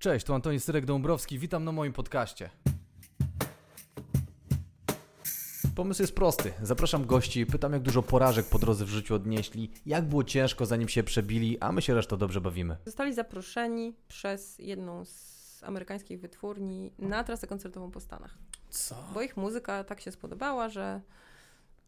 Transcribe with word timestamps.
Cześć, 0.00 0.26
tu 0.26 0.34
Antoni 0.34 0.58
Syrek-Dąbrowski, 0.58 1.38
witam 1.38 1.64
na 1.64 1.72
moim 1.72 1.92
podcaście. 1.92 2.50
Pomysł 5.76 6.02
jest 6.02 6.14
prosty. 6.14 6.52
Zapraszam 6.62 7.06
gości, 7.06 7.46
pytam 7.46 7.72
jak 7.72 7.82
dużo 7.82 8.02
porażek 8.02 8.46
po 8.46 8.58
drodze 8.58 8.84
w 8.84 8.88
życiu 8.88 9.14
odnieśli, 9.14 9.70
jak 9.86 10.04
było 10.04 10.24
ciężko 10.24 10.66
zanim 10.66 10.88
się 10.88 11.02
przebili, 11.02 11.58
a 11.58 11.72
my 11.72 11.82
się 11.82 11.94
resztą 11.94 12.16
dobrze 12.16 12.40
bawimy. 12.40 12.76
Zostali 12.84 13.14
zaproszeni 13.14 13.94
przez 14.08 14.58
jedną 14.58 15.04
z 15.04 15.62
amerykańskich 15.64 16.20
wytwórni 16.20 16.92
na 16.98 17.24
trasę 17.24 17.46
koncertową 17.46 17.90
po 17.90 18.00
Stanach. 18.00 18.38
Co? 18.70 18.94
Bo 19.14 19.22
ich 19.22 19.36
muzyka 19.36 19.84
tak 19.84 20.00
się 20.00 20.12
spodobała, 20.12 20.68
że, 20.68 21.00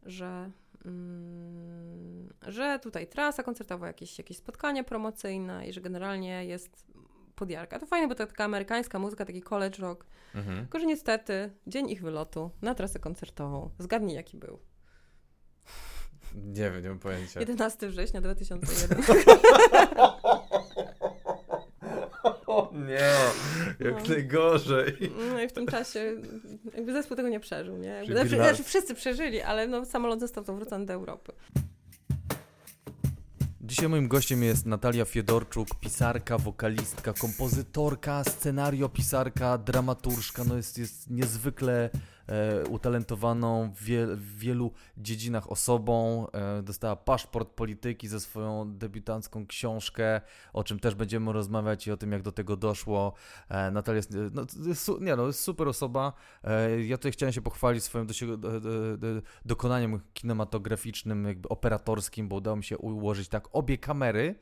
że, 0.02 0.50
mm, 0.84 2.32
że 2.46 2.78
tutaj 2.82 3.06
trasa 3.06 3.42
koncertowa, 3.42 3.86
jakieś, 3.86 4.18
jakieś 4.18 4.36
spotkanie 4.36 4.84
promocyjne 4.84 5.68
i 5.68 5.72
że 5.72 5.80
generalnie 5.80 6.44
jest 6.44 6.92
podjarka. 7.34 7.78
To 7.78 7.86
fajne, 7.86 8.08
bo 8.08 8.14
to 8.14 8.26
taka 8.26 8.44
amerykańska 8.44 8.98
muzyka, 8.98 9.24
taki 9.24 9.42
college 9.42 9.78
rock. 9.82 10.06
Mhm. 10.34 10.58
Tylko, 10.60 10.78
że 10.78 10.86
niestety 10.86 11.50
dzień 11.66 11.90
ich 11.90 12.02
wylotu 12.02 12.50
na 12.62 12.74
trasę 12.74 12.98
koncertową. 12.98 13.70
Zgadnij, 13.78 14.16
jaki 14.16 14.36
był. 14.36 14.58
Nie 16.34 16.70
wiem, 16.70 16.82
nie 16.82 16.88
mam 16.88 16.98
pojęcia. 16.98 17.40
11 17.40 17.88
września 17.88 18.20
2001. 18.20 19.02
O 22.46 22.70
nie, 22.74 23.10
jak 23.86 24.08
No. 24.08 24.14
najgorzej. 24.14 25.12
No 25.32 25.40
i 25.40 25.48
w 25.48 25.52
tym 25.52 25.66
czasie 25.66 26.14
jakby 26.74 26.92
zespół 26.92 27.16
tego 27.16 27.28
nie 27.28 27.40
przeżył, 27.40 27.76
nie? 27.76 27.88
Jakby, 27.88 28.12
znaczy, 28.12 28.28
znaczy 28.36 28.62
wszyscy 28.64 28.94
przeżyli, 28.94 29.40
ale 29.42 29.66
no, 29.66 29.84
samolot 29.84 30.20
został 30.20 30.44
zawrócony 30.44 30.86
do 30.86 30.92
Europy. 30.92 31.32
Dzisiaj 33.72 33.88
moim 33.88 34.08
gościem 34.08 34.42
jest 34.42 34.66
Natalia 34.66 35.04
Fiedorczuk, 35.04 35.68
pisarka, 35.80 36.38
wokalistka, 36.38 37.12
kompozytorka, 37.12 38.24
scenariopisarka, 38.24 39.58
dramaturżka. 39.58 40.44
No 40.44 40.56
jest, 40.56 40.78
jest 40.78 41.10
niezwykle 41.10 41.90
utalentowaną 42.70 43.70
w, 43.74 43.82
wie, 43.82 44.06
w 44.06 44.38
wielu 44.38 44.72
dziedzinach 44.96 45.50
osobą. 45.52 46.26
E, 46.32 46.62
dostała 46.62 46.96
paszport 46.96 47.48
polityki 47.48 48.08
ze 48.08 48.20
swoją 48.20 48.78
debiutancką 48.78 49.46
książkę, 49.46 50.20
o 50.52 50.64
czym 50.64 50.78
też 50.78 50.94
będziemy 50.94 51.32
rozmawiać 51.32 51.86
i 51.86 51.92
o 51.92 51.96
tym, 51.96 52.12
jak 52.12 52.22
do 52.22 52.32
tego 52.32 52.56
doszło. 52.56 53.12
E, 53.48 53.70
Natalia 53.70 53.96
jest, 53.96 54.14
e, 54.14 54.16
no, 54.32 54.46
nie, 55.00 55.16
no, 55.16 55.26
jest 55.26 55.40
super 55.40 55.68
osoba. 55.68 56.12
E, 56.44 56.84
ja 56.84 56.96
tutaj 56.96 57.12
chciałem 57.12 57.32
się 57.32 57.42
pochwalić 57.42 57.84
swoim 57.84 58.06
dokonaniem 59.44 60.00
kinematograficznym, 60.14 61.24
jakby 61.24 61.48
operatorskim, 61.48 62.28
bo 62.28 62.36
udało 62.36 62.56
mi 62.56 62.64
się 62.64 62.78
ułożyć 62.78 63.28
tak 63.28 63.48
obie 63.52 63.78
kamery, 63.78 64.34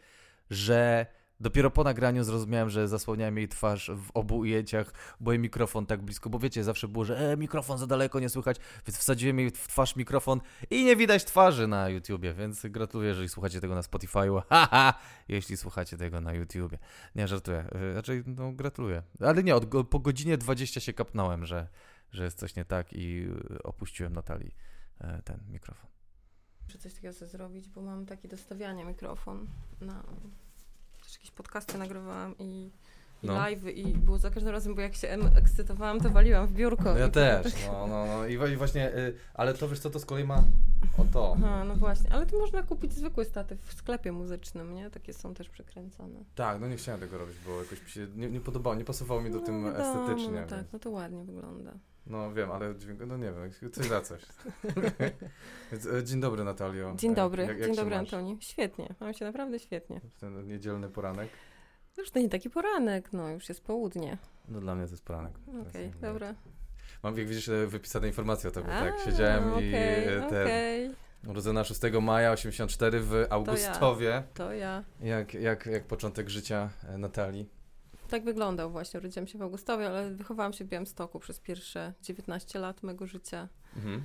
że 0.50 1.06
dopiero 1.40 1.70
po 1.70 1.84
nagraniu 1.84 2.24
zrozumiałem, 2.24 2.70
że 2.70 2.88
zasłaniałem 2.88 3.36
jej 3.36 3.48
twarz 3.48 3.90
w 3.96 4.10
obu 4.14 4.38
ujęciach, 4.38 4.92
bo 5.20 5.32
jej 5.32 5.38
mikrofon 5.38 5.86
tak 5.86 6.02
blisko, 6.02 6.30
bo 6.30 6.38
wiecie, 6.38 6.64
zawsze 6.64 6.88
było, 6.88 7.04
że 7.04 7.32
e, 7.32 7.36
mikrofon 7.36 7.78
za 7.78 7.86
daleko, 7.86 8.20
nie 8.20 8.28
słychać, 8.28 8.56
więc 8.86 8.98
wsadziłem 8.98 9.38
jej 9.38 9.50
w 9.50 9.68
twarz 9.68 9.96
mikrofon 9.96 10.40
i 10.70 10.84
nie 10.84 10.96
widać 10.96 11.24
twarzy 11.24 11.66
na 11.66 11.88
YouTubie, 11.88 12.34
więc 12.34 12.66
gratuluję, 12.66 13.08
jeżeli 13.08 13.28
słuchacie 13.28 13.60
tego 13.60 13.74
na 13.74 13.80
Spotify'u, 13.80 14.42
haha, 14.50 14.94
jeśli 15.28 15.56
słuchacie 15.56 15.96
tego 15.96 16.20
na 16.20 16.32
YouTubie. 16.32 16.78
Nie, 17.14 17.28
żartuję, 17.28 17.64
raczej, 17.94 18.22
no, 18.26 18.52
gratuluję. 18.52 19.02
Ale 19.20 19.42
nie, 19.42 19.56
od, 19.56 19.66
po 19.90 19.98
godzinie 19.98 20.38
20 20.38 20.80
się 20.80 20.92
kapnąłem, 20.92 21.46
że, 21.46 21.68
że 22.12 22.24
jest 22.24 22.38
coś 22.38 22.56
nie 22.56 22.64
tak 22.64 22.92
i 22.92 23.26
y, 23.54 23.62
opuściłem 23.62 24.12
Natalii 24.12 24.54
e, 25.00 25.22
ten 25.22 25.40
mikrofon. 25.48 25.90
Muszę 26.64 26.78
coś 26.78 26.94
takiego 26.94 27.12
zrobić, 27.12 27.68
bo 27.68 27.82
mam 27.82 28.06
taki 28.06 28.28
do 28.28 28.36
stawiania 28.36 28.84
mikrofon 28.84 29.46
na... 29.80 30.04
Też 31.10 31.16
jakieś 31.18 31.30
podcasty 31.30 31.78
nagrywałam 31.78 32.34
i, 32.38 32.70
i 33.22 33.26
No. 33.26 33.32
live'y 33.34 33.70
i 33.70 33.94
było 33.94 34.18
za 34.18 34.30
każdym 34.30 34.52
razem, 34.52 34.74
bo 34.74 34.80
jak 34.80 34.94
się 34.94 35.08
ekscytowałam, 35.36 36.00
to 36.00 36.10
waliłam 36.10 36.46
w 36.46 36.52
biurko. 36.52 36.84
No 36.84 36.98
ja 36.98 37.08
też, 37.08 37.54
no, 37.66 37.86
no, 37.86 38.06
no. 38.06 38.26
I 38.26 38.56
właśnie, 38.56 38.96
y, 38.96 39.14
ale 39.34 39.54
to 39.54 39.68
wiesz 39.68 39.78
co, 39.80 39.90
to 39.90 39.98
z 39.98 40.04
kolei 40.04 40.24
ma 40.24 40.44
o 40.98 41.04
to. 41.12 41.34
Aha, 41.36 41.64
no 41.64 41.74
właśnie, 41.74 42.12
ale 42.12 42.26
to 42.26 42.38
można 42.38 42.62
kupić 42.62 42.92
zwykły 42.92 43.24
statyw 43.24 43.60
w 43.60 43.74
sklepie 43.74 44.12
muzycznym, 44.12 44.74
nie? 44.74 44.90
Takie 44.90 45.12
są 45.12 45.34
też 45.34 45.48
przekręcone. 45.48 46.24
Tak, 46.34 46.60
no 46.60 46.68
nie 46.68 46.76
chciałem 46.76 47.00
tego 47.00 47.18
robić, 47.18 47.36
bo 47.46 47.62
jakoś 47.62 47.82
mi 47.82 47.90
się 47.90 48.06
nie, 48.16 48.30
nie 48.30 48.40
podobało, 48.40 48.76
nie 48.76 48.84
pasowało 48.84 49.20
mi 49.20 49.30
do 49.30 49.38
no, 49.38 49.46
tym 49.46 49.64
wiadomo, 49.64 49.84
estetycznie. 50.02 50.40
No 50.40 50.46
tak, 50.46 50.58
więc- 50.58 50.72
no 50.72 50.78
to 50.78 50.90
ładnie 50.90 51.24
wygląda. 51.24 51.72
No 52.06 52.32
wiem, 52.32 52.50
ale 52.52 52.74
dźwięk, 52.76 53.00
no 53.06 53.16
nie 53.16 53.32
wiem, 53.32 53.70
coś 53.72 53.86
za 53.94 54.00
coś. 54.00 54.22
E, 55.98 56.04
dzień 56.04 56.20
dobry 56.20 56.44
Natalio. 56.44 56.94
Dzień 56.96 57.12
E, 57.12 57.14
dobry, 57.14 57.42
jak- 57.42 57.58
jak 57.58 57.66
dzień 57.66 57.76
dobry 57.76 57.90
masz 57.90 58.00
Antoni. 58.00 58.36
Świetnie, 58.40 58.94
mam 59.00 59.14
się 59.14 59.24
naprawdę 59.24 59.58
świetnie. 59.58 60.00
Ten 60.20 60.46
niedzielny 60.46 60.88
poranek. 60.88 61.28
Już 61.98 62.10
to 62.10 62.18
nie 62.18 62.28
taki 62.28 62.50
poranek, 62.50 63.12
no 63.12 63.28
już 63.28 63.48
jest 63.48 63.64
południe. 63.64 64.18
No 64.48 64.60
dla 64.60 64.74
mnie 64.74 64.84
to 64.86 64.90
jest 64.90 65.04
poranek. 65.04 65.32
To 65.46 65.60
Okej, 65.70 65.86
jakby- 65.86 66.06
dobra. 66.06 66.34
Mam, 67.02 67.18
jak 67.18 67.28
widzisz, 67.28 67.48
e, 67.48 67.66
wypisane 67.66 68.06
informacje 68.06 68.50
o 68.50 68.52
tobie, 68.52 68.72
A, 68.72 68.80
tak? 68.80 68.94
Siedziałem 69.04 69.44
i 69.48 69.52
okej, 69.52 69.74
e, 69.74 70.06
ten, 70.30 70.42
okej, 70.46 70.90
urodzona 71.28 71.64
6 71.64 71.80
maja 72.02 72.32
84 72.32 73.00
w 73.00 73.26
Augustowie. 73.30 74.22
to 74.34 74.52
ja. 74.52 74.84
Jak, 75.00 75.34
jak, 75.34 75.66
jak 75.66 75.84
początek 75.84 76.28
życia 76.28 76.70
Natalii? 76.98 77.48
Tak 78.10 78.24
wyglądał 78.24 78.70
właśnie. 78.70 79.00
Urodziłam 79.00 79.26
się 79.26 79.38
w 79.38 79.42
Augustowie, 79.42 79.88
ale 79.88 80.10
wychowałam 80.10 80.52
się 80.52 80.64
w 80.64 80.68
Białymstoku 80.68 81.20
przez 81.20 81.40
pierwsze 81.40 81.92
19 82.02 82.58
lat 82.58 82.82
mego 82.82 83.06
życia. 83.06 83.48
Mhm. 83.76 84.04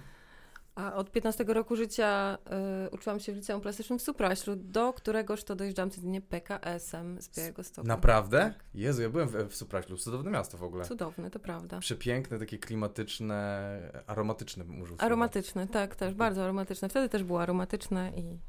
A 0.76 0.94
od 0.94 1.12
15 1.12 1.44
roku 1.44 1.76
życia 1.76 2.38
y, 2.86 2.90
uczyłam 2.90 3.20
się 3.20 3.34
w 3.34 3.36
liceum 3.36 3.62
plastycznym 3.62 4.00
w 4.00 4.02
Supraślu, 4.02 4.56
do 4.56 4.94
któregoż 4.94 5.44
to 5.44 5.56
dojeżdżałam 5.56 5.90
codziennie 5.90 6.22
PKS-em 6.22 7.22
z 7.22 7.38
Białegostoku. 7.38 7.88
Naprawdę? 7.88 8.38
Tak. 8.40 8.64
Jezu, 8.74 9.02
ja 9.02 9.10
byłem 9.10 9.28
w, 9.28 9.34
w 9.50 9.56
Supraślu, 9.56 9.98
cudowne 9.98 10.32
miasto 10.32 10.58
w 10.58 10.64
ogóle. 10.64 10.86
Cudowne, 10.86 11.32
to 11.32 11.40
prawda. 11.40 11.80
Przepiękne, 11.80 12.40
takie 12.40 12.58
klimatyczne, 12.58 13.80
aromatyczne 14.08 14.66
słowa. 14.66 15.04
Aromatyczne, 15.04 15.68
tak, 15.68 15.96
też 15.96 16.14
bardzo 16.14 16.44
aromatyczne. 16.44 16.90
Wtedy 16.90 17.10
też 17.10 17.24
było 17.24 17.42
aromatyczne 17.42 18.12
i 18.16 18.40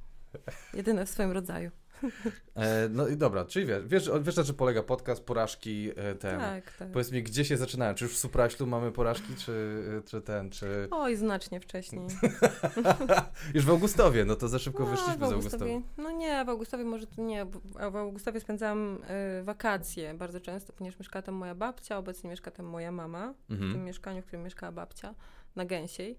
jedyne 0.74 1.06
w 1.06 1.10
swoim 1.10 1.32
rodzaju. 1.32 1.70
E, 2.54 2.88
no 2.88 3.08
i 3.08 3.16
dobra, 3.16 3.44
czyli 3.44 3.66
wiesz, 3.66 3.84
wiesz, 3.86 4.10
wiesz 4.20 4.36
na 4.36 4.44
czym 4.44 4.54
polega 4.54 4.82
podcast, 4.82 5.24
porażki, 5.24 5.90
e, 5.96 6.14
ten. 6.14 6.40
Tak, 6.40 6.76
tak. 6.76 6.90
Powiedz 6.92 7.12
mi, 7.12 7.22
gdzie 7.22 7.44
się 7.44 7.56
zaczynają? 7.56 7.94
Czy 7.94 8.04
już 8.04 8.14
w 8.14 8.18
Supraślu 8.18 8.66
mamy 8.66 8.92
porażki, 8.92 9.34
czy, 9.36 9.82
czy 10.06 10.20
ten, 10.22 10.50
czy... 10.50 10.88
Oj, 10.90 11.16
znacznie 11.16 11.60
wcześniej. 11.60 12.06
już 13.54 13.64
w 13.64 13.70
Augustowie, 13.70 14.24
no 14.24 14.36
to 14.36 14.48
za 14.48 14.58
szybko 14.58 14.84
No, 14.84 14.90
wyszliśmy 14.90 15.26
z. 15.28 15.32
Augustowie, 15.32 15.82
no 15.98 16.10
nie, 16.10 16.44
w 16.44 16.48
Augustowie 16.48 16.84
może 16.84 17.06
to 17.06 17.22
nie, 17.22 17.46
w 17.90 17.96
Augustowie 17.96 18.40
spędzałam 18.40 18.98
y, 19.40 19.44
wakacje 19.44 20.14
bardzo 20.14 20.40
często, 20.40 20.72
ponieważ 20.72 20.98
mieszkała 20.98 21.22
tam 21.22 21.34
moja 21.34 21.54
babcia, 21.54 21.98
obecnie 21.98 22.30
mieszka 22.30 22.50
tam 22.50 22.66
moja 22.66 22.92
mama, 22.92 23.34
w 23.48 23.48
tym 23.48 23.62
Mhm. 23.62 23.84
mieszkaniu, 23.84 24.22
w 24.22 24.26
którym 24.26 24.44
mieszkała 24.44 24.72
babcia, 24.72 25.14
na 25.56 25.64
Gęsiej, 25.64 26.18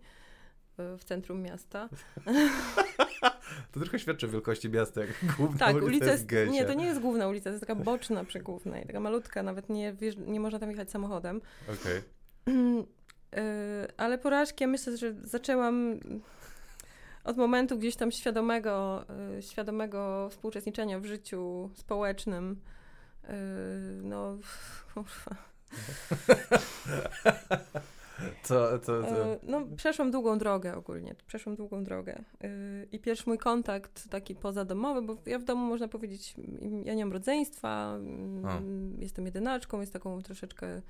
w 0.78 1.04
centrum 1.04 1.42
miasta. 1.42 1.90
To 3.72 3.80
trochę 3.80 4.00
świadczy 4.00 4.26
o 4.26 4.30
wielkości 4.30 4.70
miasta, 4.70 5.02
jak 5.02 5.10
główna 5.38 5.60
Tak, 5.60 5.76
ulica, 5.76 5.88
ulica 5.88 6.12
jest 6.12 6.32
jest, 6.32 6.52
nie, 6.52 6.66
to 6.66 6.74
nie 6.74 6.86
jest 6.86 7.00
główna 7.00 7.28
ulica, 7.28 7.44
to 7.44 7.50
jest 7.50 7.68
taka 7.68 7.76
boczna 7.76 8.24
przy 8.24 8.40
głównej, 8.40 8.86
taka 8.86 9.00
malutka, 9.00 9.44
nawet 9.44 9.70
nie, 9.70 9.96
nie 10.28 10.40
można 10.40 10.60
tam 10.60 10.72
jechać 10.72 10.92
samochodem. 10.92 11.42
Okej. 11.68 12.02
Y, 13.38 13.40
ale 13.98 14.18
porażki, 14.18 14.64
ja 14.64 14.68
myślę, 14.68 14.98
że 14.98 15.14
zaczęłam 15.24 16.00
od 17.24 17.38
momentu 17.38 17.78
gdzieś 17.78 17.96
tam 17.96 18.12
świadomego, 18.12 19.06
y, 19.38 19.42
świadomego 19.42 20.30
współuczestniczenia 20.32 21.00
w 21.00 21.06
życiu 21.06 21.70
społecznym. 21.74 22.62
Y, 23.24 23.28
No, 24.04 24.38
kurwa. 24.94 25.36
To, 28.48 28.80
to, 28.80 29.02
to... 29.02 29.34
Y, 29.34 29.40
No, 29.44 29.62
przeszłam 29.76 30.12
długą 30.12 30.38
drogę 30.38 30.76
ogólnie. 30.76 31.16
Przeszłam 31.28 31.56
długą 31.56 31.84
drogę. 31.84 32.24
Y, 32.44 32.88
I 32.92 33.00
pierwszy 33.00 33.24
mój 33.28 33.38
kontakt 33.38 34.10
taki 34.10 34.36
pozadomowy, 34.36 35.02
bo 35.02 35.18
ja 35.26 35.40
w 35.40 35.44
domu 35.44 35.66
można 35.66 35.88
powiedzieć, 35.88 36.36
ja 36.84 36.94
nie 36.94 37.06
mam 37.06 37.14
rodzeństwa, 37.14 37.96
mm, 37.96 38.46
A. 38.46 38.62
jestem 39.02 39.26
jedynaczką, 39.26 39.80
jest 39.80 39.94
taką 39.94 40.22
troszeczkę 40.22 40.82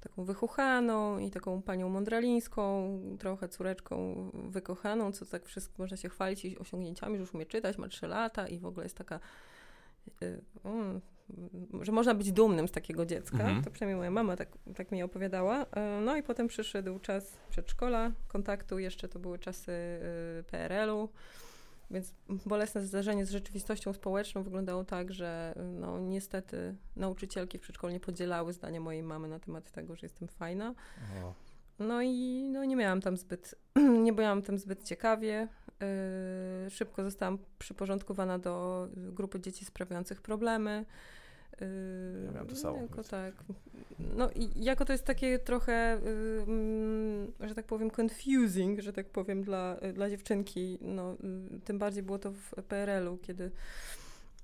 taką 0.00 0.24
wychuchaną 0.24 1.18
i 1.18 1.30
taką 1.30 1.62
panią 1.62 1.88
mądralińską, 1.88 2.90
trochę 3.18 3.48
córeczką 3.48 4.30
wykochaną, 4.34 5.12
co 5.12 5.26
tak 5.26 5.46
wszystko 5.46 5.74
można 5.78 5.96
się 5.96 6.08
chwalić 6.08 6.56
osiągnięciami, 6.58 7.16
że 7.16 7.20
już 7.20 7.34
umie 7.34 7.46
czytać, 7.46 7.78
ma 7.78 7.88
3 7.88 8.06
lata 8.06 8.48
i 8.48 8.58
w 8.58 8.66
ogóle 8.66 8.84
jest 8.84 8.96
taka, 8.96 9.20
y, 10.22 10.40
mm, 10.64 11.00
że 11.82 11.92
można 11.92 12.14
być 12.14 12.32
dumnym 12.32 12.68
z 12.68 12.72
takiego 12.72 13.06
dziecka. 13.06 13.38
Mhm. 13.38 13.62
To 13.64 13.70
przynajmniej 13.70 13.96
moja 13.96 14.10
mama 14.10 14.36
tak, 14.36 14.48
tak 14.76 14.92
mi 14.92 15.02
opowiadała. 15.02 15.62
Y, 15.62 15.66
No 16.04 16.16
i 16.16 16.22
potem 16.22 16.48
przyszedł 16.48 16.98
czas 16.98 17.36
przedszkola, 17.50 18.12
kontaktu, 18.28 18.78
jeszcze 18.78 19.08
to 19.08 19.18
były 19.18 19.38
czasy 19.38 19.72
y, 20.40 20.44
PRL-u. 20.44 21.08
Więc 21.90 22.14
bolesne 22.46 22.86
zdarzenie 22.86 23.26
z 23.26 23.30
rzeczywistością 23.30 23.92
społeczną 23.92 24.42
wyglądało 24.42 24.84
tak, 24.84 25.12
że 25.12 25.54
y, 25.56 25.62
no, 25.62 26.00
niestety 26.00 26.76
nauczycielki 26.96 27.58
w 27.58 27.60
przedszkolu 27.60 27.92
nie 27.92 28.00
podzielały 28.00 28.52
zdania 28.52 28.80
mojej 28.80 29.02
mamy 29.02 29.28
na 29.28 29.38
temat 29.38 29.70
tego, 29.70 29.96
że 29.96 30.06
jestem 30.06 30.28
fajna. 30.28 30.74
O. 31.24 31.34
No 31.78 32.02
i 32.02 32.44
no, 32.52 32.64
nie 32.64 32.76
miałam 32.76 33.00
tam 33.00 33.16
zbyt, 33.16 33.54
nie 34.04 34.12
byłam 34.12 34.42
tam 34.42 34.58
zbyt 34.58 34.82
ciekawie. 34.84 35.48
Yy, 36.64 36.70
szybko 36.70 37.02
zostałam 37.02 37.38
przyporządkowana 37.58 38.38
do 38.38 38.86
grupy 38.96 39.40
dzieci 39.40 39.64
sprawiających 39.64 40.22
problemy. 40.22 40.84
Yy, 41.60 41.66
Ja 42.26 42.32
miałem 42.32 42.48
to 42.48 42.56
samo, 42.56 42.78
Jako 42.82 43.04
tak. 43.04 43.34
No 44.16 44.30
i 44.30 44.64
jako 44.64 44.84
to 44.84 44.92
jest 44.92 45.04
takie 45.04 45.38
trochę, 45.38 46.00
yy, 47.38 47.48
że 47.48 47.54
tak 47.54 47.66
powiem, 47.66 47.90
confusing, 48.00 48.80
że 48.80 48.92
tak 48.92 49.08
powiem, 49.08 49.42
dla, 49.42 49.76
dla 49.94 50.10
dziewczynki. 50.10 50.78
No, 50.80 51.16
yy, 51.52 51.60
tym 51.60 51.78
bardziej 51.78 52.02
było 52.02 52.18
to 52.18 52.32
w 52.32 52.50
PRL-u, 52.68 53.18
kiedy 53.18 53.50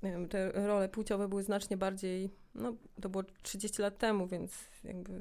wiem, 0.03 0.27
te 0.27 0.51
role 0.51 0.89
płciowe 0.89 1.27
były 1.27 1.43
znacznie 1.43 1.77
bardziej, 1.77 2.29
no 2.55 2.73
to 3.01 3.09
było 3.09 3.23
30 3.41 3.81
lat 3.81 3.97
temu, 3.97 4.27
więc 4.27 4.51
jakby 4.83 5.13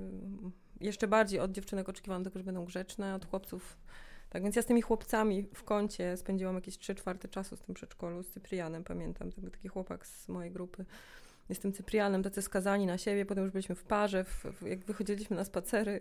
jeszcze 0.81 1.09
bardziej 1.09 1.41
od 1.41 1.53
dziewczynek 1.53 1.89
oczekiwałam 1.89 2.25
tego, 2.25 2.39
że 2.39 2.45
będą 2.45 2.65
grzeczne, 2.65 3.15
od 3.15 3.25
chłopców. 3.25 3.77
Tak 4.31 4.43
więc 4.43 4.57
ja 4.57 4.63
z 4.63 4.67
tymi 4.67 4.83
chłopcami 4.83 5.49
w 5.55 5.65
kącie 5.65 6.17
spędziłam 6.17 6.55
jakieś 6.55 6.79
3 6.79 6.95
czwarte 6.95 7.29
czasu 7.29 7.57
z 7.57 7.61
tym 7.61 7.75
przedszkolu, 7.75 8.23
z 8.23 8.29
Cyprianem, 8.29 8.85
pamiętam, 8.85 9.33
to 9.33 9.41
był 9.41 9.51
taki 9.51 9.69
chłopak 9.69 10.07
z 10.07 10.29
mojej 10.29 10.53
grupy. 10.53 10.85
Z 11.53 11.59
tym 11.59 11.73
Cyprianem, 11.73 12.23
tacy 12.23 12.43
skazani 12.43 12.87
na 12.87 12.99
siebie, 12.99 13.27
potem 13.27 13.45
już 13.45 13.53
byliśmy 13.53 13.75
w 13.75 13.85
parze, 13.85 14.25
w, 14.25 14.45
w, 14.45 14.67
jak 14.67 14.85
wychodziliśmy 14.85 15.37
na 15.37 15.45
spacery. 15.45 16.01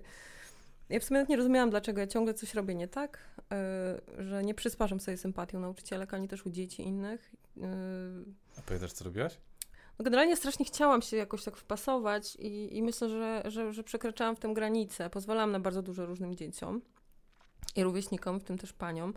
Ja 0.90 1.00
w 1.00 1.04
sumie 1.04 1.26
nie 1.30 1.36
rozumiałam, 1.38 1.70
dlaczego 1.70 2.02
ja 2.02 2.08
ciągle 2.08 2.34
coś 2.34 2.54
robię 2.54 2.76
nie 2.76 2.88
tak, 2.88 3.20
yy, 4.18 4.26
że 4.26 4.44
nie 4.44 4.54
przysparzam 4.54 5.00
sobie 5.00 5.18
sympatią 5.18 5.60
nauczycielek, 5.60 6.14
ani 6.14 6.28
też 6.28 6.46
u 6.46 6.50
dzieci 6.50 6.84
innych. 6.84 7.32
Yy, 7.58 7.64
A 8.58 8.62
pamiętasz, 8.62 8.92
co 8.92 9.06
robiłaś? 9.06 9.38
no 10.00 10.04
generalnie 10.06 10.36
strasznie 10.36 10.66
chciałam 10.66 11.02
się 11.02 11.18
jakoś 11.18 11.44
tak 11.44 11.58
wpasować 11.58 12.36
i, 12.36 12.78
i 12.78 12.84
myślę, 12.84 13.10
że, 13.10 13.44
że, 13.46 13.74
że 13.74 13.84
przekraczałam 13.84 14.36
w 14.36 14.40
tym 14.40 14.54
granicę. 14.54 15.10
Pozwalałam 15.10 15.52
na 15.52 15.60
bardzo 15.60 15.82
dużo 15.82 16.06
różnym 16.06 16.36
dzieciom 16.36 16.82
i 17.76 17.84
rówieśnikom, 17.84 18.40
w 18.40 18.44
tym 18.44 18.58
też 18.58 18.74
paniom. 18.74 19.14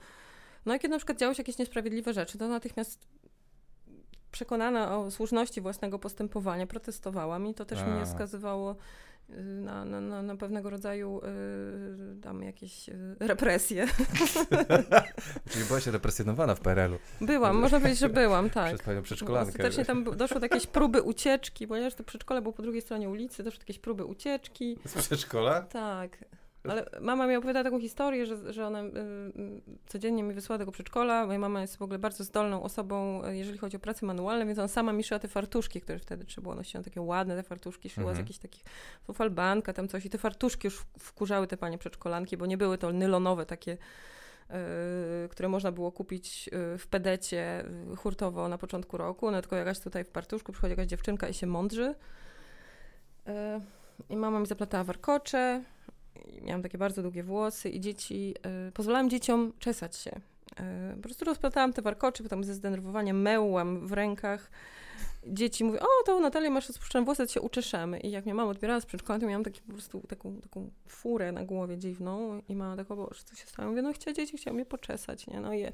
No 0.67 0.75
i 0.75 0.79
kiedy 0.79 0.93
na 0.93 0.99
przykład 0.99 1.19
działy 1.19 1.35
się 1.35 1.41
jakieś 1.41 1.59
niesprawiedliwe 1.59 2.13
rzeczy, 2.13 2.39
to 2.39 2.49
natychmiast 2.49 3.09
przekonana 4.31 4.99
o 4.99 5.11
słuszności 5.11 5.61
własnego 5.61 5.99
postępowania 5.99 6.67
protestowałam 6.67 7.47
i 7.47 7.55
to 7.55 7.65
też 7.65 7.79
A. 7.79 7.87
mnie 7.87 8.07
skazywało 8.07 8.77
y, 9.31 9.43
na, 9.43 9.85
na, 9.85 10.23
na, 10.23 10.37
pewnego 10.37 10.71
rodzaju 10.71 11.21
y, 12.19 12.21
tam 12.21 12.43
jakieś 12.43 12.89
y, 12.89 13.17
represje. 13.21 13.87
Czyli 15.51 15.65
byłaś 15.65 15.87
represjonowana 15.87 16.55
w 16.55 16.61
PRL-u 16.61 16.99
Byłam, 17.21 17.57
można 17.57 17.81
powiedzieć, 17.81 18.01
że 18.01 18.09
byłam, 18.09 18.51
tak. 18.61 18.69
przez 18.69 18.83
panią 18.83 19.03
przedszkolankę. 19.03 19.51
Ostatecznie 19.51 19.85
tam 19.85 20.05
doszło 20.05 20.41
do 20.41 20.47
jakiejś 20.47 20.67
próby 20.67 21.03
ucieczki, 21.03 21.67
ponieważ 21.67 21.95
to 21.95 22.05
przedszkole 22.05 22.43
było 22.43 22.53
po 22.53 22.63
drugiej 22.63 22.83
stronie 22.83 23.09
ulicy, 23.09 23.43
doszło 23.43 23.59
do 23.59 23.63
jakiejś 23.63 23.79
próby 23.79 24.05
ucieczki. 24.05 24.79
Z 24.85 25.07
przedszkola? 25.07 25.61
Tak. 25.61 26.19
Ale 26.71 26.87
mama 27.01 27.27
mi 27.27 27.37
opowiada 27.37 27.65
taką 27.65 27.81
historię, 27.81 28.27
że, 28.27 28.53
że 28.53 28.67
ona 28.67 28.83
y, 28.83 28.87
y, 28.87 29.61
codziennie 29.87 30.23
mi 30.23 30.35
wysłała 30.35 30.59
do 30.59 30.63
tego 30.63 30.73
przedszkola. 30.73 31.27
Moja 31.27 31.39
mama 31.39 31.61
jest 31.61 31.77
w 31.77 31.83
ogóle 31.83 31.99
bardzo 31.99 32.25
zdolną 32.25 32.63
osobą, 32.63 33.25
y, 33.25 33.37
jeżeli 33.37 33.59
chodzi 33.59 33.77
o 33.77 33.81
prace 33.81 34.07
manualne, 34.07 34.47
więc 34.47 34.59
ona 34.59 34.69
sama 34.69 34.93
mi 34.93 35.05
szyła 35.05 35.19
te 35.19 35.29
fartuszki, 35.29 35.81
które 35.81 35.99
wtedy 35.99 36.25
trzeba 36.25 36.43
było 36.43 36.55
nosić. 36.55 36.77
Ona 36.77 36.85
takie 36.85 37.01
ładne 37.01 37.37
te 37.37 37.43
fartuszki, 37.43 37.91
szyła 37.91 38.07
z 38.07 38.09
Mhm. 38.09 38.25
jakichś 38.25 38.39
takich 38.39 38.65
falbanka, 39.15 39.73
tam 39.73 39.89
coś. 39.89 40.07
I 40.07 40.11
te 40.11 40.19
fartuszki 40.19 40.67
już 40.67 40.85
wkurzały 40.99 41.47
te 41.47 41.57
panie 41.57 41.79
przedszkolanki, 41.79 42.37
bo 42.37 42.47
nie 42.47 42.59
były 42.59 42.79
to 42.79 42.93
nylonowe 42.93 43.47
takie 43.47 43.73
y, 43.73 45.29
które 45.29 45.49
można 45.49 45.73
było 45.73 45.93
kupić 45.93 46.51
y, 46.75 46.79
w 46.79 46.87
pedecie 46.87 47.65
hurtowo 47.97 48.49
na 48.49 48.59
początku 48.59 48.97
roku, 48.97 49.31
no 49.31 49.41
tylko 49.41 49.57
jakaś 49.57 49.81
tutaj 49.81 50.05
w 50.05 50.11
partuszku 50.11 50.53
przychodzi 50.53 50.71
jakaś 50.71 50.87
dziewczynka 50.87 51.29
i 51.29 51.35
się 51.35 51.47
mądrzy. 51.47 51.95
Y, 53.29 53.33
I 54.09 54.17
mama 54.17 54.41
mi 54.41 54.47
zaplatała 54.47 54.85
warkocze, 54.85 55.63
i 56.27 56.43
miałam 56.43 56.63
takie 56.63 56.79
bardzo 56.79 57.03
długie 57.03 57.23
włosy 57.23 57.69
i 57.69 57.81
dzieci, 57.81 58.35
y, 58.69 58.73
pozwalałam 58.73 59.11
dzieciom 59.11 59.53
czesać 59.59 59.97
się. 59.97 60.11
Y, 60.93 60.97
po 60.97 61.03
prostu 61.03 61.25
rozplatałam 61.25 61.73
te 61.73 61.83
warkocze, 61.83 62.23
potem 62.23 62.45
ze 62.45 62.55
zdenerwowaniem 62.55 63.23
mełam 63.23 63.87
w 63.87 63.93
rękach. 63.93 64.51
Dzieci 65.27 65.65
mówią, 65.65 65.79
o 65.79 66.05
to 66.07 66.21
Natalia 66.21 66.51
masz 66.51 66.69
spuszczone 66.69 67.05
włosy, 67.05 67.27
to 67.27 67.33
się 67.33 67.41
uczeszemy. 67.41 68.01
I 68.01 68.11
jak 68.11 68.25
mnie 68.25 68.35
mama 68.35 68.51
odbierała 68.51 68.81
z 68.81 68.87
przedszkola, 68.87 69.19
to 69.19 69.27
miałam 69.27 69.45
taki, 69.45 69.61
po 69.61 69.73
prostu 69.73 70.01
taką, 70.09 70.41
taką 70.41 70.71
furę 70.89 71.33
na 71.33 71.45
głowie 71.45 71.79
dziwną 71.79 72.43
i 72.49 72.57
mama 72.57 72.77
tak, 72.77 72.91
o 72.91 72.97
Boże, 72.97 73.21
co 73.25 73.37
się 73.37 73.47
stało? 73.47 73.71
Mówię, 73.71 73.83
no 73.83 73.93
chciała 73.93 74.15
dzieci, 74.15 74.37
chciałam 74.37 74.59
je 74.59 74.67
poczesać, 74.67 75.27
nie? 75.27 75.41
No 75.41 75.55
i 75.55 75.67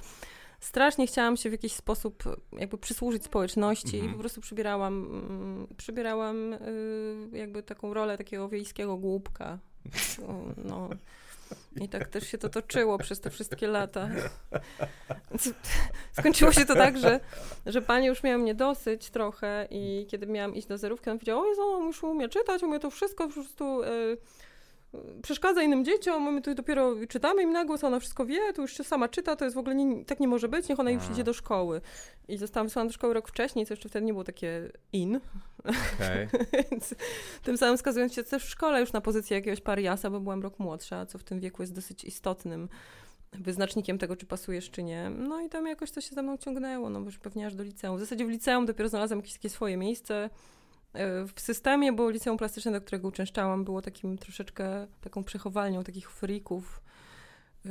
strasznie 0.60 1.06
chciałam 1.06 1.36
się 1.36 1.48
w 1.48 1.52
jakiś 1.52 1.72
sposób 1.72 2.24
jakby 2.52 2.78
przysłużyć 2.78 3.24
społeczności 3.24 3.96
Mhm. 3.96 4.10
i 4.10 4.14
po 4.14 4.20
prostu 4.20 4.40
przybierałam, 4.40 5.06
mm, 5.06 5.66
przybierałam 5.76 6.52
y, 6.52 6.58
jakby 7.32 7.62
taką 7.62 7.94
rolę 7.94 8.18
takiego 8.18 8.48
wiejskiego 8.48 8.96
głupka. 8.96 9.58
O, 10.28 10.32
No. 10.64 10.88
I 11.76 11.88
tak 11.88 12.08
też 12.08 12.28
się 12.28 12.38
to 12.38 12.48
toczyło 12.48 12.98
przez 12.98 13.20
te 13.20 13.30
wszystkie 13.30 13.66
lata. 13.66 14.08
Skończyło 16.18 16.52
się 16.52 16.64
to 16.66 16.74
tak, 16.74 16.98
że, 16.98 17.20
że 17.66 17.82
pani 17.82 18.06
już 18.06 18.22
miała 18.22 18.38
mnie 18.38 18.54
dosyć 18.54 19.10
trochę 19.10 19.68
i 19.70 20.06
kiedy 20.10 20.26
miałam 20.26 20.54
iść 20.54 20.66
do 20.66 20.78
zerówki, 20.78 21.10
on 21.10 21.18
powiedział, 21.18 21.40
oj, 21.40 21.48
on 21.58 21.86
już 21.86 22.02
umie 22.02 22.28
czytać, 22.28 22.62
umie 22.62 22.80
to 22.80 22.90
wszystko, 22.90 23.28
po 23.28 23.34
prostu 23.34 23.82
y, 23.82 24.16
przeszkadza 25.22 25.62
innym 25.62 25.84
dzieciom, 25.84 26.34
my 26.34 26.42
tu 26.42 26.54
dopiero 26.54 26.94
czytamy 27.08 27.42
im 27.42 27.52
na 27.52 27.64
głos, 27.64 27.84
ona 27.84 28.00
wszystko 28.00 28.26
wie, 28.26 28.52
to 28.52 28.62
już 28.62 28.76
się 28.76 28.84
sama 28.84 29.08
czyta, 29.08 29.36
to 29.36 29.44
jest 29.44 29.54
w 29.54 29.58
ogóle, 29.58 29.74
nie, 29.74 30.04
tak 30.04 30.20
nie 30.20 30.28
może 30.28 30.48
być, 30.48 30.68
niech 30.68 30.80
ona 30.80 30.90
już 30.90 31.10
idzie 31.10 31.24
do 31.24 31.32
szkoły. 31.32 31.80
I 32.28 32.38
zostałam 32.38 32.66
wysłana 32.66 32.86
do 32.86 32.92
szkoły 32.92 33.14
rok 33.14 33.28
wcześniej, 33.28 33.66
co 33.66 33.72
jeszcze 33.72 33.88
wtedy 33.88 34.06
nie 34.06 34.12
było 34.12 34.24
takie 34.24 34.70
in, 34.92 35.20
Okej. 35.94 36.28
więc 36.70 36.94
tym 37.42 37.58
samym 37.58 37.78
skazując 37.78 38.14
się 38.14 38.24
też 38.24 38.44
w 38.44 38.48
szkole 38.48 38.80
już 38.80 38.92
na 38.92 39.00
pozycję 39.00 39.36
jakiegoś 39.36 39.60
pariasa, 39.60 40.10
bo 40.10 40.20
byłam 40.20 40.42
rok 40.42 40.58
młodsza, 40.58 41.06
co 41.06 41.18
w 41.18 41.24
tym 41.24 41.40
wieku 41.40 41.62
jest 41.62 41.74
dosyć 41.74 42.04
istotnym 42.04 42.68
wyznacznikiem 43.32 43.98
tego, 43.98 44.16
czy 44.16 44.26
pasujesz, 44.26 44.70
czy 44.70 44.82
nie. 44.82 45.10
No 45.10 45.40
i 45.40 45.48
tam 45.48 45.66
jakoś 45.66 45.90
to 45.90 46.00
się 46.00 46.14
ze 46.14 46.22
mną 46.22 46.36
ciągnęło, 46.36 46.90
no 46.90 47.00
bo 47.00 47.06
już 47.06 47.18
pewnie 47.18 47.46
aż 47.46 47.54
do 47.54 47.62
liceum. 47.62 47.96
W 47.96 48.00
zasadzie 48.00 48.26
w 48.26 48.28
liceum 48.28 48.66
dopiero 48.66 48.88
znalazłam 48.88 49.18
jakieś 49.18 49.32
takie 49.32 49.50
swoje 49.50 49.76
miejsce 49.76 50.30
w 51.34 51.40
systemie, 51.40 51.92
bo 51.92 52.10
liceum 52.10 52.38
plastyczne, 52.38 52.72
do 52.72 52.80
którego 52.80 53.08
uczęszczałam, 53.08 53.64
było 53.64 53.82
takim 53.82 54.18
troszeczkę 54.18 54.86
taką 55.00 55.24
przechowalnią 55.24 55.84
takich 55.84 56.10
frików, 56.10 56.80
e, 57.64 57.68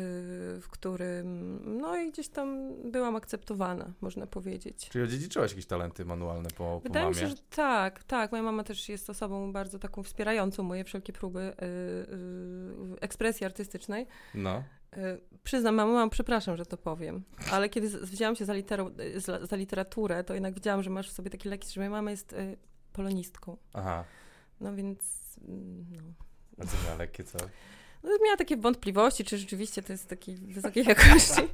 w 0.59 0.65
którym, 0.69 1.59
no 1.81 1.97
i 1.97 2.11
gdzieś 2.11 2.29
tam 2.29 2.73
byłam 2.91 3.15
akceptowana, 3.15 3.93
można 4.01 4.27
powiedzieć. 4.27 4.89
Czyli 4.89 5.03
odziedziczyłaś 5.03 5.51
jakieś 5.51 5.65
talenty 5.65 6.05
manualne 6.05 6.49
po, 6.49 6.55
po 6.57 6.79
Wydaje 6.79 7.05
mi 7.05 7.11
mamie? 7.15 7.21
się, 7.21 7.35
że 7.35 7.41
tak, 7.49 8.03
tak. 8.03 8.31
Moja 8.31 8.43
mama 8.43 8.63
też 8.63 8.89
jest 8.89 9.09
osobą 9.09 9.53
bardzo 9.53 9.79
taką 9.79 10.03
wspierającą 10.03 10.63
moje 10.63 10.83
wszelkie 10.83 11.13
próby 11.13 11.39
y, 11.39 11.65
y, 11.65 12.99
ekspresji 13.01 13.45
artystycznej. 13.45 14.07
No. 14.35 14.63
Y, 14.97 15.21
przyznam, 15.43 15.75
mamo, 15.75 15.93
mam, 15.93 16.09
przepraszam, 16.09 16.57
że 16.57 16.65
to 16.65 16.77
powiem, 16.77 17.23
ale 17.51 17.69
kiedy 17.69 17.89
wzięłam 17.89 18.35
się 18.35 18.45
za, 18.45 18.53
litero, 18.53 18.91
za, 19.15 19.45
za 19.45 19.55
literaturę, 19.55 20.23
to 20.23 20.33
jednak 20.33 20.53
widziałam, 20.53 20.83
że 20.83 20.89
masz 20.89 21.09
w 21.09 21.13
sobie 21.13 21.29
taki 21.29 21.49
leki, 21.49 21.73
że 21.73 21.81
moja 21.81 21.89
mama 21.89 22.11
jest 22.11 22.33
y, 22.33 22.57
polonistką. 22.93 23.57
Aha. 23.73 24.03
No 24.61 24.75
więc, 24.75 24.99
mm, 25.47 25.85
no. 25.91 26.03
A 26.63 26.65
co 26.67 26.77
miała 26.85 26.95
lekkie, 26.97 27.23
co? 27.23 27.37
No, 28.03 28.09
miała 28.25 28.37
takie 28.37 28.57
wątpliwości, 28.57 29.23
czy 29.23 29.37
rzeczywiście 29.37 29.83
to 29.83 29.93
jest 29.93 30.09
takiej 30.09 30.35
wysokiej 30.35 30.85
jakości. 30.85 31.41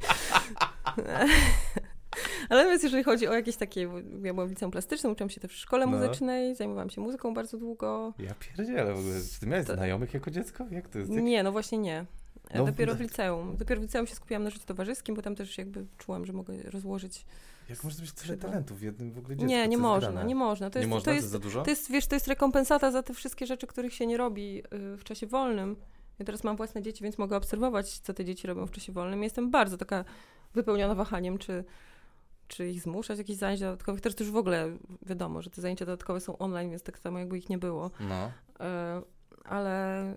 Ale 2.50 2.60
natomiast 2.60 2.84
jeżeli 2.84 3.04
chodzi 3.04 3.28
o 3.28 3.34
jakieś 3.34 3.56
takie, 3.56 3.82
ja 4.24 4.34
byłam 4.34 4.50
liceum 4.50 4.72
plastycznym, 4.72 5.12
uczyłam 5.14 5.30
się 5.30 5.42
też 5.42 5.52
w 5.52 5.56
szkole 5.56 5.86
No. 5.86 5.98
muzycznej, 5.98 6.56
zajmowałam 6.56 6.90
się 6.90 7.02
muzyką 7.02 7.34
bardzo 7.34 7.58
długo. 7.58 8.14
Ja 8.20 8.34
pierdzielę 8.40 8.94
w 8.94 9.00
ogóle. 9.00 9.16
Czy 9.34 9.40
ty 9.40 9.48
miałeś 9.48 9.68
To- 9.68 9.74
znajomych 9.76 10.14
jako 10.14 10.32
dziecko? 10.32 10.66
Jak 10.72 10.90
to 10.90 11.00
jest? 11.00 11.12
Nie, 11.12 11.44
no 11.44 11.52
właśnie 11.52 11.78
nie. 11.78 12.06
No, 12.56 12.66
Dopiero 12.66 12.96
w 12.96 12.98
no. 13.00 13.04
liceum. 13.04 13.58
Dopiero 13.58 13.82
w 13.82 13.84
liceum 13.84 14.08
się 14.08 14.16
skupiłam 14.16 14.44
na 14.44 14.50
życiu 14.50 14.66
towarzyskim, 14.66 15.16
bo 15.16 15.22
tam 15.22 15.36
też 15.36 15.58
jakby 15.58 15.86
czułam, 15.98 16.26
że 16.26 16.34
mogę 16.34 16.54
rozłożyć. 16.64 17.26
Jak 17.70 17.84
można 17.84 18.02
mieć 18.02 18.12
tyle 18.12 18.38
talentów 18.38 18.80
w 18.80 18.82
jednym 18.82 19.12
w 19.12 19.18
ogóle 19.18 19.36
dziecku? 19.36 19.50
nie, 19.50 19.68
nie 19.68 19.72
jest 19.72 19.82
można, 19.82 20.12
grane. 20.12 20.28
nie 20.28 20.36
można. 20.36 20.70
To 20.70 20.80
nie 20.80 20.84
jest, 20.84 20.90
można? 20.90 21.06
to 21.06 21.12
To 21.12 21.16
jest, 21.16 21.30
za 21.30 21.40
dużo? 21.40 21.62
to 21.64 21.70
jest, 21.70 21.92
wiesz, 21.92 22.08
to 22.08 22.16
jest 22.16 22.28
rekompensata 22.28 22.92
za 22.92 23.04
te 23.04 23.14
wszystkie 23.14 23.46
rzeczy, 23.46 23.68
których 23.68 23.94
się 23.94 24.08
nie 24.08 24.18
robi 24.18 24.60
y, 24.94 24.98
w 24.98 25.04
czasie 25.04 25.28
wolnym. 25.28 25.76
Ja 26.20 26.26
teraz 26.26 26.44
mam 26.44 26.56
własne 26.58 26.82
dzieci, 26.82 27.04
więc 27.04 27.18
mogę 27.18 27.38
obserwować, 27.38 28.00
co 28.00 28.14
te 28.14 28.26
dzieci 28.26 28.48
robią 28.48 28.66
w 28.66 28.72
czasie 28.72 28.92
wolnym. 28.92 29.24
Jestem 29.24 29.52
bardzo 29.52 29.78
taka 29.78 30.06
wypełniona 30.54 30.96
wahaniem, 30.96 31.38
czy, 31.38 31.64
czy 32.48 32.70
ich 32.70 32.82
zmuszać, 32.82 33.18
jakichś 33.18 33.40
zajęć 33.40 33.60
dodatkowych. 33.60 34.02
Teraz 34.02 34.16
to 34.16 34.24
już 34.24 34.34
w 34.34 34.38
ogóle 34.38 34.78
wiadomo, 35.06 35.42
że 35.42 35.50
te 35.50 35.62
zajęcia 35.62 35.86
dodatkowe 35.86 36.20
są 36.20 36.38
online, 36.38 36.70
więc 36.70 36.84
tak 36.84 37.00
samo 37.00 37.20
jakby 37.20 37.38
ich 37.38 37.50
nie 37.50 37.58
było. 37.58 37.92
No. 38.00 38.32
Ale 39.44 40.02
e, 40.02 40.16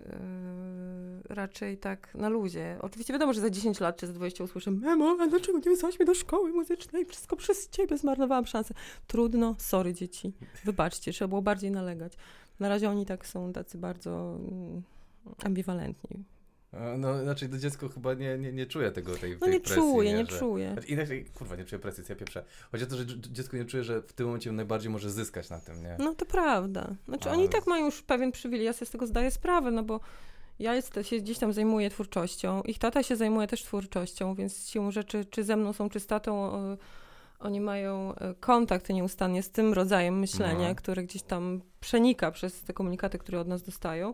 raczej 1.29 1.77
tak 1.77 2.15
na 2.15 2.29
luzie. 2.29 2.77
Oczywiście 2.81 3.13
wiadomo, 3.13 3.33
że 3.33 3.41
za 3.41 3.49
10 3.49 3.79
lat 3.79 3.97
czy 3.97 4.07
za 4.07 4.13
20 4.13 4.43
usłyszę 4.43 4.71
Mamo, 4.71 5.17
a 5.21 5.27
dlaczego 5.27 5.57
nie 5.57 5.63
wysłałaś 5.63 5.99
mnie 5.99 6.05
do 6.05 6.13
szkoły 6.13 6.51
muzycznej? 6.53 7.05
Wszystko 7.05 7.35
przez 7.35 7.69
ciebie 7.69 7.97
zmarnowałam 7.97 8.45
szansę. 8.45 8.73
Trudno, 9.07 9.55
sorry 9.57 9.93
dzieci. 9.93 10.33
Wybaczcie, 10.65 11.13
trzeba 11.13 11.27
było 11.29 11.41
bardziej 11.41 11.71
nalegać. 11.71 12.13
Na 12.59 12.69
razie 12.69 12.89
oni 12.89 13.05
tak 13.05 13.27
są 13.27 13.53
tacy 13.53 13.77
bardzo 13.77 14.39
mm, 14.39 14.81
ambiwalentni. 15.43 16.23
E, 16.73 16.97
No, 16.97 17.23
znaczy 17.23 17.49
to 17.49 17.57
dziecko 17.57 17.89
chyba 17.89 18.13
nie, 18.13 18.37
nie, 18.37 18.51
nie 18.53 18.65
czuje 18.65 18.91
tego, 18.91 19.15
tej, 19.15 19.31
No 19.33 19.39
tej 19.39 19.53
nie 19.53 19.59
presji, 19.59 19.81
czuję, 19.81 20.13
nie 20.13 20.25
że... 20.25 20.39
czuję. 20.39 20.71
Znaczy, 20.73 20.87
Inaczej, 20.87 21.25
kurwa, 21.25 21.55
nie 21.55 21.65
czuję 21.65 21.79
presji, 21.79 22.03
ja 22.09 22.15
pieprzę. 22.15 22.43
Chodzi 22.71 22.83
o 22.83 22.87
to, 22.87 22.95
że 22.97 23.05
dziecko 23.19 23.57
nie 23.57 23.65
czuje, 23.65 23.83
że 23.83 24.01
w 24.01 24.13
tym 24.13 24.25
momencie 24.25 24.51
najbardziej 24.51 24.89
może 24.91 25.11
zyskać 25.11 25.49
na 25.49 25.59
tym, 25.59 25.83
nie? 25.83 25.95
No 25.99 26.15
to 26.15 26.25
prawda. 26.25 26.95
Znaczy 27.07 27.29
Ale- 27.29 27.37
oni 27.37 27.45
i 27.47 27.49
tak 27.49 27.67
mają 27.67 27.85
już 27.85 28.01
pewien 28.01 28.31
przywilej, 28.31 28.65
ja 28.65 28.73
sobie 28.73 28.85
z 28.85 28.89
tego 28.91 29.07
zdaję 29.07 29.31
sprawę, 29.31 29.71
no 29.71 29.83
bo 29.83 29.99
ja 30.59 30.75
jest, 30.75 30.99
się 31.01 31.17
gdzieś 31.17 31.39
tam 31.39 31.53
zajmuję 31.53 31.89
twórczością, 31.89 32.61
ich 32.61 32.79
tata 32.79 33.03
się 33.03 33.15
zajmuje 33.15 33.47
też 33.47 33.63
twórczością, 33.63 34.35
więc 34.35 34.67
siłą 34.69 34.91
rzeczy, 34.91 35.25
czy 35.25 35.43
ze 35.43 35.55
mną 35.55 35.73
są, 35.73 35.89
czy 35.89 35.99
z 35.99 36.07
tatą, 36.07 36.51
oni 37.39 37.61
mają 37.61 38.15
e, 38.15 38.33
kontakt 38.39 38.89
nieustannie 38.89 39.43
z 39.43 39.51
tym 39.51 39.73
rodzajem 39.73 40.19
myślenia, 40.19 40.69
No. 40.69 40.75
który 40.75 41.03
gdzieś 41.03 41.21
tam 41.23 41.61
przenika 41.79 42.31
przez 42.31 42.61
te 42.61 42.73
komunikaty, 42.73 43.17
które 43.17 43.39
od 43.39 43.47
nas 43.47 43.63
dostają. 43.63 44.13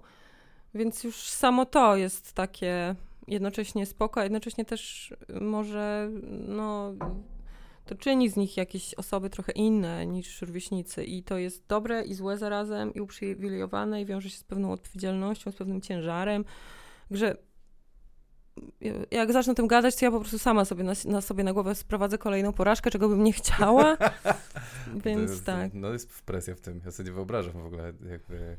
Więc 0.74 1.04
już 1.04 1.16
samo 1.16 1.66
to 1.66 1.96
jest 1.96 2.34
takie 2.34 2.96
jednocześnie 3.28 3.86
spoko, 3.86 4.20
a 4.20 4.24
jednocześnie 4.24 4.66
też 4.66 5.14
może 5.42 6.10
no, 6.48 6.94
to 7.86 7.96
czyni 7.96 8.30
z 8.30 8.36
nich 8.36 8.58
jakieś 8.58 8.94
osoby 8.94 9.30
trochę 9.30 9.52
inne 9.52 10.06
niż 10.06 10.42
rówieśnicy 10.42 11.04
i 11.04 11.24
to 11.24 11.38
jest 11.38 11.68
dobre 11.68 12.04
i 12.04 12.14
złe 12.14 12.38
zarazem 12.38 12.94
i 12.94 13.02
uprzywilejowane 13.02 14.02
i 14.02 14.06
wiąże 14.06 14.30
się 14.30 14.38
z 14.38 14.44
pewną 14.44 14.72
odpowiedzialnością, 14.72 15.52
z 15.52 15.56
pewnym 15.56 15.82
ciężarem, 15.82 16.46
że 17.12 17.38
jak 19.12 19.34
zacznę 19.34 19.52
o 19.52 19.56
tym 19.56 19.68
gadać, 19.68 19.96
to 19.96 20.06
ja 20.06 20.12
po 20.12 20.20
prostu 20.20 20.40
sama 20.40 20.66
sobie 20.66 20.84
na, 20.84 20.94
na 21.06 21.22
sobie 21.22 21.44
na 21.44 21.54
głowę 21.54 21.76
sprowadzę 21.76 22.18
kolejną 22.18 22.54
porażkę, 22.54 22.92
czego 22.92 23.10
bym 23.10 23.24
nie 23.24 23.34
chciała, 23.34 23.98
więc 25.06 25.32
jest, 25.32 25.46
tak. 25.46 25.74
No 25.74 25.94
jest 25.94 26.22
presja 26.22 26.56
w 26.56 26.62
tym. 26.62 26.82
Ja 26.86 26.92
sobie 26.92 27.10
nie 27.10 27.16
wyobrażam 27.16 27.54
w 27.54 27.66
ogóle 27.66 27.94
jakby 28.10 28.58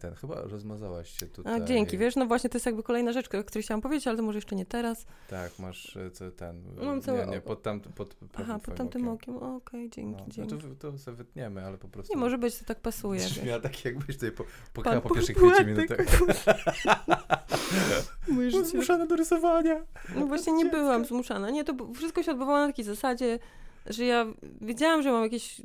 ten. 0.00 0.14
Chyba 0.14 0.40
rozmazałaś 0.42 1.18
się 1.20 1.26
tutaj. 1.26 1.62
A, 1.62 1.64
dzięki, 1.64 1.98
wiesz, 1.98 2.16
no 2.16 2.26
właśnie 2.26 2.50
to 2.50 2.56
jest 2.56 2.66
jakby 2.66 2.82
kolejna 2.82 3.12
rzecz, 3.12 3.26
o 3.34 3.44
której 3.44 3.62
chciałam 3.62 3.80
powiedzieć, 3.80 4.06
ale 4.06 4.16
to 4.16 4.22
może 4.22 4.38
jeszcze 4.38 4.56
nie 4.56 4.66
teraz. 4.66 5.06
Tak, 5.28 5.58
masz 5.58 5.96
e, 5.96 6.10
co, 6.10 6.30
ten. 6.30 6.64
e, 6.80 6.84
Mam 6.84 7.02
całe 7.02 7.26
nie, 7.26 7.32
nie, 7.32 7.40
pod, 7.40 7.62
tam, 7.62 7.80
pod 7.80 8.16
Aha, 8.34 8.58
pod 8.64 8.74
tamtym 8.74 9.08
okiem. 9.08 9.36
okiem, 9.36 9.48
okej, 9.56 9.90
dzięki, 9.90 10.20
No, 10.22 10.26
dzięki. 10.28 10.54
no 10.54 10.60
to, 10.78 10.92
to 10.92 10.98
sobie 10.98 11.16
wytniemy, 11.16 11.64
ale 11.64 11.78
po 11.78 11.88
prostu. 11.88 12.12
Nie, 12.14 12.20
może 12.20 12.38
być, 12.38 12.58
to 12.58 12.64
tak 12.64 12.80
pasuje. 12.80 13.20
Brzmiała 13.20 13.60
tak, 13.60 13.84
jakbyś 13.84 14.16
tutaj 14.16 14.32
po, 14.32 14.44
pukała 14.72 15.00
po 15.00 15.14
pierwszych 15.14 15.36
5 15.36 15.48
Płatek. 15.48 15.66
minutach. 15.66 15.98
Moje 18.28 18.50
życie. 18.50 18.64
Zmuszana 18.64 19.06
do 19.06 19.16
rysowania. 19.16 19.84
No 20.16 20.26
właśnie 20.26 20.52
nie 20.52 20.64
byłam 20.66 21.04
zmuszana. 21.04 21.50
Nie, 21.50 21.64
to 21.64 21.74
wszystko 21.94 22.22
się 22.22 22.30
odbywało 22.32 22.58
na 22.58 22.66
takiej 22.66 22.84
zasadzie, 22.84 23.38
że 23.90 24.04
ja 24.04 24.26
wiedziałam, 24.60 25.02
że 25.02 25.12
mam 25.12 25.22
jakieś 25.22 25.60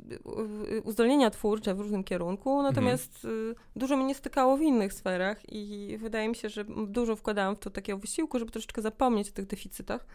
uzdolnienia 0.84 1.30
twórcze 1.30 1.74
w 1.74 1.80
różnym 1.80 2.04
kierunku, 2.04 2.62
natomiast 2.62 3.24
y, 3.24 3.54
dużo 3.76 3.96
mnie 3.96 4.06
nie 4.06 4.14
stykało 4.14 4.56
w 4.56 4.62
innych 4.62 4.92
sferach 4.92 5.52
i 5.52 5.96
wydaje 6.00 6.28
mi 6.28 6.34
się, 6.34 6.48
że 6.48 6.64
dużo 6.86 7.16
wkładałam 7.16 7.56
w 7.56 7.58
to 7.58 7.70
takiego 7.70 7.98
wysiłku, 7.98 8.38
żeby 8.38 8.50
troszeczkę 8.50 8.82
zapomnieć 8.82 9.28
o 9.28 9.32
tych 9.32 9.46
deficytach. 9.46 10.06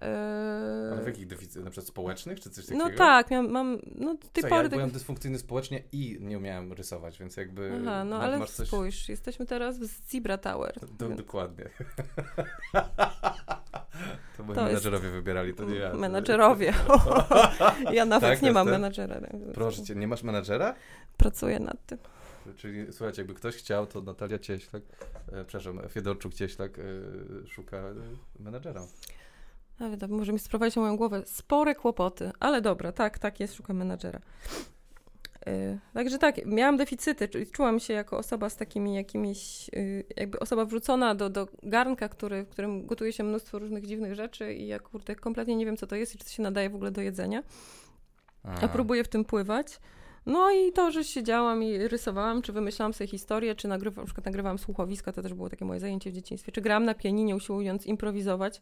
Eee, 0.00 0.92
Ale 0.92 1.02
w 1.02 1.06
jakich 1.06 1.26
deficytach? 1.26 1.64
Na 1.64 1.70
przykład 1.70 1.88
społecznych, 1.88 2.40
czy 2.40 2.50
coś 2.50 2.66
takiego? 2.66 2.88
no 2.88 2.96
tak, 2.96 3.30
miałam, 3.30 3.50
mam, 3.50 3.78
no 3.94 4.16
tej 4.32 4.42
Co, 4.42 4.48
pory... 4.48 4.62
ja 4.62 4.62
tak- 4.62 4.70
byłem 4.70 4.90
dysfunkcyjny 4.90 5.38
społecznie 5.38 5.82
i 5.92 6.18
nie 6.20 6.38
umiałem 6.38 6.72
rysować, 6.72 7.18
więc 7.18 7.36
jakby... 7.36 7.72
Aha, 7.82 8.04
no 8.04 8.20
ale 8.20 8.46
coś... 8.46 8.68
spójrz, 8.68 9.08
jesteśmy 9.08 9.46
teraz 9.46 9.78
w 9.78 10.10
Zebra 10.10 10.38
Tower. 10.38 10.74
Do, 10.98 11.08
więc- 11.08 11.20
dokładnie. 11.20 11.64
to 14.36 14.42
moi 14.44 14.54
To 14.54 14.60
jest- 14.60 14.70
menadżerowie 14.84 15.10
wybierali, 15.10 15.54
to 15.54 15.64
nie 15.64 15.76
ja. 15.76 15.94
Menadżerowie. 15.94 16.72
ja 17.92 18.04
nawet 18.04 18.30
Tak, 18.30 18.42
nie 18.42 18.52
mam 18.52 18.66
jest 18.66 18.72
ten? 18.74 18.80
menadżera. 18.80 19.20
Proszę 19.54 19.82
cię, 19.82 19.94
nie 19.94 20.08
masz 20.08 20.22
menadżera? 20.22 20.74
Pracuję 21.16 21.58
nad 21.60 21.86
tym. 21.86 21.98
Czyli 22.56 22.92
słuchajcie, 22.92 23.22
jakby 23.22 23.34
ktoś 23.34 23.56
chciał, 23.56 23.86
to 23.86 24.00
Natalia 24.02 24.38
Cieślak, 24.38 24.82
e, 25.32 25.44
przepraszam, 25.44 25.80
Fiedorczuk 25.88 26.34
Cieślak 26.34 26.78
e, 26.78 26.82
szuka 27.48 27.76
e, 27.76 27.94
menadżera. 28.38 28.82
Ale 29.78 29.96
to 29.96 30.08
może 30.08 30.32
mi 30.32 30.38
sprowadzić 30.38 30.76
na 30.76 30.82
moją 30.82 30.96
głowę 30.96 31.22
spore 31.26 31.74
kłopoty, 31.74 32.30
ale 32.40 32.60
dobra, 32.60 32.92
tak, 32.92 33.18
tak 33.18 33.40
jest, 33.40 33.54
szukam 33.54 33.76
menadżera. 33.76 34.20
Yy, 35.46 35.78
także 35.94 36.18
tak, 36.18 36.46
miałam 36.46 36.76
deficyty, 36.76 37.28
czyli 37.28 37.46
czułam 37.46 37.80
się 37.80 37.94
jako 37.94 38.18
osoba 38.18 38.50
z 38.50 38.56
takimi 38.56 38.94
jakimiś, 38.94 39.68
yy, 39.68 40.04
jakby 40.16 40.38
osoba 40.38 40.64
wrzucona 40.64 41.14
do, 41.14 41.30
do 41.30 41.48
garnka, 41.62 42.08
który, 42.08 42.44
w 42.44 42.48
którym 42.48 42.86
gotuje 42.86 43.12
się 43.12 43.24
mnóstwo 43.24 43.58
różnych 43.58 43.86
dziwnych 43.86 44.14
rzeczy 44.14 44.54
i 44.54 44.66
ja 44.66 44.78
kurde 44.78 45.16
kompletnie 45.16 45.56
nie 45.56 45.66
wiem, 45.66 45.76
co 45.76 45.86
to 45.86 45.96
jest 45.96 46.14
i 46.14 46.18
czy 46.18 46.24
to 46.24 46.30
się 46.30 46.42
nadaje 46.42 46.70
w 46.70 46.74
ogóle 46.74 46.90
do 46.90 47.00
jedzenia, 47.00 47.42
a 48.44 48.68
próbuję 48.68 49.04
w 49.04 49.08
tym 49.08 49.24
pływać. 49.24 49.80
No 50.26 50.50
i 50.50 50.72
to, 50.72 50.90
że 50.90 51.04
siedziałam 51.04 51.62
i 51.62 51.78
rysowałam, 51.88 52.42
czy 52.42 52.52
wymyślałam 52.52 52.94
sobie 52.94 53.08
historię, 53.08 53.54
czy 53.54 53.68
nagrywam, 53.68 54.02
na 54.02 54.06
przykład 54.06 54.26
nagrywałam 54.26 54.58
słuchowiska, 54.58 55.12
to 55.12 55.22
też 55.22 55.34
było 55.34 55.50
takie 55.50 55.64
moje 55.64 55.80
zajęcie 55.80 56.10
w 56.10 56.14
dzieciństwie, 56.14 56.52
czy 56.52 56.60
grałam 56.60 56.84
na 56.84 56.94
pianinie, 56.94 57.36
usiłując 57.36 57.86
improwizować, 57.86 58.60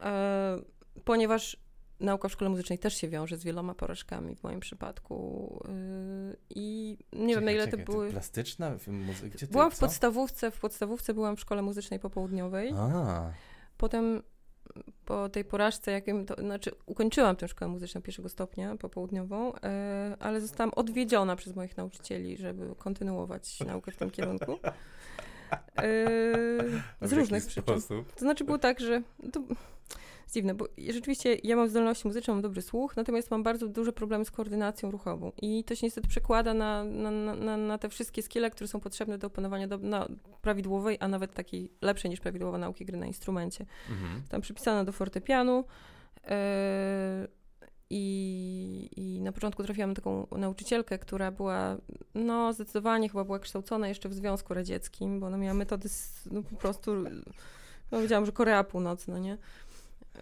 e, 0.00 0.58
ponieważ 1.04 1.65
nauka 2.00 2.28
w 2.28 2.32
szkole 2.32 2.50
muzycznej 2.50 2.78
też 2.78 2.96
się 2.96 3.08
wiąże 3.08 3.36
z 3.36 3.44
wieloma 3.44 3.74
porażkami 3.74 4.36
w 4.36 4.42
moim 4.42 4.60
przypadku 4.60 5.60
e, 5.68 6.36
i 6.50 6.98
nie 7.12 7.34
wiem 7.34 7.44
na 7.44 7.50
ile 7.50 7.68
to 7.68 7.76
były... 7.76 8.10
Plastyczna? 8.10 8.78
Film, 8.78 9.06
muzy- 9.06 9.28
Gdzie 9.30 9.46
ty, 9.46 9.52
Byłam 9.52 9.70
w 9.70 9.78
podstawówce, 9.78 10.50
w 10.50 10.60
podstawówce 10.60 11.14
byłam 11.14 11.36
w 11.36 11.40
szkole 11.40 11.62
muzycznej 11.62 12.00
popołudniowej, 12.00 12.72
A, 12.76 13.32
Potem 13.76 14.22
po 15.04 15.28
tej 15.28 15.44
porażce, 15.44 15.92
jakim 15.92 16.26
to, 16.26 16.34
znaczy 16.34 16.70
ukończyłam 16.86 17.36
tę 17.36 17.48
szkołę 17.48 17.70
muzyczną 17.70 18.02
pierwszego 18.02 18.28
stopnia 18.28 18.76
popołudniową, 18.76 19.54
e, 19.54 20.16
ale 20.20 20.40
zostałam 20.40 20.72
odwiedziona 20.76 21.36
przez 21.36 21.56
moich 21.56 21.76
nauczycieli, 21.76 22.36
żeby 22.36 22.74
kontynuować 22.78 23.60
naukę 23.66 23.92
w 23.92 23.96
tym 23.96 24.10
kierunku. 24.10 24.58
E, 25.76 27.08
z 27.08 27.12
różnych 27.12 27.46
przyczyn. 27.46 27.62
sposób? 27.62 28.12
To 28.12 28.20
znaczy 28.20 28.44
było 28.44 28.58
tak, 28.58 28.80
że 28.80 29.02
to 29.32 29.40
jest 30.26 30.34
dziwne, 30.34 30.54
bo 30.54 30.66
rzeczywiście 30.88 31.36
ja 31.44 31.56
mam 31.56 31.68
zdolności 31.68 32.06
muzyczne, 32.08 32.34
mam 32.34 32.42
dobry 32.42 32.62
słuch, 32.62 32.96
natomiast 32.96 33.30
mam 33.30 33.42
bardzo 33.42 33.68
duże 33.68 33.92
problemy 33.92 34.24
z 34.24 34.30
koordynacją 34.30 34.90
ruchową 34.90 35.32
i 35.42 35.64
to 35.64 35.74
się 35.74 35.86
niestety 35.86 36.08
przekłada 36.08 36.54
na, 36.54 36.84
na, 36.84 37.10
na, 37.34 37.56
na, 37.56 37.78
te 37.78 37.88
wszystkie 37.88 38.22
skille, 38.22 38.50
które 38.50 38.68
są 38.68 38.80
potrzebne 38.80 39.18
do 39.18 39.26
opanowania 39.26 39.68
do, 39.68 39.78
prawidłowej, 40.42 40.96
a 41.00 41.08
nawet 41.08 41.34
takiej 41.34 41.72
lepszej 41.82 42.10
niż 42.10 42.20
prawidłowa 42.20 42.58
nauki 42.58 42.84
gry 42.84 42.98
na 42.98 43.06
instrumencie. 43.06 43.66
Mhm. 43.90 44.22
Tam 44.28 44.40
przypisana 44.40 44.84
do 44.84 44.92
fortepianu 44.92 45.64
yy, 46.24 46.30
i, 47.90 48.88
i 48.96 49.20
na 49.20 49.32
początku 49.32 49.62
trafiłam 49.62 49.90
na 49.90 49.94
taką 49.96 50.26
nauczycielkę, 50.38 50.98
która 50.98 51.30
była, 51.30 51.76
no 52.14 52.52
zdecydowanie 52.52 53.08
chyba 53.08 53.24
była 53.24 53.38
kształcona 53.38 53.88
jeszcze 53.88 54.08
w 54.08 54.14
Związku 54.14 54.54
Radzieckim, 54.54 55.20
bo 55.20 55.26
ona 55.26 55.36
miała 55.36 55.54
metody, 55.54 55.86
s- 55.86 56.28
no 56.30 56.42
po 56.42 56.56
prostu, 56.56 56.92
no 57.92 58.00
wiedziałam, 58.00 58.26
że 58.26 58.32
Korea 58.32 58.64
Północna, 58.64 59.18
nie? 59.18 59.38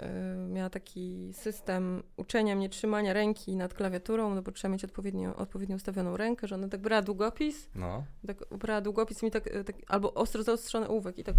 Yy, 0.00 0.48
miała 0.48 0.70
taki 0.70 1.32
system 1.32 2.02
uczenia 2.16 2.56
mnie 2.56 2.68
trzymania 2.68 3.12
ręki 3.12 3.56
nad 3.56 3.74
klawiaturą, 3.74 4.34
no 4.34 4.42
bo 4.42 4.52
trzeba 4.52 4.72
mieć 4.72 4.84
odpowiednio, 4.84 5.36
odpowiednio 5.36 5.76
ustawioną 5.76 6.16
rękę, 6.16 6.48
że 6.48 6.54
ona 6.54 6.68
tak 6.68 6.80
brała 6.80 7.02
długopis, 7.02 7.68
No. 7.74 8.04
tak 8.26 8.36
brała 8.58 8.80
długopis 8.80 9.22
mi 9.22 9.30
tak, 9.30 9.44
tak 9.66 9.76
albo 9.88 10.14
ostro 10.14 10.42
zaostrzony 10.42 10.88
ołówek 10.88 11.18
i 11.18 11.24
tak 11.24 11.34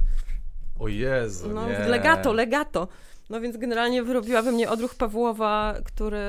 O 0.80 0.88
Jezu, 0.88 1.50
no, 1.54 1.70
nie. 1.70 1.80
legato, 1.88 2.34
legato. 2.34 2.88
No 3.30 3.42
więc 3.42 3.58
generalnie 3.58 4.04
wyrobiła 4.04 4.42
we 4.42 4.52
mnie 4.52 4.70
odruch 4.70 4.96
Pawłowa, 4.96 5.76
który 5.86 6.20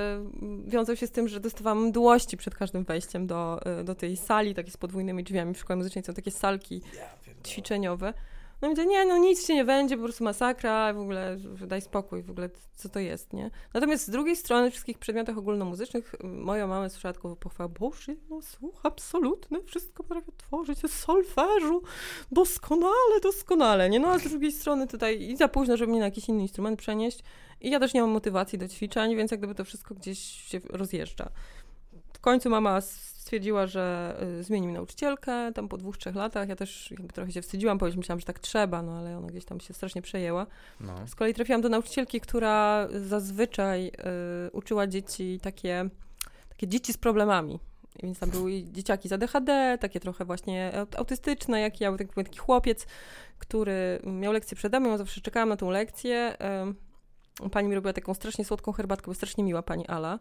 wiązał 0.66 0.96
się 0.96 1.06
z 1.06 1.10
tym, 1.10 1.28
że 1.28 1.40
dostawałam 1.40 1.86
mdłości 1.86 2.36
przed 2.36 2.54
każdym 2.54 2.84
wejściem 2.84 3.26
do, 3.26 3.60
y, 3.80 3.84
do 3.84 3.94
tej 3.94 4.16
sali, 4.16 4.54
takie 4.54 4.70
z 4.70 4.76
podwójnymi 4.76 5.24
drzwiami. 5.24 5.54
W 5.54 5.58
szkole 5.58 5.76
muzycznej 5.76 6.04
są 6.04 6.14
takie 6.14 6.30
salki 6.30 6.82
ćwiczeniowe. 7.46 8.14
No 8.62 8.68
mówię, 8.68 8.86
nie, 8.86 9.04
no 9.04 9.18
nic 9.18 9.46
się 9.46 9.54
nie 9.54 9.64
będzie, 9.64 9.96
po 9.96 10.02
prostu 10.02 10.24
masakra, 10.24 10.92
w 10.92 10.98
ogóle 10.98 11.36
daj 11.66 11.80
spokój, 11.80 12.22
w 12.22 12.30
ogóle 12.30 12.50
co 12.74 12.88
to 12.88 12.98
jest, 12.98 13.32
nie? 13.32 13.50
Natomiast 13.74 14.06
z 14.06 14.10
drugiej 14.10 14.36
strony 14.36 14.70
w 14.70 14.72
wszystkich 14.72 14.98
przedmiotach 14.98 15.38
ogólnomuzycznych 15.38 16.14
moja 16.24 16.66
mama 16.66 16.88
słyszała 16.88 17.12
tylko 17.12 17.36
pochwałę, 17.36 17.70
Boże, 17.80 18.14
no 18.30 18.42
słuch 18.42 18.80
absolutny, 18.82 19.62
wszystko 19.62 20.02
potrafię 20.02 20.32
tworzyć, 20.36 20.78
z 20.78 20.92
solfeżu, 20.92 21.82
doskonale, 22.32 23.20
doskonale, 23.22 23.90
nie? 23.90 24.00
No 24.00 24.08
a 24.08 24.18
z 24.18 24.28
drugiej 24.28 24.52
strony 24.52 24.86
tutaj 24.86 25.22
i 25.22 25.36
za 25.36 25.48
późno, 25.48 25.76
żeby 25.76 25.90
mnie 25.90 26.00
na 26.00 26.06
jakiś 26.06 26.28
inny 26.28 26.42
instrument 26.42 26.78
przenieść 26.78 27.22
i 27.60 27.70
ja 27.70 27.80
też 27.80 27.94
nie 27.94 28.00
mam 28.00 28.10
motywacji 28.10 28.58
do 28.58 28.68
ćwiczeń, 28.68 29.16
więc 29.16 29.30
jak 29.30 29.40
gdyby 29.40 29.54
to 29.54 29.64
wszystko 29.64 29.94
gdzieś 29.94 30.18
się 30.18 30.60
rozjeżdża. 30.70 31.30
W 32.26 32.28
końcu 32.28 32.50
mama 32.50 32.80
stwierdziła, 32.80 33.66
że 33.66 34.16
y, 34.40 34.42
zmieni 34.44 34.66
mi 34.66 34.72
nauczycielkę, 34.72 35.52
tam 35.54 35.68
po 35.68 35.76
dwóch, 35.76 35.98
trzech 35.98 36.14
latach. 36.14 36.48
Ja 36.48 36.56
też 36.56 36.90
jakby 36.90 37.08
trochę 37.08 37.32
się 37.32 37.42
wstydziłam, 37.42 37.78
powiedzieć, 37.78 37.98
myślałam, 37.98 38.20
że 38.20 38.26
tak 38.26 38.38
trzeba, 38.38 38.82
no 38.82 38.92
ale 38.92 39.18
ona 39.18 39.26
gdzieś 39.26 39.44
tam 39.44 39.60
się 39.60 39.74
strasznie 39.74 40.02
przejęła. 40.02 40.46
No. 40.80 41.08
Z 41.08 41.14
kolei 41.14 41.34
trafiłam 41.34 41.60
do 41.60 41.68
nauczycielki, 41.68 42.20
która 42.20 42.88
zazwyczaj 43.08 43.86
y, 43.86 44.50
uczyła 44.52 44.86
dzieci 44.86 45.40
takie, 45.42 45.88
takie 46.48 46.68
dzieci 46.68 46.92
z 46.92 46.96
problemami. 46.96 47.58
Więc 48.02 48.18
tam 48.18 48.30
były 48.30 48.62
dzieciaki 48.62 49.08
z 49.08 49.12
ADHD, 49.12 49.78
takie 49.80 50.00
trochę 50.00 50.24
właśnie 50.24 50.72
aut- 50.74 50.96
autystyczne, 50.98 51.60
jak 51.60 51.80
ja, 51.80 51.96
taki, 51.96 52.14
taki 52.14 52.38
chłopiec, 52.38 52.86
który 53.38 54.00
miał 54.04 54.32
lekcję 54.32 54.56
przede 54.56 54.80
mną, 54.80 54.90
ja 54.90 54.98
zawsze 54.98 55.20
czekałam 55.20 55.48
na 55.48 55.56
tą 55.56 55.70
lekcję. 55.70 56.36
Pani 57.52 57.68
mi 57.68 57.74
robiła 57.74 57.92
taką 57.92 58.14
strasznie 58.14 58.44
słodką 58.44 58.72
herbatkę, 58.72 59.06
bo 59.06 59.14
strasznie 59.14 59.44
miła 59.44 59.62
pani 59.62 59.86
Ala. 59.86 60.18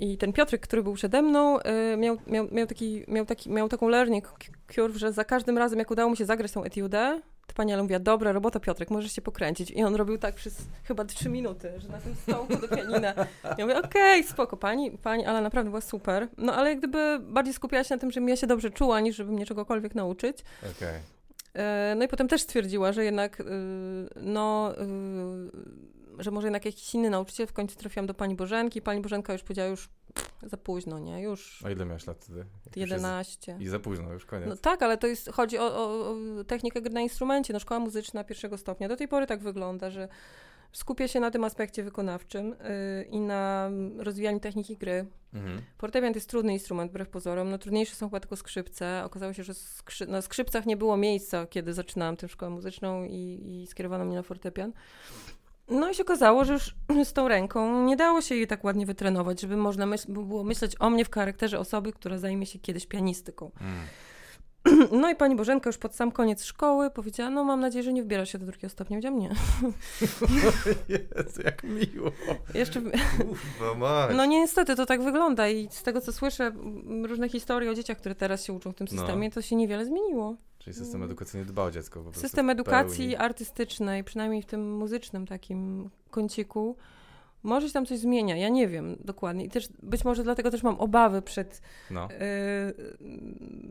I 0.00 0.18
ten 0.18 0.32
Piotrek, 0.32 0.60
który 0.60 0.82
był 0.82 0.94
przede 0.94 1.22
mną, 1.22 1.58
y, 1.60 1.96
miał, 1.96 2.16
miał, 2.26 2.48
miał, 2.52 2.66
taki, 2.66 3.04
miał, 3.08 3.26
taki, 3.26 3.50
miał 3.50 3.68
taką 3.68 3.88
learning 3.88 4.32
curve, 4.74 4.96
że 4.96 5.12
za 5.12 5.24
każdym 5.24 5.58
razem, 5.58 5.78
jak 5.78 5.90
udało 5.90 6.10
mu 6.10 6.16
się 6.16 6.24
zagrać 6.24 6.52
tą 6.52 6.64
etiudę, 6.64 7.20
to 7.46 7.54
pani 7.54 7.72
Ala 7.72 7.82
mówiła, 7.82 8.00
dobra 8.00 8.32
robota 8.32 8.60
Piotrek, 8.60 8.90
możesz 8.90 9.12
się 9.12 9.22
pokręcić. 9.22 9.70
I 9.70 9.84
on 9.84 9.94
robił 9.94 10.18
tak 10.18 10.34
przez 10.34 10.56
chyba 10.84 11.04
trzy 11.04 11.28
minuty, 11.28 11.72
że 11.78 11.88
na 11.88 11.98
tym 11.98 12.14
stołku 12.14 12.56
do 12.56 12.68
pianina. 12.76 13.14
Ja 13.58 13.66
mówię, 13.66 13.78
okej, 13.82 14.24
spoko, 14.24 14.56
pani, 14.56 14.90
pani 14.90 15.26
Ala 15.26 15.40
naprawdę 15.40 15.70
była 15.70 15.80
super. 15.80 16.28
No 16.38 16.54
ale 16.54 16.70
jak 16.70 16.78
gdyby 16.78 17.18
bardziej 17.22 17.54
skupiała 17.54 17.84
się 17.84 17.94
na 17.94 18.00
tym, 18.00 18.10
żebym 18.10 18.28
ja 18.28 18.36
się 18.36 18.46
dobrze 18.46 18.70
czuła, 18.70 19.00
niż 19.00 19.16
żeby 19.16 19.32
mnie 19.32 19.46
czegokolwiek 19.46 19.94
nauczyć. 19.94 20.38
E, 21.54 21.94
No 21.98 22.04
i 22.04 22.08
potem 22.08 22.28
też 22.28 22.42
stwierdziła, 22.42 22.92
że 22.92 23.04
jednak 23.04 23.40
y, 23.40 23.44
no, 24.16 24.72
y, 24.72 24.84
że 26.18 26.30
może 26.30 26.46
jednak 26.46 26.64
jakiś 26.64 26.94
inny 26.94 27.10
nauczyciel. 27.10 27.46
W 27.46 27.52
końcu 27.52 27.76
trafiłam 27.76 28.06
do 28.06 28.14
pani 28.14 28.34
Bożenki. 28.34 28.82
Pani 28.82 29.00
Bożenka 29.00 29.32
już 29.32 29.42
powiedziała, 29.42 29.68
już 29.68 29.88
za 30.42 30.56
późno, 30.56 30.98
nie? 30.98 31.22
Już 31.22 31.62
A 31.64 31.70
ile 31.70 31.84
miałeś 31.86 32.06
lat 32.06 32.16
wtedy? 32.20 32.38
Jak 32.38 32.76
już 32.76 32.90
jest- 32.90 32.90
11. 33.04 33.56
I 33.60 33.68
za 33.68 33.78
późno, 33.78 34.12
już 34.12 34.26
koniec. 34.26 34.48
No 34.48 34.56
tak, 34.56 34.82
ale 34.82 34.98
to 34.98 35.06
jest, 35.06 35.30
chodzi 35.30 35.58
o, 35.58 35.62
o, 35.76 36.10
o 36.10 36.44
technikę 36.46 36.82
gry 36.82 36.92
na 36.92 37.00
instrumencie. 37.00 37.52
No, 37.52 37.58
szkoła 37.60 37.80
muzyczna 37.80 38.24
pierwszego 38.24 38.58
stopnia. 38.58 38.88
Do 38.88 38.96
tej 38.96 39.08
pory 39.08 39.26
tak 39.26 39.40
wygląda, 39.40 39.90
że 39.90 40.08
skupia 40.72 41.08
się 41.08 41.20
na 41.20 41.30
tym 41.30 41.44
aspekcie 41.44 41.82
wykonawczym 41.82 42.48
yy, 42.48 43.04
i 43.04 43.20
na 43.20 43.70
rozwijaniu 43.98 44.40
techniki 44.40 44.76
gry. 44.76 45.06
Mhm. 45.34 45.62
Fortepian 45.78 46.12
to 46.12 46.16
jest 46.16 46.28
trudny 46.30 46.52
instrument, 46.52 46.90
wbrew 46.90 47.08
pozorom. 47.08 47.50
No, 47.50 47.58
trudniejsze 47.58 47.94
są 47.96 48.06
chyba 48.06 48.20
tylko 48.20 48.36
skrzypce. 48.36 49.02
Okazało 49.04 49.32
się, 49.32 49.42
że 49.44 49.52
skrzy- 49.54 50.08
na 50.08 50.22
skrzypcach 50.22 50.66
nie 50.66 50.76
było 50.76 50.96
miejsca, 50.96 51.46
kiedy 51.46 51.72
zaczynałam 51.74 52.16
tę 52.16 52.28
szkołę 52.28 52.50
muzyczną 52.50 53.04
i, 53.04 53.40
i 53.62 53.66
skierowano 53.66 54.04
mnie 54.04 54.16
na 54.16 54.22
fortepian. 54.22 54.72
No 55.68 55.90
i 55.90 55.94
się 55.94 56.02
okazało, 56.02 56.44
że 56.44 56.52
już 56.52 56.74
z 57.08 57.12
tą 57.12 57.28
ręką 57.28 57.84
nie 57.84 57.96
dało 57.96 58.20
się 58.20 58.34
jej 58.34 58.46
tak 58.46 58.64
ładnie 58.64 58.86
wytrenować, 58.86 59.40
żeby 59.40 59.56
można 59.56 59.86
myśl- 59.86 60.06
by 60.12 60.24
było 60.24 60.44
myśleć 60.44 60.76
o 60.80 60.90
mnie 60.90 61.04
w 61.04 61.10
charakterze 61.10 61.58
osoby, 61.58 61.92
która 61.92 62.18
zajmie 62.18 62.46
się 62.46 62.58
kiedyś 62.58 62.86
pianistyką. 62.86 63.50
Mm. 63.60 63.74
No 65.00 65.10
i 65.10 65.16
pani 65.16 65.36
Bożenka 65.36 65.68
już 65.68 65.78
pod 65.78 65.94
sam 65.94 66.12
koniec 66.12 66.44
szkoły 66.44 66.90
powiedziała, 66.90 67.30
no 67.30 67.44
mam 67.44 67.60
nadzieję, 67.60 67.82
że 67.82 67.92
nie 67.92 68.02
wybiera 68.02 68.26
się 68.26 68.38
do 68.38 68.46
drugiego 68.46 68.68
stopnia. 68.68 68.96
Powiedziałam 68.96 69.18
nie. 69.18 69.28
Jezu, 70.88 71.42
jak 71.44 71.62
miło. 71.64 72.10
Jeszcze, 72.54 72.80
mać. 73.76 74.16
no 74.16 74.24
niestety 74.26 74.76
to 74.76 74.86
tak 74.86 75.02
wygląda 75.02 75.48
i 75.48 75.68
z 75.70 75.82
tego 75.82 76.00
co 76.00 76.12
słyszę, 76.12 76.52
różne 77.04 77.28
historie 77.28 77.70
o 77.70 77.74
dzieciach, 77.74 77.98
które 77.98 78.14
teraz 78.14 78.44
się 78.44 78.52
uczą 78.52 78.72
w 78.72 78.74
tym 78.74 78.86
No. 78.92 78.98
systemie, 78.98 79.30
to 79.30 79.42
się 79.42 79.56
niewiele 79.56 79.84
zmieniło. 79.84 80.36
Czyli 80.64 80.76
system 80.76 81.02
edukacyjny 81.02 81.46
dba 81.46 81.62
o 81.62 81.70
dziecko 81.70 82.02
po. 82.02 82.12
System 82.12 82.50
edukacji 82.50 82.98
pełni. 82.98 83.16
artystycznej, 83.16 84.04
przynajmniej 84.04 84.42
w 84.42 84.46
tym 84.46 84.76
muzycznym 84.76 85.26
takim 85.26 85.90
kąciku, 86.10 86.76
może 87.42 87.66
się 87.66 87.72
tam 87.72 87.86
coś 87.86 87.98
zmienia. 87.98 88.36
Ja 88.36 88.48
nie 88.48 88.68
wiem 88.68 88.96
dokładnie. 89.00 89.44
I 89.44 89.48
też 89.48 89.68
być 89.82 90.04
może 90.04 90.22
dlatego 90.22 90.50
też 90.50 90.62
mam 90.62 90.80
obawy 90.80 91.22
przed, 91.22 91.60
No. 91.90 92.08
yy, 93.00 93.08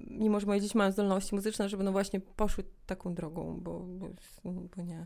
mimo 0.08 0.40
że 0.40 0.48
moje 0.48 0.62
dzieci 0.62 0.78
mają 0.78 0.92
zdolności 0.92 1.36
muzyczne, 1.36 1.70
żeby 1.70 1.84
no 1.84 1.92
właśnie 1.92 2.20
poszły 2.20 2.64
taką 2.86 3.14
drogą, 3.14 3.60
bo, 3.62 3.80
bo, 3.80 4.10
bo 4.44 4.84
nie. 4.84 5.06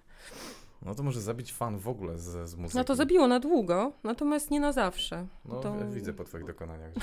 no 0.81 0.95
to 0.95 1.03
może 1.03 1.21
zabić 1.21 1.53
fan 1.53 1.77
w 1.77 1.87
ogóle 1.87 2.17
z, 2.17 2.49
z 2.49 2.55
muzyki. 2.55 2.77
No 2.77 2.83
to 2.83 2.95
zabiło 2.95 3.27
na 3.27 3.39
długo, 3.39 3.93
natomiast 4.03 4.51
nie 4.51 4.59
na 4.59 4.71
zawsze. 4.71 5.27
No, 5.45 5.59
to... 5.59 5.75
widzę 5.91 6.13
po 6.13 6.23
twoich 6.23 6.45
dokonaniach, 6.45 6.93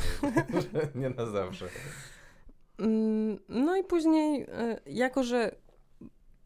że, 0.52 0.60
że 0.72 0.88
nie 0.94 1.10
na 1.10 1.26
zawsze. 1.26 1.68
Mm, 2.78 3.38
No 3.48 3.76
i 3.76 3.84
później, 3.84 4.42
y, 4.42 4.46
jako 4.86 5.24
że 5.24 5.50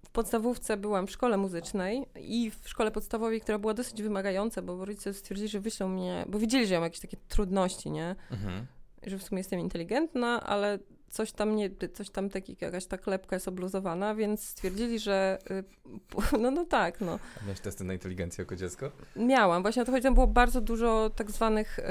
w 0.05 0.11
podstawówce 0.11 0.77
byłam 0.77 1.07
w 1.07 1.11
szkole 1.11 1.37
muzycznej 1.37 2.07
i 2.21 2.51
w 2.51 2.69
szkole 2.69 2.91
podstawowej, 2.91 3.41
która 3.41 3.59
była 3.59 3.75
dosyć 3.75 4.03
wymagająca, 4.03 4.63
bo 4.63 4.85
rodzice 4.85 5.15
stwierdzili, 5.15 5.49
że 5.49 5.61
wyślą 5.61 5.89
mnie, 5.89 6.25
bo 6.29 6.39
widzieli, 6.39 6.67
że 6.67 6.75
ja 6.75 6.81
mam 6.81 6.87
jakieś 6.87 7.01
takie 7.01 7.17
trudności, 7.29 7.91
nie? 7.91 8.17
Mhm. 8.31 8.67
Że 9.07 9.19
w 9.19 9.23
sumie 9.23 9.41
jestem 9.41 9.61
inteligentna, 9.61 10.43
ale 10.47 10.79
coś 11.09 11.33
tam 11.33 11.57
nie, 11.57 11.71
coś 11.95 12.11
tam 12.11 12.31
taki, 12.31 12.57
jakaś 12.61 12.87
ta 12.87 12.99
klepka 12.99 13.37
jest 13.37 13.49
obluzowana, 13.49 14.15
więc 14.15 14.45
stwierdzili, 14.49 14.99
że 14.99 15.39
y, 15.51 16.39
no, 16.43 16.51
no 16.51 16.65
tak, 16.65 17.01
no. 17.01 17.19
A 17.41 17.45
Miałeś 17.45 17.61
testy 17.61 17.85
na 17.85 17.93
inteligencję 17.93 18.43
jako 18.43 18.57
dziecko? 18.57 18.91
Miałam, 19.17 19.63
właśnie 19.63 19.83
o 19.83 19.85
to 19.85 19.93
chodzi, 19.93 20.03
tam 20.03 20.15
było 20.15 20.27
bardzo 20.27 20.61
dużo 20.61 21.11
tak 21.11 21.31
zwanych 21.31 21.79
y, 21.79 21.83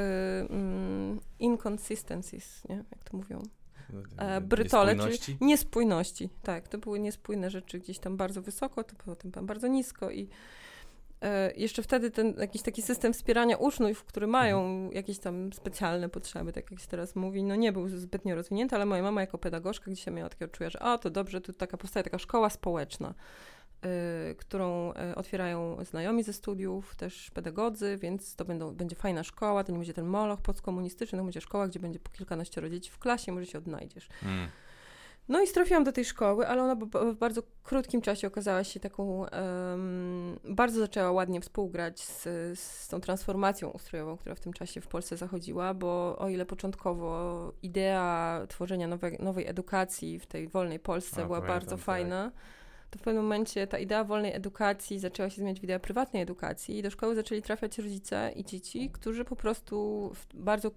mm, 0.50 1.20
inconsistencies, 1.40 2.64
nie? 2.70 2.76
Jak 2.76 3.04
to 3.04 3.18
mówią? 3.18 3.44
No, 3.94 4.24
E, 4.24 4.42
brytole, 4.42 4.96
czyli 4.96 5.38
niespójności? 5.42 6.30
Tak, 6.44 6.68
to 6.68 6.78
były 6.78 7.00
niespójne 7.00 7.50
rzeczy 7.50 7.80
gdzieś 7.80 8.00
tam 8.00 8.18
bardzo 8.18 8.42
wysoko, 8.42 8.84
to 8.84 8.96
potem 9.06 9.32
tam 9.32 9.46
bardzo 9.46 9.68
nisko 9.68 10.12
i 10.12 10.30
e, 11.22 11.54
jeszcze 11.56 11.84
wtedy 11.84 12.12
ten 12.12 12.34
jakiś 12.40 12.62
taki 12.62 12.82
system 12.82 13.14
wspierania 13.14 13.58
uczniów, 13.58 14.04
który 14.04 14.28
mają 14.28 14.90
jakieś 14.92 15.20
tam 15.20 15.54
specjalne 15.54 16.10
potrzeby, 16.10 16.54
tak 16.54 16.72
jak 16.72 16.80
się 16.80 16.88
teraz 16.88 17.16
mówi, 17.16 17.44
no 17.44 17.56
nie 17.56 17.72
był 17.72 17.88
zbytnio 17.88 18.36
rozwinięty, 18.36 18.76
ale 18.76 18.86
moja 18.86 19.04
mama 19.04 19.22
jako 19.22 19.38
pedagogzka 19.38 19.92
gdzieś 19.92 20.08
miała 20.08 20.30
takiego 20.30 20.52
czuja, 20.52 20.70
że 20.70 20.80
o, 20.80 20.98
to 20.98 21.10
dobrze, 21.10 21.42
tu 21.42 21.54
taka 21.54 21.78
powstaje 21.78 22.04
taka 22.04 22.20
szkoła 22.20 22.50
społeczna, 22.50 23.14
którą 24.38 24.94
y, 25.12 25.16
otwierają 25.16 25.86
znajomi 25.86 26.24
ze 26.24 26.34
studiów, 26.34 26.96
też 26.96 27.32
pedagodzy, 27.32 27.98
więc 27.98 28.36
to 28.36 28.46
będą, 28.46 28.76
będzie 28.76 28.96
fajna 28.96 29.24
szkoła, 29.24 29.64
to 29.64 29.72
nie 29.72 29.78
będzie 29.78 29.94
ten 29.94 30.06
moloch 30.06 30.42
postkomunistyczny, 30.42 31.18
to 31.18 31.24
będzie 31.24 31.42
szkoła, 31.42 31.68
gdzie 31.68 31.80
będzie 31.80 32.00
po 32.00 32.12
kilkanaścioro 32.12 32.70
dzieci 32.70 32.92
w 32.92 33.00
klasie, 33.00 33.32
może 33.32 33.46
się 33.46 33.58
odnajdziesz. 33.58 34.10
Mm. 34.24 34.48
No 35.30 35.42
i 35.42 35.48
trafiłam 35.48 35.84
do 35.84 35.92
tej 35.92 36.06
szkoły, 36.06 36.48
ale 36.48 36.64
ona 36.64 36.76
w 37.14 37.16
bardzo 37.16 37.42
krótkim 37.64 38.02
czasie 38.02 38.28
okazała 38.28 38.64
się 38.64 38.80
taką, 38.80 39.26
em, 39.26 40.40
bardzo 40.44 40.80
zaczęła 40.80 41.12
ładnie 41.12 41.42
współgrać 41.42 42.04
z, 42.04 42.24
z 42.60 42.88
tą 42.88 43.02
transformacją 43.02 43.70
ustrojową, 43.70 44.18
która 44.18 44.36
w 44.36 44.40
tym 44.40 44.54
czasie 44.54 44.82
w 44.82 44.88
Polsce 44.88 45.18
zachodziła, 45.18 45.74
bo 45.74 46.18
o 46.20 46.30
ile 46.30 46.46
początkowo 46.46 47.54
idea 47.64 48.42
tworzenia 48.48 48.88
nowej, 48.88 49.18
nowej 49.20 49.48
edukacji 49.48 50.20
w 50.20 50.26
tej 50.26 50.48
wolnej 50.48 50.80
Polsce 50.80 51.24
A, 51.24 51.26
była 51.26 51.38
pamiętam, 51.38 51.60
bardzo 51.60 51.76
tak. 51.76 51.86
fajna, 51.86 52.32
to 52.32 52.38
w 52.98 53.02
pewnym 53.02 53.24
momencie 53.24 53.68
ta 53.68 53.80
idea 53.80 54.04
wolnej 54.04 54.36
edukacji 54.36 55.00
zaczęła 55.00 55.30
się 55.30 55.36
zmieniać 55.36 55.60
w 55.60 55.64
ideę 55.64 55.80
prywatnej 55.80 56.24
edukacji 56.24 56.78
i 56.78 56.82
do 56.82 56.92
szkoły 56.92 57.16
zaczęli 57.16 57.42
trafiać 57.42 57.78
rodzice 57.78 58.32
i 58.36 58.46
dzieci, 58.46 58.90
którzy 58.94 59.26
po 59.26 59.36
prostu 59.36 60.10
w 60.14 60.36
bardzo 60.36 60.72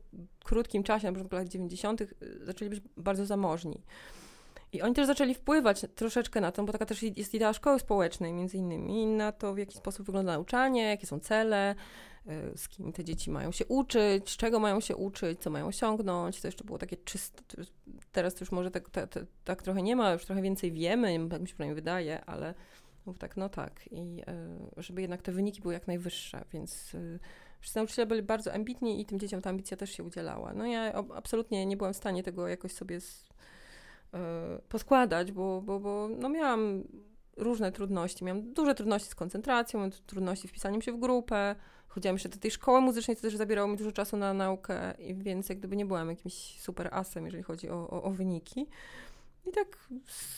krótkim 0.44 0.82
czasie, 0.82 1.06
na 1.06 1.12
początku 1.12 1.36
lat 1.36 1.48
90., 1.48 2.00
y, 2.00 2.06
zaczęli 2.42 2.70
być 2.70 2.80
bardzo 2.96 3.26
zamożni. 3.26 3.82
I 4.72 4.82
oni 4.82 4.94
też 4.94 5.06
zaczęli 5.06 5.34
wpływać 5.34 5.86
troszeczkę 5.94 6.40
na 6.40 6.52
to, 6.52 6.64
bo 6.64 6.72
taka 6.72 6.86
też 6.86 7.02
jest 7.02 7.34
idea 7.34 7.52
szkoły 7.52 7.78
społecznej, 7.78 8.32
między 8.32 8.56
innymi, 8.56 9.06
na 9.06 9.32
to, 9.32 9.54
w 9.54 9.58
jaki 9.58 9.78
sposób 9.78 10.06
wygląda 10.06 10.32
nauczanie, 10.32 10.82
jakie 10.82 11.06
są 11.06 11.20
cele, 11.20 11.74
y, 12.26 12.58
z 12.58 12.68
kim 12.68 12.92
te 12.92 13.04
dzieci 13.04 13.30
mają 13.30 13.52
się 13.52 13.66
uczyć, 13.66 14.36
czego 14.36 14.60
mają 14.60 14.80
się 14.80 14.96
uczyć, 14.96 15.40
co 15.40 15.50
mają 15.50 15.66
osiągnąć. 15.66 16.40
To 16.40 16.48
jeszcze 16.48 16.64
było 16.64 16.78
takie 16.78 16.96
czyste. 16.96 17.42
Teraz 18.12 18.34
to 18.34 18.40
już 18.40 18.52
może 18.52 18.70
tak, 18.70 18.90
tak, 18.90 19.08
tak, 19.44 19.62
trochę 19.62 19.82
nie 19.82 19.96
ma, 19.96 20.12
już 20.12 20.24
trochę 20.24 20.42
więcej 20.42 20.72
wiemy, 20.72 21.28
tak 21.30 21.40
mi 21.40 21.48
się 21.48 21.54
przynajmniej 21.54 21.74
wydaje, 21.74 22.24
ale 22.24 22.54
mów 23.06 23.18
tak, 23.18 23.36
no 23.36 23.48
tak. 23.48 23.88
I 23.92 24.22
y, 24.78 24.82
żeby 24.82 25.00
jednak 25.00 25.22
te 25.22 25.32
wyniki 25.32 25.60
były 25.60 25.74
jak 25.74 25.86
najwyższe, 25.86 26.44
więc 26.52 26.94
y, 26.94 27.18
wszyscy 27.60 27.78
nauczyciele 27.78 28.06
byli 28.06 28.22
bardzo 28.22 28.54
ambitni 28.54 29.00
i 29.00 29.06
tym 29.06 29.20
dzieciom 29.20 29.42
ta 29.42 29.50
ambicja 29.50 29.76
też 29.76 29.90
się 29.90 30.02
udzielała. 30.02 30.54
No 30.54 30.66
ja 30.66 30.92
absolutnie 31.14 31.66
nie 31.66 31.76
byłam 31.76 31.92
w 31.92 31.96
stanie 31.96 32.22
tego 32.22 32.48
jakoś 32.48 32.72
sobie 32.72 33.00
poskładać, 34.68 35.32
bo, 35.32 35.62
bo, 35.62 35.80
bo 35.80 36.08
no 36.18 36.28
miałam 36.28 36.84
różne 37.36 37.72
trudności. 37.72 38.24
Miałam 38.24 38.52
duże 38.52 38.74
trudności 38.74 39.08
z 39.08 39.14
koncentracją, 39.14 39.90
trudności 40.06 40.48
z 40.48 40.50
wpisaniem 40.50 40.82
się 40.82 40.92
w 40.92 41.00
grupę. 41.00 41.56
Chodziłam 41.88 42.14
jeszcze 42.14 42.28
do 42.28 42.38
tej 42.38 42.50
szkoły 42.50 42.80
muzycznej, 42.80 43.16
co 43.16 43.22
też 43.22 43.36
zabierało 43.36 43.68
mi 43.68 43.76
dużo 43.76 43.92
czasu 43.92 44.16
na 44.16 44.34
naukę, 44.34 44.94
więc 45.14 45.48
jak 45.48 45.58
gdyby 45.58 45.76
nie 45.76 45.86
byłam 45.86 46.08
jakimś 46.10 46.60
super 46.60 46.88
asem, 46.92 47.24
jeżeli 47.24 47.42
chodzi 47.42 47.70
o, 47.70 47.90
o, 47.90 48.02
o 48.02 48.10
wyniki. 48.10 48.66
I 49.46 49.52
tak 49.52 49.88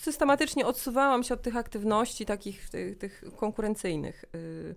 systematycznie 0.00 0.66
odsuwałam 0.66 1.22
się 1.22 1.34
od 1.34 1.42
tych 1.42 1.56
aktywności 1.56 2.26
takich 2.26 2.70
tych, 2.70 2.98
tych 2.98 3.24
konkurencyjnych, 3.36 4.24
y, 4.34 4.74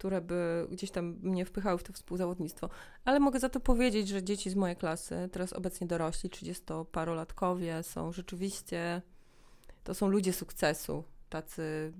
które 0.00 0.20
by 0.20 0.66
gdzieś 0.70 0.90
tam 0.90 1.16
mnie 1.22 1.44
wpychały 1.44 1.78
w 1.78 1.82
to 1.82 1.92
współzawodnictwo. 1.92 2.68
Ale 3.04 3.20
mogę 3.20 3.40
za 3.40 3.48
to 3.48 3.60
powiedzieć, 3.60 4.08
że 4.08 4.22
dzieci 4.22 4.50
z 4.50 4.54
mojej 4.54 4.76
klasy, 4.76 5.28
teraz 5.32 5.52
obecnie 5.52 5.86
dorośli, 5.86 6.30
30-parolatkowie, 6.30 7.82
są 7.82 8.12
rzeczywiście, 8.12 9.02
to 9.84 9.94
są 9.94 10.08
ludzie 10.08 10.32
sukcesu. 10.32 11.04
Tacy, 11.28 11.92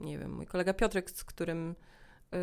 nie 0.00 0.18
wiem, 0.18 0.32
mój 0.32 0.46
kolega 0.46 0.74
Piotrek, 0.74 1.10
z 1.10 1.24
którym, 1.24 1.74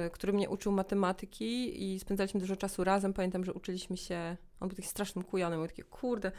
y, 0.07 0.10
który 0.10 0.33
mnie 0.33 0.49
uczył 0.49 0.71
matematyki 0.71 1.83
i 1.83 1.99
spędzaliśmy 1.99 2.39
dużo 2.39 2.55
czasu 2.55 2.83
razem. 2.83 3.13
Pamiętam, 3.13 3.43
że 3.43 3.53
uczyliśmy 3.53 3.97
się, 3.97 4.38
on 4.60 4.67
był 4.67 4.75
taki 4.75 4.88
strasznym 4.88 5.23
kujonem, 5.23 5.60
miał 5.60 5.67
takie, 5.67 5.83
kurde, 5.83 6.31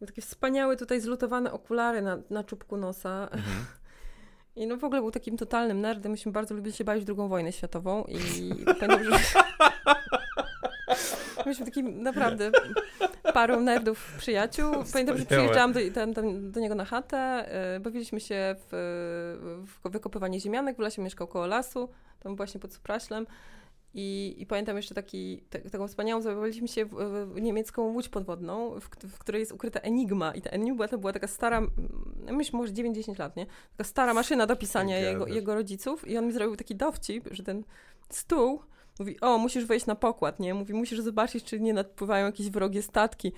miał 0.00 0.06
takie 0.06 0.22
wspaniałe 0.22 0.76
tutaj 0.76 1.00
zlutowane 1.00 1.52
okulary 1.52 2.02
na, 2.02 2.18
na 2.30 2.44
czubku 2.44 2.76
nosa. 2.76 3.28
Mhm. 3.32 3.64
I 4.56 4.66
no 4.66 4.76
w 4.76 4.84
ogóle 4.84 5.00
był 5.00 5.10
takim 5.10 5.36
totalnym 5.36 5.80
nerdem. 5.80 6.12
Myśmy 6.12 6.32
bardzo 6.32 6.54
lubili 6.54 6.76
się 6.76 6.84
bawić 6.84 7.04
w 7.04 7.08
II 7.08 7.28
wojnę 7.28 7.52
światową 7.52 8.04
i 8.04 8.18
pamiętam, 8.80 9.04
że... 9.04 9.18
Myśmy 11.46 11.64
takim 11.64 12.02
naprawdę 12.02 12.50
parą 13.34 13.60
nerdów 13.60 14.14
przyjaciół. 14.18 14.72
Pamiętam, 14.92 15.18
że 15.18 15.26
przyjeżdżałam 15.26 15.72
do, 15.72 15.80
tam, 15.94 16.14
tam, 16.14 16.50
do 16.50 16.60
niego 16.60 16.74
na 16.74 16.84
chatę, 16.84 17.48
y, 17.76 17.80
bawiliśmy 17.80 18.20
się 18.20 18.56
w, 18.58 19.64
w 19.66 19.90
wykopywanie 19.90 20.40
ziemianek, 20.40 20.76
w 20.76 20.80
lesie 20.80 21.02
mieszkał 21.02 21.26
koło 21.26 21.46
lasu, 21.46 21.88
tam 22.20 22.36
właśnie 22.36 22.60
pod 22.60 22.72
Supraślem. 22.74 23.26
I, 23.94 24.34
I 24.38 24.46
pamiętam 24.46 24.76
jeszcze 24.76 24.94
taki, 24.94 25.42
te, 25.50 25.58
taką 25.58 25.88
wspaniałą, 25.88 26.22
zabawiliśmy 26.22 26.68
się 26.68 26.84
w, 26.84 26.94
w 27.34 27.40
niemiecką 27.40 27.82
łódź 27.82 28.08
podwodną, 28.08 28.80
w, 28.80 28.88
w 29.06 29.18
której 29.18 29.40
jest 29.40 29.52
ukryta 29.52 29.80
Enigma. 29.80 30.34
I 30.34 30.42
ta 30.42 30.50
Enigma 30.50 30.88
to 30.88 30.98
była 30.98 31.12
taka 31.12 31.26
stara, 31.26 31.62
myślę, 32.32 32.56
może 32.56 32.72
9-10 32.72 33.18
lat, 33.18 33.36
nie? 33.36 33.46
Taka 33.76 33.88
stara 33.88 34.14
maszyna 34.14 34.46
do 34.46 34.56
pisania 34.56 34.98
jego, 34.98 35.26
jego 35.26 35.54
rodziców. 35.54 36.08
I 36.08 36.18
on 36.18 36.26
mi 36.26 36.32
zrobił 36.32 36.56
taki 36.56 36.74
dowcip, 36.74 37.28
że 37.30 37.42
ten 37.42 37.64
stół 38.08 38.60
Mówi, 38.98 39.20
o, 39.20 39.38
musisz 39.38 39.64
wejść 39.64 39.86
na 39.86 39.94
pokład, 39.94 40.40
nie? 40.40 40.54
Mówi, 40.54 40.74
musisz 40.74 41.00
zobaczyć, 41.00 41.44
czy 41.44 41.60
nie 41.60 41.74
nadpływają 41.74 42.26
jakieś 42.26 42.50
wrogie 42.50 42.82
statki. 42.82 43.32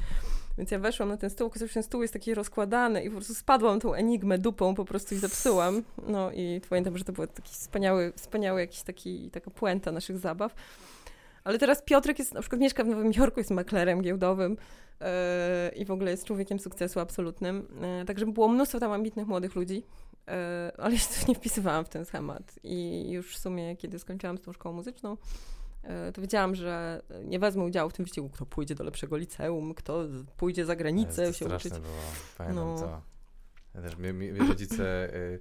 Więc 0.58 0.70
ja 0.70 0.78
weszłam 0.78 1.08
na 1.08 1.16
ten 1.16 1.30
stół, 1.30 1.46
okazuje 1.46 1.68
się, 1.68 1.74
ten 1.74 1.82
stół 1.82 2.02
jest 2.02 2.12
taki 2.12 2.34
rozkładany 2.34 3.04
i 3.04 3.10
po 3.10 3.16
prostu 3.16 3.34
spadłam 3.34 3.80
tą 3.80 3.94
enigmę 3.94 4.38
dupą 4.38 4.74
po 4.74 4.84
prostu 4.84 5.14
i 5.14 5.18
zepsułam. 5.18 5.82
No 6.06 6.32
i 6.32 6.60
pamiętam, 6.68 6.98
że 6.98 7.04
to 7.04 7.12
był 7.12 7.26
taki 7.26 7.52
wspaniały, 7.52 8.12
wspaniały 8.16 8.60
jakiś 8.60 8.82
taki, 8.82 9.30
taka 9.30 9.50
puenta 9.50 9.92
naszych 9.92 10.18
zabaw. 10.18 10.54
Ale 11.44 11.58
teraz 11.58 11.82
Piotrek 11.82 12.18
jest, 12.18 12.34
na 12.34 12.40
przykład 12.40 12.60
mieszka 12.60 12.84
w 12.84 12.88
Nowym 12.88 13.12
Jorku, 13.16 13.40
jest 13.40 13.50
maklerem 13.50 14.02
giełdowym 14.02 14.56
yy, 15.00 15.06
i 15.76 15.84
w 15.84 15.90
ogóle 15.90 16.10
jest 16.10 16.24
człowiekiem 16.24 16.58
sukcesu 16.58 17.00
absolutnym. 17.00 17.68
Yy, 17.98 18.04
także 18.04 18.26
było 18.26 18.48
mnóstwo 18.48 18.80
tam 18.80 18.92
ambitnych 18.92 19.26
młodych 19.26 19.54
ludzi, 19.54 19.74
yy, 20.26 20.32
ale 20.78 20.98
się 20.98 21.26
nie 21.28 21.34
wpisywałam 21.34 21.84
w 21.84 21.88
ten 21.88 22.04
schemat. 22.04 22.58
I 22.62 23.10
już 23.10 23.36
w 23.36 23.38
sumie, 23.38 23.76
kiedy 23.76 23.98
skończyłam 23.98 24.38
z 24.38 24.40
tą 24.40 24.52
szkołą 24.52 24.74
muzyczną, 24.74 25.16
to 26.14 26.20
wiedziałam, 26.22 26.54
że 26.54 27.02
nie 27.24 27.38
wezmę 27.38 27.64
udziału 27.64 27.90
w 27.90 27.92
tym 27.92 28.04
wyścigu, 28.04 28.28
kto 28.30 28.46
pójdzie 28.46 28.74
do 28.74 28.84
lepszego 28.84 29.16
liceum, 29.16 29.74
kto 29.74 30.04
pójdzie 30.36 30.64
za 30.64 30.76
granicę 30.76 31.34
się 31.34 31.46
uczyć. 31.46 31.72
Było. 31.72 31.94
Pamiętam 32.38 32.66
No. 32.66 32.78
to. 32.78 33.02
Ja 33.74 33.82
też, 33.82 33.96
mi, 33.96 34.12
mi, 34.12 34.48
rodzice, 34.48 35.14
y, 35.14 35.40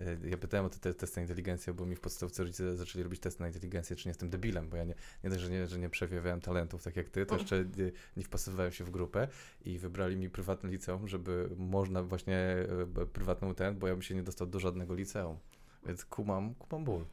y, 0.00 0.28
ja 0.28 0.36
pytałem 0.36 0.66
o 0.66 0.70
te, 0.70 0.78
te 0.78 0.94
testy 0.94 1.16
na 1.16 1.22
inteligencję, 1.22 1.74
bo 1.74 1.86
mi 1.86 1.96
w 1.96 2.00
podstawce 2.00 2.42
rodzice 2.42 2.76
zaczęli 2.76 3.02
robić 3.02 3.20
testy 3.20 3.40
na 3.40 3.46
inteligencję, 3.46 3.96
czy 3.96 4.08
nie 4.08 4.10
jestem 4.10 4.30
debilem, 4.30 4.68
bo 4.68 4.76
ja 4.76 4.84
nie, 4.84 4.94
nie 5.24 5.30
dość, 5.30 5.42
że 5.42 5.50
nie, 5.50 5.66
że 5.66 5.78
nie 5.78 5.90
przejawiałem 5.90 6.40
talentów 6.40 6.82
tak 6.82 6.96
jak 6.96 7.08
ty, 7.08 7.26
to 7.26 7.36
jeszcze 7.36 7.64
nie, 7.76 7.92
nie 8.16 8.24
wpasowywałem 8.24 8.72
się 8.72 8.84
w 8.84 8.90
grupę 8.90 9.28
i 9.64 9.78
wybrali 9.78 10.16
mi 10.16 10.30
prywatne 10.30 10.70
liceum, 10.70 11.08
żeby 11.08 11.50
można 11.56 12.02
właśnie 12.02 12.56
y, 13.02 13.06
prywatną 13.06 13.54
ten, 13.54 13.78
bo 13.78 13.88
ja 13.88 13.94
bym 13.94 14.02
się 14.02 14.14
nie 14.14 14.22
dostał 14.22 14.46
do 14.46 14.60
żadnego 14.60 14.94
liceum. 14.94 15.38
Więc 15.86 16.04
kumam, 16.04 16.54
kumam 16.54 16.84
ból. 16.84 17.04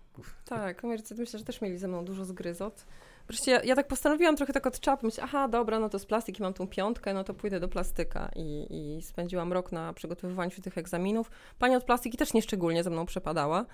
Tak, 0.46 0.84
myślę, 0.84 1.40
że 1.40 1.46
też 1.46 1.62
mieli 1.62 1.78
ze 1.78 1.88
mną 1.88 2.06
dużo 2.06 2.26
zgryzot. 2.26 2.86
Wreszcie 3.28 3.52
ja, 3.52 3.64
ja 3.64 3.76
tak 3.76 3.88
postanowiłam 3.88 4.36
trochę 4.36 4.54
tak 4.54 4.68
od 4.68 4.80
czapy, 4.80 5.08
aha, 5.22 5.48
dobra, 5.48 5.80
no 5.80 5.90
to 5.90 6.00
z 6.00 6.06
plastiki 6.06 6.42
mam 6.42 6.54
tą 6.54 6.68
piątkę, 6.68 7.14
no 7.14 7.24
to 7.24 7.34
pójdę 7.34 7.60
do 7.60 7.68
plastyka 7.68 8.30
i, 8.36 8.68
i 8.70 9.02
spędziłam 9.02 9.54
rok 9.54 9.72
na 9.72 9.94
przygotowywaniu 9.94 10.52
się 10.52 10.62
tych 10.62 10.78
egzaminów. 10.78 11.32
Pani 11.60 11.76
od 11.76 11.84
plastyki 11.84 12.18
też 12.18 12.34
nieszczególnie 12.34 12.84
ze 12.84 12.90
mną 12.90 13.06
przepadała, 13.06 13.66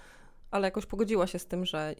ale 0.52 0.68
jakoś 0.68 0.86
pogodziła 0.86 1.28
się 1.28 1.40
z 1.40 1.46
tym, 1.46 1.66
że 1.66 1.96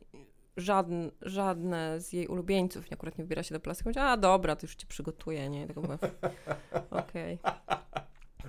żadn, 0.58 1.08
żadne 1.22 2.02
z 2.02 2.14
jej 2.14 2.28
ulubieńców 2.28 2.86
akurat 2.92 3.18
nie 3.18 3.24
wybiera 3.24 3.44
się 3.44 3.56
do 3.56 3.60
plastyki. 3.60 3.90
Mówię, 3.90 4.02
a 4.02 4.18
dobra, 4.18 4.56
to 4.56 4.66
już 4.66 4.76
cię 4.76 4.88
przygotuję, 4.88 5.50
nie? 5.50 5.68
Tego 5.68 5.82
mówię, 5.82 5.98
okej. 6.92 7.40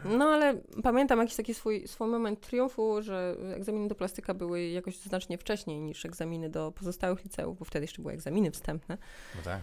No 0.04 0.24
ale 0.24 0.61
pamiętam 0.82 1.18
jakiś 1.18 1.37
taki 1.37 1.54
swój, 1.54 1.88
swój 1.88 2.09
moment 2.09 2.40
triumfu, 2.40 3.02
że 3.02 3.37
egzaminy 3.54 3.88
do 3.88 3.94
plastyka 3.94 4.35
były 4.35 4.68
jakoś 4.68 4.98
znacznie 4.98 5.38
wcześniej 5.38 5.80
niż 5.80 6.04
egzaminy 6.04 6.50
do 6.50 6.72
pozostałych 6.72 7.24
liceów, 7.24 7.59
bo 7.59 7.64
wtedy 7.64 7.85
jeszcze 7.85 8.02
były 8.02 8.14
egzaminy 8.14 8.50
wstępne. 8.50 8.98
No 9.37 9.42
tak. 9.42 9.61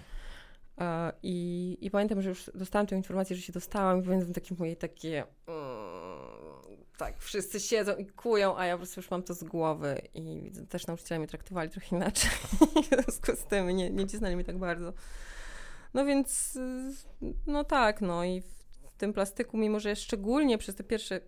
I, 1.24 1.78
I 1.82 1.92
pamiętam, 1.92 2.22
że 2.22 2.30
już 2.30 2.52
dostałam 2.56 2.88
tę 2.88 2.96
informację, 2.96 3.36
że 3.36 3.42
się 3.42 3.54
dostałam 3.54 4.00
i 4.00 4.04
pamiętam 4.04 4.34
takie 4.34 4.56
moje 4.60 4.76
takie... 4.76 5.24
Mm, 5.48 6.54
tak, 6.98 7.18
wszyscy 7.20 7.60
siedzą 7.60 7.96
i 7.96 8.06
kują, 8.06 8.58
a 8.58 8.66
ja 8.66 8.74
po 8.74 8.78
prostu 8.78 9.00
już 9.00 9.12
mam 9.12 9.24
to 9.24 9.34
z 9.34 9.44
głowy 9.44 10.02
i 10.14 10.52
też 10.70 10.88
nauczyciele 10.88 11.20
mnie 11.20 11.28
traktowali 11.28 11.70
trochę 11.70 11.96
inaczej. 11.96 12.32
w 12.84 12.88
związku 12.88 13.36
z 13.36 13.46
tym 13.46 13.70
nie, 13.70 13.90
nie 13.90 14.08
cisnęli 14.08 14.36
mi 14.36 14.44
tak 14.44 14.58
bardzo. 14.58 14.94
No 15.94 16.06
więc, 16.06 16.60
no 17.48 17.64
tak, 17.64 18.02
no 18.02 18.26
i 18.26 18.44
tym 19.04 19.14
plastyku, 19.14 19.58
mimo 19.58 19.80
że 19.80 19.96
szczególnie 19.96 20.58
przez 20.58 20.76
te 20.76 20.84
pierwsze 20.84 21.22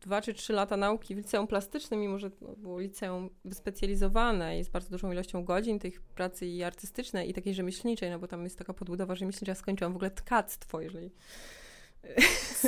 dwa 0.00 0.22
czy 0.22 0.34
trzy 0.34 0.52
lata 0.52 0.76
nauki 0.76 1.14
w 1.14 1.18
liceum 1.18 1.46
plastycznym, 1.46 2.00
mimo 2.00 2.18
że 2.18 2.30
no, 2.40 2.56
było 2.56 2.80
liceum 2.80 3.30
wyspecjalizowane 3.44 4.58
i 4.58 4.64
z 4.64 4.68
bardzo 4.68 4.90
dużą 4.90 5.12
ilością 5.12 5.44
godzin 5.44 5.78
tych 5.78 6.00
pracy 6.00 6.46
i 6.46 6.62
artystycznej 6.62 7.30
i 7.30 7.34
takiej 7.34 7.54
rzemieślniczej, 7.54 8.10
no 8.10 8.18
bo 8.18 8.26
tam 8.26 8.44
jest 8.44 8.58
taka 8.58 8.74
podbudowa 8.74 9.14
rzemieślnicza, 9.14 9.54
skończyłam 9.54 9.92
w 9.92 9.96
ogóle 9.96 10.10
tkactwo, 10.10 10.80
jeżeli... 10.80 11.10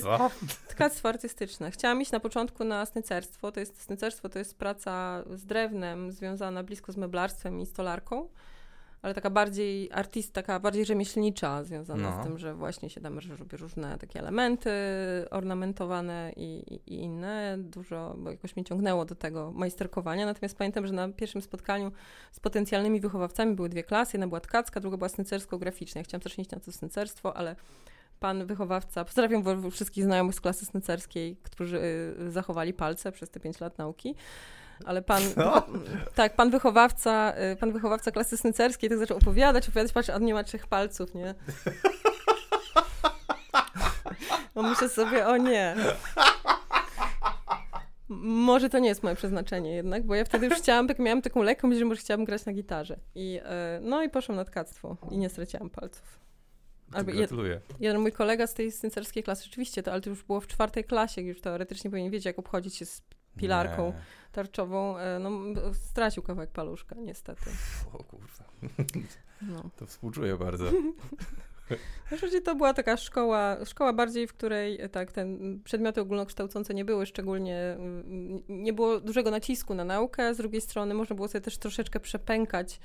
Co? 0.02 0.30
Tkactwo 0.68 1.08
artystyczne. 1.08 1.70
Chciałam 1.70 2.02
iść 2.02 2.10
na 2.10 2.20
początku 2.20 2.64
na 2.64 2.86
snycerstwo. 2.86 3.52
To 3.52 3.60
jest, 3.60 3.82
snycerstwo 3.82 4.28
to 4.28 4.38
jest 4.38 4.58
praca 4.58 5.24
z 5.34 5.44
drewnem 5.44 6.12
związana 6.12 6.62
blisko 6.62 6.92
z 6.92 6.96
meblarstwem 6.96 7.60
i 7.60 7.66
stolarką, 7.66 8.28
ale 9.06 9.14
taka 9.14 9.30
bardziej 9.30 9.88
artyst, 9.92 10.32
taka 10.32 10.60
bardziej 10.60 10.84
rzemieślnicza, 10.84 11.64
związana 11.64 12.10
No. 12.10 12.22
z 12.22 12.26
tym, 12.26 12.38
że 12.38 12.54
właśnie 12.54 12.90
się 12.90 13.00
tam 13.00 13.18
robi 13.38 13.56
różne 13.56 13.98
takie 13.98 14.20
elementy 14.20 14.70
ornamentowane 15.30 16.32
i, 16.36 16.74
i, 16.74 16.94
i 16.94 17.00
inne. 17.00 17.56
Dużo, 17.58 18.14
bo 18.18 18.30
jakoś 18.30 18.56
mnie 18.56 18.64
ciągnęło 18.64 19.04
do 19.04 19.14
tego 19.14 19.52
majsterkowania. 19.52 20.26
Natomiast 20.26 20.58
pamiętam, 20.58 20.86
że 20.86 20.92
na 20.92 21.08
pierwszym 21.08 21.42
spotkaniu 21.42 21.92
z 22.32 22.40
potencjalnymi 22.40 23.00
wychowawcami 23.00 23.54
były 23.54 23.68
dwie 23.68 23.82
klasy. 23.82 24.16
Jedna 24.16 24.26
była 24.26 24.40
tkacka, 24.40 24.80
druga 24.80 24.96
była 24.96 25.08
snycersko-graficzna. 25.08 25.98
Ja 25.98 26.04
chciałam 26.04 26.22
też 26.22 26.38
iść 26.38 26.50
na 26.50 26.60
to 26.60 26.72
snycerstwo, 26.72 27.36
ale 27.36 27.56
pan 28.20 28.46
wychowawca, 28.46 29.04
pozdrawiam 29.04 29.70
wszystkich 29.70 30.04
znajomych 30.04 30.34
z 30.34 30.40
klasy 30.40 30.66
snycerskiej, 30.66 31.36
którzy 31.42 31.80
y, 32.20 32.30
zachowali 32.30 32.74
palce 32.74 33.12
przez 33.12 33.30
te 33.30 33.40
pięć 33.40 33.60
lat 33.60 33.78
nauki. 33.78 34.14
Ale 34.84 35.02
pan, 35.02 35.22
tak, 36.14 36.36
pan 36.36 36.50
wychowawca, 36.50 37.34
y, 37.52 37.56
pan 37.56 37.72
wychowawca 37.72 38.10
klasy 38.10 38.36
snycerskiej 38.36 38.90
tak 38.90 38.98
zaczął 38.98 39.16
opowiadać, 39.16 39.68
opowiadać, 39.68 39.92
patrz, 39.92 40.10
on 40.10 40.24
nie 40.24 40.34
ma 40.34 40.44
trzech 40.44 40.66
palców, 40.66 41.14
nie? 41.14 41.34
No 44.54 44.62
myślę 44.62 44.88
sobie, 44.88 45.26
o 45.26 45.36
nie. 45.36 45.76
Może 48.08 48.70
to 48.70 48.78
nie 48.78 48.88
jest 48.88 49.02
moje 49.02 49.16
przeznaczenie 49.16 49.74
jednak, 49.74 50.06
bo 50.06 50.14
ja 50.14 50.24
wtedy 50.24 50.46
już 50.46 50.54
chciałam, 50.54 50.88
tak 50.88 50.98
miałam 50.98 51.22
taką 51.22 51.42
lekką 51.42 51.68
myśl, 51.68 51.78
że 51.78 51.84
może 51.84 52.00
chciałam 52.00 52.24
grać 52.24 52.44
na 52.44 52.52
gitarze. 52.52 52.98
I, 53.14 53.40
y, 53.40 53.80
no 53.80 54.02
i 54.02 54.08
poszłam 54.08 54.36
na 54.36 54.44
tkactwo 54.44 54.96
i 55.10 55.18
nie 55.18 55.28
straciłam 55.28 55.70
palców. 55.70 56.26
Albo 56.92 57.12
Gratuluję. 57.12 57.60
jeden 57.80 58.00
mój 58.00 58.12
kolega 58.12 58.46
z 58.46 58.54
tej 58.54 58.72
syncerskiej 58.72 59.22
klasy, 59.22 59.44
rzeczywiście, 59.44 59.82
to, 59.82 59.92
ale 59.92 60.00
to 60.00 60.10
już 60.10 60.22
było 60.22 60.40
w 60.40 60.46
czwartej 60.46 60.84
klasie, 60.84 61.22
już 61.22 61.40
teoretycznie 61.40 61.90
powinien 61.90 62.10
wiedzieć, 62.10 62.26
jak 62.26 62.38
obchodzić 62.38 62.76
się 62.76 62.86
z 62.86 63.02
pilarką 63.36 63.86
Nie. 63.86 63.92
tarczową. 64.32 64.98
e, 64.98 65.18
No, 65.18 65.30
stracił 65.72 66.22
kawałek 66.22 66.50
paluszka, 66.50 66.94
niestety. 66.98 67.50
O 67.92 68.04
kurwa, 68.04 68.44
No. 69.42 69.70
to 69.76 69.86
współczuję 69.86 70.36
bardzo. 70.36 70.64
Oczywiście 72.12 72.40
to 72.40 72.54
była 72.54 72.74
taka 72.74 72.96
szkoła, 72.96 73.56
szkoła 73.64 73.92
bardziej, 73.92 74.26
w 74.26 74.32
której 74.34 74.80
e, 74.80 74.88
tak, 74.88 75.12
ten 75.12 75.60
przedmioty 75.64 76.00
ogólnokształcące 76.00 76.74
nie 76.74 76.84
były 76.84 77.06
szczególnie, 77.06 77.58
mm, 77.78 78.42
nie 78.48 78.72
było 78.72 79.00
dużego 79.00 79.30
nacisku 79.30 79.74
na 79.74 79.84
naukę, 79.84 80.34
z 80.34 80.36
drugiej 80.36 80.60
strony 80.60 80.94
można 80.94 81.16
było 81.16 81.28
sobie 81.28 81.40
też 81.42 81.58
troszeczkę 81.58 82.00
przepękać 82.00 82.80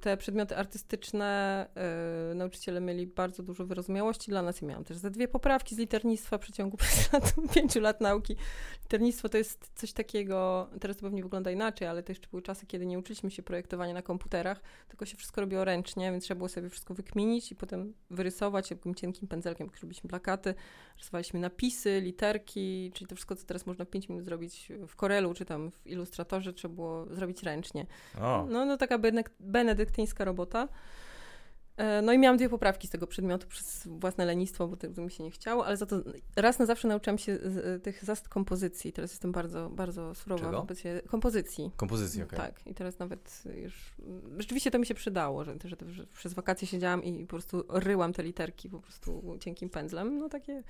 te 0.00 0.16
przedmioty 0.16 0.56
artystyczne. 0.56 1.66
e, 2.30 2.34
nauczyciele 2.34 2.80
mieli 2.80 3.06
bardzo 3.06 3.42
dużo 3.42 3.66
wyrozumiałości 3.66 4.30
dla 4.30 4.42
nas. 4.42 4.60
Ja 4.62 4.68
miałam 4.68 4.84
też 4.84 4.96
za 4.96 5.10
dwie 5.10 5.28
poprawki 5.28 5.74
z 5.74 5.78
liternictwa 5.78 6.38
w 6.38 6.40
przeciągu 6.40 6.76
pięciu 7.54 7.80
lat 7.80 8.00
nauki. 8.00 8.36
Liternictwo 8.82 9.28
to 9.28 9.38
jest 9.38 9.70
coś 9.74 9.92
takiego, 9.92 10.68
teraz 10.80 10.96
to 10.96 11.02
pewnie 11.02 11.22
wygląda 11.22 11.50
inaczej, 11.50 11.88
ale 11.88 12.02
to 12.02 12.12
jeszcze 12.12 12.28
były 12.28 12.42
czasy, 12.42 12.66
kiedy 12.66 12.86
nie 12.86 12.98
uczyliśmy 12.98 13.30
się 13.30 13.42
projektowania 13.42 13.94
na 13.94 14.02
komputerach, 14.02 14.60
tylko 14.88 15.06
się 15.06 15.16
wszystko 15.16 15.40
robiło 15.40 15.64
ręcznie, 15.64 16.10
więc 16.12 16.24
trzeba 16.24 16.38
było 16.38 16.48
sobie 16.48 16.68
wszystko 16.70 16.94
wykminić 16.94 17.52
i 17.52 17.56
potem 17.56 17.94
wyrysować 18.10 18.68
takim 18.68 18.94
cienkim 18.94 19.28
pędzelkiem, 19.28 19.66
jak 19.66 19.80
robiliśmy 19.80 20.10
plakaty, 20.10 20.54
rysowaliśmy 20.98 21.40
napisy, 21.40 22.00
literki, 22.00 22.90
czyli 22.94 23.08
to 23.08 23.14
wszystko, 23.14 23.36
co 23.36 23.46
teraz 23.46 23.66
można 23.66 23.84
w 23.84 23.88
5 23.88 24.08
minut 24.08 24.24
zrobić 24.24 24.72
w 24.88 24.96
Corelu, 24.96 25.34
czy 25.34 25.44
tam 25.44 25.70
w 25.70 25.86
Illustratorze, 25.86 26.52
trzeba 26.52 26.74
było 26.74 27.06
zrobić 27.14 27.42
ręcznie. 27.42 27.86
O, 28.20 28.46
No, 28.50 28.64
no 28.64 28.76
taka 28.76 28.98
benek- 28.98 29.30
benedyktyńska 29.88 30.24
robota. 30.24 30.68
E, 31.76 32.02
No 32.02 32.12
i 32.12 32.18
miałam 32.18 32.36
dwie 32.36 32.48
poprawki 32.48 32.86
z 32.88 32.90
tego 32.90 33.06
przedmiotu 33.06 33.46
przez 33.48 33.86
własne 33.86 34.24
lenistwo, 34.24 34.68
bo 34.68 34.76
tego 34.76 35.02
mi 35.02 35.10
się 35.10 35.22
nie 35.24 35.30
chciało, 35.30 35.66
ale 35.66 35.76
za 35.76 35.86
to 35.86 35.96
raz 36.36 36.58
na 36.58 36.66
zawsze 36.66 36.88
nauczyłam 36.88 37.18
się 37.18 37.38
z, 37.42 37.82
tych 37.82 38.04
zasad 38.04 38.28
kompozycji. 38.28 38.92
Teraz 38.92 39.10
jestem 39.10 39.32
bardzo, 39.32 39.70
bardzo 39.70 40.14
surowa 40.14 40.44
Czego? 40.44 40.58
wobec 40.58 40.80
się- 40.80 41.00
kompozycji. 41.08 41.70
kompozycja, 41.76 42.24
okej. 42.24 42.38
Tak, 42.38 42.66
i 42.66 42.74
teraz 42.74 42.98
nawet 42.98 43.42
już. 43.62 43.94
Rzeczywiście 44.38 44.70
to 44.70 44.78
mi 44.78 44.86
się 44.86 44.94
przydało, 44.94 45.44
że, 45.44 45.54
że, 45.64 45.76
że 45.92 46.06
przez 46.06 46.34
wakacje 46.34 46.68
siedziałam 46.68 47.04
i 47.04 47.20
po 47.26 47.30
prostu 47.30 47.64
ryłam 47.68 48.12
te 48.12 48.22
literki 48.22 48.68
po 48.68 48.78
prostu 48.80 49.36
cienkim 49.40 49.68
pędzlem. 49.70 50.18
No 50.18 50.28
takie. 50.28 50.62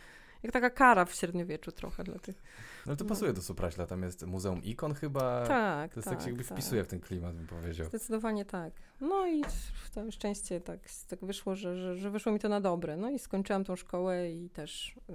Jak 0.42 0.52
taka 0.52 0.70
kara 0.70 1.04
w 1.04 1.14
średniowieczu 1.14 1.72
trochę 1.72 2.04
dla 2.04 2.18
tych. 2.18 2.42
No 2.86 2.96
to 2.96 3.04
pasuje 3.04 3.32
do 3.32 3.42
Supraśla, 3.42 3.86
tam 3.86 4.02
jest 4.02 4.26
Muzeum 4.26 4.62
Ikon 4.62 4.94
chyba. 4.94 5.46
Tak. 5.46 5.94
To 5.94 6.00
jest 6.00 6.08
tak, 6.08 6.18
tak 6.18 6.24
się 6.24 6.30
jakby 6.30 6.44
tak. 6.44 6.52
wpisuje 6.52 6.84
w 6.84 6.86
ten 6.86 7.00
klimat, 7.00 7.36
bym 7.36 7.46
powiedział. 7.46 7.86
Zdecydowanie 7.86 8.44
tak. 8.44 8.72
No 9.00 9.26
i 9.26 9.42
całe 9.90 10.12
szczęście 10.12 10.60
tak, 10.60 10.80
tak 11.08 11.24
wyszło, 11.24 11.54
że, 11.54 11.76
że, 11.76 11.96
że 11.96 12.10
wyszło 12.10 12.32
mi 12.32 12.38
to 12.38 12.48
na 12.48 12.60
dobre. 12.60 12.96
No 12.96 13.10
i 13.10 13.18
skończyłam 13.18 13.64
tą 13.64 13.76
szkołę 13.76 14.30
i 14.30 14.50
też 14.50 14.96
y, 15.10 15.12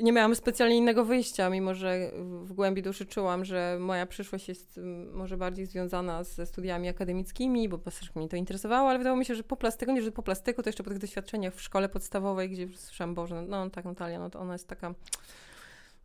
nie 0.00 0.12
miałam 0.12 0.34
specjalnie 0.34 0.76
innego 0.76 1.04
wyjścia, 1.04 1.50
mimo 1.50 1.74
że 1.74 2.10
w 2.42 2.52
głębi 2.52 2.82
duszy 2.82 3.06
czułam, 3.06 3.44
że 3.44 3.76
moja 3.80 4.06
przyszłość 4.06 4.48
jest 4.48 4.78
mm, 4.78 5.12
może 5.12 5.36
bardziej 5.36 5.66
związana 5.66 6.24
ze 6.24 6.46
studiami 6.46 6.88
akademickimi, 6.88 7.68
bo 7.68 7.78
pasaż 7.78 8.14
mnie 8.14 8.28
to 8.28 8.36
interesowało, 8.36 8.88
ale 8.88 8.98
wydawało 8.98 9.18
mi 9.18 9.24
się, 9.24 9.34
że 9.34 9.42
po 9.42 9.56
plastyku, 9.56 9.92
nie 9.92 10.02
że 10.02 10.12
po 10.12 10.22
plastyku, 10.22 10.62
to 10.62 10.68
jeszcze 10.68 10.82
po 10.82 10.90
tych 10.90 10.98
doświadczeniach 10.98 11.54
w 11.54 11.62
szkole 11.62 11.88
podstawowej, 11.88 12.50
gdzie 12.50 12.68
słyszałam, 12.76 13.14
Boże, 13.14 13.42
no 13.42 13.70
tak 13.70 13.84
Natalia, 13.84 14.18
no 14.18 14.30
to 14.30 14.40
ona 14.40 14.52
jest 14.52 14.68
taka 14.68 14.94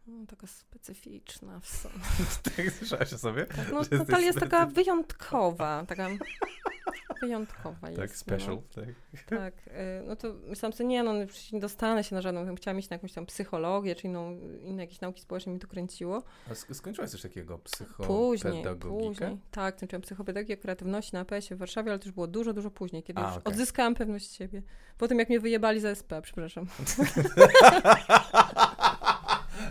no, 0.08 0.26
taka 0.28 0.48
specyficzna 0.48 1.60
w 1.60 1.68
sobie. 1.68 1.96
tak 2.56 2.72
słyszałaś 2.72 3.14
o 3.14 3.18
sobie? 3.18 3.46
Tak, 3.46 3.72
no, 3.72 3.82
Natalia 3.98 4.26
jest 4.26 4.40
taka 4.40 4.66
wyjątkowa, 4.66 5.86
taka 5.88 6.08
wyjątkowa 7.22 7.90
jest. 7.90 8.02
Tak, 8.02 8.16
special, 8.16 8.56
No. 8.56 8.62
tak. 8.76 8.90
Tak, 9.26 9.54
y, 9.68 9.72
no 10.08 10.16
to 10.16 10.34
myślałam 10.48 10.74
sobie, 10.74 10.88
nie 10.90 11.04
no, 11.04 11.14
no 11.14 11.28
przecież 11.28 11.52
nie 11.52 11.60
dostanę 11.60 12.04
się 12.04 12.16
na 12.16 12.22
żadną, 12.22 12.56
chciałam 12.56 12.80
iść 12.80 12.90
na 12.90 12.96
jakąś 12.96 13.14
tam 13.14 13.26
psychologię, 13.26 13.96
czy 13.96 14.08
inną, 14.08 14.40
inne 14.62 14.84
jakieś 14.84 15.02
nauki 15.02 15.22
społeczne, 15.22 15.54
mi 15.54 15.60
to 15.60 15.68
kręciło. 15.68 16.24
A 16.50 16.54
sk- 16.54 16.74
skończyłaś 16.74 17.10
coś 17.10 17.22
takiego? 17.22 17.60
Później, 18.08 18.54
Psychopedagogikę? 18.54 19.08
później. 19.08 19.38
Tak, 19.52 19.76
skończyłam 19.78 20.02
psychopedagogię 20.02 20.58
kreatywności 20.58 21.14
na 21.14 21.20
APS-ie 21.20 21.56
w 21.56 21.60
Warszawie, 21.60 21.92
ale 21.92 22.00
to 22.00 22.06
już 22.06 22.14
było 22.16 22.28
dużo, 22.28 22.54
dużo 22.54 22.72
później, 22.72 23.04
kiedy 23.04 23.22
A, 23.22 23.28
już 23.28 23.38
okej. 23.38 23.54
odzyskałam 23.54 23.96
pewność 23.96 24.32
siebie. 24.36 24.62
Po 24.98 25.08
tym, 25.08 25.20
jak 25.20 25.30
mnie 25.30 25.40
wyjebali 25.40 25.80
za 25.80 25.90
SP, 26.00 26.12
przepraszam. 26.22 26.66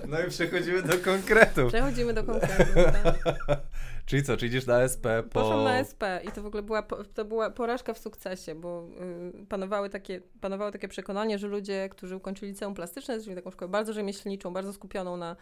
No 0.09 0.21
i 0.21 0.31
przechodzimy 0.31 0.83
do 0.83 0.99
konkretów. 0.99 1.69
Przechodzimy 1.69 2.13
do 2.13 2.25
konkretu. 2.25 2.75
Tak. 2.75 3.15
Czyli 4.07 4.23
co, 4.23 4.37
czy 4.37 4.47
idziesz 4.47 4.67
na 4.67 4.81
SP 4.93 5.07
po... 5.23 5.41
Poszłam 5.41 5.65
na 5.65 5.79
SP 5.91 6.03
i 6.25 6.33
to 6.33 6.43
w 6.43 6.47
ogóle 6.47 6.63
była, 6.63 6.83
to 7.15 7.25
była 7.25 7.51
porażka 7.51 7.95
w 7.95 7.99
sukcesie, 7.99 8.55
bo 8.55 8.89
y, 9.43 9.47
panowały 9.47 9.91
takie, 9.91 10.21
panowało 10.41 10.71
takie 10.71 10.89
przekonanie, 10.89 11.39
że 11.39 11.49
ludzie, 11.49 11.89
którzy 11.89 12.17
ukończyli 12.17 12.53
liceum 12.53 12.75
plastyczne, 12.75 13.21
czyli 13.21 13.37
taką 13.37 13.51
szkołę 13.51 13.69
bardzo 13.69 13.93
rzemieślniczą, 13.93 14.53
bardzo 14.53 14.73
skupioną 14.73 15.17
na 15.17 15.37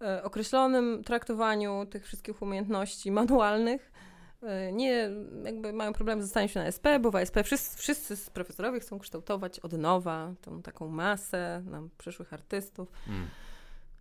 e, 0.00 0.22
określonym 0.22 1.04
traktowaniu 1.04 1.86
tych 1.86 2.04
wszystkich 2.06 2.42
umiejętności 2.42 3.12
manualnych, 3.12 3.92
e, 4.42 4.72
nie 4.72 5.10
jakby 5.44 5.72
mają 5.72 5.92
problem 5.92 6.20
z 6.20 6.24
dostaniem 6.24 6.48
się 6.48 6.60
na 6.60 6.66
SP, 6.76 6.86
bo 7.00 7.10
w 7.10 7.16
ASP 7.16 7.36
wszyscy, 7.44 7.78
wszyscy 7.78 8.16
z 8.16 8.30
profesorowie 8.30 8.80
chcą 8.80 8.98
kształtować 8.98 9.60
od 9.60 9.72
nowa 9.72 10.34
tą 10.40 10.62
taką 10.62 10.88
masę 10.88 11.62
nam 11.64 11.90
przyszłych 11.98 12.32
artystów. 12.32 12.92
Mm. 13.08 13.26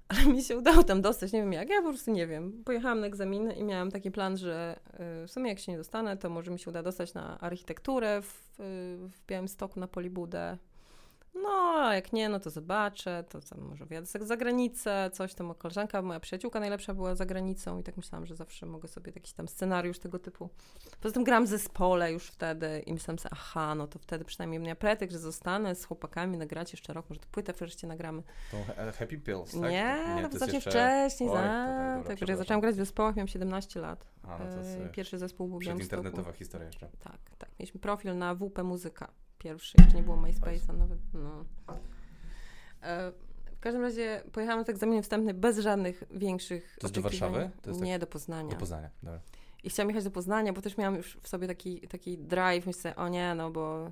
Ale 0.09 0.25
mi 0.25 0.43
się 0.43 0.57
udało 0.57 0.83
tam 0.83 1.01
dostać, 1.01 1.31
nie 1.31 1.39
wiem 1.39 1.53
jak, 1.53 1.69
ja 1.69 1.81
po 1.81 1.89
prostu 1.89 2.11
nie 2.11 2.27
wiem. 2.27 2.63
Pojechałam 2.65 2.99
na 2.99 3.07
egzaminy 3.07 3.53
i 3.53 3.63
miałam 3.63 3.91
taki 3.91 4.11
plan, 4.11 4.37
że 4.37 4.79
y, 5.23 5.27
w 5.27 5.31
sumie 5.31 5.49
jak 5.49 5.59
się 5.59 5.71
nie 5.71 5.77
dostanę, 5.77 6.17
to 6.17 6.29
może 6.29 6.51
mi 6.51 6.59
się 6.59 6.69
uda 6.69 6.83
dostać 6.83 7.13
na 7.13 7.39
architekturę 7.39 8.21
w, 8.21 8.59
y, 8.59 8.63
w 9.09 9.25
Białymstoku 9.27 9.79
na 9.79 9.87
Polibudę. 9.87 10.57
No, 11.43 11.49
a 11.85 11.95
jak 11.95 12.13
nie, 12.13 12.29
no 12.29 12.39
to 12.39 12.49
zobaczę, 12.49 13.23
to 13.29 13.39
tam 13.41 13.59
może 13.61 13.85
wyjadę 13.85 14.07
za 14.21 14.37
granicę, 14.37 15.09
coś 15.13 15.33
tam, 15.33 15.53
koleżanka, 15.53 16.01
moja 16.01 16.19
przyjaciółka 16.19 16.59
najlepsza 16.59 16.93
była 16.93 17.15
za 17.15 17.25
granicą 17.25 17.79
i 17.79 17.83
tak 17.83 17.97
myślałam, 17.97 18.25
że 18.25 18.35
zawsze 18.35 18.65
mogę 18.65 18.87
sobie 18.87 19.11
jakiś 19.15 19.33
tam 19.33 19.47
scenariusz 19.47 19.99
tego 19.99 20.19
typu. 20.19 20.49
Poza 21.01 21.13
tym 21.13 21.23
grałam 21.23 21.45
w 21.45 21.47
zespole 21.47 22.11
już 22.11 22.27
wtedy 22.27 22.79
i 22.85 22.93
myślałam 22.93 23.19
sobie, 23.19 23.29
aha, 23.33 23.75
no 23.75 23.87
to 23.87 23.99
wtedy 23.99 24.25
przynajmniej 24.25 24.59
miała 24.59 24.75
pretekst, 24.75 25.13
że 25.13 25.19
zostanę 25.19 25.75
z 25.75 25.85
chłopakami 25.85 26.37
nagrać 26.37 26.71
jeszcze 26.73 26.93
rok, 26.93 27.09
może 27.09 27.21
to 27.21 27.27
płytę 27.31 27.53
wreszcie 27.53 27.87
nagramy. 27.87 28.23
To 28.51 28.57
he- 28.63 28.91
Happy 28.91 29.17
Pills, 29.17 29.51
tak? 29.61 29.71
Nie, 29.71 29.97
to 30.21 30.29
no 30.31 30.37
znacznie 30.37 30.55
jeszcze- 30.55 30.69
wcześniej, 30.71 31.29
Oj, 31.29 31.35
to 31.35 31.41
za... 31.41 32.03
tak, 32.03 32.07
tak, 32.07 32.27
że 32.27 32.33
ja 32.33 32.37
zaczęłam 32.37 32.61
grać 32.61 32.75
w 32.75 32.77
zespołach, 32.77 33.15
miałam 33.15 33.27
17 33.27 33.79
lat. 33.79 34.05
A, 34.23 34.27
no 34.37 34.37
to 34.37 34.43
E, 34.53 34.57
jest, 34.57 34.91
Pierwszy 34.91 35.17
zespół 35.17 35.47
był 35.47 35.57
w. 35.57 35.61
Przedinternetowa 35.61 36.31
historia 36.31 36.65
jeszcze. 36.67 36.89
Tak, 36.99 37.19
tak. 37.37 37.49
Mieliśmy 37.59 37.79
profil 37.79 38.17
na 38.17 38.35
WP 38.35 38.63
Muzyka. 38.63 39.11
Pierwszy, 39.39 39.77
jeszcze 39.81 39.95
nie 39.97 40.03
było 40.03 40.17
MySpace'a 40.17 40.77
nawet. 40.77 40.99
No. 41.13 41.45
E, 42.81 43.11
W 43.55 43.59
każdym 43.59 43.81
razie 43.81 44.23
pojechałam 44.31 44.59
na 44.59 44.65
te 44.65 44.71
egzaminy 44.71 45.01
wstępne 45.01 45.33
bez 45.33 45.59
żadnych 45.59 46.03
większych 46.11 46.77
To 46.79 46.87
jest 46.87 46.95
do. 46.95 47.01
Warszawy? 47.01 47.39
Jest 47.39 47.79
tak- 47.79 47.87
nie, 47.87 47.99
do 47.99 48.07
Poznania. 48.07 48.49
Do 48.49 48.55
Poznania, 48.55 48.89
dobra. 49.03 49.19
I 49.63 49.69
chciałam 49.69 49.89
jechać 49.89 50.03
do 50.03 50.11
Poznania, 50.11 50.53
bo 50.53 50.61
też 50.61 50.77
miałam 50.77 50.95
już 50.95 51.17
w 51.21 51.27
sobie 51.27 51.47
taki, 51.47 51.79
taki 51.87 52.17
drive. 52.17 52.65
Myślę, 52.65 52.95
o 52.95 53.07
nie, 53.07 53.35
no 53.35 53.51
bo 53.51 53.91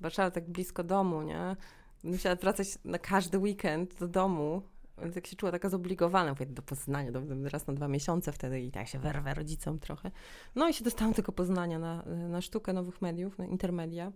Warszawa 0.00 0.30
tak 0.30 0.50
blisko 0.50 0.84
domu, 0.84 1.22
nie? 1.22 1.56
Musiała 2.04 2.36
wracać 2.36 2.68
na 2.84 2.98
każdy 2.98 3.38
weekend 3.38 3.98
do 3.98 4.08
domu. 4.08 4.62
Więc 5.02 5.16
jak 5.16 5.26
się 5.26 5.36
czuła 5.36 5.52
taka 5.52 5.68
zobligowana, 5.68 6.30
mówię, 6.30 6.46
do 6.46 6.62
Poznania, 6.62 7.12
do, 7.12 7.20
do, 7.20 7.48
raz 7.48 7.66
na 7.66 7.74
dwa 7.74 7.88
miesiące 7.88 8.32
wtedy 8.32 8.60
i 8.60 8.70
tak 8.70 8.88
się 8.88 8.98
werwę 8.98 9.34
rodzicom 9.34 9.78
trochę. 9.78 10.10
No 10.54 10.68
i 10.68 10.74
się 10.74 10.84
dostałam 10.84 11.12
do 11.12 11.16
tego 11.16 11.32
Poznania 11.32 11.78
na, 11.78 12.02
na 12.28 12.40
sztukę 12.40 12.72
nowych 12.72 13.02
mediów, 13.02 13.38
na 13.38 13.46
intermedia. 13.46 14.12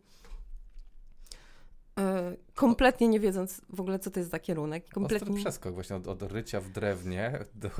E, 1.99 2.37
kompletnie 2.55 3.09
nie 3.09 3.21
wiedząc 3.21 3.61
w 3.71 3.81
ogóle, 3.81 3.99
co 3.99 4.11
to 4.11 4.21
jest 4.21 4.31
za 4.31 4.39
kierunek. 4.39 4.83
Ostry 4.85 4.95
Kompletnie... 4.95 5.37
przeskok 5.37 5.75
właśnie 5.75 5.97
od, 5.97 6.09
od 6.09 6.23
rycia 6.23 6.61
w 6.61 6.69
drewnie 6.71 7.39
do 7.55 7.71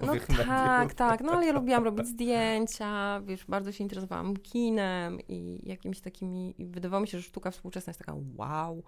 No 0.00 0.06
nowych 0.06 0.26
tak, 0.26 0.36
mediów. 0.38 0.94
tak. 0.94 1.20
No 1.20 1.32
ale 1.32 1.46
ja 1.46 1.52
lubiłam 1.52 1.84
robić 1.84 2.06
zdjęcia, 2.14 3.20
wiesz, 3.20 3.44
bardzo 3.46 3.72
się 3.72 3.84
interesowałam 3.84 4.36
kinem 4.36 5.18
i 5.28 5.60
jakimiś 5.68 6.00
takimi... 6.00 6.54
I 6.58 6.66
wydawało 6.66 7.00
mi 7.00 7.08
się, 7.08 7.18
że 7.18 7.24
sztuka 7.24 7.50
współczesna 7.50 7.90
jest 7.90 8.00
taka 8.00 8.14
wow. 8.36 8.82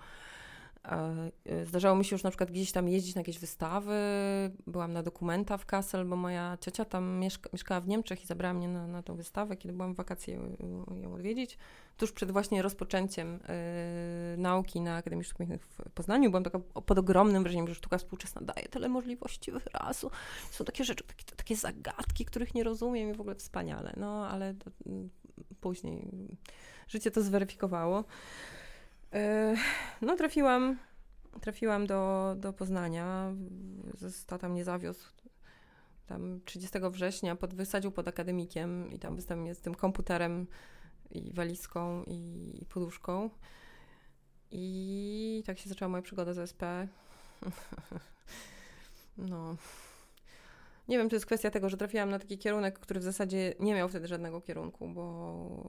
E, 0.85 1.31
e, 1.47 1.67
Zdarzało 1.67 1.97
mi 1.97 2.05
się 2.05 2.15
już 2.15 2.23
na 2.23 2.31
przykład 2.31 2.51
gdzieś 2.51 2.73
tam 2.73 2.89
jeździć 2.89 3.15
na 3.15 3.21
jakieś 3.21 3.39
wystawy. 3.39 3.95
Byłam 4.67 4.93
na 4.93 5.03
dokumenta 5.03 5.57
w 5.57 5.67
Kassel, 5.67 6.05
bo 6.05 6.17
moja 6.17 6.59
ciocia 6.61 6.85
tam 6.85 7.19
mieszka, 7.19 7.51
mieszkała 7.53 7.81
w 7.81 7.89
Niemczech 7.89 8.23
i 8.23 8.27
zabrała 8.27 8.55
mnie 8.55 8.69
na, 8.69 8.87
na 8.87 9.03
tą 9.03 9.17
wystawę, 9.17 9.57
kiedy 9.57 9.75
byłam 9.75 9.95
w 9.95 9.97
wakacje 9.97 10.35
ją- 10.35 11.15
odwiedzić. 11.15 11.59
Tuż 11.97 12.13
przed 12.13 12.31
właśnie 12.31 12.63
rozpoczęciem 12.63 13.41
e, 13.49 14.37
nauki 14.39 14.81
na 14.81 14.97
Akademii 14.97 15.25
Sztuk 15.25 15.39
Pięknych 15.39 15.67
w 15.67 15.91
Poznaniu 15.95 16.31
byłam 16.31 16.45
taka 16.45 16.59
pod 16.59 16.99
ogromnym 16.99 17.43
wrażeniem, 17.43 17.69
że 17.69 17.75
sztuka 17.75 17.99
współczesna 17.99 18.43
daje 18.43 18.69
tyle 18.69 18.89
możliwości 18.89 19.53
wyrazu. 19.53 20.11
Są 20.51 20.65
takie 20.65 20.85
rzeczy, 20.85 21.05
takie, 21.05 21.25
takie 21.37 21.57
zagadki, 21.57 22.25
których 22.25 22.55
nie 22.55 22.65
rozumiem 22.65 23.11
i 23.11 23.15
w 23.15 23.21
ogóle 23.21 23.35
wspaniale. 23.37 23.95
No, 23.97 24.29
ale 24.29 24.55
to, 24.55 24.71
mm, 24.87 25.11
później 25.61 26.09
życie 26.89 27.11
to 27.11 27.23
zweryfikowało. 27.23 28.05
E, 29.15 29.55
No, 30.03 30.17
trafiłam, 30.17 30.79
trafiłam 31.41 31.87
do, 31.87 32.35
do 32.39 32.53
Poznania. 32.53 33.33
Tata 34.27 34.49
mnie 34.49 34.65
zawiózł 34.65 35.09
tam 36.07 36.41
30 36.45 36.79
września, 36.91 37.37
pod, 37.37 37.55
wysadził 37.55 37.93
pod 37.93 38.09
akademikiem 38.09 38.93
i 38.93 38.99
tam 38.99 39.17
wystawił 39.17 39.43
mnie 39.43 39.55
z 39.55 39.61
tym 39.61 39.75
komputerem 39.75 40.47
i 41.11 41.33
walizką 41.33 42.03
i, 42.07 42.51
i 42.63 42.67
poduszką. 42.67 43.31
I 44.51 45.43
tak 45.47 45.59
się 45.59 45.69
zaczęła 45.69 45.89
moja 45.89 46.03
przygoda 46.03 46.35
z 46.35 46.39
SP. 46.51 46.63
No. 49.19 49.57
Nie 50.89 50.99
wiem, 50.99 51.09
czy 51.09 51.17
jest 51.17 51.27
kwestia 51.27 51.51
tego, 51.51 51.69
że 51.69 51.77
trafiłam 51.77 52.11
na 52.11 52.19
taki 52.19 52.39
kierunek, 52.39 52.79
który 52.79 53.01
w 53.01 53.03
zasadzie 53.03 53.55
nie 53.61 53.75
miał 53.75 53.89
wtedy 53.89 54.07
żadnego 54.07 54.41
kierunku, 54.41 54.89
bo 54.89 55.69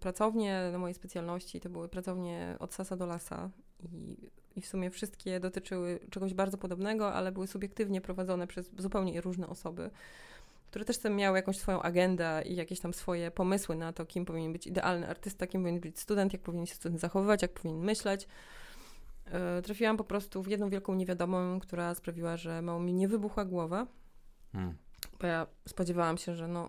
pracownie 0.00 0.68
na 0.72 0.78
mojej 0.78 0.94
specjalności 0.94 1.60
to 1.60 1.70
były 1.70 1.88
pracownie 1.88 2.56
od 2.58 2.74
sasa 2.74 2.96
do 2.96 3.06
lasa 3.06 3.50
i, 3.82 4.16
i 4.56 4.60
w 4.60 4.66
sumie 4.66 4.90
wszystkie 4.90 5.40
dotyczyły 5.40 6.00
czegoś 6.10 6.34
bardzo 6.34 6.58
podobnego, 6.58 7.12
ale 7.12 7.32
były 7.32 7.46
subiektywnie 7.46 8.00
prowadzone 8.00 8.46
przez 8.46 8.70
zupełnie 8.78 9.20
różne 9.20 9.48
osoby, 9.48 9.90
które 10.70 10.84
też 10.84 10.98
tam 10.98 11.14
miały 11.14 11.38
jakąś 11.38 11.58
swoją 11.58 11.82
agendę 11.82 12.42
i 12.46 12.56
jakieś 12.56 12.80
tam 12.80 12.94
swoje 12.94 13.30
pomysły 13.30 13.76
na 13.76 13.92
to, 13.92 14.06
kim 14.06 14.24
powinien 14.24 14.52
być 14.52 14.66
idealny 14.66 15.08
artysta, 15.08 15.46
kim 15.46 15.62
powinien 15.62 15.80
być 15.80 16.00
student, 16.00 16.32
jak 16.32 16.42
powinien 16.42 16.66
się 16.66 16.74
student 16.74 17.00
zachowywać, 17.00 17.42
jak 17.42 17.52
powinien 17.52 17.78
myśleć. 17.84 18.28
E, 19.26 19.62
Trafiłam 19.62 19.96
po 19.96 20.04
prostu 20.04 20.42
w 20.42 20.48
jedną 20.48 20.70
wielką 20.70 20.94
niewiadomą, 20.94 21.60
która 21.60 21.94
sprawiła, 21.94 22.36
że 22.36 22.62
mało 22.62 22.80
mi 22.80 22.94
nie 22.94 23.08
wybuchła 23.08 23.44
głowa, 23.44 23.86
Hmm. 24.54 24.76
bo 25.20 25.26
ja 25.26 25.46
spodziewałam 25.68 26.18
się, 26.18 26.34
że 26.34 26.48
no 26.48 26.68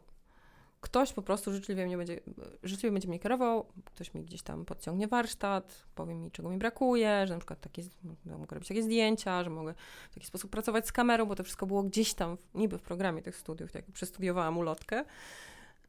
ktoś 0.82 1.14
po 1.14 1.22
prostu 1.22 1.54
życzliwie 1.54 1.86
mnie 1.86 1.98
będzie, 1.98 2.20
życzliwie 2.64 2.92
będzie 2.92 3.08
mnie 3.08 3.20
kierował, 3.20 3.66
ktoś 3.86 4.14
mi 4.14 4.24
gdzieś 4.24 4.42
tam 4.42 4.66
podciągnie 4.66 5.08
warsztat, 5.08 5.86
powie 5.96 6.16
mi, 6.16 6.32
czego 6.32 6.50
mi 6.50 6.58
brakuje, 6.58 7.28
że 7.28 7.34
na 7.34 7.40
przykład 7.40 7.60
takie, 7.62 7.84
no, 8.26 8.38
mogę 8.38 8.54
robić 8.56 8.68
takie 8.68 8.84
zdjęcia, 8.84 9.44
że 9.44 9.50
mogę 9.50 9.74
w 10.12 10.14
taki 10.14 10.28
sposób 10.28 10.52
pracować 10.52 10.88
z 10.88 10.92
kamerą, 10.92 11.26
bo 11.26 11.36
to 11.36 11.44
wszystko 11.44 11.66
było 11.68 11.84
gdzieś 11.84 12.14
tam, 12.14 12.38
w- 12.38 12.56
niby 12.56 12.78
w 12.78 12.82
programie 12.82 13.22
tych 13.22 13.36
studiów, 13.36 13.72
tak 13.72 13.86
przestudiowałam 13.94 14.58
ulotkę. 14.58 15.06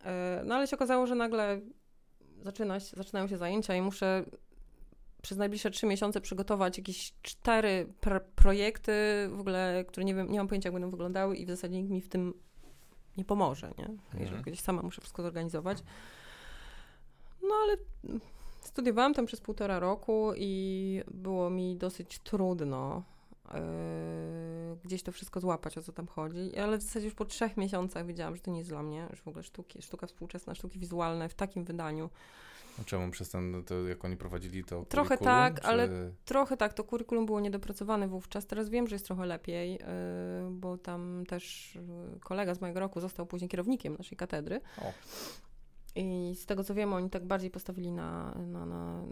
E, 0.04 0.42
No 0.44 0.54
ale 0.54 0.66
się 0.66 0.76
okazało, 0.76 1.06
że 1.06 1.14
nagle 1.14 1.60
zaczyna 2.42 2.80
się, 2.80 2.96
zaczynają 2.96 3.28
się 3.28 3.36
zajęcia 3.36 3.74
i 3.76 3.82
muszę 3.82 4.24
przez 5.26 5.38
najbliższe 5.38 5.70
trzy 5.70 5.86
miesiące 5.86 6.20
przygotować 6.20 6.78
jakieś 6.78 7.12
cztery 7.22 7.92
pr- 8.00 8.20
projekty, 8.36 8.92
w 9.32 9.40
ogóle, 9.40 9.84
które 9.88 10.04
nie 10.04 10.14
wiem, 10.14 10.32
nie 10.32 10.38
mam 10.38 10.48
pojęcia, 10.48 10.66
jak 10.66 10.74
będą 10.74 10.90
wyglądały 10.90 11.36
i 11.36 11.46
w 11.46 11.48
zasadzie 11.48 11.76
nikt 11.76 11.90
mi 11.90 12.00
w 12.00 12.08
tym 12.08 12.34
nie 13.16 13.24
pomoże, 13.24 13.72
nie? 13.78 13.88
Jeżeli 14.12 14.26
Mhm. 14.26 14.42
gdzieś 14.42 14.60
sama 14.60 14.82
muszę 14.82 15.00
wszystko 15.00 15.22
zorganizować. 15.22 15.78
No 17.42 17.54
ale 17.62 17.76
studiowałam 18.60 19.14
tam 19.14 19.26
przez 19.26 19.40
półtora 19.40 19.78
roku 19.78 20.32
i 20.36 21.02
było 21.10 21.50
mi 21.50 21.76
dosyć 21.76 22.18
trudno 22.18 23.02
yy, 23.44 24.76
gdzieś 24.84 25.02
to 25.02 25.12
wszystko 25.12 25.40
złapać, 25.40 25.78
o 25.78 25.82
co 25.82 25.92
tam 25.92 26.06
chodzi, 26.06 26.56
ale 26.58 26.78
w 26.78 26.82
zasadzie 26.82 27.06
już 27.06 27.14
po 27.14 27.24
trzech 27.24 27.56
miesiącach 27.56 28.06
wiedziałam, 28.06 28.36
że 28.36 28.42
to 28.42 28.50
nie 28.50 28.58
jest 28.58 28.70
dla 28.70 28.82
mnie, 28.82 29.08
że 29.10 29.22
w 29.22 29.28
ogóle 29.28 29.42
sztuki, 29.42 29.82
sztuka 29.82 30.06
współczesna, 30.06 30.54
sztuki 30.54 30.78
wizualne 30.78 31.28
w 31.28 31.34
takim 31.34 31.64
wydaniu 31.64 32.10
Czemu 32.84 33.10
przez 33.10 33.30
ten, 33.30 33.64
to 33.64 33.88
jak 33.88 34.04
oni 34.04 34.16
prowadzili 34.16 34.64
to 34.64 34.84
Trochę 34.84 35.18
tak, 35.18 35.60
czy... 35.60 35.66
ale- 35.66 35.88
Trochę 36.24 36.56
tak, 36.56 36.74
to 36.74 36.84
kurikulum 36.84 37.26
było 37.26 37.40
niedopracowane 37.40 38.08
wówczas. 38.08 38.46
Teraz 38.46 38.68
wiem, 38.68 38.86
że 38.86 38.94
jest 38.94 39.06
trochę 39.06 39.26
lepiej, 39.26 39.72
yy, 39.72 39.78
bo 40.50 40.78
tam 40.78 41.24
też 41.28 41.74
yy, 42.12 42.20
kolega 42.20 42.54
z 42.54 42.60
mojego 42.60 42.80
roku 42.80 43.00
został 43.00 43.26
później 43.26 43.48
kierownikiem 43.48 43.96
naszej 43.98 44.16
katedry. 44.16 44.60
O. 44.82 44.92
I 45.94 46.34
z 46.34 46.46
tego 46.46 46.64
co 46.64 46.74
wiem, 46.74 46.92
oni 46.92 47.10
tak 47.10 47.26
bardziej 47.26 47.50
postawili 47.50 47.92
na, 47.92 48.34
na, 48.34 48.66
na, 48.66 49.02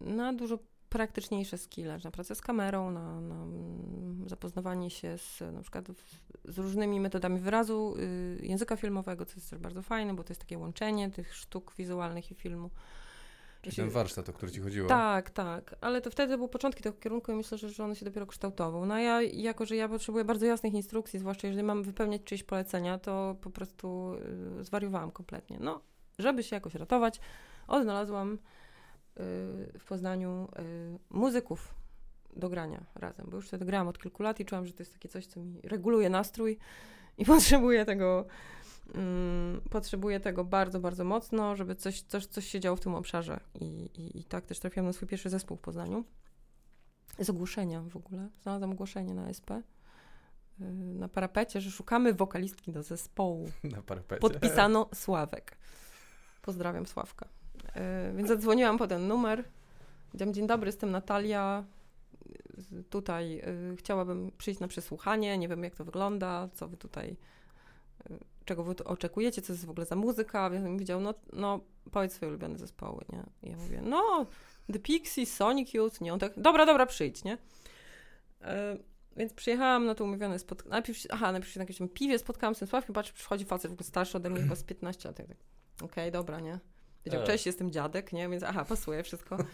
na 0.00 0.32
dużo 0.32 0.58
praktyczniejsze 0.92 1.58
skille, 1.58 1.98
na 2.04 2.10
pracę 2.10 2.34
z 2.34 2.40
kamerą, 2.40 2.90
na, 2.90 3.20
na 3.20 3.34
mm, 3.34 4.24
zapoznawanie 4.28 4.90
się 4.90 5.18
z 5.18 5.40
na 5.52 5.62
przykład 5.62 5.88
w- 5.88 6.52
z 6.52 6.58
różnymi 6.58 7.00
metodami 7.00 7.40
wyrazu 7.40 7.94
y, 7.98 8.46
języka 8.46 8.76
filmowego, 8.76 9.24
co 9.26 9.34
jest 9.36 9.50
też 9.50 9.58
bardzo 9.58 9.82
fajne, 9.82 10.14
bo 10.14 10.24
to 10.24 10.30
jest 10.30 10.40
takie 10.40 10.58
łączenie 10.58 11.10
tych 11.10 11.34
sztuk 11.36 11.74
wizualnych 11.78 12.30
i 12.30 12.34
filmu. 12.34 12.70
Czyli 13.62 13.76
ten 13.76 13.90
warsztat, 13.90 14.28
o 14.28 14.32
który 14.32 14.52
ci 14.52 14.60
chodziło. 14.60 14.88
Tak, 14.88 15.30
tak, 15.30 15.74
ale 15.80 16.00
to 16.00 16.10
wtedy 16.10 16.36
był 16.36 16.48
początki 16.48 16.82
tego 16.82 16.98
kierunku 16.98 17.32
i 17.32 17.34
myślę, 17.34 17.58
że, 17.58 17.68
że 17.68 17.84
on 17.84 17.94
się 17.94 18.04
dopiero 18.04 18.26
kształtował. 18.26 18.86
No 18.86 18.94
a 18.94 19.00
ja, 19.00 19.22
jako 19.22 19.66
że 19.66 19.76
ja 19.76 19.88
potrzebuję 19.88 20.24
bardzo 20.24 20.46
jasnych 20.46 20.72
instrukcji, 20.74 21.18
zwłaszcza 21.18 21.46
jeżeli 21.46 21.64
mam 21.66 21.82
wypełniać 21.82 22.22
czyjeś 22.24 22.42
polecenia, 22.44 22.98
to 22.98 23.36
po 23.40 23.50
prostu 23.50 24.14
y, 24.60 24.64
zwariowałam 24.64 25.10
kompletnie. 25.10 25.58
No, 25.60 25.80
żeby 26.18 26.42
się 26.42 26.56
jakoś 26.56 26.74
ratować, 26.74 27.20
odnalazłam 27.68 28.38
w 29.78 29.84
Poznaniu 29.88 30.48
y, 30.58 30.98
muzyków 31.10 31.74
do 32.36 32.48
grania 32.48 32.84
razem, 32.94 33.26
bo 33.30 33.36
już 33.36 33.48
wtedy 33.48 33.64
grałam 33.64 33.88
od 33.88 33.98
kilku 33.98 34.22
lat 34.22 34.40
i 34.40 34.44
czułam, 34.44 34.66
że 34.66 34.72
to 34.72 34.82
jest 34.82 34.92
takie 34.92 35.08
coś, 35.08 35.26
co 35.26 35.40
mi 35.40 35.60
reguluje 35.62 36.10
nastrój 36.10 36.58
i 37.18 37.24
potrzebuję 37.34 37.84
tego 37.84 38.26
Mm, 38.94 39.60
potrzebuję 39.70 40.20
tego 40.20 40.44
bardzo, 40.44 40.80
bardzo 40.80 41.04
mocno, 41.04 41.56
żeby 41.56 41.74
coś, 41.74 42.02
coś, 42.02 42.26
coś 42.26 42.46
się 42.46 42.60
działo 42.60 42.76
w 42.76 42.80
tym 42.80 42.94
obszarze. 42.94 43.40
I, 43.54 43.64
i, 43.64 44.20
I 44.20 44.24
tak 44.24 44.46
też 44.46 44.58
trafiłam 44.58 44.86
na 44.86 44.92
swój 44.92 45.08
pierwszy 45.08 45.30
zespół 45.30 45.56
w 45.56 45.60
Poznaniu. 45.60 46.04
Z 47.18 47.30
ogłoszenia 47.30 47.82
w 47.82 47.96
ogóle. 47.96 48.28
Znalazłam 48.42 48.70
ogłoszenie 48.70 49.14
na 49.14 49.28
SP. 49.38 49.50
Y, 50.60 50.64
na 50.74 51.08
parapecie, 51.08 51.60
że 51.60 51.70
szukamy 51.70 52.14
wokalistki 52.14 52.72
do 52.72 52.82
zespołu. 52.82 53.50
Na 53.76 53.82
parapecie. 53.82 54.20
Podpisano 54.20 54.88
Sławek. 54.94 55.56
Pozdrawiam 56.42 56.86
Sławka. 56.86 57.28
Y, 57.76 58.16
więc 58.16 58.28
zadzwoniłam 58.28 58.78
po 58.78 58.86
ten 58.86 59.08
numer. 59.08 59.44
Powiedziałam, 60.06 60.34
dzień 60.34 60.46
dobry, 60.46 60.68
jestem 60.68 60.90
Natalia. 60.90 61.64
Tutaj 62.90 63.42
y, 63.72 63.76
chciałabym 63.76 64.30
przyjść 64.38 64.60
na 64.60 64.68
przesłuchanie. 64.68 65.38
Nie 65.38 65.48
wiem, 65.48 65.64
jak 65.64 65.74
to 65.74 65.84
wygląda, 65.84 66.48
co 66.54 66.68
wy 66.68 66.76
tutaj 66.76 67.16
czego 68.44 68.64
wy 68.64 68.74
oczekujecie, 68.84 69.42
co 69.42 69.52
jest 69.52 69.64
w 69.64 69.70
ogóle 69.70 69.86
za 69.86 69.96
muzyka, 69.96 70.50
więc 70.50 70.66
on 70.66 70.72
powiedział, 70.72 71.00
no, 71.00 71.14
no 71.32 71.60
powiedz 71.90 72.12
swoje 72.12 72.30
ulubione 72.30 72.58
zespoły, 72.58 73.04
nie? 73.12 73.22
I 73.42 73.50
ja 73.50 73.56
mówię, 73.56 73.80
no, 73.82 74.26
The 74.72 74.78
Pixies, 74.78 75.34
Sonic 75.34 75.74
Youth, 75.74 76.00
nie? 76.00 76.12
On 76.12 76.18
tak, 76.18 76.32
dobra, 76.36 76.66
dobra, 76.66 76.86
przyjdź, 76.86 77.24
nie? 77.24 77.38
E, 78.40 78.76
więc 79.16 79.32
przyjechałam 79.32 79.86
na 79.86 79.94
to 79.94 80.04
umówione 80.04 80.38
spotkanie, 80.38 80.70
najpierw, 80.70 80.98
aha, 81.10 81.32
najpierw 81.32 81.52
się 81.52 81.60
na 81.60 81.66
jakimś 81.68 81.90
piwie 81.94 82.18
spotkałam 82.18 82.54
z 82.54 82.58
tym 82.58 82.68
Sławkiem, 82.68 82.94
patrz, 82.94 83.12
przychodzi 83.12 83.44
facet 83.44 83.70
w 83.70 83.74
ogóle 83.74 83.86
starszy 83.86 84.16
ode 84.16 84.30
mnie, 84.30 84.40
chyba 84.40 84.54
z 84.54 84.64
15 84.64 85.08
lat, 85.08 85.16
tak. 85.16 85.26
okej, 85.26 85.38
okay, 85.84 86.10
dobra, 86.10 86.40
nie? 86.40 86.58
Powiedział, 87.04 87.26
cześć, 87.26 87.46
jestem 87.46 87.70
dziadek, 87.70 88.12
nie? 88.12 88.28
Więc 88.28 88.42
aha, 88.42 88.64
pasuje 88.64 89.02
wszystko. 89.02 89.36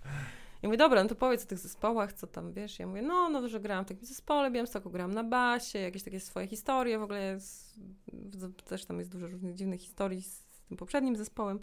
I 0.62 0.66
mówię, 0.66 0.76
dobra, 0.78 1.02
no 1.02 1.08
to 1.08 1.14
powiedz 1.14 1.44
o 1.44 1.46
tych 1.46 1.58
zespołach, 1.58 2.12
co 2.12 2.26
tam, 2.26 2.52
wiesz? 2.52 2.78
Ja 2.78 2.86
mówię, 2.86 3.02
no, 3.02 3.28
no, 3.28 3.48
że 3.48 3.60
grałam 3.60 3.84
w 3.84 3.88
takim 3.88 4.06
zespole 4.06 4.50
Białymstoku, 4.50 4.90
grałam 4.90 5.14
na 5.14 5.24
basie, 5.24 5.78
jakieś 5.78 6.02
takie 6.02 6.20
swoje 6.20 6.46
historie, 6.46 6.98
w 6.98 7.02
ogóle 7.02 7.22
jest, 7.24 7.80
też 8.64 8.84
tam 8.84 8.98
jest 8.98 9.10
dużo 9.10 9.26
różnych 9.26 9.54
dziwnych 9.54 9.80
historii 9.80 10.22
z 10.22 10.44
tym 10.68 10.76
poprzednim 10.76 11.16
zespołem. 11.16 11.60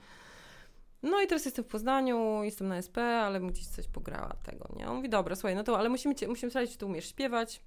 No 1.03 1.21
i 1.21 1.27
teraz 1.27 1.45
jestem 1.45 1.65
w 1.65 1.67
Poznaniu, 1.67 2.43
jestem 2.43 2.67
na 2.67 2.77
SP, 2.87 2.97
ale 2.97 3.39
bym 3.39 3.49
gdzieś 3.49 3.67
coś 3.67 3.87
pograła 3.87 4.35
tego, 4.43 4.69
nie? 4.75 4.87
On 4.87 4.95
mówi, 4.95 5.09
dobra, 5.09 5.35
słuchaj, 5.35 5.55
no 5.55 5.63
to, 5.63 5.79
ale 5.79 5.89
musimy, 5.89 6.15
cię, 6.15 6.27
musimy 6.27 6.49
sprawdzić, 6.49 6.73
czy 6.73 6.79
ty 6.79 6.85
umiesz 6.85 7.09
śpiewać. 7.09 7.61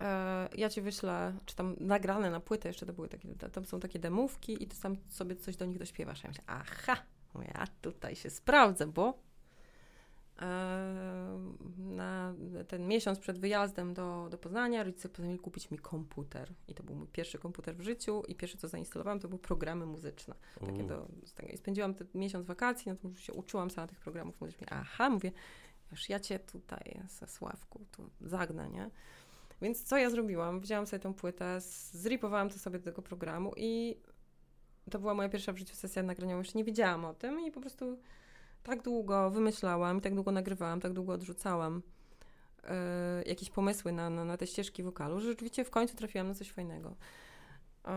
E, 0.00 0.48
ja 0.54 0.68
ci 0.68 0.80
wyślę, 0.80 1.34
czy 1.46 1.56
tam 1.56 1.76
nagrane 1.80 2.30
na 2.30 2.40
płytę, 2.40 2.68
jeszcze 2.68 2.86
to 2.86 2.92
były 2.92 3.08
takie, 3.08 3.34
tam 3.34 3.64
są 3.64 3.80
takie 3.80 3.98
demówki 3.98 4.62
i 4.62 4.66
ty 4.66 4.76
sam 4.76 4.96
sobie 5.08 5.36
coś 5.36 5.56
do 5.56 5.64
nich 5.64 5.78
dośpiewasz. 5.78 6.22
Ja 6.22 6.28
myślę, 6.28 6.44
aha, 6.46 6.96
mówię, 7.34 7.52
a 7.54 7.66
tutaj 7.66 8.16
się 8.16 8.30
sprawdzę, 8.30 8.86
bo 8.86 9.18
na 11.78 12.34
ten 12.68 12.86
miesiąc 12.86 13.18
przed 13.18 13.38
wyjazdem 13.38 13.94
do, 13.94 14.28
do 14.30 14.38
Poznania 14.38 14.84
rodzice 14.84 15.08
postanowili 15.08 15.38
kupić 15.38 15.70
mi 15.70 15.78
komputer. 15.78 16.52
I 16.68 16.74
to 16.74 16.82
był 16.82 16.94
mój 16.94 17.08
pierwszy 17.08 17.38
komputer 17.38 17.76
w 17.76 17.80
życiu 17.80 18.22
i 18.28 18.34
pierwsze, 18.34 18.58
co 18.58 18.68
zainstalowałam, 18.68 19.20
to 19.20 19.28
były 19.28 19.38
programy 19.38 19.86
muzyczne. 19.86 20.34
Takie 20.66 20.84
do, 20.84 21.08
I 21.52 21.56
spędziłam 21.56 21.94
ten 21.94 22.06
miesiąc 22.14 22.46
wakacji, 22.46 22.92
no 22.92 22.96
to 22.96 23.08
już 23.08 23.20
się 23.20 23.32
uczyłam 23.32 23.70
sama 23.70 23.86
tych 23.86 24.00
programów 24.00 24.40
muzycznych. 24.40 24.72
Aha, 24.72 25.10
mówię, 25.10 25.32
już 25.90 26.08
ja 26.08 26.20
cię 26.20 26.38
tutaj, 26.38 27.00
ze 27.08 27.26
Sławku, 27.26 27.86
tu 27.92 28.10
zagnę, 28.20 28.70
nie? 28.70 28.90
Więc 29.62 29.84
co 29.84 29.98
ja 29.98 30.10
zrobiłam? 30.10 30.60
Wzięłam 30.60 30.86
sobie 30.86 31.00
tą 31.00 31.14
płytę, 31.14 31.60
zripowałam 31.92 32.48
to 32.48 32.58
sobie 32.58 32.78
do 32.78 32.84
tego 32.84 33.02
programu 33.02 33.52
i 33.56 33.96
to 34.90 34.98
była 34.98 35.14
moja 35.14 35.28
pierwsza 35.28 35.52
w 35.52 35.58
życiu 35.58 35.76
sesja 35.76 36.02
nagrania, 36.02 36.36
jeszcze 36.36 36.58
nie 36.58 36.64
wiedziałam 36.64 37.04
o 37.04 37.14
tym 37.14 37.40
i 37.40 37.50
po 37.50 37.60
prostu 37.60 37.98
tak 38.62 38.82
długo 38.82 39.30
wymyślałam, 39.30 40.00
tak 40.00 40.14
długo 40.14 40.32
nagrywałam, 40.32 40.80
tak 40.80 40.92
długo 40.92 41.12
odrzucałam 41.12 41.82
yy, 42.62 42.70
jakieś 43.26 43.50
pomysły 43.50 43.92
na, 43.92 44.10
na, 44.10 44.24
na, 44.24 44.36
te 44.36 44.46
ścieżki 44.46 44.82
wokalu, 44.82 45.20
że 45.20 45.28
rzeczywiście 45.28 45.64
w 45.64 45.70
końcu 45.70 45.96
trafiłam 45.96 46.28
na 46.28 46.34
coś 46.34 46.50
fajnego. 46.50 46.96
Yy, 47.84 47.92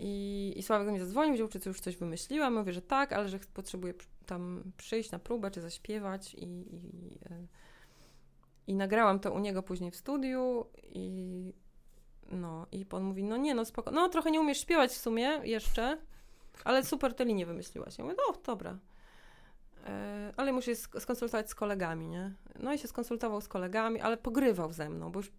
i, 0.00 0.54
I 0.56 0.62
Sławek 0.62 0.86
do 0.86 0.92
mnie 0.92 1.00
zadzwonił, 1.00 1.34
wziął, 1.34 1.48
czy 1.48 1.60
już 1.66 1.80
coś 1.80 1.96
wymyśliłam. 1.96 2.54
Mówię, 2.54 2.72
że 2.72 2.82
tak, 2.82 3.12
ale 3.12 3.28
że 3.28 3.38
potrzebuję 3.54 3.94
tam 4.26 4.72
przyjść 4.76 5.10
na 5.10 5.18
próbę, 5.18 5.50
czy 5.50 5.60
zaśpiewać. 5.60 6.34
I, 6.34 6.44
i, 6.44 7.08
yy, 7.30 7.46
i 8.68 8.74
nagrałam 8.74 9.20
to 9.20 9.32
u 9.32 9.38
niego 9.38 9.62
później 9.62 9.90
w 9.90 9.96
studiu 9.96 10.66
i 10.82 11.52
no, 12.30 12.66
i 12.72 12.86
on 12.90 13.02
mówi, 13.02 13.24
no 13.24 13.36
nie, 13.36 13.54
no 13.54 13.64
spoko, 13.64 13.90
no 13.90 14.08
trochę 14.08 14.30
nie 14.30 14.40
umiesz 14.40 14.60
śpiewać 14.60 14.90
w 14.90 14.96
sumie 14.96 15.40
jeszcze, 15.44 15.98
ale 16.64 16.84
super 16.84 17.14
te 17.14 17.24
linie 17.24 17.46
wymyśliłaś. 17.46 17.98
Ja 17.98 18.04
mówię, 18.04 18.16
no 18.28 18.34
dobra. 18.46 18.78
E, 19.88 20.32
ale 20.36 20.52
muszę 20.52 20.76
się 20.76 21.00
skonsultować 21.00 21.50
z 21.50 21.54
kolegami, 21.54 22.08
nie? 22.08 22.32
No 22.58 22.72
i 22.72 22.78
się 22.78 22.88
skonsultował 22.88 23.40
z 23.40 23.48
kolegami, 23.48 24.00
ale 24.00 24.16
pogrywał 24.16 24.72
ze 24.72 24.88
mną, 24.88 25.12
bo 25.12 25.20
już 25.20 25.30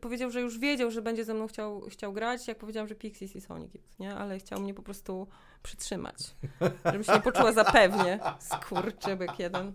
powiedział, 0.00 0.30
że 0.30 0.40
już 0.40 0.58
wiedział, 0.58 0.90
że 0.90 1.02
będzie 1.02 1.24
ze 1.24 1.34
mną 1.34 1.46
chciał, 1.46 1.80
chciał 1.80 2.12
grać, 2.12 2.48
jak 2.48 2.58
powiedziałam, 2.58 2.88
że 2.88 2.94
Pixies 2.94 3.36
i 3.36 3.40
Sonic 3.40 3.74
Youth, 3.74 3.98
nie? 3.98 4.14
Ale 4.14 4.38
chciał 4.38 4.60
mnie 4.60 4.74
po 4.74 4.82
prostu 4.82 5.26
przytrzymać, 5.62 6.16
żebym 6.84 7.04
się 7.04 7.12
nie 7.12 7.20
poczuła 7.20 7.52
zapewnie. 7.52 8.20
Skurczybyk 8.38 9.38
jeden. 9.38 9.72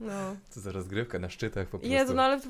No. 0.00 0.36
Co 0.50 0.60
za 0.60 0.72
rozgrywka 0.72 1.18
na 1.18 1.30
szczytach 1.30 1.66
po 1.66 1.78
prostu. 1.78 1.88
Jezu, 1.88 2.14
no 2.14 2.22
ale... 2.22 2.40
To... 2.40 2.48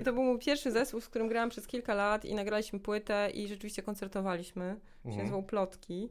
I 0.00 0.04
to 0.04 0.12
był 0.12 0.22
mój 0.22 0.38
pierwszy 0.38 0.72
zespół, 0.72 1.00
z 1.00 1.08
którym 1.08 1.28
grałam 1.28 1.50
przez 1.50 1.66
kilka 1.66 1.94
lat 1.94 2.24
i 2.24 2.34
nagraliśmy 2.34 2.80
płytę 2.80 3.30
i 3.30 3.48
rzeczywiście 3.48 3.82
koncertowaliśmy. 3.82 4.76
Się 5.02 5.08
mhm. 5.08 5.18
nazywał 5.18 5.42
Plotki. 5.42 6.10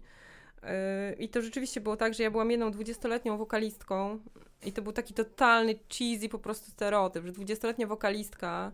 I 1.19 1.29
to 1.29 1.41
rzeczywiście 1.41 1.81
było 1.81 1.97
tak, 1.97 2.13
że 2.13 2.23
ja 2.23 2.31
byłam 2.31 2.51
jedną 2.51 2.71
dwudziestoletnią 2.71 3.37
wokalistką 3.37 4.19
i 4.63 4.73
to 4.73 4.81
był 4.81 4.93
taki 4.93 5.13
totalny 5.13 5.75
cheesy 5.97 6.29
po 6.29 6.39
prostu 6.39 6.71
stereotyp, 6.71 7.25
że 7.25 7.31
dwudziestoletnia 7.31 7.87
wokalistka 7.87 8.71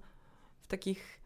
w 0.61 0.67
takich 0.67 1.19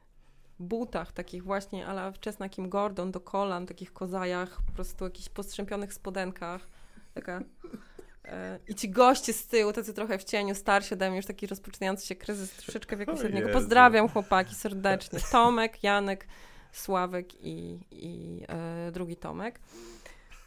butach, 0.59 1.11
takich 1.11 1.43
właśnie 1.43 1.87
ala 1.87 2.11
wczesna 2.11 2.49
Kim 2.49 2.69
Gordon 2.69 3.11
do 3.11 3.19
kolan, 3.19 3.65
takich 3.65 3.93
kozajach, 3.93 4.61
po 4.65 4.71
prostu 4.71 5.03
jakichś 5.03 5.29
postrzępionych 5.29 5.93
spodenkach, 5.93 6.67
taka... 7.13 7.41
E, 8.25 8.59
I 8.67 8.75
ci 8.75 8.89
goście 8.89 9.33
z 9.33 9.47
tyłu, 9.47 9.73
tacy 9.73 9.93
trochę 9.93 10.17
w 10.17 10.23
cieniu, 10.23 10.55
starsi 10.55 10.93
ode 10.93 11.09
mnie, 11.09 11.17
już 11.17 11.25
taki 11.25 11.47
rozpoczynający 11.47 12.07
się 12.07 12.15
kryzys 12.15 12.51
troszeczkę 12.51 12.97
wieku 12.97 13.17
średniego. 13.17 13.49
Pozdrawiam 13.49 14.09
chłopaki 14.09 14.55
serdecznie. 14.55 15.19
Tomek, 15.31 15.83
Janek, 15.83 16.27
Sławek 16.71 17.35
i, 17.41 17.79
i 17.91 18.41
e, 18.47 18.91
drugi 18.91 19.15
Tomek. 19.15 19.59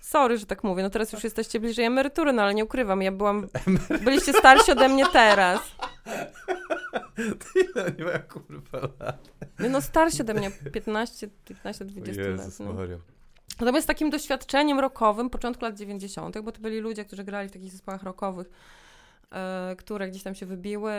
Sorry, 0.07 0.39
że 0.39 0.47
tak 0.47 0.65
mówię, 0.65 0.83
no 0.83 0.91
teraz 0.91 1.13
już 1.13 1.25
jesteście 1.25 1.61
bliżej 1.61 1.85
emerytury, 1.85 2.33
no 2.33 2.43
ale 2.43 2.55
nie 2.55 2.65
ukrywam, 2.65 3.03
ja 3.03 3.13
byłam... 3.13 3.49
Byliście 4.05 4.33
starsi 4.33 4.73
ode 4.73 4.89
mnie 4.89 5.07
teraz. 5.13 5.61
Tyle 7.53 7.93
nie 7.99 8.05
ma 8.05 8.19
kurwa 8.19 8.79
lat. 9.01 9.31
No 9.59 9.81
starsi 9.81 10.23
ode 10.23 10.35
mnie, 10.35 10.51
15, 10.73 11.29
15, 11.45 11.85
20 11.85 12.23
Jezus 12.23 12.61
lat. 12.61 12.69
No. 12.69 12.99
Natomiast 13.61 13.87
takim 13.87 14.11
doświadczeniem 14.11 14.81
rockowym 14.81 15.31
początku 15.31 15.65
lat 15.65 15.77
90., 15.77 16.39
bo 16.39 16.53
to 16.53 16.61
byli 16.61 16.81
ludzie, 16.81 17.05
którzy 17.05 17.25
grali 17.25 17.49
w 17.49 17.53
takich 17.53 17.73
zespołach 17.73 18.03
rockowych, 18.03 18.51
e, 19.33 19.77
które 19.79 20.09
gdzieś 20.09 20.23
tam 20.23 20.35
się 20.35 20.47
wybiły. 20.47 20.93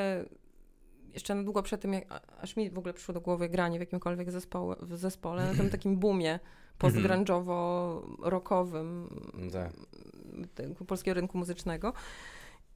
Jeszcze 1.14 1.36
na 1.36 1.44
długo 1.44 1.64
przed 1.64 1.82
tym, 1.82 1.94
jak, 1.94 2.04
aż 2.42 2.56
mi 2.56 2.70
w 2.70 2.78
ogóle 2.78 2.94
przyszło 2.94 3.14
do 3.14 3.22
głowy 3.22 3.50
granie 3.50 3.78
w 3.78 3.82
jakimkolwiek 3.82 4.32
zespołu, 4.32 4.76
w 4.82 4.98
zespole, 4.98 5.46
na 5.46 5.54
tym 5.54 5.70
takim 5.70 5.98
boomie 5.98 6.40
postgrunge'owo-rockowym 6.80 9.08
tak. 9.52 9.72
polskiego 10.88 11.14
rynku 11.14 11.38
muzycznego. 11.38 11.94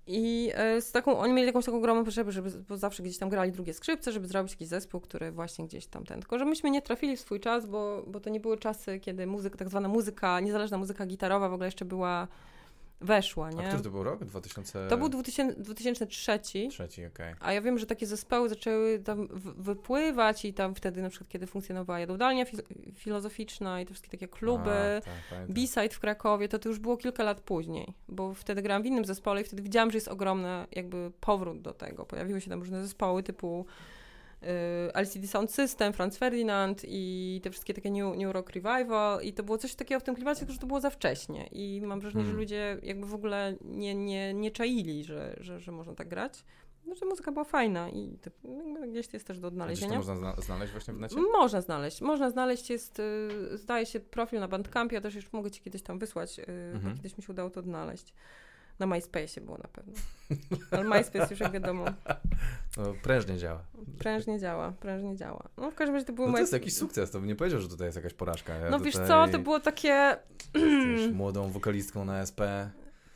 I 0.07 0.51
e, 0.55 0.81
z 0.81 0.91
taką, 0.91 1.19
oni 1.19 1.33
mieli 1.33 1.47
jakąś 1.47 1.65
taką 1.65 1.77
ogromną 1.77 2.05
potrzebę, 2.05 2.31
żeby, 2.31 2.51
bo 2.69 2.77
zawsze 2.77 3.03
gdzieś 3.03 3.17
tam 3.17 3.29
grali 3.29 3.51
drugie 3.51 3.73
skrzypce, 3.73 4.11
żeby 4.11 4.27
zrobić 4.27 4.53
jakiś 4.53 4.67
zespół, 4.67 5.01
który 5.01 5.31
właśnie 5.31 5.65
gdzieś 5.65 5.87
tam 5.87 6.05
ten. 6.05 6.19
Tylko, 6.19 6.39
że 6.39 6.45
myśmy 6.45 6.71
nie 6.71 6.81
trafili 6.81 7.17
w 7.17 7.19
swój 7.19 7.39
czas, 7.39 7.65
bo, 7.65 8.03
bo 8.07 8.19
to 8.19 8.29
nie 8.29 8.39
były 8.39 8.57
czasy, 8.57 8.99
kiedy 8.99 9.27
muzyka, 9.27 9.57
tak 9.57 9.69
zwana 9.69 9.87
muzyka, 9.87 10.39
niezależna 10.39 10.77
muzyka 10.77 11.05
gitarowa 11.05 11.49
w 11.49 11.53
ogóle 11.53 11.67
jeszcze 11.67 11.85
była 11.85 12.27
weszła, 13.01 13.51
nie? 13.51 13.59
A 13.59 13.67
który 13.67 13.83
to 13.83 13.89
był 13.89 14.03
rok? 14.03 14.25
2000... 14.25 14.87
To 14.87 14.97
był 14.97 15.09
2000, 15.09 15.61
2003. 15.61 16.39
Trzeci, 16.69 17.05
okej. 17.05 17.07
Okay. 17.07 17.35
A 17.39 17.53
ja 17.53 17.61
wiem, 17.61 17.79
że 17.79 17.85
takie 17.85 18.07
zespoły 18.07 18.49
zaczęły 18.49 18.99
tam 18.99 19.27
wypływać 19.57 20.45
i 20.45 20.53
tam 20.53 20.75
wtedy 20.75 21.01
na 21.01 21.09
przykład, 21.09 21.29
kiedy 21.29 21.47
funkcjonowała 21.47 21.99
jadłodalnia 21.99 22.45
fi 22.45 22.57
filozoficzna 22.95 23.81
i 23.81 23.85
te 23.85 23.93
wszystkie 23.93 24.11
takie 24.11 24.27
kluby, 24.27 25.01
tak, 25.29 25.47
B-side 25.47 25.89
w 25.89 25.99
Krakowie, 25.99 26.49
to 26.49 26.59
to 26.59 26.69
już 26.69 26.79
było 26.79 26.97
kilka 26.97 27.23
lat 27.23 27.41
później, 27.41 27.93
bo 28.07 28.33
wtedy 28.33 28.61
grałam 28.61 28.83
w 28.83 28.85
innym 28.85 29.05
zespole 29.05 29.41
i 29.41 29.43
wtedy 29.43 29.61
widziałam, 29.61 29.91
że 29.91 29.97
jest 29.97 30.07
ogromny 30.07 30.65
jakby 30.71 31.11
powrót 31.19 31.61
do 31.61 31.73
tego. 31.73 32.05
Pojawiły 32.05 32.41
się 32.41 32.49
tam 32.49 32.59
różne 32.59 32.81
zespoły 32.81 33.23
typu 33.23 33.65
LCD 34.93 35.27
Sound 35.27 35.51
System, 35.51 35.93
Franz 35.93 36.17
Ferdinand 36.17 36.81
i 36.87 37.39
te 37.43 37.49
wszystkie 37.51 37.73
takie 37.73 37.91
New, 37.91 38.17
New 38.17 38.33
Rock 38.33 38.49
Revival 38.49 39.23
i 39.23 39.33
to 39.33 39.43
było 39.43 39.57
coś 39.57 39.75
takiego 39.75 39.99
w 39.99 40.03
tym 40.03 40.15
klimacie, 40.15 40.39
tylko 40.39 40.53
że 40.53 40.59
to 40.59 40.67
było 40.67 40.79
za 40.81 40.89
wcześnie 40.89 41.47
i 41.51 41.81
mam 41.85 41.99
wrażenie, 41.99 42.23
Hmm. 42.23 42.35
że 42.35 42.39
ludzie 42.41 42.77
jakby 42.83 43.07
w 43.07 43.13
ogóle 43.13 43.55
nie, 43.61 43.95
nie, 43.95 44.33
nie 44.33 44.51
czaili, 44.51 45.03
że, 45.03 45.35
że, 45.39 45.59
że 45.59 45.71
można 45.71 45.95
tak 45.95 46.07
grać. 46.07 46.43
No, 46.85 46.95
że 46.95 47.05
muzyka 47.05 47.31
była 47.31 47.43
fajna 47.45 47.89
i 47.89 48.17
to, 48.21 48.29
gdzieś 48.89 49.13
jest 49.13 49.27
też 49.27 49.39
do 49.39 49.47
A 49.47 49.51
Gdzieś 49.51 49.57
to 49.59 49.63
odnalezienia. 49.87 49.97
można 49.97 50.15
zna- 50.15 50.35
znaleźć 50.41 50.71
właśnie 50.71 50.93
w 50.93 50.99
necie? 50.99 51.15
Można 51.33 51.61
znaleźć. 51.61 52.01
Można 52.01 52.29
znaleźć, 52.29 52.69
jest, 52.69 52.99
y, 52.99 53.57
zdaje 53.57 53.85
się, 53.85 53.99
profil 53.99 54.39
na 54.39 54.47
Bandcampie, 54.47 54.95
ja 54.95 55.01
też 55.01 55.15
już 55.15 55.33
mogę 55.33 55.51
ci 55.51 55.61
kiedyś 55.61 55.81
tam 55.81 55.99
wysłać, 55.99 56.39
y, 56.39 56.43
Mhm. 56.73 56.81
bo 56.83 56.95
kiedyś 56.97 57.17
mi 57.17 57.23
się 57.23 57.31
udało 57.33 57.49
to 57.49 57.59
odnaleźć. 57.59 58.13
Na 58.81 58.87
MySpace 58.87 59.41
było 59.41 59.57
na 59.57 59.67
pewno. 59.67 59.93
Ale 60.71 60.83
MySpace 60.83 61.27
już 61.31 61.39
jak 61.39 61.51
wiadomo, 61.51 61.85
No, 62.77 62.93
prężnie 63.03 63.37
działa. 63.37 63.63
prężnie 63.99 64.39
działa, 64.39 64.71
prężnie 64.71 65.15
działa. 65.15 65.49
No 65.57 65.71
w 65.71 65.75
każdym 65.75 65.95
razie 65.95 66.05
to 66.05 66.13
były 66.13 66.27
No 66.27 66.33
to 66.33 66.39
jest 66.39 66.53
jakiś 66.53 66.75
sukces, 66.75 67.11
to 67.11 67.19
bym 67.19 67.27
nie 67.27 67.35
powiedział, 67.35 67.59
że 67.59 67.69
tutaj 67.69 67.87
jest 67.87 67.95
jakaś 67.95 68.13
porażka. 68.13 68.53
Ja 68.55 68.69
No 68.69 68.79
wiesz 68.79 68.95
co, 68.95 69.27
to 69.31 69.39
było 69.39 69.59
takie... 69.59 70.17
Jesteś 70.53 71.13
młodą 71.13 71.49
wokalistką 71.49 72.05
na 72.05 72.21
SP. 72.29 72.41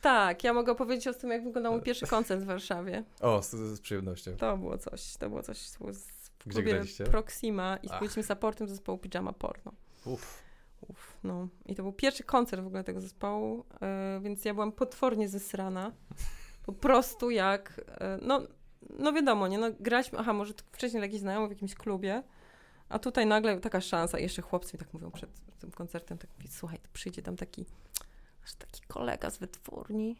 Tak, 0.00 0.44
ja 0.44 0.52
mogę 0.52 0.72
opowiedzieć 0.72 1.06
o 1.08 1.14
tym, 1.14 1.30
jak 1.30 1.44
wyglądał 1.44 1.72
mój 1.72 1.82
pierwszy 1.82 2.06
koncert 2.16 2.42
w 2.42 2.46
Warszawie. 2.46 3.04
O, 3.20 3.42
z, 3.42 3.50
z 3.50 3.80
przyjemnością. 3.80 4.36
To 4.36 4.56
było 4.56 4.78
coś, 4.78 5.16
to 5.16 5.28
było 5.28 5.42
coś 5.42 5.58
z, 5.58 5.78
Gdzie 6.46 6.62
graliście? 6.62 7.04
Proxima 7.04 7.76
i 7.82 7.88
z 7.88 7.92
płycim 7.92 8.22
supportem 8.22 8.68
zespołu 8.68 8.98
Pyjama 8.98 9.32
Porno. 9.32 9.72
Uff. 10.04 10.45
No. 11.24 11.48
I 11.66 11.74
to 11.74 11.82
był 11.82 11.92
pierwszy 11.92 12.24
koncert 12.24 12.62
w 12.62 12.66
ogóle 12.66 12.84
tego 12.84 13.00
zespołu, 13.00 13.64
e, 13.82 14.20
więc 14.22 14.44
ja 14.44 14.54
byłam 14.54 14.72
potwornie 14.72 15.28
zesrana. 15.28 15.92
Po 16.66 16.72
prostu 16.72 17.30
jak, 17.30 17.80
e, 17.88 18.18
no, 18.22 18.40
no 18.98 19.12
wiadomo, 19.12 19.48
nie, 19.48 19.58
no 19.58 19.66
graliśmy, 19.80 20.18
aha, 20.18 20.32
może 20.32 20.54
wcześniej 20.72 21.02
jakiś 21.02 21.20
znajomy 21.20 21.46
w 21.48 21.50
jakimś 21.50 21.74
klubie, 21.74 22.22
a 22.88 22.98
tutaj 22.98 23.26
nagle 23.26 23.60
taka 23.60 23.80
szansa 23.80 24.18
i 24.18 24.22
jeszcze 24.22 24.42
chłopcy 24.42 24.76
mi 24.76 24.78
tak 24.78 24.92
mówią 24.94 25.10
przed 25.10 25.30
tym 25.58 25.70
koncertem, 25.70 26.18
tak 26.18 26.30
mówię, 26.36 26.48
słuchaj, 26.50 26.78
to 26.78 26.88
przyjdzie 26.92 27.22
tam 27.22 27.36
taki, 27.36 27.66
aż 28.44 28.54
taki 28.54 28.82
kolega 28.88 29.30
z 29.30 29.38
wytwórni, 29.38 30.16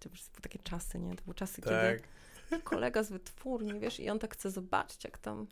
to 0.00 0.08
były 0.08 0.20
takie 0.42 0.58
czasy, 0.58 0.98
nie, 0.98 1.16
to 1.16 1.24
były 1.24 1.34
czasy, 1.34 1.62
Tak. 1.62 2.02
kiedy 2.50 2.62
kolega 2.62 3.02
z 3.02 3.10
wytwórni, 3.10 3.80
wiesz, 3.80 4.00
i 4.00 4.10
on 4.10 4.18
tak 4.18 4.34
chce 4.34 4.50
zobaczyć, 4.50 5.04
jak 5.04 5.18
tam, 5.18 5.46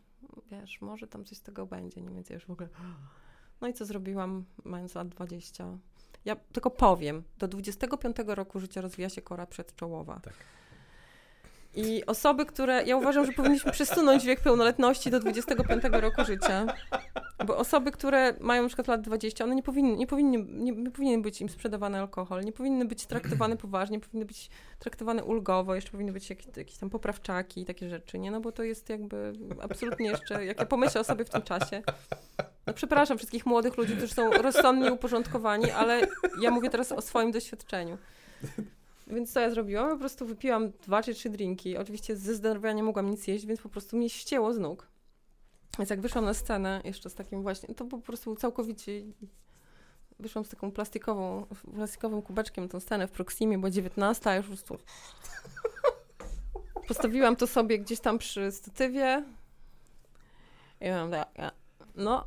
wiesz, 0.50 0.80
może 0.80 1.06
tam 1.06 1.24
coś 1.24 1.38
z 1.38 1.42
tego 1.42 1.66
będzie, 1.66 2.00
nie 2.00 2.10
więc 2.10 2.30
ja 2.30 2.34
już 2.34 2.46
w 2.46 2.50
ogóle... 2.50 2.68
No 3.60 3.68
i 3.68 3.72
co 3.72 3.84
zrobiłam, 3.84 4.44
mając 4.64 4.94
lat 4.94 5.08
20? 5.08 5.78
Ja 6.24 6.36
tylko 6.52 6.70
powiem, 6.70 7.22
do 7.38 7.48
25 7.48 8.16
roku 8.26 8.60
życia 8.60 8.80
rozwija 8.80 9.08
się 9.08 9.22
kora 9.22 9.46
przedczołowa. 9.46 10.20
Tak. 10.22 10.34
I 11.74 12.06
osoby, 12.06 12.46
które, 12.46 12.82
ja 12.84 12.96
uważam, 12.96 13.26
że 13.26 13.32
powinniśmy 13.32 13.72
przesunąć 13.72 14.24
wiek 14.24 14.40
pełnoletności 14.40 15.10
do 15.10 15.20
25 15.20 15.84
roku 15.84 16.24
życia, 16.24 16.66
bo 17.44 17.56
osoby, 17.56 17.92
które 17.92 18.34
mają 18.40 18.62
na 18.62 18.68
przykład 18.68 18.88
lat 18.88 19.00
20, 19.00 19.44
one 19.44 19.54
nie 19.54 19.62
powinny, 19.62 19.96
nie 19.96 20.06
powinny, 20.06 20.44
nie, 20.48 20.72
nie 20.72 20.90
powinien 20.90 21.22
być 21.22 21.40
im 21.40 21.48
sprzedawany 21.48 21.98
alkohol, 21.98 22.44
nie 22.44 22.52
powinny 22.52 22.84
być 22.84 23.06
traktowane 23.06 23.56
poważnie, 23.66 24.00
powinny 24.00 24.24
być 24.24 24.50
traktowane 24.78 25.24
ulgowo, 25.24 25.74
jeszcze 25.74 25.90
powinny 25.90 26.12
być 26.12 26.30
jakieś, 26.30 26.56
jakieś 26.56 26.76
tam 26.76 26.90
poprawczaki 26.90 27.60
i 27.60 27.64
takie 27.64 27.90
rzeczy, 27.90 28.18
nie? 28.18 28.30
No 28.30 28.40
bo 28.40 28.52
to 28.52 28.62
jest 28.62 28.88
jakby 28.88 29.32
absolutnie 29.60 30.10
jeszcze, 30.10 30.44
jak 30.44 30.58
ja 30.58 30.66
pomyślę 30.66 31.00
o 31.00 31.04
sobie 31.04 31.24
w 31.24 31.30
tym 31.30 31.42
czasie, 31.42 31.82
no 32.66 32.74
przepraszam 32.74 33.18
wszystkich 33.18 33.46
młodych 33.46 33.76
ludzi, 33.76 33.96
którzy 33.96 34.14
są 34.14 34.30
rozsądnie 34.30 34.92
uporządkowani, 34.92 35.70
ale 35.70 36.00
ja 36.40 36.50
mówię 36.50 36.70
teraz 36.70 36.92
o 36.92 37.00
swoim 37.00 37.30
doświadczeniu. 37.32 37.98
Więc 39.06 39.32
co 39.32 39.40
ja 39.40 39.50
zrobiłam? 39.50 39.90
Po 39.90 39.98
prostu 39.98 40.26
wypiłam 40.26 40.72
dwa 40.82 41.02
czy 41.02 41.14
trzy 41.14 41.30
drinki. 41.30 41.76
Oczywiście 41.76 42.16
ze 42.16 42.34
zdenerwowania 42.34 42.74
nie 42.74 42.82
mogłam 42.82 43.10
nic 43.10 43.26
jeść, 43.26 43.46
więc 43.46 43.60
po 43.60 43.68
prostu 43.68 43.96
mnie 43.96 44.10
ścięło 44.10 44.52
z 44.52 44.58
nóg. 44.58 44.86
Więc 45.78 45.90
jak 45.90 46.00
wyszłam 46.00 46.24
na 46.24 46.34
scenę 46.34 46.80
jeszcze 46.84 47.10
z 47.10 47.14
takim 47.14 47.42
właśnie, 47.42 47.74
to 47.74 47.84
po 47.84 47.98
prostu 47.98 48.36
całkowicie 48.36 48.92
wyszłam 50.18 50.44
z 50.44 50.48
taką 50.48 50.72
plastikową, 50.72 51.46
plastikowym 51.74 52.22
kubeczkiem 52.22 52.68
tą 52.68 52.80
scenę 52.80 53.08
w 53.08 53.10
Proximie, 53.10 53.58
bo 53.58 53.70
19, 53.70 54.30
a 54.30 54.36
już 54.36 54.46
po 54.46 54.52
prostu 54.52 54.78
postawiłam 56.88 57.36
to 57.36 57.46
sobie 57.46 57.78
gdzieś 57.78 58.00
tam 58.00 58.18
przy 58.18 58.52
statywie 58.52 59.24
i 60.80 60.90
mam 60.90 61.10
tak, 61.10 61.28
no 61.94 62.24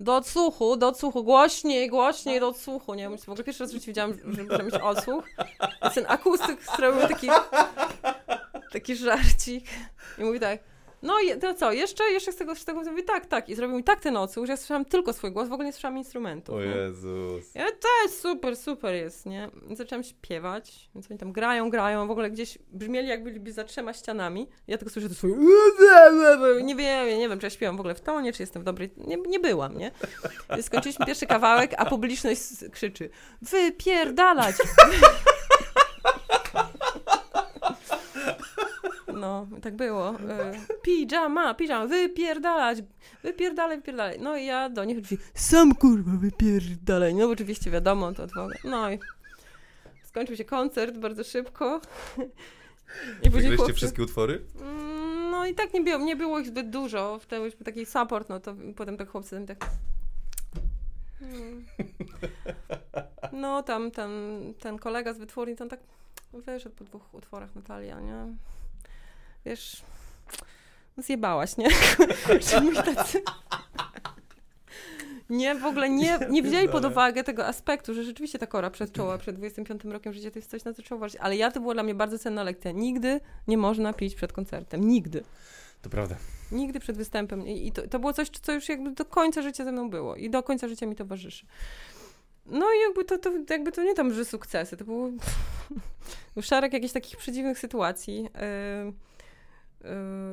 do 0.00 0.16
odsłuchu, 0.16 0.76
do 0.76 0.88
odsłuchu, 0.88 1.24
głośniej, 1.24 1.90
głośniej 1.90 2.40
do 2.40 2.48
odsłuchu, 2.48 2.94
nie? 2.94 3.10
W 3.10 3.28
ogóle 3.28 3.44
pierwszy 3.44 3.64
raz 3.64 3.74
w 3.74 3.86
widziałam, 3.86 4.14
że 4.28 4.44
muszę 4.44 4.62
mieć 4.62 4.74
odsłuch. 4.74 5.24
Więc 5.82 5.94
ten 5.94 6.04
akustyk 6.08 6.62
zrobił 6.76 7.08
taki, 7.08 7.28
taki 8.72 8.96
żarcik 8.96 9.64
i 10.18 10.24
mówi 10.24 10.40
tak, 10.40 10.60
no 11.02 11.20
i 11.20 11.38
to 11.38 11.54
co, 11.54 11.72
jeszcze, 11.72 12.04
jeszcze 12.04 12.32
z 12.32 12.36
tego, 12.36 12.54
z 12.54 12.64
tego 12.64 12.82
mówi 12.82 13.04
tak, 13.04 13.26
tak. 13.26 13.48
I 13.48 13.54
zrobił 13.54 13.76
mi 13.76 13.84
tak 13.84 14.00
ten 14.00 14.16
odsłuch, 14.16 14.46
że 14.46 14.52
ja 14.52 14.56
słyszałam 14.56 14.84
tylko 14.84 15.12
swój 15.12 15.32
głos, 15.32 15.48
w 15.48 15.52
ogóle 15.52 15.66
nie 15.66 15.72
słyszałam 15.72 15.98
instrumentów. 15.98 16.54
O? 16.54 16.60
Jezus. 16.60 17.54
Ja, 17.54 17.66
to 17.66 17.88
jest 18.02 18.20
super, 18.20 18.56
super 18.56 18.94
jest, 18.94 19.26
nie? 19.26 19.50
Zaczęłam 19.70 20.04
śpiewać, 20.04 20.90
więc 20.94 21.10
oni 21.10 21.18
tam 21.18 21.32
grają, 21.32 21.70
grają, 21.70 22.06
w 22.06 22.10
ogóle 22.10 22.30
gdzieś 22.30 22.58
brzmieli 22.72 23.08
jak 23.08 23.22
byliby 23.22 23.52
za 23.52 23.64
trzema 23.64 23.92
ścianami. 23.92 24.48
Ja 24.66 24.78
tylko 24.78 24.92
słyszę 24.92 25.08
to 25.08 25.14
swoje 25.14 25.34
nie 26.62 26.74
wiem, 26.74 27.18
nie 27.18 27.28
wiem, 27.28 27.38
czy 27.38 27.46
ja 27.46 27.50
śpiewam 27.50 27.76
w 27.76 27.80
ogóle 27.80 27.94
w 27.94 28.00
tonie, 28.00 28.32
czy 28.32 28.42
jestem 28.42 28.62
w 28.62 28.64
dobrej... 28.64 28.90
Nie, 28.96 29.16
nie 29.16 29.40
byłam, 29.40 29.78
nie? 29.78 29.90
Skończyliśmy 30.62 31.06
pierwszy 31.06 31.26
kawałek, 31.26 31.74
a 31.76 31.84
publiczność 31.84 32.40
krzyczy 32.72 33.10
wypierdalać! 33.42 34.56
No, 39.26 39.46
tak 39.60 39.76
było. 39.76 40.10
E, 40.10 40.52
Pijama, 40.82 41.54
pijama, 41.54 41.86
wypierdalać, 41.86 42.78
wypierdalaj, 43.22 43.76
wypierdalaj. 43.76 44.18
No 44.20 44.36
i 44.36 44.46
ja 44.46 44.68
do 44.68 44.84
nich 44.84 45.00
drzwi, 45.00 45.18
sam 45.34 45.74
kurwa 45.74 46.10
wypierdalaj. 46.16 47.14
No 47.14 47.30
oczywiście 47.30 47.70
wiadomo, 47.70 48.12
to 48.12 48.22
odwoła. 48.22 48.48
No 48.64 48.90
i 48.90 48.98
skończył 50.04 50.36
się 50.36 50.44
koncert 50.44 50.98
bardzo 50.98 51.24
szybko. 51.24 51.80
I 53.22 53.30
Wygraliście 53.30 53.56
chłopcy... 53.56 53.74
wszystkie 53.74 54.02
utwory? 54.02 54.42
Mm, 54.60 55.30
No 55.30 55.46
i 55.46 55.54
tak 55.54 55.74
nie 55.74 55.80
było, 55.80 56.04
nie 56.04 56.16
było 56.16 56.38
ich 56.38 56.46
zbyt 56.46 56.70
dużo. 56.70 57.18
Wtedy 57.22 57.44
już 57.44 57.54
taki 57.64 57.86
support, 57.86 58.28
no 58.28 58.40
to 58.40 58.54
potem 58.76 58.96
tak 58.96 59.10
chłopcy 59.10 59.36
tam 59.36 59.46
tak... 59.46 59.70
Mm. 61.22 61.64
No 63.32 63.62
tam, 63.62 63.90
tam 63.90 64.10
ten 64.60 64.78
kolega 64.78 65.14
z 65.14 65.18
wytwórni 65.18 65.56
tam 65.56 65.68
tak 65.68 65.80
wyszedł 66.32 66.74
po 66.76 66.84
dwóch 66.84 67.14
utworach 67.14 67.54
Natalia, 67.54 68.00
nie? 68.00 68.36
Wiesz, 69.46 69.82
no 70.96 71.02
zjebałaś, 71.02 71.56
nie? 71.56 71.68
Tacy... 72.94 73.22
Nie, 75.30 75.54
w 75.54 75.64
ogóle 75.64 75.90
nie, 75.90 76.18
nie 76.30 76.42
wzięli 76.42 76.68
pod 76.68 76.84
uwagę 76.84 77.24
tego 77.24 77.46
aspektu, 77.46 77.94
że 77.94 78.04
rzeczywiście 78.04 78.38
ta 78.38 78.46
kora 78.46 78.70
przed 78.70 78.92
czoła, 78.92 79.18
przed 79.18 79.36
25 79.36 79.84
rokiem 79.84 80.12
życia 80.12 80.30
to 80.30 80.38
jest 80.38 80.50
coś, 80.50 80.64
na 80.64 80.74
co 80.74 80.82
trzeba 80.82 80.96
uważać. 80.96 81.20
Ale 81.20 81.36
ja 81.36 81.50
to 81.50 81.60
była 81.60 81.74
dla 81.74 81.82
mnie 81.82 81.94
bardzo 81.94 82.18
cenna 82.18 82.42
lekcja. 82.42 82.70
Nigdy 82.70 83.20
nie 83.48 83.58
można 83.58 83.92
pić 83.92 84.14
przed 84.14 84.32
koncertem. 84.32 84.88
Nigdy. 84.88 85.24
To 85.82 85.90
prawda. 85.90 86.16
Nigdy 86.52 86.80
przed 86.80 86.96
występem. 86.96 87.46
I 87.46 87.72
to, 87.72 87.88
to 87.88 87.98
było 87.98 88.12
coś, 88.12 88.30
co 88.30 88.52
już 88.52 88.68
jakby 88.68 88.90
do 88.90 89.04
końca 89.04 89.42
życia 89.42 89.64
ze 89.64 89.72
mną 89.72 89.90
było. 89.90 90.16
I 90.16 90.30
do 90.30 90.42
końca 90.42 90.68
życia 90.68 90.86
mi 90.86 90.96
towarzyszy. 90.96 91.46
No 92.46 92.66
i 92.72 92.80
jakby 92.80 93.04
to, 93.04 93.18
to, 93.18 93.30
jakby 93.50 93.72
to 93.72 93.82
nie 93.82 93.94
tam, 93.94 94.14
że 94.14 94.24
sukcesy. 94.24 94.76
To 94.76 94.84
był 94.84 95.18
szereg 96.42 96.72
jakichś 96.72 96.92
takich 96.92 97.16
przedziwnych 97.16 97.58
sytuacji. 97.58 98.22
Yy, 98.22 98.92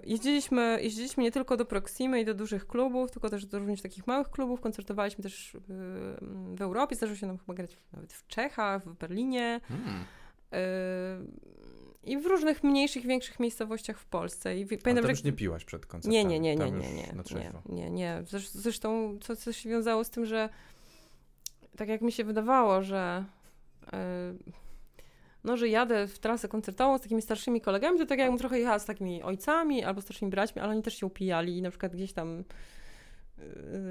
Jeździliśmy, 0.04 0.80
jeździliśmy 0.82 1.24
nie 1.24 1.32
tylko 1.32 1.58
do 1.58 1.66
Proximy 1.66 2.22
i 2.22 2.26
do 2.26 2.34
dużych 2.34 2.68
klubów, 2.68 3.12
tylko 3.12 3.30
też 3.30 3.46
do 3.46 3.60
również 3.60 3.82
takich 3.82 4.08
małych 4.08 4.30
klubów. 4.30 4.62
Koncertowaliśmy 4.62 5.24
też 5.24 5.54
yy, 5.54 5.62
w 6.56 6.62
Europie. 6.62 6.96
Zdarzyło 6.96 7.18
się 7.18 7.28
nam 7.28 7.38
chyba 7.38 7.54
grać 7.54 7.78
nawet 7.94 8.14
w 8.14 8.28
Czechach, 8.28 8.86
w 8.86 8.94
Berlinie. 8.94 9.62
Hmm. 9.68 10.06
Yy, 10.52 10.58
I 12.04 12.18
w 12.18 12.26
różnych 12.26 12.64
mniejszych, 12.64 13.06
większych 13.06 13.40
miejscowościach 13.40 14.00
w 14.00 14.06
Polsce. 14.06 14.58
I 14.58 14.68
Ale 14.70 14.78
pamiętam, 14.78 15.10
już 15.10 15.24
nie 15.24 15.34
piłaś 15.34 15.66
przed 15.66 15.86
koncertem. 15.86 16.12
nie, 16.12 16.26
nie, 16.26 16.40
nie, 16.40 16.56
nie, 16.56 16.72
nie, 16.72 16.94
nie, 16.94 17.14
nie, 17.70 17.76
nie, 17.76 17.90
nie. 17.90 18.24
Zresz- 18.26 18.52
Zresztą 18.52 19.18
co, 19.22 19.36
co 19.36 19.54
się 19.54 19.70
wiązało 19.70 20.04
z 20.04 20.10
tym, 20.10 20.26
że 20.26 20.50
tak 21.78 21.90
jak 21.90 22.02
mi 22.02 22.12
się 22.12 22.24
wydawało, 22.24 22.82
że 22.82 23.26
no, 25.44 25.58
że 25.58 25.70
jadę 25.70 26.08
w 26.08 26.20
trasę 26.20 26.48
koncertową 26.48 26.98
z 26.98 27.02
takimi 27.02 27.22
starszymi 27.22 27.62
kolegami, 27.62 28.00
to 28.00 28.06
tak 28.06 28.20
jakbym 28.20 28.38
trochę 28.38 28.60
jechała 28.60 28.80
z 28.80 28.86
takimi 28.86 29.24
ojcami 29.24 29.84
albo 29.84 30.02
starszymi 30.02 30.32
braćmi, 30.32 30.62
ale 30.62 30.72
oni 30.72 30.82
też 30.84 30.98
się 30.98 31.06
upijali 31.06 31.58
i 31.58 31.62
na 31.62 31.70
przykład 31.70 31.96
gdzieś 31.96 32.14
tam 32.14 32.44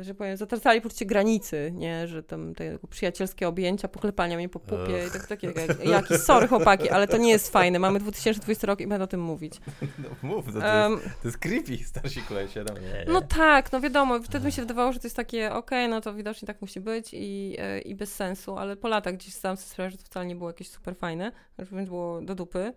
że 0.01 0.15
powiem, 0.15 0.37
zatracali 0.37 0.81
poczucie 0.81 1.07
granicy, 1.07 1.73
nie, 1.75 2.09
że 2.09 2.23
tam 2.23 2.55
te 2.55 2.79
przyjacielskie 2.91 3.49
objęcia, 3.49 3.89
poklepania 3.89 4.37
mnie 4.37 4.49
po 4.49 4.61
pupie 4.61 5.07
i 5.09 5.11
tak, 5.11 5.27
takie, 5.27 5.47
jak, 5.47 5.85
jaki, 5.85 6.19
sorry 6.19 6.49
chłopaki, 6.49 6.91
ale 6.91 7.09
to 7.09 7.17
nie 7.17 7.31
jest 7.31 7.53
fajne, 7.53 7.79
mamy 7.79 7.99
2020 7.99 8.67
rok 8.67 8.81
i 8.81 8.87
będę 8.87 9.05
o 9.05 9.07
tym 9.07 9.21
mówić. 9.21 9.61
No 9.99 10.09
mów, 10.23 10.47
to, 10.47 10.53
to, 10.53 10.67
Em, 10.67 10.93
jest, 10.93 11.05
to 11.23 11.29
jest 11.29 11.39
creepy, 11.39 11.85
starsi 11.85 12.23
kolesie. 12.23 12.65
No, 12.69 12.75
nie. 12.75 13.05
no 13.13 13.21
tak, 13.21 13.73
no 13.73 13.81
wiadomo, 13.81 14.21
wtedy 14.23 14.47
mi 14.47 14.53
się 14.53 14.63
wydawało, 14.63 14.93
że 14.93 15.01
to 15.01 15.07
jest 15.07 15.17
takie, 15.17 15.53
okej, 15.53 15.89
no 15.89 16.01
to 16.01 16.15
widocznie 16.15 16.47
tak 16.47 16.61
musi 16.61 16.81
być 16.81 17.09
i, 17.13 17.57
e, 17.59 17.81
i 17.81 17.95
bez 17.95 18.15
sensu, 18.15 18.57
ale 18.57 18.77
po 18.77 18.89
latach 18.89 19.15
gdzieś 19.15 19.35
zdałam 19.35 19.57
sobie 19.57 19.71
sprawę, 19.71 19.91
że 19.91 19.97
to 19.97 20.05
wcale 20.05 20.27
nie 20.27 20.37
było 20.37 20.51
jakieś 20.51 20.69
super 20.69 20.97
fajne, 20.97 21.33
wręcz 21.59 21.89
było 21.89 22.21
do 22.21 22.35
dupy. 22.35 22.73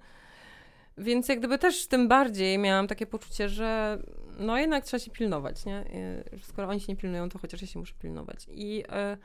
Więc 0.98 1.30
jak 1.30 1.40
gdyby 1.40 1.58
też 1.58 1.88
tym 1.88 2.08
bardziej 2.08 2.58
miałam 2.58 2.88
takie 2.88 3.06
poczucie, 3.06 3.50
że 3.50 4.00
no 4.40 4.58
jednak 4.58 4.84
trzeba 4.84 5.00
się 5.00 5.12
pilnować, 5.12 5.66
nie? 5.66 5.86
Skoro 6.42 6.68
oni 6.68 6.80
się 6.80 6.94
nie 6.94 6.98
pilnują, 6.98 7.30
to 7.30 7.40
chociaż 7.40 7.62
ja 7.62 7.68
się 7.68 7.80
muszę 7.80 7.94
pilnować. 8.00 8.46
I, 8.50 8.84
e, 8.90 9.18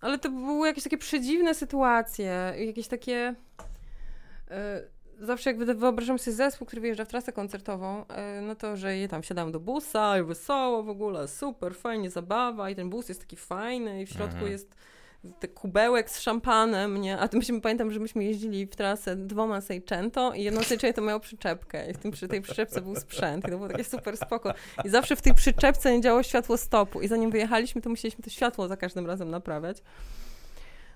ale 0.00 0.18
to 0.18 0.30
były 0.30 0.66
jakieś 0.66 0.84
takie 0.84 0.98
przedziwne 0.98 1.54
sytuacje, 1.54 2.54
jakieś 2.58 2.88
takie... 2.88 3.34
E, 4.50 4.82
zawsze 5.20 5.50
jak 5.50 5.58
wyobrażam 5.58 6.18
sobie 6.18 6.36
zespół, 6.36 6.66
który 6.66 6.82
wyjeżdża 6.82 7.04
w 7.04 7.08
trasę 7.08 7.32
koncertową, 7.32 8.06
e, 8.06 8.40
no 8.40 8.54
to, 8.54 8.76
że 8.76 8.96
je 8.96 9.08
tam 9.08 9.22
siadam 9.22 9.52
do 9.52 9.60
busa 9.60 10.18
i 10.18 10.22
wesoło 10.22 10.82
w 10.82 10.88
ogóle, 10.88 11.28
super, 11.28 11.74
fajnie, 11.74 12.10
zabawa 12.10 12.70
i 12.70 12.76
ten 12.76 12.90
bus 12.90 13.08
jest 13.08 13.20
taki 13.20 13.36
fajny 13.36 14.02
i 14.02 14.06
w 14.06 14.10
środku 14.10 14.34
mhm. 14.34 14.52
jest 14.52 14.74
kubełek 15.54 16.10
z 16.10 16.20
szampanem, 16.20 17.00
nie? 17.00 17.18
A 17.18 17.28
to 17.28 17.36
myśmy, 17.36 17.60
pamiętam, 17.60 17.90
że 17.90 18.00
myśmy 18.00 18.24
jeździli 18.24 18.66
w 18.66 18.76
trasę 18.76 19.16
dwoma 19.16 19.60
Seicento 19.60 20.32
i 20.34 20.42
jedną 20.42 20.62
Seicento 20.62 21.02
miało 21.02 21.20
przyczepkę 21.20 21.90
i 21.90 21.94
w 21.94 21.98
tym, 21.98 22.10
przy 22.10 22.28
tej 22.28 22.40
przyczepce 22.40 22.80
był 22.80 22.96
sprzęt 22.96 23.44
i 23.44 23.50
to 23.50 23.56
było 23.56 23.68
takie 23.68 23.84
super 23.84 24.16
spoko. 24.16 24.54
I 24.84 24.88
zawsze 24.88 25.16
w 25.16 25.22
tej 25.22 25.34
przyczepce 25.34 25.92
nie 25.92 26.00
działo 26.00 26.22
światło 26.22 26.56
stopu 26.56 27.00
i 27.00 27.08
zanim 27.08 27.30
wyjechaliśmy, 27.30 27.82
to 27.82 27.90
musieliśmy 27.90 28.24
to 28.24 28.30
światło 28.30 28.68
za 28.68 28.76
każdym 28.76 29.06
razem 29.06 29.30
naprawiać. 29.30 29.82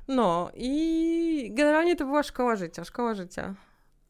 No 0.09 0.51
i 0.55 1.51
generalnie 1.55 1.97
to 1.97 2.05
była 2.05 2.23
szkoła 2.23 2.57
życia, 2.57 2.85
szkoła 2.85 3.15
życia. 3.15 3.55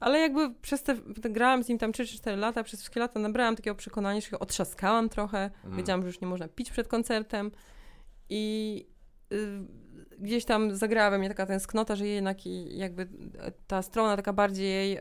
Ale 0.01 0.19
jakby 0.19 0.55
przez 0.55 0.83
te, 0.83 0.97
grałam 1.23 1.63
z 1.63 1.69
nim 1.69 1.79
tam 1.79 1.93
3 1.93 2.07
4 2.07 2.37
lata, 2.37 2.63
przez 2.63 2.81
wszystkie 2.81 3.01
lata 3.01 3.21
nabrałam 3.21 3.57
takiego 3.57 3.77
przekonania, 3.77 4.21
że 4.21 4.27
się 4.27 4.39
otrzaskałam 4.39 5.09
trochę. 5.09 5.51
Mm. 5.65 5.77
Wiedziałam, 5.77 6.03
że 6.03 6.07
już 6.07 6.21
nie 6.21 6.27
można 6.27 6.49
pić 6.49 6.71
przed 6.71 6.89
koncertem. 6.89 7.51
I 8.29 8.87
y, 9.33 9.61
gdzieś 10.19 10.45
tam 10.45 10.77
zagrała 10.77 11.11
we 11.11 11.19
mnie 11.19 11.29
taka 11.29 11.47
tęsknota, 11.47 11.97
że 11.97 12.07
jednak 12.07 12.47
jakby 12.69 13.09
ta 13.67 13.83
strona 13.83 14.17
taka 14.17 14.33
bardziej 14.33 14.99
y, 14.99 15.01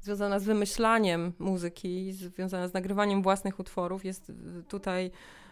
związana 0.00 0.38
z 0.38 0.44
wymyślaniem 0.44 1.32
muzyki, 1.38 2.12
związana 2.12 2.68
z 2.68 2.74
nagrywaniem 2.74 3.22
własnych 3.22 3.58
utworów 3.60 4.04
jest 4.04 4.32
tutaj 4.68 5.10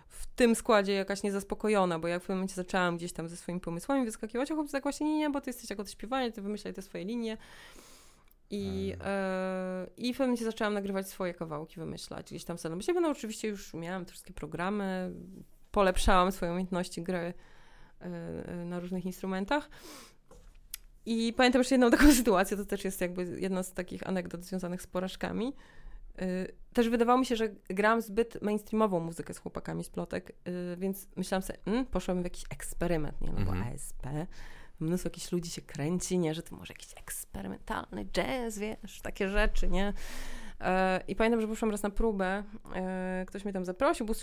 w 0.08 0.26
tym 0.26 0.54
składzie 0.54 0.92
jakaś 0.92 1.22
niezaspokojona, 1.22 1.98
bo 1.98 2.08
ja 2.08 2.18
w 2.18 2.22
pewnym 2.22 2.38
momencie 2.38 2.54
zaczęłam 2.54 2.96
gdzieś 2.96 3.12
tam 3.12 3.28
ze 3.28 3.36
swoimi 3.36 3.60
pomysłami 3.60 4.04
wyskakiwać, 4.04 4.50
a 4.50 4.54
chłopcy 4.54 4.72
tak 4.72 4.82
właśnie 4.82 5.06
nie, 5.06 5.18
nie, 5.18 5.30
bo 5.30 5.40
ty 5.40 5.50
jesteś 5.50 5.70
jako 5.70 5.84
śpiewanie, 5.86 6.32
ty 6.32 6.42
wymyślaj 6.42 6.74
te 6.74 6.82
swoje 6.82 7.04
linie. 7.04 7.36
I, 8.50 8.94
hmm. 8.98 9.08
e, 9.14 9.86
I 9.96 10.14
w 10.14 10.16
pewnym 10.16 10.28
momencie 10.28 10.44
zaczęłam 10.44 10.74
nagrywać 10.74 11.08
swoje 11.08 11.34
kawałki, 11.34 11.80
wymyślać 11.80 12.26
gdzieś 12.26 12.44
tam 12.44 12.58
samym 12.58 12.82
siebie. 12.82 13.00
No 13.00 13.08
oczywiście 13.08 13.48
już 13.48 13.74
miałam 13.74 14.04
te 14.04 14.12
wszystkie 14.12 14.32
programy, 14.32 15.12
polepszałam 15.70 16.32
swoje 16.32 16.52
umiejętności 16.52 17.02
gry 17.02 17.18
e, 17.18 17.28
e, 17.28 17.34
na 18.64 18.80
różnych 18.80 19.04
instrumentach. 19.04 19.70
I 21.06 21.32
pamiętam 21.36 21.60
jeszcze 21.60 21.74
jedną 21.74 21.90
taką 21.98 22.12
sytuację, 22.12 22.56
to 22.56 22.64
też 22.64 22.84
jest 22.84 23.00
jakby 23.00 23.40
jedna 23.40 23.62
z 23.62 23.72
takich 23.72 24.08
anegdot 24.08 24.44
związanych 24.44 24.82
z 24.82 24.86
porażkami. 24.86 25.52
E, 26.18 26.46
też 26.72 26.88
wydawało 26.88 27.18
mi 27.18 27.26
się, 27.26 27.36
że 27.36 27.48
gram 27.68 28.02
zbyt 28.02 28.42
mainstreamową 28.42 29.00
muzykę 29.00 29.34
z 29.34 29.38
chłopakami 29.38 29.84
z 29.84 29.90
plotek, 29.90 30.32
e, 30.44 30.76
więc 30.76 31.08
myślałam 31.16 31.42
sobie, 31.42 31.58
mm, 31.66 31.86
poszłam 31.86 32.20
w 32.20 32.24
jakiś 32.24 32.44
eksperyment, 32.50 33.20
nie? 33.20 33.32
No 33.32 33.44
bo 33.44 33.52
-hmm. 33.52 33.74
ASP 33.74 34.06
mnóstwo 34.80 35.06
jakichś 35.06 35.32
ludzi 35.32 35.50
się 35.50 35.62
kręci, 35.62 36.18
nie, 36.18 36.34
że 36.34 36.42
to 36.42 36.56
może 36.56 36.74
jakiś 36.74 36.92
eksperymentalny 36.96 38.04
jazz, 38.04 38.58
wiesz, 38.58 39.00
takie 39.02 39.28
rzeczy, 39.28 39.68
nie. 39.68 39.92
E, 40.60 41.00
I 41.08 41.16
pamiętam, 41.16 41.40
że 41.40 41.48
poszłam 41.48 41.70
raz 41.70 41.82
na 41.82 41.90
próbę, 41.90 42.42
e, 42.74 43.24
ktoś 43.26 43.44
mnie 43.44 43.52
tam 43.52 43.64
zaprosił, 43.64 44.06
bo 44.06 44.14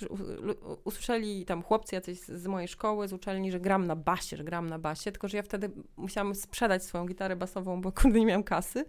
usłyszeli 0.84 1.46
tam 1.46 1.64
chłopcy 1.64 1.96
jacyś 1.96 2.20
z 2.20 2.48
mojej 2.48 2.68
szkoły, 2.68 3.08
z 3.08 3.14
uczelni, 3.14 3.52
że 3.52 3.60
gram 3.60 3.88
na 3.88 3.96
basie, 3.96 4.38
że 4.38 4.44
gram 4.44 4.70
na 4.70 4.80
basie, 4.80 5.12
tylko 5.12 5.28
że 5.28 5.38
ja 5.38 5.44
wtedy 5.44 5.72
musiałam 5.98 6.36
sprzedać 6.36 6.84
swoją 6.84 7.06
gitarę 7.06 7.36
basową, 7.36 7.82
bo 7.82 7.92
kurde 7.92 8.20
nie 8.20 8.26
miałam 8.26 8.44
kasy. 8.44 8.86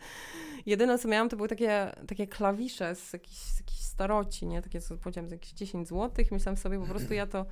Jedyne, 0.66 0.98
co 0.98 1.08
miałam, 1.08 1.28
to 1.28 1.36
były 1.36 1.48
takie, 1.48 1.90
takie 2.08 2.26
klawisze 2.26 2.94
z 2.94 3.12
jakichś, 3.12 3.38
z 3.38 3.58
jakichś 3.58 3.80
staroci, 3.80 4.46
nie, 4.46 4.62
takie, 4.62 4.80
co 4.80 4.96
powiedziałam, 4.96 5.28
z 5.28 5.32
jakieś 5.32 5.52
10 5.52 5.88
zł. 5.88 6.24
Myślałam 6.30 6.56
sobie, 6.56 6.80
po 6.80 6.86
prostu 6.86 7.14
ja 7.14 7.26
to 7.26 7.46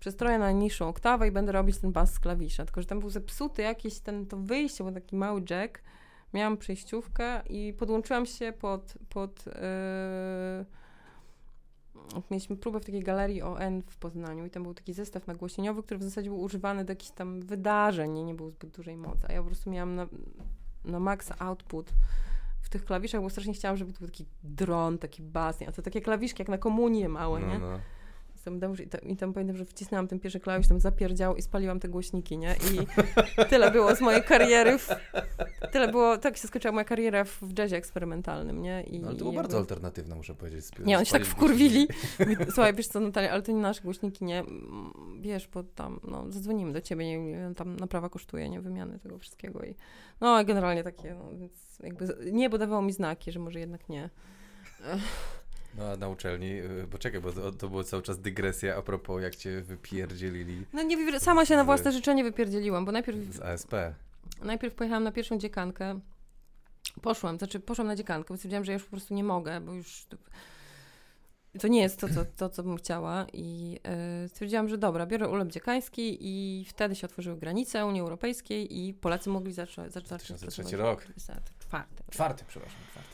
przestroję 0.00 0.38
na 0.38 0.52
niższą 0.52 0.88
oktawę 0.88 1.28
i 1.28 1.30
będę 1.30 1.52
robić 1.52 1.78
ten 1.78 1.92
bas 1.92 2.12
z 2.12 2.20
klawisza. 2.20 2.64
Tylko, 2.64 2.80
że 2.80 2.86
tam 2.86 3.00
był 3.00 3.10
zepsuty 3.10 3.62
jakiś 3.62 4.00
ten, 4.00 4.26
to 4.26 4.36
wyjście, 4.36 4.84
był 4.84 4.92
taki 4.92 5.16
mały 5.16 5.42
jack. 5.50 5.82
Miałam 6.34 6.56
przejściówkę 6.56 7.42
i 7.48 7.74
podłączyłam 7.78 8.26
się 8.26 8.52
pod, 8.52 8.94
pod 9.08 9.46
yy, 9.46 9.52
mieliśmy 12.30 12.56
próbę 12.56 12.80
w 12.80 12.84
takiej 12.84 13.02
galerii 13.02 13.42
ON 13.42 13.82
w 13.86 13.96
Poznaniu 13.96 14.46
i 14.46 14.50
tam 14.50 14.62
był 14.62 14.74
taki 14.74 14.92
zestaw 14.92 15.26
nagłośnieniowy, 15.26 15.82
który 15.82 15.98
w 15.98 16.02
zasadzie 16.02 16.30
był 16.30 16.40
używany 16.40 16.84
do 16.84 16.92
jakichś 16.92 17.10
tam 17.10 17.40
wydarzeń, 17.40 18.12
nie, 18.12 18.24
nie 18.24 18.34
był 18.34 18.50
zbyt 18.50 18.70
dużej 18.70 18.96
mocy, 18.96 19.26
a 19.28 19.32
ja 19.32 19.40
po 19.40 19.46
prostu 19.46 19.70
miałam 19.70 19.94
na, 19.94 20.06
na 20.84 21.00
max 21.00 21.32
output 21.38 21.92
w 22.62 22.68
tych 22.68 22.84
klawiszach, 22.84 23.22
bo 23.22 23.30
strasznie 23.30 23.54
chciałam, 23.54 23.76
żeby 23.76 23.92
to 23.92 23.98
był 23.98 24.08
taki 24.08 24.26
dron, 24.42 24.98
taki 24.98 25.22
bas, 25.22 25.60
nie? 25.60 25.68
a 25.68 25.72
to 25.72 25.82
takie 25.82 26.00
klawiszki 26.00 26.42
jak 26.42 26.48
na 26.48 26.58
komunię 26.58 27.08
małe, 27.08 27.40
no, 27.40 27.46
nie? 27.46 27.58
No 27.58 27.78
dom, 28.50 28.74
i, 28.84 28.86
tam, 28.86 29.00
i 29.00 29.16
tam 29.16 29.32
pamiętam, 29.32 29.56
że 29.56 29.64
wcisnęłam 29.64 30.08
ten 30.08 30.20
pierwszy 30.20 30.40
klawisz, 30.40 30.68
tam 30.68 30.80
zapierdział 30.80 31.36
i 31.36 31.42
spaliłam 31.42 31.80
te 31.80 31.88
głośniki, 31.88 32.38
nie? 32.38 32.54
I 32.54 32.86
tyle 33.50 33.70
było 33.70 33.96
z 33.96 34.00
mojej 34.00 34.22
kariery. 34.22 34.78
W, 34.78 34.88
tyle 35.72 35.88
było, 35.88 36.18
tak 36.18 36.36
się 36.36 36.48
skończyła 36.48 36.72
moja 36.72 36.84
kariera 36.84 37.24
w, 37.24 37.40
w 37.42 37.58
jazzie 37.58 37.76
eksperymentalnym, 37.76 38.62
nie? 38.62 38.82
I, 38.82 39.00
no, 39.00 39.08
ale 39.08 39.16
to 39.16 39.24
było 39.24 39.32
bardzo 39.32 39.58
alternatywne, 39.58 40.14
muszę 40.14 40.34
powiedzieć. 40.34 40.64
Nie, 40.84 40.96
oni 40.96 41.06
się 41.06 41.12
tak 41.12 41.26
wkurwili. 41.26 41.88
Słuchaj, 42.54 42.74
wiesz 42.74 42.86
co, 42.86 43.00
Natalia, 43.00 43.30
ale 43.30 43.42
to 43.42 43.52
nie 43.52 43.60
nasze 43.60 43.82
głośniki, 43.82 44.24
nie? 44.24 44.44
Wiesz, 45.20 45.48
bo 45.48 45.62
tam, 45.62 46.00
no, 46.08 46.32
zadzwonimy 46.32 46.72
do 46.72 46.80
ciebie, 46.80 47.06
nie, 47.06 47.18
nie 47.18 47.54
tam 47.54 47.76
naprawa 47.76 48.08
kosztuje, 48.08 48.48
nie? 48.48 48.60
Wymiany 48.60 48.98
tego 48.98 49.18
wszystkiego 49.18 49.64
i 49.64 49.74
no, 50.20 50.44
generalnie 50.44 50.82
takie, 50.82 51.14
no, 51.14 51.38
więc 51.38 51.78
jakby 51.82 52.16
niebo 52.32 52.58
dawało 52.58 52.82
mi 52.82 52.92
znaki, 52.92 53.32
że 53.32 53.38
może 53.38 53.60
jednak 53.60 53.88
nie. 53.88 54.10
No 55.78 55.84
a 55.84 55.96
na 55.96 56.08
uczelni, 56.08 56.50
y, 56.50 56.86
bo 56.90 56.98
czekaj, 56.98 57.20
bo 57.20 57.32
to, 57.32 57.52
to 57.52 57.68
było 57.68 57.84
cały 57.84 58.02
czas 58.02 58.18
dygresja 58.18 58.76
a 58.76 58.82
propos 58.82 59.22
jak 59.22 59.36
cię 59.36 59.62
wypierdzielili. 59.62 60.66
No 60.72 60.82
nie, 60.82 61.20
sama 61.20 61.44
się 61.44 61.56
na 61.56 61.64
własne 61.64 61.92
życzenie 61.92 62.24
wypierdzieliłam, 62.24 62.84
bo 62.84 62.92
najpierw... 62.92 63.18
Z 63.34 63.40
ASP. 63.40 63.72
Najpierw 64.42 64.74
pojechałam 64.74 65.04
na 65.04 65.12
pierwszą 65.12 65.38
dziekankę. 65.38 66.00
Poszłam, 67.02 67.38
znaczy 67.38 67.60
poszłam 67.60 67.86
na 67.86 67.96
dziekankę, 67.96 68.28
bo 68.28 68.36
stwierdziłam, 68.36 68.64
że 68.64 68.72
już 68.72 68.84
po 68.84 68.90
prostu 68.90 69.14
nie 69.14 69.24
mogę, 69.24 69.60
bo 69.60 69.72
już... 69.72 70.06
To 71.60 71.68
nie 71.68 71.82
jest 71.82 72.00
to, 72.00 72.08
co, 72.08 72.24
to, 72.36 72.48
co 72.48 72.62
bym 72.62 72.76
chciała 72.76 73.26
i 73.32 73.72
yy, 74.22 74.28
stwierdziłam, 74.28 74.68
że 74.68 74.78
dobra, 74.78 75.06
biorę 75.06 75.28
urlop 75.28 75.48
dziekański 75.48 76.18
i 76.20 76.64
wtedy 76.64 76.94
się 76.94 77.06
otworzyły 77.06 77.36
granice 77.36 77.86
Unii 77.86 78.00
Europejskiej 78.00 78.78
i 78.78 78.94
Polacy 78.94 79.30
mogli 79.30 79.52
zacząć... 79.52 79.92
zacząć 79.92 80.06
2003 80.06 80.76
rok. 80.76 81.06
Czwarty. 81.58 82.04
Czwarty, 82.10 82.44
przepraszam, 82.48 82.80
czwarty. 82.90 83.13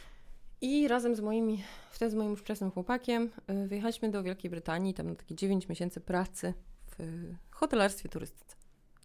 I 0.61 0.89
razem 0.89 1.17
z 1.17 1.21
moimi, 1.21 1.65
wtedy 1.91 2.11
z 2.11 2.15
moim 2.15 2.33
ówczesnym 2.33 2.71
chłopakiem, 2.71 3.31
y, 3.65 3.69
wyjechaliśmy 3.69 4.11
do 4.11 4.23
Wielkiej 4.23 4.51
Brytanii, 4.51 4.95
tam 4.95 5.09
na 5.09 5.15
takie 5.15 5.35
9 5.35 5.69
miesięcy 5.69 6.01
pracy 6.01 6.55
w 6.99 7.33
hotelarstwie 7.51 8.09
turystyce 8.09 8.57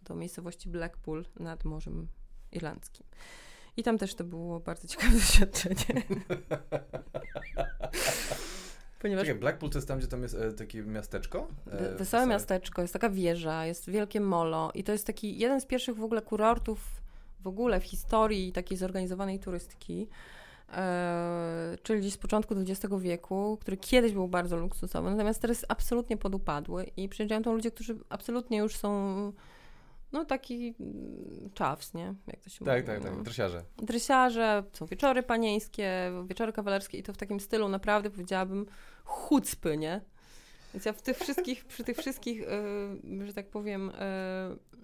do 0.01 0.15
miejscowości 0.15 0.69
Blackpool 0.69 1.25
nad 1.39 1.65
Morzem 1.65 2.07
Irlandzkim. 2.51 3.05
I 3.77 3.83
tam 3.83 3.97
też 3.97 4.15
to 4.15 4.23
było 4.23 4.59
bardzo 4.59 4.87
ciekawe 4.87 5.13
doświadczenie. 5.19 5.75
Ponieważ... 9.01 9.25
Czekaj, 9.25 9.39
Blackpool 9.39 9.71
to 9.71 9.77
jest 9.77 9.87
tam, 9.87 9.99
gdzie 9.99 10.07
tam 10.07 10.23
jest 10.23 10.35
e, 10.35 10.53
takie 10.53 10.83
miasteczko? 10.83 11.47
E, 11.71 11.95
wesołe 11.95 12.25
miasteczko, 12.25 12.81
jest 12.81 12.93
taka 12.93 13.09
wieża, 13.09 13.65
jest 13.65 13.89
wielkie 13.89 14.21
molo 14.21 14.71
i 14.73 14.83
to 14.83 14.91
jest 14.91 15.07
taki 15.07 15.37
jeden 15.37 15.61
z 15.61 15.65
pierwszych 15.65 15.95
w 15.95 16.03
ogóle 16.03 16.21
kurortów 16.21 17.01
w 17.39 17.47
ogóle 17.47 17.79
w 17.79 17.83
historii 17.83 18.51
takiej 18.51 18.77
zorganizowanej 18.77 19.39
turystyki. 19.39 20.07
E, 20.73 21.77
czyli 21.83 22.11
z 22.11 22.17
początku 22.17 22.55
XX 22.57 22.93
wieku, 22.99 23.57
który 23.61 23.77
kiedyś 23.77 24.13
był 24.13 24.27
bardzo 24.27 24.57
luksusowy, 24.57 25.09
natomiast 25.09 25.41
teraz 25.41 25.57
jest 25.57 25.71
absolutnie 25.71 26.17
podupadły 26.17 26.83
i 26.97 27.09
przyjeżdżają 27.09 27.41
tam 27.41 27.53
ludzie, 27.53 27.71
którzy 27.71 27.97
absolutnie 28.09 28.57
już 28.57 28.75
są 28.75 29.33
no 30.11 30.25
taki 30.25 30.75
mm, 30.79 31.49
czaws, 31.53 31.93
nie? 31.93 32.13
Jak 32.27 32.39
to 32.41 32.49
się 32.49 32.65
tak, 32.65 32.85
mówi. 32.85 32.87
Tak, 32.87 33.03
tak, 33.03 33.17
no. 33.17 33.23
dresiarze. 33.23 33.63
Dresiarze, 33.77 34.63
są 34.73 34.85
wieczory 34.85 35.23
panieńskie, 35.23 36.11
wieczory 36.27 36.53
kawalerskie 36.53 36.97
i 36.97 37.03
to 37.03 37.13
w 37.13 37.17
takim 37.17 37.39
stylu 37.39 37.69
naprawdę 37.69 38.09
powiedziałabym 38.09 38.65
chucpy, 39.05 39.77
nie? 39.77 40.01
Więc 40.73 40.85
ja 40.85 40.93
w 40.93 41.01
tych 41.01 41.17
wszystkich, 41.17 41.65
przy 41.65 41.83
tych 41.83 41.97
wszystkich, 41.97 42.39
yy, 43.03 43.25
że 43.27 43.33
tak 43.33 43.49
powiem, 43.49 43.91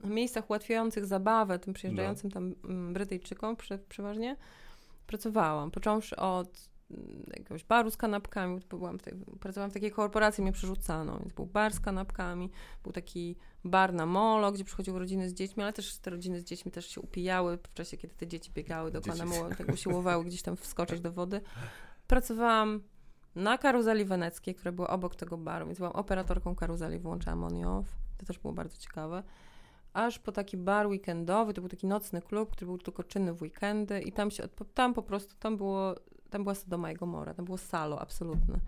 yy, 0.03 0.09
miejscach 0.09 0.49
ułatwiających 0.49 1.05
zabawę 1.05 1.59
tym 1.59 1.73
przyjeżdżającym 1.73 2.29
no. 2.29 2.34
tam 2.34 2.55
mm, 2.63 2.93
Brytyjczykom 2.93 3.55
przeważnie, 3.89 4.36
pracowałam. 5.12 5.72
Począwszy 5.72 6.16
od 6.16 6.70
mm, 6.91 7.24
jakiegoś 7.28 7.64
baru 7.64 7.91
z 7.91 7.97
kanapkami, 7.97 8.59
byłam 8.70 8.99
w 8.99 9.01
tej, 9.01 9.14
pracowałam 9.39 9.72
w 9.72 9.74
takiej 9.74 9.91
korporacji, 9.91 10.41
mnie 10.41 10.51
przerzucano, 10.51 11.20
więc 11.20 11.34
był 11.34 11.45
bar 11.45 11.74
z 11.74 11.80
kanapkami, 11.80 12.49
był 12.84 12.91
taki 12.91 13.36
bar 13.64 13.93
na 13.93 14.05
molo, 14.05 14.51
gdzie 14.51 14.64
przychodziły 14.64 14.99
rodziny 14.99 15.30
z 15.30 15.34
dziećmi, 15.34 15.64
ale 15.64 15.74
też 15.74 15.97
te 15.97 16.09
rodziny 16.09 16.39
z 16.39 16.43
dziećmi 16.43 16.72
też 16.72 16.88
się 16.88 17.01
upijały 17.01 17.57
w 17.57 17.74
czasie, 17.74 17.97
kiedy 17.97 18.16
te 18.16 18.28
dzieci 18.28 18.51
biegały 18.51 18.91
do 18.91 19.01
pana 19.01 19.26
molo, 19.26 19.55
tak 19.57 19.70
usiłowały 19.74 20.26
gdzieś 20.26 20.41
tam 20.41 20.55
wskoczyć 20.55 21.01
do 21.01 21.12
wody. 21.12 21.41
Pracowałam 22.07 22.82
na 23.36 23.57
karuzeli 23.57 24.05
weneckiej, 24.05 24.55
która 24.55 24.72
była 24.72 24.89
obok 24.89 25.16
tego 25.16 25.38
baru, 25.38 25.66
więc 25.66 25.78
byłam 25.78 25.93
operatorką 25.93 26.55
karuzeli, 26.55 26.99
włączałam 26.99 27.43
on 27.43 27.55
i 27.55 27.66
off. 27.66 27.88
To 28.18 28.26
też 28.26 28.39
było 28.39 28.53
bardzo 28.53 28.78
ciekawe 28.78 29.24
aż 29.93 30.19
po 30.19 30.31
taki 30.31 30.57
bar 30.57 30.87
weekendowy, 30.87 31.53
to 31.53 31.61
był 31.61 31.69
taki 31.69 31.87
nocny 31.87 32.21
klub, 32.21 32.51
który 32.51 32.65
był 32.65 32.77
tylko 32.77 33.03
czynny 33.03 33.33
w 33.33 33.41
weekendy 33.41 34.01
i 34.01 34.11
tam 34.11 34.31
się, 34.31 34.43
tam 34.73 34.93
po 34.93 35.03
prostu, 35.03 35.35
tam 35.39 35.57
było, 35.57 35.95
tam 36.29 36.43
była 36.43 36.55
Sodoma 36.55 36.91
i 36.91 36.95
Gomora, 36.95 37.33
tam 37.33 37.45
było 37.45 37.57
salo 37.57 38.01
absolutne. 38.01 38.59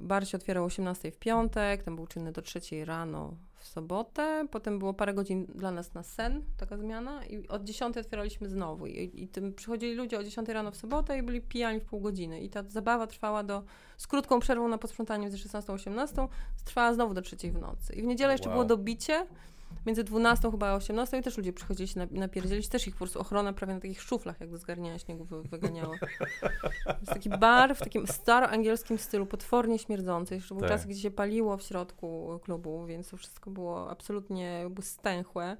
Bar 0.00 0.28
się 0.28 0.36
otwierał 0.36 0.64
o 0.64 0.66
18 0.66 1.10
w 1.10 1.18
piątek, 1.18 1.82
tam 1.82 1.96
był 1.96 2.06
czynny 2.06 2.32
do 2.32 2.42
3 2.42 2.60
rano 2.84 3.34
w 3.54 3.66
sobotę, 3.66 4.46
potem 4.50 4.78
było 4.78 4.94
parę 4.94 5.14
godzin 5.14 5.46
dla 5.54 5.70
nas 5.70 5.94
na 5.94 6.02
sen, 6.02 6.42
taka 6.56 6.76
zmiana 6.76 7.26
i 7.26 7.48
od 7.48 7.64
10 7.64 7.96
otwieraliśmy 7.96 8.48
znowu. 8.48 8.86
I, 8.86 9.22
i 9.22 9.28
tym 9.28 9.54
przychodzili 9.54 9.94
ludzie 9.94 10.18
o 10.18 10.24
10 10.24 10.48
rano 10.48 10.70
w 10.70 10.76
sobotę 10.76 11.18
i 11.18 11.22
byli 11.22 11.40
pijani 11.40 11.80
w 11.80 11.84
pół 11.84 12.00
godziny. 12.00 12.40
I 12.40 12.50
ta 12.50 12.62
zabawa 12.62 13.06
trwała 13.06 13.42
do, 13.42 13.62
z 13.96 14.06
krótką 14.06 14.40
przerwą 14.40 14.68
na 14.68 14.78
posprzątanie 14.78 15.22
między 15.22 15.38
16 15.38 15.72
a 15.72 15.74
18, 15.74 16.28
trwała 16.64 16.94
znowu 16.94 17.14
do 17.14 17.22
3 17.22 17.36
w 17.36 17.60
nocy. 17.60 17.94
I 17.94 18.02
w 18.02 18.04
niedzielę 18.04 18.32
jeszcze 18.32 18.48
Wow. 18.48 18.54
było 18.54 18.64
dobicie, 18.64 19.26
między 19.86 20.04
12 20.04 20.50
chyba 20.50 20.68
a 20.68 20.74
18 20.76 21.18
i 21.18 21.22
też 21.22 21.36
ludzie 21.36 21.52
przychodzili 21.52 21.88
się 21.88 21.98
na- 22.00 22.06
napierdzielić, 22.10 22.68
też 22.68 22.86
ich 22.86 22.94
po 22.94 22.98
prostu 22.98 23.20
ochrona 23.20 23.52
prawie 23.52 23.74
na 23.74 23.80
takich 23.80 24.02
szuflach 24.02 24.40
jak 24.40 24.50
do 24.50 24.58
zgarniania 24.58 24.98
śniegu 24.98 25.24
wy, 25.24 25.42
wyganiała. 25.42 25.96
To 26.84 26.90
jest 27.00 27.12
taki 27.12 27.30
bar 27.30 27.74
w 27.76 27.78
takim 27.78 28.06
staroangielskim 28.06 28.98
stylu, 28.98 29.26
potwornie 29.26 29.78
śmierdzący. 29.78 30.34
Jeszcze 30.34 30.54
był 30.54 30.60
Tak. 30.62 30.70
czas, 30.70 30.86
gdzie 30.86 31.00
się 31.00 31.10
paliło 31.10 31.56
w 31.56 31.62
środku 31.62 32.40
klubu, 32.44 32.86
więc 32.86 33.08
to 33.10 33.16
wszystko 33.16 33.50
było 33.50 33.90
absolutnie 33.90 34.44
jakby 34.44 34.82
stęchłe. 34.82 35.56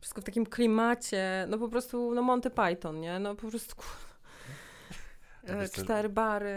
Wszystko 0.00 0.20
w 0.20 0.24
takim 0.24 0.46
klimacie, 0.46 1.46
no 1.48 1.58
po 1.58 1.68
prostu, 1.68 2.14
no 2.14 2.22
Monty 2.22 2.50
Python, 2.50 3.00
nie? 3.00 3.18
No 3.18 3.34
po 3.34 3.48
prostu 3.48 3.76
ku- 3.76 3.82
To 3.82 3.88
e, 3.88 4.92
wiesz 4.92 4.98
co- 4.98 5.33
cztery 5.72 6.08
bary, 6.08 6.54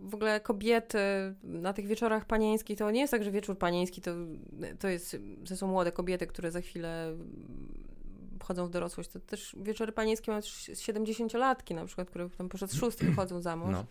w- 0.00 0.14
ogóle 0.14 0.40
kobiety 0.40 0.98
na 1.42 1.72
tych 1.72 1.86
wieczorach 1.86 2.24
panieńskich, 2.24 2.78
to 2.78 2.90
nie 2.90 3.00
jest 3.00 3.10
tak, 3.10 3.24
że 3.24 3.30
wieczór 3.30 3.58
panieński 3.58 4.00
to, 4.00 4.10
to 4.78 4.88
jest, 4.88 5.16
to 5.48 5.56
są 5.56 5.66
młode 5.66 5.92
kobiety, 5.92 6.26
które 6.26 6.50
za 6.50 6.60
chwilę 6.60 7.16
wchodzą 8.40 8.66
w 8.66 8.70
dorosłość, 8.70 9.10
to 9.10 9.20
też 9.20 9.56
wieczory 9.60 9.92
panieńskie 9.92 10.30
mają 10.30 10.42
też 10.42 10.70
70-latki 10.74 11.74
na 11.74 11.84
przykład, 11.84 12.10
które 12.10 12.30
tam 12.30 12.48
poszedł 12.48 12.76
szósty 12.76 13.06
wychodzą 13.06 13.40
za 13.40 13.56
mąż. 13.56 13.72
No. 13.72 13.84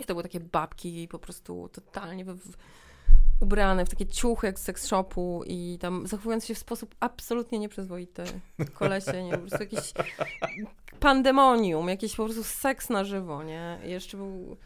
I 0.00 0.04
to 0.04 0.14
były 0.14 0.22
takie 0.22 0.40
babki 0.40 1.08
po 1.08 1.18
prostu 1.18 1.68
totalnie 1.72 2.24
w, 2.24 2.28
w, 2.28 2.56
ubrane 3.40 3.84
w 3.84 3.88
takie 3.88 4.06
ciuchy 4.06 4.46
jak 4.46 4.58
z 4.58 4.62
seks 4.62 4.86
shopu 4.86 5.42
i 5.46 5.78
tam 5.80 6.06
zachowując 6.06 6.46
się 6.46 6.54
w 6.54 6.58
sposób 6.58 6.94
absolutnie 7.00 7.58
nieprzyzwoity. 7.58 8.24
Kolesie, 8.74 9.22
nie, 9.22 9.32
po 9.32 9.38
prostu 9.38 9.58
jakiś 9.58 9.92
pandemonium, 11.00 11.88
jakiś 11.88 12.16
po 12.16 12.24
prostu 12.24 12.44
seks 12.44 12.90
na 12.90 13.04
żywo, 13.04 13.42
nie? 13.42 13.78
I 13.86 13.90
jeszcze 13.90 14.16
był, 14.16 14.56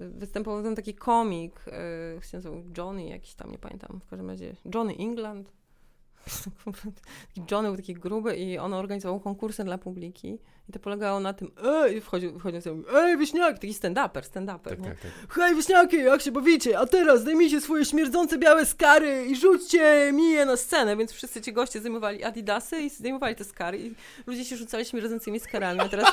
występował 0.00 0.62
tam 0.62 0.74
taki 0.74 0.94
komik, 0.94 1.60
yy, 1.66 2.62
Johnny 2.78 3.04
jakiś 3.04 3.34
tam, 3.34 3.50
nie 3.50 3.58
pamiętam, 3.58 4.00
w 4.06 4.10
każdym 4.10 4.30
razie 4.30 4.56
Johnny 4.74 4.94
England. 4.98 5.52
Johnny 7.50 7.68
był 7.68 7.76
taki 7.76 7.94
gruby 7.94 8.36
i 8.36 8.58
on 8.58 8.74
organizował 8.74 9.20
konkursy 9.20 9.64
dla 9.64 9.78
publiki 9.78 10.38
i 10.68 10.72
to 10.72 10.78
polegało 10.78 11.20
na 11.20 11.32
tym, 11.32 11.50
ej, 11.64 12.00
wchodził, 12.00 12.38
wchodził 12.38 12.60
sobie, 12.60 12.82
ej, 12.94 13.18
wieśniaki, 13.18 13.60
taki 13.60 13.74
stand-uper, 13.74 14.22
stand-uper, 14.22 14.68
Tak, 14.68 14.78
nie? 14.78 14.88
tak, 14.88 14.98
tak. 15.00 15.34
Hej, 15.34 15.54
wieśniaki, 15.54 15.96
jak 15.96 16.20
się 16.20 16.32
bawicie? 16.32 16.78
A 16.78 16.86
teraz 16.86 17.20
zdejmijcie 17.20 17.60
swoje 17.60 17.84
śmierdzące 17.84 18.38
białe 18.38 18.66
skary 18.66 19.26
i 19.26 19.36
rzućcie 19.36 20.12
mi 20.12 20.30
je 20.30 20.46
na 20.46 20.56
scenę. 20.56 20.96
Więc 20.96 21.12
wszyscy 21.12 21.42
ci 21.42 21.52
goście 21.52 21.80
zdejmowali 21.80 22.24
adidasy 22.24 22.80
i 22.80 22.90
zdejmowali 22.90 23.34
te 23.34 23.44
skary 23.44 23.78
i 23.78 23.94
ludzie 24.26 24.44
się 24.44 24.56
rzucali 24.56 24.84
śmierdzącymi 24.84 25.40
skarami. 25.40 25.80
A 25.80 25.88
teraz 25.88 26.12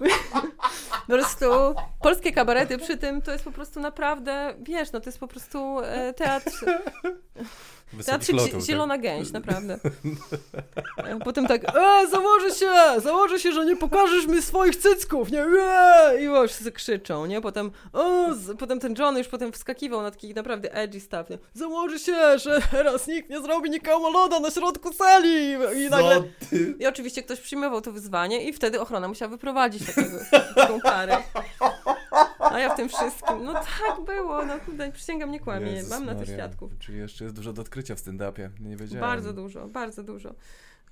po 1.06 1.12
prostu 1.12 1.46
polskie 2.02 2.32
kabarety 2.32 2.78
przy 2.78 2.96
tym 2.96 3.22
to 3.22 3.32
jest 3.32 3.44
po 3.44 3.52
prostu 3.52 3.80
naprawdę, 3.80 4.54
wiesz, 4.60 4.92
no 4.92 5.00
to 5.00 5.08
jest 5.08 5.18
po 5.18 5.28
prostu 5.28 5.80
e, 5.80 6.14
teatr, 6.14 6.64
Wysokich 7.92 8.26
teatr 8.26 8.34
lotów, 8.34 8.52
tak. 8.52 8.62
zielona 8.62 8.98
gęś, 8.98 9.32
naprawdę. 9.32 9.78
Potem 11.24 11.46
tak, 11.46 11.64
e, 11.64 12.06
założę 12.10 12.54
się, 12.54 12.70
założę 13.02 13.38
się, 13.40 13.52
że 13.52 13.66
nie 13.66 13.76
pokażesz 13.76 14.26
mi 14.26 14.42
swoich 14.42 14.76
cycków, 14.76 15.30
nie, 15.30 15.42
e, 15.42 16.22
i 16.22 16.28
o, 16.28 16.48
wszyscy 16.48 16.72
krzyczą, 16.72 17.26
nie, 17.26 17.40
potem, 17.40 17.70
o, 17.92 18.34
z, 18.34 18.58
potem 18.58 18.80
ten 18.80 18.94
John 18.98 19.18
już 19.18 19.28
potem 19.28 19.52
wskakiwał 19.52 20.02
na 20.02 20.10
taki 20.10 20.34
naprawdę 20.34 20.74
edgy 20.74 21.00
stuff, 21.00 21.30
nie, 21.30 21.38
założę 21.54 21.98
się, 21.98 22.38
że 22.38 22.60
teraz 22.70 23.06
nikt 23.06 23.30
nie 23.30 23.40
zrobi 23.40 23.70
nikomu 23.70 24.12
loda 24.12 24.40
na 24.40 24.50
środku 24.50 24.92
sali 24.92 25.52
i 25.52 25.90
nagle, 25.90 26.22
i 26.78 26.86
oczywiście 26.86 27.22
ktoś 27.22 27.40
przyjmował 27.40 27.80
to 27.80 27.92
wyzwanie 27.92 28.44
i 28.44 28.52
wtedy 28.52 28.80
ochrona 28.80 29.08
musiała 29.08 29.28
wyprowadzić 29.28 29.86
takiego, 29.86 30.18
taką 30.54 30.80
parę. 30.80 31.16
A 32.50 32.58
ja 32.58 32.74
w 32.74 32.76
tym 32.76 32.88
wszystkim, 32.88 33.44
no 33.44 33.54
tak 33.54 34.04
było, 34.06 34.44
no 34.46 34.60
kurde, 34.66 34.92
przysięgam, 34.92 35.30
nie 35.30 35.40
kłamie, 35.40 35.72
Jezus 35.72 35.90
mam 35.90 36.06
na 36.06 36.14
to 36.14 36.24
świadków. 36.24 36.78
Czyli 36.78 36.98
jeszcze 36.98 37.24
jest 37.24 37.36
dużo 37.36 37.52
do 37.52 37.62
odkrycia 37.62 37.94
w 37.94 37.98
stand-upie. 37.98 38.50
Nie 38.60 38.76
wiedziałem. 38.76 39.00
Bardzo 39.00 39.32
dużo, 39.32 39.68
bardzo 39.68 40.02
dużo. 40.02 40.34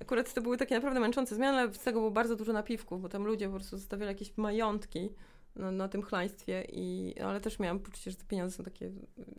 Akurat 0.01 0.33
to 0.33 0.41
były 0.41 0.57
takie 0.57 0.75
naprawdę 0.75 0.99
męczące 0.99 1.35
zmiany, 1.35 1.57
ale 1.57 1.73
z 1.73 1.79
tego 1.79 1.99
było 1.99 2.11
bardzo 2.11 2.35
dużo 2.35 2.53
napiwków, 2.53 3.01
bo 3.01 3.09
tam 3.09 3.25
ludzie 3.25 3.45
po 3.45 3.55
prostu 3.55 3.77
zostawiali 3.77 4.07
jakieś 4.07 4.37
majątki 4.37 5.09
na, 5.55 5.71
na 5.71 5.87
tym 5.87 6.01
chlaństwie, 6.01 6.65
i, 6.71 7.15
ale 7.21 7.41
też 7.41 7.59
miałam 7.59 7.79
poczucie, 7.79 8.11
że 8.11 8.17
te 8.17 8.25
pieniądze 8.25 8.57
są 8.57 8.63
takie, 8.63 8.91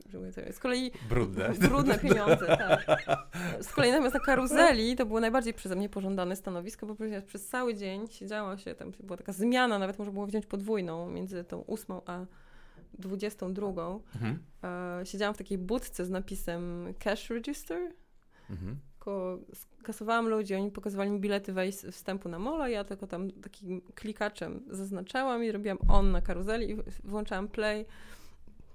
że 0.07 0.53
z 0.53 0.59
kolei 0.59 0.91
Brudne. 1.09 1.51
brudne 1.61 1.99
pieniądze, 1.99 2.47
tak. 2.47 2.87
Z 3.67 3.73
kolei 3.73 3.91
natomiast 3.91 4.15
na 4.15 4.21
karuzeli 4.21 4.97
to 4.97 5.07
było 5.07 5.21
najbardziej 5.21 5.55
przeze 5.55 5.77
mnie 5.77 5.89
pożądane 5.89 6.37
stanowisko, 6.37 6.87
bo 6.87 6.95
przecież 6.95 7.25
przez 7.25 7.47
cały 7.49 7.75
dzień 7.75 8.09
siedziało 8.09 8.57
się, 8.57 8.75
tam 8.75 8.93
była 9.01 9.17
taka 9.17 9.33
zmiana, 9.33 9.79
nawet 9.79 9.99
można 9.99 10.13
było 10.13 10.27
wziąć 10.27 10.47
podwójną 10.47 11.11
między 11.11 11.45
tą 11.45 11.61
ósmą 11.61 12.01
a 12.07 12.25
dwudziestą 12.99 13.55
drugą. 13.55 14.03
Mhm. 14.15 14.39
E, 15.01 15.07
siedziałam 15.07 15.35
w 15.35 15.39
takiej 15.39 15.59
budce 15.59 16.05
z 16.05 16.11
napisem 16.11 16.95
cash 16.99 17.31
register, 17.31 17.93
Mhm. 18.51 18.77
Tylko 19.01 19.39
ludzi, 20.23 20.55
oni 20.55 20.71
pokazywali 20.71 21.11
mi 21.11 21.21
bilety 21.21 21.53
wejs- 21.53 21.93
wstępu 21.93 22.29
na 22.29 22.39
mola, 22.39 22.69
ja 22.69 22.85
tylko 22.85 23.07
tam 23.07 23.31
takim 23.31 23.81
klikaczem 23.95 24.63
zaznaczałam 24.71 25.45
i 25.45 25.53
robiłam 25.53 25.79
on 25.89 26.11
na 26.11 26.21
karuzeli 26.21 26.71
i 26.71 26.77
włączałam 27.05 27.49
play. 27.49 27.87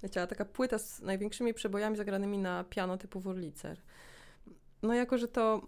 Leciała 0.03 0.27
taka 0.27 0.45
płyta 0.45 0.79
z 0.79 1.01
największymi 1.01 1.53
przebojami 1.53 1.97
zagranymi 1.97 2.37
na 2.37 2.63
piano 2.63 2.97
typu 2.97 3.19
Wurlitzer. 3.19 3.81
No 4.83 4.93
jako, 4.93 5.17
że 5.17 5.27
to 5.27 5.61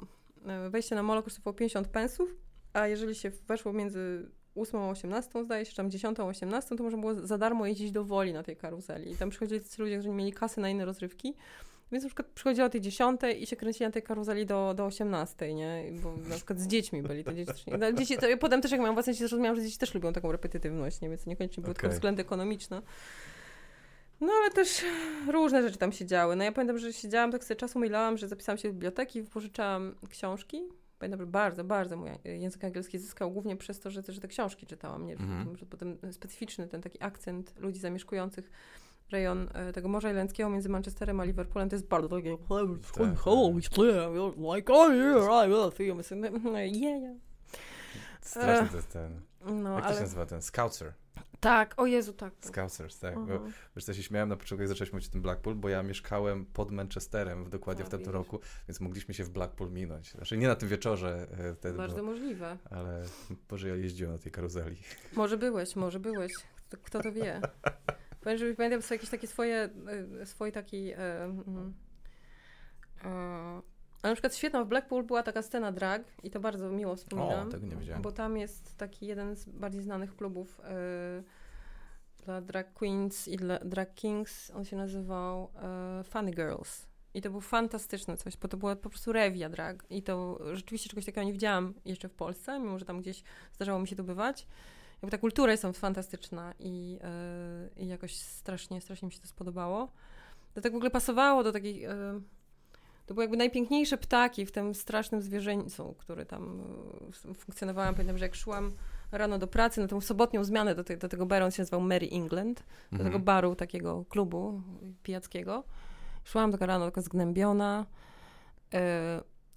e, 0.45 0.69
wejście 0.69 0.95
na 0.95 1.03
molo 1.03 1.23
kosztowało 1.23 1.53
50 1.53 1.87
pensów, 1.87 2.35
a 2.73 2.87
jeżeli 2.87 3.15
się 3.15 3.29
weszło 3.29 3.73
między 3.73 4.29
8 4.55 4.79
a 4.79 4.89
18, 4.89 5.43
zdaje 5.43 5.65
się, 5.65 5.71
czy 5.71 5.77
tam 5.77 5.91
10 5.91 6.19
a 6.19 6.23
18, 6.23 6.75
to 6.75 6.83
można 6.83 6.99
było 6.99 7.15
za 7.15 7.37
darmo 7.37 7.65
jeździć 7.65 7.91
do 7.91 8.03
Woli 8.03 8.33
na 8.33 8.43
tej 8.43 8.55
karuzeli. 8.55 9.11
I 9.11 9.15
tam 9.15 9.29
przychodzili 9.29 9.61
tacy 9.61 9.81
ludzie, 9.81 9.97
którzy 9.99 10.09
mieli 10.09 10.33
kasy 10.33 10.61
na 10.61 10.69
inne 10.69 10.85
rozrywki. 10.85 11.33
Więc 11.91 12.03
na 12.03 12.09
przykład 12.09 12.27
przychodziła 12.27 12.67
o 12.67 12.69
tej 12.69 12.81
10 12.81 13.21
i 13.39 13.47
się 13.47 13.55
kręcili 13.55 13.85
na 13.85 13.91
tej 13.91 14.03
karuzeli 14.03 14.45
do, 14.45 14.73
do 14.73 14.85
18, 14.85 15.53
nie? 15.53 15.83
Bo 16.03 16.17
na 16.17 16.35
przykład 16.35 16.59
z 16.59 16.67
dziećmi 16.67 17.01
byli, 17.03 17.23
to 17.23 17.33
dzieci. 17.33 17.71
No, 17.79 17.93
dzieci, 17.93 18.17
to, 18.17 18.27
ja 18.27 18.37
potem 18.37 18.61
też 18.61 18.71
jak 18.71 18.79
miałam 18.79 18.95
własne 18.95 19.13
dzieci, 19.13 19.27
zrozumiałam, 19.27 19.55
że 19.55 19.63
dzieci 19.63 19.77
też 19.77 19.93
lubią 19.93 20.13
taką 20.13 20.31
repetytywność, 20.31 21.01
nie? 21.01 21.09
Więc 21.09 21.25
niekoniecznie 21.25 21.63
było 21.63 21.73
tylko 21.73 21.89
względy 21.89 22.21
ekonomiczne. 22.21 22.81
No 24.21 24.33
ale 24.41 24.51
też 24.51 24.85
różne 25.27 25.61
rzeczy 25.61 25.77
tam 25.77 25.91
się 25.91 26.05
działy. 26.05 26.35
No 26.35 26.43
ja 26.43 26.51
pamiętam, 26.51 26.77
że 26.77 26.93
siedziałam, 26.93 27.31
tak 27.31 27.43
sobie 27.43 27.55
czasu 27.55 27.79
myślałam, 27.79 28.17
że 28.17 28.27
zapisałam 28.27 28.57
się 28.57 28.67
do 28.67 28.73
biblioteki, 28.73 29.21
wypożyczałam 29.21 29.95
książki. 30.09 30.63
Pamiętam, 30.99 31.19
że 31.19 31.25
bardzo, 31.25 31.63
bardzo 31.63 31.97
mój 31.97 32.09
język 32.23 32.63
angielski 32.63 32.99
zyskał 32.99 33.31
głównie 33.31 33.57
przez 33.57 33.79
to, 33.79 33.91
że, 33.91 34.01
że 34.07 34.21
te 34.21 34.27
książki 34.27 34.65
czytałam. 34.65 35.05
Nie? 35.05 35.13
Mhm. 35.13 35.57
Że 35.57 35.65
potem 35.65 35.97
specyficzny 36.11 36.67
ten 36.67 36.81
taki 36.81 37.03
akcent 37.03 37.59
ludzi 37.59 37.79
zamieszkujących 37.79 38.51
rejon 39.11 39.49
e, 39.53 39.73
tego 39.73 39.87
Morza 39.87 40.09
Irlandzkiego 40.09 40.49
między 40.49 40.69
Manchesterem 40.69 41.19
a 41.19 41.23
Liverpoolem 41.23 41.69
to 41.69 41.75
jest 41.75 41.87
bardzo 41.87 42.09
takie 42.17 42.37
Tak, 42.37 42.47
you're 42.47 44.55
like, 44.55 44.73
oh 44.73 44.93
yeah, 44.93 45.45
I 45.45 45.49
will 45.49 45.71
see 45.71 45.87
you. 45.87 45.95
No, 46.43 46.59
yeah, 46.59 47.01
yeah. 47.01 47.15
Straszny 48.21 48.69
to 48.69 48.75
jest 48.75 48.89
ten. 48.93 49.21
No, 49.45 49.73
Jak 49.73 49.81
to 49.83 49.87
się 49.89 49.93
ale 49.95 50.01
nazywa 50.01 50.25
ten? 50.25 50.41
Scouser. 50.41 50.93
tak, 51.39 51.73
o 51.77 51.85
Jezu, 51.85 52.13
tak. 52.13 52.33
Scousers, 52.41 52.99
tak. 52.99 53.15
Bo, 53.15 53.21
Mhm. 53.21 53.53
wiesz, 53.75 53.85
co, 53.85 53.91
ja 53.91 53.95
się 53.95 54.03
śmiałem 54.03 54.29
na 54.29 54.35
początku, 54.35 54.61
jak 54.61 54.69
zaczęliśmy 54.69 54.95
mówić 54.97 55.09
o 55.09 55.11
tym 55.11 55.21
Blackpool, 55.21 55.55
bo 55.55 55.69
ja 55.69 55.83
mieszkałem 55.83 56.45
pod 56.45 56.71
Manchesterem 56.71 57.45
w- 57.45 57.49
dokładnie 57.49 57.83
A, 57.83 57.87
w 57.87 57.89
tym 57.89 57.99
widzisz. 57.99 58.13
roku, 58.13 58.39
więc 58.67 58.79
mogliśmy 58.81 59.13
się 59.13 59.23
w 59.23 59.29
Blackpool 59.29 59.71
minąć. 59.71 60.11
Znaczy 60.11 60.37
nie 60.37 60.47
na 60.47 60.55
tym 60.55 60.69
wieczorze 60.69 61.27
e, 61.37 61.53
wtedy, 61.53 61.77
Bardzo 61.77 61.97
bo, 61.97 62.03
możliwe. 62.03 62.57
ale 62.71 63.03
Boże, 63.49 63.69
ja 63.69 63.75
jeździłem 63.75 64.13
na 64.13 64.19
tej 64.19 64.31
karuzeli. 64.31 64.77
Może 65.13 65.37
byłeś, 65.37 65.75
może 65.75 65.99
byłeś. 65.99 66.31
Kto 66.83 67.01
to 67.01 67.11
wie? 67.11 67.41
Że 68.35 68.53
pamiętam 68.53 68.81
sobie 68.81 68.95
jakieś 68.95 69.09
takie 69.09 69.27
swoje, 69.27 69.69
e, 70.21 70.25
swój 70.25 70.51
taki... 70.51 70.91
E, 70.91 71.23
mm, 71.23 71.73
e, 73.03 73.61
ale 74.01 74.11
na 74.11 74.15
przykład 74.15 74.35
świetna 74.35 74.63
w 74.63 74.67
Blackpool 74.67 75.03
była 75.03 75.23
taka 75.23 75.41
scena 75.41 75.71
drag 75.71 76.03
i 76.23 76.29
to 76.29 76.39
bardzo 76.39 76.69
miło 76.69 76.95
wspominam. 76.95 77.47
O, 77.47 77.51
tego 77.51 77.67
nie 77.67 77.75
wiedziałem. 77.75 78.01
Bo 78.01 78.11
tam 78.11 78.37
jest 78.37 78.77
taki 78.77 79.07
jeden 79.07 79.35
z 79.35 79.45
bardziej 79.45 79.81
znanych 79.81 80.15
klubów 80.15 80.61
e, 80.63 81.23
dla 82.25 82.41
drag 82.41 82.73
queens 82.73 83.27
i 83.27 83.37
dla 83.37 83.59
drag 83.59 83.93
kings. 83.93 84.51
On 84.55 84.65
się 84.65 84.75
nazywał 84.75 85.51
e, 85.55 86.03
Funny 86.03 86.31
Girls. 86.31 86.87
I 87.13 87.21
to 87.21 87.29
był 87.29 87.41
fantastyczne 87.41 88.17
coś, 88.17 88.37
bo 88.37 88.47
to 88.47 88.57
była 88.57 88.75
po 88.75 88.89
prostu 88.89 89.11
rewia 89.11 89.49
drag. 89.49 89.83
I 89.89 90.03
to 90.03 90.39
rzeczywiście 90.53 90.89
czegoś 90.89 91.05
takiego 91.05 91.23
nie 91.23 91.33
widziałam 91.33 91.73
jeszcze 91.85 92.09
w 92.09 92.13
Polsce, 92.13 92.59
mimo 92.59 92.79
że 92.79 92.85
tam 92.85 93.01
gdzieś 93.01 93.23
zdarzało 93.53 93.79
mi 93.79 93.87
się 93.87 93.95
tu 93.95 94.03
bywać. 94.03 94.47
Jakby 95.01 95.11
ta 95.11 95.17
kultura 95.17 95.51
jest 95.51 95.63
tam 95.63 95.73
fantastyczna 95.73 96.53
i, 96.59 96.99
e, 97.03 97.81
i 97.83 97.87
jakoś 97.87 98.15
strasznie, 98.15 98.81
strasznie 98.81 99.05
mi 99.05 99.11
się 99.11 99.19
to 99.19 99.27
spodobało. 99.27 99.91
To 100.53 100.61
tak 100.61 100.71
w 100.71 100.75
ogóle 100.75 100.91
pasowało 100.91 101.43
do 101.43 101.51
takiej... 101.51 101.83
E, 101.83 102.21
to 103.05 103.13
były 103.13 103.23
jakby 103.23 103.37
najpiękniejsze 103.37 103.97
ptaki 103.97 104.45
w 104.45 104.51
tym 104.51 104.75
strasznym 104.75 105.21
zwierzęcu, 105.21 105.95
który 105.97 106.25
tam 106.25 106.61
e, 107.29 107.33
funkcjonowałam. 107.33 107.95
Pamiętam, 107.95 108.17
że 108.17 108.25
jak 108.25 108.35
szłam 108.35 108.71
rano 109.11 109.37
do 109.39 109.47
pracy, 109.47 109.81
na 109.81 109.87
tą 109.87 110.01
sobotnią 110.01 110.43
zmianę 110.43 110.75
do, 110.75 110.83
te, 110.83 110.97
do 110.97 111.09
tego 111.09 111.25
baru, 111.25 111.45
on 111.45 111.51
się 111.51 111.61
nazywał 111.61 111.81
Mary 111.81 112.09
England, 112.11 112.63
do 112.91 112.97
tego 112.97 113.07
Mhm. 113.07 113.23
baru, 113.23 113.55
takiego 113.55 114.05
klubu 114.09 114.61
pijackiego. 115.03 115.63
Szłam 116.23 116.51
taka 116.51 116.65
rano, 116.65 116.85
taka 116.85 117.01
zgnębiona. 117.01 117.85
Yy, 118.73 118.79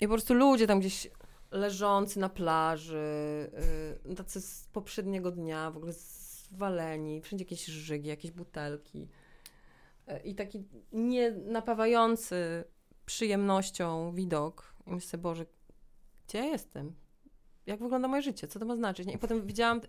I 0.01 0.07
po 0.07 0.15
prostu 0.15 0.35
ludzie 0.35 0.67
tam 0.67 0.81
gdzieś 0.81 1.11
leżący 1.51 2.21
na 2.21 2.29
plaży, 2.29 3.51
yy, 4.05 4.15
tacy 4.15 4.41
z 4.41 4.69
poprzedniego 4.73 5.31
dnia, 5.31 5.71
w 5.71 5.77
ogóle 5.77 5.93
zwaleni, 5.93 7.21
wszędzie 7.21 7.45
jakieś 7.45 7.65
żygi, 7.65 8.09
jakieś 8.09 8.31
butelki. 8.31 9.09
Yy, 10.07 10.19
I 10.19 10.35
taki 10.35 10.65
nie 10.93 11.31
napawający 11.31 12.65
przyjemnością 13.07 14.13
widok. 14.15 14.75
I 14.87 14.91
myślę, 14.91 15.19
Boże, 15.19 15.47
gdzie 16.29 16.39
ja 16.39 16.45
jestem? 16.45 16.95
Jak 17.67 17.81
wygląda 17.81 18.09
moje 18.09 18.23
życie? 18.23 18.49
Co 18.49 18.59
to 18.59 18.65
ma 18.65 18.77
znaczyć? 18.77 19.07
Nie? 19.07 19.15
I 19.15 19.19
potem 19.19 19.47
widziałam, 19.47 19.81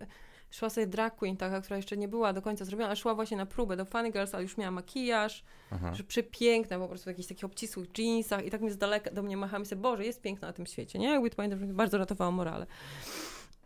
szła 0.52 0.70
sobie 0.70 0.86
drag 0.86 1.16
queen 1.16 1.36
taka, 1.36 1.60
która 1.60 1.76
jeszcze 1.76 1.96
nie 1.96 2.08
była 2.08 2.32
do 2.32 2.42
końca 2.42 2.64
zrobiona, 2.64 2.86
ale 2.86 2.96
szła 2.96 3.14
właśnie 3.14 3.36
na 3.36 3.46
próbę 3.46 3.76
do 3.76 3.84
Funny 3.84 4.10
Girls, 4.10 4.34
ale 4.34 4.42
już 4.42 4.56
miała 4.56 4.70
makijaż, 4.70 5.44
Aha. 5.70 5.94
że 5.94 6.04
przepiękna, 6.04 6.78
po 6.78 6.88
prostu 6.88 7.04
w 7.04 7.06
jakichś 7.06 7.28
takich 7.28 7.44
obcisłych 7.44 7.98
jeansach 7.98 8.46
i 8.46 8.50
tak 8.50 8.60
mi 8.60 8.70
z 8.70 8.76
daleka 8.76 9.10
do 9.10 9.22
mnie 9.22 9.36
machała 9.36 9.62
i 9.62 9.66
sobie, 9.66 9.82
Boże, 9.82 10.04
jest 10.04 10.22
piękna 10.22 10.48
na 10.48 10.52
tym 10.52 10.66
świecie, 10.66 10.98
nie? 10.98 11.08
Jakby 11.08 11.30
to 11.30 11.36
pamiętam, 11.36 11.74
bardzo 11.74 11.98
ratowała 11.98 12.30
morale. 12.30 12.66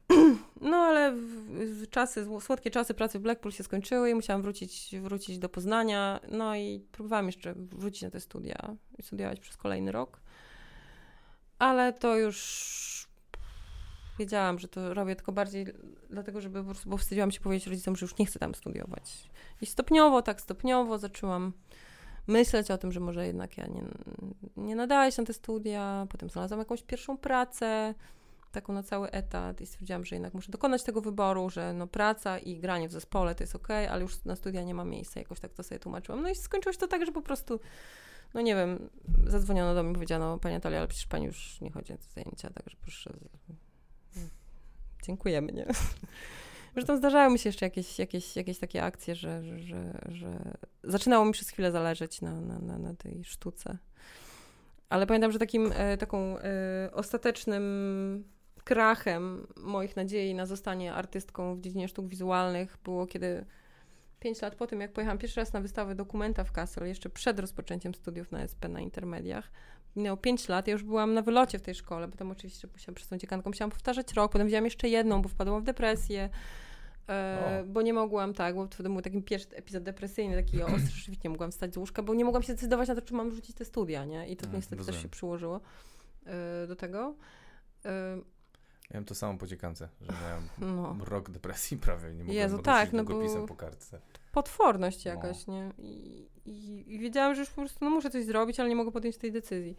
No 0.61 0.77
ale 0.77 1.17
czasy, 1.91 2.27
słodkie 2.41 2.71
czasy 2.71 2.95
pracy 2.95 3.19
w 3.19 3.23
Blackpool 3.23 3.53
się 3.53 3.65
skończyły 3.65 4.11
i 4.11 4.15
musiałam 4.15 4.43
wrócić, 4.43 4.95
wrócić 5.01 5.39
do 5.39 5.49
Poznania, 5.49 6.21
no 6.29 6.57
i 6.57 6.81
próbowałam 6.93 7.27
jeszcze 7.27 7.55
wrócić 7.55 8.03
na 8.03 8.11
te 8.11 8.21
studia 8.21 8.75
i 8.99 9.03
studiować 9.03 9.41
przez 9.41 9.57
kolejny 9.57 9.93
rok. 9.93 10.21
Ale 11.59 11.93
to 11.93 12.17
już 12.17 12.37
wiedziałam, 14.19 14.59
że 14.59 14.69
to 14.69 14.95
robię 14.95 15.17
tylko 15.17 15.33
bardziej 15.33 15.67
dlatego, 16.11 16.41
żeby 16.41 16.61
po 16.61 16.65
prostu, 16.65 16.91
bo 16.91 16.97
wstydziłam 16.97 17.31
się 17.31 17.41
powiedzieć 17.41 17.67
rodzicom, 17.67 17.97
że 17.97 18.05
już 18.05 18.19
nie 18.19 18.27
chcę 18.27 18.39
tam 18.39 18.55
studiować. 18.55 19.31
I 19.61 19.67
stopniowo, 19.67 20.23
tak 20.23 20.41
stopniowo 20.41 20.99
zaczęłam 20.99 21.53
myśleć 22.27 22.71
o 22.71 22.79
tym, 22.79 22.93
że 22.93 23.01
może 23.01 23.27
jednak 23.27 23.59
ja 23.59 23.67
nie, 23.67 23.83
nie 24.57 24.77
nadaję 24.77 25.13
się 25.13 25.23
na 25.23 25.27
te 25.27 25.33
studia. 25.33 26.07
Potem 26.11 26.31
znalazłam 26.31 26.61
jakąś 26.61 26.83
pierwszą 26.83 27.19
pracę, 27.19 27.95
taką 28.53 28.73
na 28.73 28.83
cały 28.83 29.11
etat 29.11 29.61
i 29.61 29.67
stwierdziłam, 29.67 30.05
że 30.05 30.17
jednak 30.17 30.35
muszę 30.35 30.53
dokonać 30.53 30.83
tego 30.83 31.01
wyboru, 31.01 31.51
że 31.51 31.73
no 31.73 31.87
praca 31.87 32.39
i 32.39 32.59
granie 32.59 32.89
w 32.89 32.93
zespole 32.93 33.35
to 33.35 33.43
jest 33.43 33.57
okej, 33.57 33.87
ale 33.87 34.03
już 34.03 34.25
na 34.25 34.37
studia 34.37 34.63
nie 34.63 34.75
ma 34.75 34.85
miejsca. 34.85 35.21
Jakoś 35.21 35.41
tak 35.41 35.53
to 35.53 35.63
sobie 35.63 35.79
tłumaczyłam. 35.79 36.23
No 36.23 36.29
i 36.29 36.35
skończyło 36.35 36.73
się 36.73 36.79
to 36.79 36.89
tak, 36.89 37.07
że 37.07 37.13
po 37.13 37.23
prostu 37.23 37.61
no 38.35 38.41
nie 38.41 38.55
wiem, 38.55 38.89
zadzwoniono 39.27 39.75
do 39.75 39.83
mnie 39.83 39.95
powiedziano, 39.95 40.39
Pani 40.39 40.55
Natalia, 40.55 40.79
ale 40.79 40.89
przecież 40.89 41.07
Pani 41.07 41.27
już 41.27 41.61
nie 41.61 41.71
chodzi 41.71 41.93
na 41.93 41.99
te 41.99 42.05
zajęcia, 42.05 42.51
także 42.51 42.77
proszę, 42.81 43.13
dziękujemy, 45.07 45.53
nie? 45.53 45.67
Zresztą 46.75 46.97
zdarzały 46.97 47.33
mi 47.33 47.39
się 47.39 47.49
jeszcze 47.49 47.67
jakieś, 47.67 47.99
jakieś, 47.99 48.37
jakieś 48.37 48.59
takie 48.59 48.83
akcje, 48.83 49.15
że, 49.15 49.43
że, 49.59 49.99
że, 50.09 50.39
zaczynało 50.85 51.25
mi 51.25 51.33
przez 51.33 51.51
chwilę 51.51 51.73
zależeć 51.73 52.21
na, 52.21 52.41
na, 52.41 52.59
na, 52.59 52.79
na 52.79 52.95
tej 52.95 53.25
sztuce. 53.25 53.79
Ale 54.89 55.07
pamiętam, 55.07 55.33
że 55.33 55.39
takim, 55.39 55.73
e, 55.75 55.97
taką 55.97 56.39
e, 56.39 56.43
ostatecznym 56.93 58.25
krachem 58.65 59.47
moich 59.57 59.97
nadziei 59.97 60.35
na 60.35 60.47
zostanie 60.47 60.95
artystką 60.95 61.57
w 61.57 61.61
dziedzinie 61.61 61.89
sztuk 61.89 62.09
wizualnych 62.09 62.79
było, 62.85 63.07
kiedy 63.07 63.47
pięć 64.21 64.43
lat 64.43 64.55
po 64.55 64.67
tym, 64.67 64.81
jak 64.81 64.93
pojechałam 64.93 65.19
pierwszy 65.19 65.41
raz 65.41 65.53
na 65.53 65.61
wystawę 65.61 65.95
dokumenta 65.95 66.45
w 66.45 66.53
Kassel, 66.53 66.87
jeszcze 66.89 67.11
przed 67.11 67.39
rozpoczęciem 67.41 67.95
studiów 67.95 68.33
na 68.33 68.43
SP 68.51 68.63
na 68.69 68.81
intermediach, 68.81 69.51
minęło 69.97 70.17
5 70.17 70.49
lat, 70.49 70.67
ja 70.67 70.73
już 70.73 70.83
byłam 70.83 71.15
na 71.15 71.23
wylocie 71.23 71.59
w 71.59 71.63
tej 71.63 71.75
szkole, 71.75 72.09
potem 72.09 72.31
oczywiście 72.31 72.69
musiałam 72.73 72.95
przez 72.95 73.09
tą 73.09 73.19
dziekanką, 73.19 73.51
musiałam 73.51 73.71
powtarzać 73.71 74.13
rok, 74.15 74.33
potem 74.33 74.47
wzięłam 74.47 74.65
jeszcze 74.65 74.89
jedną, 74.89 75.23
bo 75.23 75.29
wpadłam 75.29 75.63
w 75.63 75.65
depresję, 75.65 76.29
e, 77.09 77.65
bo 77.69 77.83
nie 77.83 77.93
mogłam, 77.93 78.35
tak, 78.35 78.55
bo 78.55 78.67
wtedy 78.67 78.89
był 78.89 79.03
taki 79.03 79.23
pierwszy 79.23 79.49
epizod 79.57 79.83
depresyjny, 79.83 80.37
taki 80.37 80.63
ostry, 80.63 80.87
rzeczywiście 80.97 81.23
nie 81.25 81.31
mogłam 81.31 81.51
wstać 81.51 81.75
z 81.75 81.77
łóżka, 81.77 82.03
bo 82.03 82.15
nie 82.15 82.25
mogłam 82.25 82.43
się 82.43 82.53
zdecydować 82.53 82.89
na 82.89 82.95
to, 82.95 83.03
czy 83.03 83.15
mam 83.15 83.35
rzucić 83.35 83.57
te 83.57 83.65
studia, 83.65 84.05
nie? 84.05 84.29
I 84.29 84.37
to 84.37 84.45
Mm, 84.45 84.57
niestety 84.57 84.77
też 84.77 84.87
rozumiem. 84.87 85.03
się 85.03 85.09
przyłożyło 85.09 85.61
e, 86.27 86.67
do 86.67 86.77
tego. 86.77 87.15
E, 87.85 88.19
Miałem 88.91 89.05
to 89.05 89.15
samo 89.15 89.39
po 89.39 89.47
dziekance, 89.47 89.89
że 90.01 90.13
miałem 90.23 90.77
no. 90.77 91.05
rok 91.05 91.31
depresji 91.31 91.77
prawie, 91.77 92.09
nie 92.09 92.19
mogłem 92.19 92.37
Jezu, 92.37 92.59
tak, 92.59 92.93
no 92.93 93.05
bo- 93.05 93.47
po 93.47 93.55
kartce. 93.57 94.01
Potworność 94.37 95.05
No. 95.05 95.11
jakaś, 95.11 95.47
nie? 95.47 95.71
I, 95.79 96.27
i, 96.45 96.95
I 96.95 96.99
wiedziałam, 96.99 97.35
że 97.35 97.41
już 97.41 97.51
po 97.51 97.61
prostu 97.61 97.85
no, 97.85 97.91
muszę 97.91 98.11
coś 98.11 98.25
zrobić, 98.25 98.61
ale 98.61 98.69
nie 98.69 98.77
mogę 98.77 98.93
podjąć 98.93 99.17
tej 99.17 99.33
decyzji. 99.33 99.77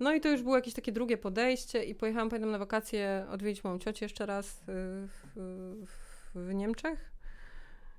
No 0.00 0.12
i 0.14 0.20
to 0.20 0.28
już 0.28 0.42
było 0.42 0.56
jakieś 0.56 0.74
takie 0.74 0.92
drugie 0.92 1.16
podejście 1.18 1.84
i 1.84 1.94
pojechałam, 1.94 2.28
pamiętam, 2.28 2.50
na 2.50 2.58
wakacje 2.58 3.26
odwiedzić 3.30 3.64
moją 3.64 3.78
ciocię 3.78 4.04
jeszcze 4.04 4.26
raz 4.26 4.46
y, 4.46 4.62
w, 4.66 5.10
w, 5.86 6.34
w 6.34 6.54
Niemczech. 6.54 7.12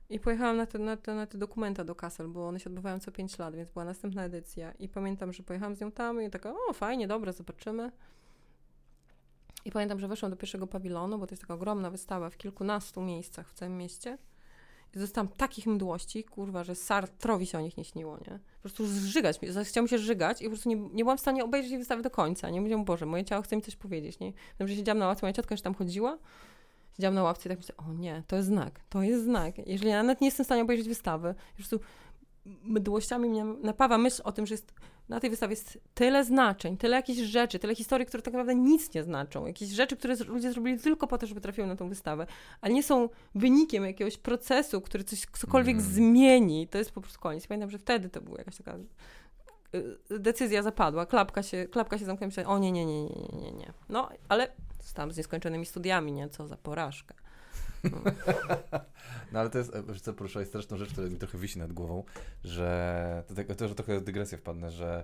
I 0.10 0.20
pojechałam 0.20 0.58
na 0.58 0.66
te, 0.66 0.80
na, 0.80 0.98
te, 0.98 1.14
na 1.16 1.26
te 1.28 1.38
dokumenta 1.38 1.84
do 1.84 1.96
Kassel, 1.96 2.28
bo 2.28 2.48
one 2.48 2.60
się 2.60 2.70
odbywają 2.70 3.00
co 3.00 3.12
5 3.12 3.40
lat, 3.40 3.56
więc 3.56 3.70
była 3.70 3.86
następna 3.86 4.24
edycja. 4.24 4.72
I 4.72 4.90
pamiętam, 4.90 5.34
że 5.34 5.44
pojechałam 5.44 5.76
z 5.76 5.82
nią 5.82 5.92
tam 5.92 6.22
i 6.22 6.30
taka, 6.30 6.54
o 6.70 6.74
fajnie, 6.74 7.08
dobra, 7.08 7.32
zobaczymy. 7.32 7.92
I 9.66 9.72
pamiętam, 9.72 10.00
że 10.00 10.08
weszłam 10.08 10.32
do 10.32 10.38
pierwszego 10.38 10.68
pawilonu, 10.68 11.20
bo 11.20 11.28
to 11.28 11.34
jest 11.34 11.42
taka 11.42 11.54
ogromna 11.54 11.90
wystawa 11.90 12.30
w 12.30 12.38
kilkunastu 12.38 13.02
miejscach 13.02 13.50
w 13.50 13.54
całym 13.54 13.78
mieście. 13.78 14.18
Dostałam 14.94 15.28
takich 15.28 15.68
mdłości, 15.68 16.24
kurwa, 16.24 16.64
że 16.64 16.76
Sartrowi 16.76 17.46
się 17.46 17.58
o 17.58 17.62
nich 17.62 17.78
nie 17.78 17.84
śniło, 17.84 18.18
nie? 18.18 18.40
Po 18.56 18.62
prostu 18.62 18.88
zżygać, 18.88 19.42
mi- 19.42 19.48
chciałam 19.64 19.88
się 19.88 19.98
żygać 19.98 20.42
i 20.42 20.44
po 20.44 20.50
prostu 20.50 20.70
nie, 20.70 20.76
nie 20.76 21.04
byłam 21.04 21.18
w 21.18 21.22
stanie 21.22 21.44
obejrzeć 21.44 21.72
tej 21.72 21.80
wystawy 21.80 22.02
do 22.02 22.10
końca, 22.10 22.50
nie? 22.50 22.62
Mówiłam, 22.62 22.86
Boże, 22.86 23.06
moje 23.06 23.26
ciało 23.26 23.42
chce 23.42 23.56
mi 23.56 23.62
coś 23.62 23.76
powiedzieć, 23.76 24.20
nie? 24.20 24.34
Wiem, 24.60 24.68
że 24.68 24.76
siedziałam 24.76 25.00
na 25.00 25.08
ławce, 25.08 25.26
moja 25.26 25.34
ciotka 25.34 25.54
już 25.54 25.62
tam 25.62 25.74
chodziła, 25.74 26.18
siedziałam 26.98 27.16
na 27.16 27.24
ławce 27.24 27.50
i 27.50 27.50
tak 27.50 27.58
myślę, 27.58 27.76
o 27.78 27.94
nie, 27.94 28.24
to 28.28 28.36
jest 28.36 28.48
znak, 28.48 28.80
to 28.90 29.02
jest 29.02 29.24
znak. 29.24 29.58
Jeżeli 29.68 29.90
ja 29.90 30.04
nawet 30.04 30.22
nie 30.22 30.28
jestem 30.28 30.44
w 30.44 30.48
stanie 30.48 30.62
obejrzeć 30.62 30.88
wystawy, 30.88 31.36
po 31.52 31.56
prostu 31.58 31.80
mdłościami 32.64 33.30
mnie 33.30 33.44
napawa 33.44 33.98
myśl 33.98 34.22
o 34.26 34.32
tym, 34.32 34.46
że 34.46 34.54
jest, 34.54 34.74
na 35.10 35.20
tej 35.20 35.30
wystawie 35.30 35.52
jest 35.54 35.80
tyle 35.94 36.24
znaczeń, 36.26 36.78
tyle 36.78 36.96
jakichś 36.96 37.20
rzeczy, 37.20 37.60
tyle 37.60 37.76
historii, 37.76 38.08
które 38.08 38.24
tak 38.24 38.34
naprawdę 38.34 38.56
nic 38.56 38.94
nie 38.94 39.04
znaczą. 39.04 39.46
Jakieś 39.48 39.70
rzeczy, 39.70 39.98
które 39.98 40.16
ludzie 40.28 40.52
zrobili 40.52 40.80
tylko 40.80 41.08
po 41.08 41.18
to, 41.18 41.28
żeby 41.28 41.42
trafiły 41.42 41.68
na 41.68 41.76
tą 41.76 41.90
wystawę, 41.90 42.26
ale 42.62 42.74
nie 42.74 42.84
są 42.84 43.10
wynikiem 43.36 43.86
jakiegoś 43.86 44.18
procesu, 44.18 44.82
który 44.82 45.04
coś 45.04 45.26
cokolwiek 45.34 45.76
Mm. 45.76 45.90
zmieni. 45.92 46.68
To 46.68 46.78
jest 46.78 46.92
po 46.92 47.02
prostu 47.02 47.20
koniec. 47.20 47.48
Pamiętam, 47.48 47.70
że 47.70 47.78
wtedy 47.78 48.10
to 48.10 48.22
była 48.22 48.38
jakaś 48.38 48.58
taka 48.58 48.78
y, 49.76 50.20
decyzja 50.20 50.64
zapadła, 50.64 51.06
klapka 51.06 51.44
się, 51.44 51.68
klapka 51.68 51.98
się 51.98 52.06
zamknęła 52.06 52.26
i 52.26 52.30
myślałam, 52.30 52.52
o 52.52 52.60
nie, 52.60 52.72
nie, 52.72 52.86
nie, 52.86 53.04
nie, 53.04 53.40
nie, 53.42 53.52
nie. 53.52 53.74
No, 53.90 54.10
ale 54.30 54.48
zostałam 54.84 55.12
z 55.12 55.18
nieskończonymi 55.18 55.66
studiami, 55.66 56.12
nie? 56.12 56.30
Co 56.30 56.48
za 56.48 56.58
porażka. 56.58 57.16
No 59.32 59.40
ale 59.40 59.50
to 59.50 59.58
jest, 59.58 59.76
e, 59.76 59.84
wiesz 59.84 60.02
co, 60.02 60.14
poruszyłeś 60.14 60.48
straszną 60.48 60.78
rzecz, 60.78 60.92
która 60.92 61.10
mi 61.10 61.18
trochę 61.18 61.38
wisi 61.38 61.60
nad 61.60 61.74
głową, 61.74 62.04
że 62.44 63.24
to, 63.28 63.36
tak, 63.36 63.56
to 63.56 63.68
że 63.68 63.76
trochę 63.76 64.02
dygresję 64.02 64.38
wpadnę, 64.38 64.72
że 64.72 65.04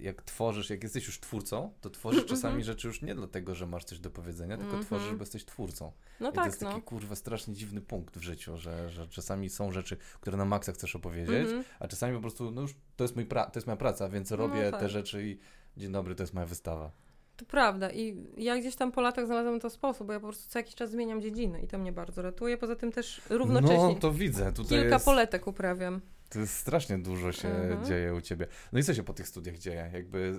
jak 0.00 0.22
tworzysz, 0.22 0.70
jak 0.70 0.82
jesteś 0.82 1.06
już 1.06 1.20
twórcą, 1.20 1.72
to 1.80 1.90
tworzysz 1.90 2.26
czasami 2.26 2.64
rzeczy 2.64 2.88
już 2.88 3.02
nie 3.02 3.14
dlatego, 3.14 3.54
że 3.54 3.66
masz 3.66 3.84
coś 3.84 3.98
do 3.98 4.10
powiedzenia, 4.10 4.56
tylko 4.56 4.70
Mhm. 4.76 4.86
tworzysz, 4.86 5.12
bo 5.14 5.22
jesteś 5.22 5.44
twórcą. 5.44 5.92
No 6.20 6.28
I 6.28 6.32
to 6.32 6.36
tak, 6.36 6.46
jest 6.46 6.62
no. 6.62 6.68
taki 6.68 6.82
kurwa 6.82 7.16
strasznie 7.16 7.54
dziwny 7.54 7.80
punkt 7.80 8.18
w 8.18 8.22
życiu, 8.22 8.56
że, 8.56 8.90
że 8.90 9.08
czasami 9.08 9.50
są 9.50 9.72
rzeczy, 9.72 9.96
które 10.20 10.36
na 10.36 10.44
maksa 10.44 10.72
chcesz 10.72 10.96
opowiedzieć, 10.96 11.46
Mhm. 11.46 11.64
a 11.80 11.88
czasami 11.88 12.14
po 12.14 12.20
prostu, 12.20 12.50
no 12.50 12.60
już 12.62 12.74
to 12.96 13.04
jest, 13.04 13.16
mój 13.16 13.26
to 13.26 13.52
jest 13.54 13.66
moja 13.66 13.76
praca, 13.76 14.08
więc 14.08 14.30
robię 14.30 14.70
tak. 14.70 14.80
te 14.80 14.88
rzeczy 14.88 15.28
i 15.28 15.38
dzień 15.76 15.92
dobry, 15.92 16.14
to 16.14 16.22
jest 16.22 16.34
moja 16.34 16.46
wystawa. 16.46 16.90
To 17.36 17.44
prawda 17.44 17.90
i 17.90 18.16
ja 18.36 18.58
gdzieś 18.58 18.76
tam 18.76 18.92
po 18.92 19.00
latach 19.00 19.26
znalazłam 19.26 19.60
to 19.60 19.70
sposób, 19.70 20.06
bo 20.06 20.12
ja 20.12 20.20
po 20.20 20.26
prostu 20.26 20.50
co 20.50 20.58
jakiś 20.58 20.74
czas 20.74 20.90
zmieniam 20.90 21.20
dziedzinę 21.22 21.60
i 21.60 21.66
to 21.66 21.78
mnie 21.78 21.92
bardzo 21.92 22.22
ratuje. 22.22 22.58
Poza 22.58 22.76
tym 22.76 22.92
też 22.92 23.20
równocześnie 23.30 23.76
No 23.76 23.94
to 23.94 24.12
widzę, 24.12 24.52
tutaj 24.52 24.78
kilka 24.78 24.94
jest, 24.94 25.04
poletek 25.04 25.46
uprawiam. 25.46 26.00
to 26.28 26.38
jest 26.38 26.54
strasznie 26.54 26.98
dużo 26.98 27.32
się 27.32 27.48
Mhm. 27.48 27.84
dzieje 27.84 28.14
u 28.14 28.20
ciebie. 28.20 28.46
No 28.72 28.78
i 28.78 28.82
co 28.82 28.94
się 28.94 29.02
po 29.02 29.14
tych 29.14 29.28
studiach 29.28 29.58
dzieje? 29.58 29.90
Jakby, 29.92 30.32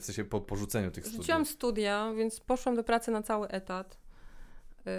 w 0.00 0.04
sensie 0.04 0.24
po 0.24 0.40
porzuceniu 0.40 0.90
tych 0.90 1.04
studiów. 1.04 1.22
Rzuciłam 1.24 1.46
studia, 1.46 2.12
więc 2.16 2.40
poszłam 2.40 2.76
do 2.76 2.84
pracy 2.84 3.10
na 3.10 3.22
cały 3.22 3.48
etat. 3.48 3.98
Yy, 4.86 4.92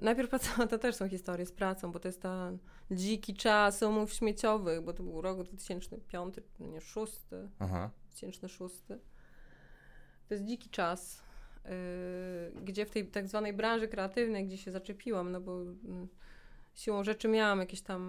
najpierw 0.00 0.30
pracowałam, 0.34 0.68
to 0.68 0.78
też 0.78 0.94
są 0.96 1.08
historie 1.08 1.46
z 1.46 1.52
pracą, 1.52 1.92
bo 1.92 1.98
to 1.98 2.08
jest 2.08 2.22
ten 2.22 2.58
dziki 2.90 3.34
czas 3.34 3.82
umów 3.82 4.12
śmieciowych, 4.12 4.80
bo 4.82 4.92
to 4.92 5.02
był 5.02 5.20
rok 5.20 5.42
2005, 5.42 6.34
nie 6.60 6.80
6, 6.80 7.12
Aha. 7.58 7.90
2006. 8.10 8.74
To 10.28 10.34
jest 10.34 10.44
dziki 10.44 10.70
czas, 10.70 11.22
yy, 11.64 11.70
gdzie 12.62 12.86
w 12.86 12.90
tej 12.90 13.06
tak 13.06 13.28
zwanej 13.28 13.52
branży 13.52 13.88
kreatywnej, 13.88 14.46
gdzie 14.46 14.58
się 14.58 14.70
zaczepiłam, 14.70 15.32
no 15.32 15.40
bo 15.40 15.62
mm, 15.62 16.08
siłą 16.74 17.04
rzeczy 17.04 17.28
miałam 17.28 17.58
jakieś 17.60 17.82
tam 17.82 18.02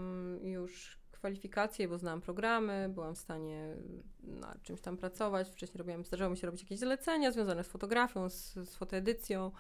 już 0.43 0.97
kwalifikacje, 1.11 1.87
bo 1.87 1.97
znałam 1.97 2.21
programy, 2.21 2.89
byłam 2.89 3.15
w 3.15 3.17
stanie 3.17 3.75
nad 4.23 4.63
czymś 4.63 4.81
tam 4.81 4.97
pracować. 4.97 5.49
Wcześniej 5.49 5.77
robiłam, 5.77 6.05
zdarzało 6.05 6.31
mi 6.31 6.37
się 6.37 6.47
robić 6.47 6.61
jakieś 6.61 6.79
zlecenia 6.79 7.31
związane 7.31 7.63
z 7.63 7.67
fotografią, 7.67 8.29
z, 8.29 8.53
z 8.53 8.75
fotoedycją 8.75 9.51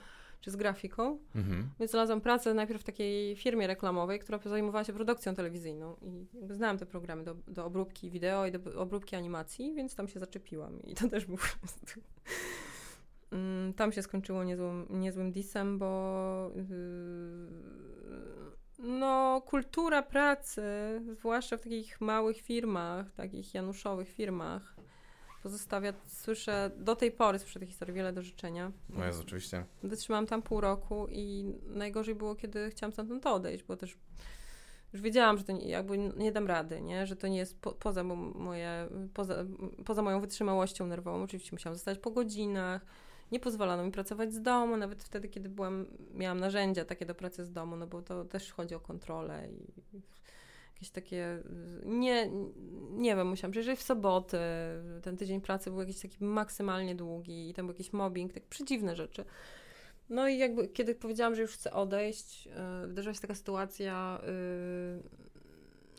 czy 0.45 0.51
z 0.51 0.55
grafiką. 0.55 1.19
Mhm. 1.35 1.69
Więc 1.79 1.91
znalazłam 1.91 2.21
pracę 2.21 2.53
najpierw 2.53 2.81
w 2.81 2.83
takiej 2.83 3.35
firmie 3.35 3.67
reklamowej, 3.67 4.19
która 4.19 4.37
zajmowała 4.45 4.83
się 4.83 4.93
produkcją 4.93 5.35
telewizyjną 5.35 5.95
i 6.01 6.27
znałam 6.49 6.77
te 6.77 6.85
programy 6.85 7.23
do, 7.23 7.35
do 7.47 7.65
obróbki 7.65 8.09
wideo 8.09 8.45
i 8.45 8.51
do 8.51 8.81
obróbki 8.81 9.15
animacji, 9.15 9.73
więc 9.73 9.95
tam 9.95 10.07
się 10.07 10.19
zaczepiłam 10.19 10.81
i 10.83 10.95
to 10.95 11.09
też 11.09 11.25
był 11.25 11.37
po 11.37 11.43
prostu 11.59 12.01
Mm, 13.31 13.73
tam 13.73 13.91
się 13.91 14.01
skończyło 14.01 14.43
niezłym, 14.43 14.87
niezłym 14.89 15.31
disem, 15.31 15.79
bo 15.79 16.51
yy, 16.55 16.63
no, 18.79 19.41
kultura 19.45 20.03
pracy, 20.03 20.61
zwłaszcza 21.11 21.57
w 21.57 21.61
takich 21.61 22.01
małych 22.01 22.37
firmach, 22.37 23.11
takich 23.11 23.53
januszowych 23.53 24.09
firmach, 24.09 24.74
pozostawia, 25.45 25.93
słyszę 26.07 26.71
do 26.77 26.95
tej 26.95 27.11
pory, 27.11 27.39
słyszę 27.39 27.59
tej 27.59 27.67
historii 27.67 27.93
wiele 27.93 28.13
do 28.13 28.21
życzenia. 28.21 28.71
No 28.89 29.05
jest 29.05 29.21
oczywiście. 29.21 29.65
Wytrzymałam 29.83 30.27
tam 30.27 30.41
pół 30.41 30.61
roku 30.61 31.07
i 31.11 31.53
najgorzej 31.67 32.15
było, 32.15 32.35
kiedy 32.35 32.69
chciałam 32.69 32.91
stamtąd 32.91 33.25
odejść, 33.25 33.63
bo 33.63 33.77
też 33.77 33.97
już 34.93 35.01
wiedziałam, 35.01 35.37
że 35.37 35.43
to 35.43 35.51
nie, 35.51 35.69
jakby 35.69 35.97
nie 35.97 36.31
dam 36.31 36.47
rady, 36.47 36.81
nie? 36.81 37.07
że 37.07 37.15
to 37.15 37.27
nie 37.27 37.37
jest 37.37 37.59
po, 37.59 37.71
poza, 37.71 38.03
moje, 38.03 38.87
poza, 39.13 39.45
poza 39.85 40.01
moją 40.01 40.21
wytrzymałością 40.21 40.87
nerwową. 40.87 41.23
Oczywiście 41.23 41.49
musiałam 41.51 41.75
zostać 41.75 41.99
po 41.99 42.11
godzinach, 42.11 42.85
nie 43.31 43.39
pozwalano 43.39 43.85
mi 43.85 43.91
pracować 43.91 44.33
z 44.33 44.41
domu, 44.41 44.77
nawet 44.77 45.03
wtedy, 45.03 45.29
kiedy 45.29 45.49
byłam, 45.49 45.85
miałam 46.13 46.39
narzędzia 46.39 46.85
takie 46.85 47.05
do 47.05 47.15
pracy 47.15 47.45
z 47.45 47.51
domu, 47.51 47.75
no 47.75 47.87
bo 47.87 48.01
to 48.01 48.25
też 48.25 48.51
chodzi 48.51 48.75
o 48.75 48.79
kontrolę 48.79 49.47
i 49.51 50.01
jakieś 50.75 50.89
takie, 50.89 51.43
nie, 51.85 52.29
nie 52.91 53.15
wiem, 53.15 53.27
musiałam 53.27 53.51
przyjeżdżać 53.51 53.79
w 53.79 53.83
soboty, 53.83 54.37
ten 55.01 55.17
tydzień 55.17 55.41
pracy 55.41 55.69
był 55.69 55.79
jakiś 55.79 55.99
taki 55.99 56.23
maksymalnie 56.23 56.95
długi 56.95 57.49
i 57.49 57.53
tam 57.53 57.65
był 57.65 57.73
jakiś 57.73 57.93
mobbing, 57.93 58.33
tak 58.33 58.43
przedziwne 58.43 58.95
rzeczy. 58.95 59.25
No 60.09 60.27
i 60.27 60.37
jakby, 60.37 60.67
kiedy 60.67 60.95
powiedziałam, 60.95 61.35
że 61.35 61.41
już 61.41 61.51
chcę 61.51 61.73
odejść, 61.73 62.45
yy, 62.45 62.87
wydarzyła 62.87 63.13
się 63.13 63.21
taka 63.21 63.35
sytuacja, 63.35 64.21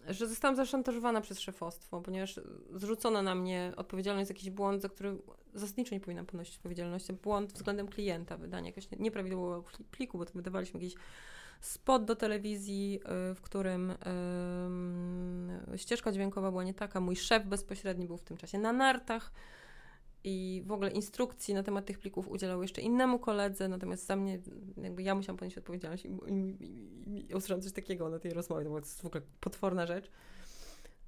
yy, 0.06 0.14
że 0.14 0.26
zostałam 0.26 0.56
zaszantażowana 0.56 1.20
przez 1.20 1.40
szefostwo, 1.40 2.00
ponieważ 2.00 2.40
zrzucono 2.74 3.22
na 3.22 3.34
mnie 3.34 3.72
odpowiedzialność 3.76 4.28
za 4.28 4.34
jakiś 4.34 4.50
błąd, 4.50 4.82
za 4.82 4.88
który 4.88 5.16
zasadniczo 5.54 5.94
nie 5.94 6.00
powinnam 6.00 6.26
ponosić 6.26 6.56
odpowiedzialności. 6.56 7.12
Błąd 7.12 7.52
względem 7.52 7.88
klienta, 7.88 8.36
wydanie 8.36 8.68
jakiegoś 8.68 8.90
nieprawidłowego 8.98 9.64
pliku, 9.90 10.18
bo 10.18 10.24
to 10.24 10.32
wydawaliśmy 10.32 10.80
jakiś 10.80 10.98
spot 11.60 12.04
do 12.04 12.16
telewizji, 12.16 13.00
y, 13.30 13.34
w 13.34 13.40
którym 13.42 13.94
yy, 15.70 15.78
ścieżka 15.78 16.12
dźwiękowa 16.12 16.50
była 16.50 16.64
nie 16.64 16.74
taka. 16.74 17.00
Mój 17.00 17.16
szef 17.16 17.44
bezpośredni 17.44 18.06
był 18.06 18.16
w 18.16 18.24
tym 18.24 18.36
czasie 18.36 18.58
na 18.58 18.72
nartach 18.72 19.32
i 20.24 20.62
w 20.66 20.72
ogóle 20.72 20.90
instrukcji 20.90 21.54
na 21.54 21.62
temat 21.62 21.86
tych 21.86 21.98
plików 21.98 22.28
udzielał 22.28 22.62
jeszcze 22.62 22.80
innemu 22.80 23.18
koledze, 23.18 23.68
natomiast 23.68 24.06
za 24.06 24.16
mnie, 24.16 24.38
jakby 24.82 25.02
ja 25.02 25.14
musiałam 25.14 25.36
ponieść 25.36 25.58
odpowiedzialność 25.58 26.04
i, 26.04 26.08
i, 26.08 26.64
i, 26.64 27.30
i 27.30 27.34
usłyszałam 27.34 27.62
coś 27.62 27.72
takiego 27.72 28.08
na 28.08 28.18
tej 28.18 28.32
rozmowie, 28.32 28.64
to 28.64 28.70
była 28.70 28.80
w 28.80 29.04
ogóle 29.04 29.22
potworna 29.40 29.86
rzecz. 29.86 30.10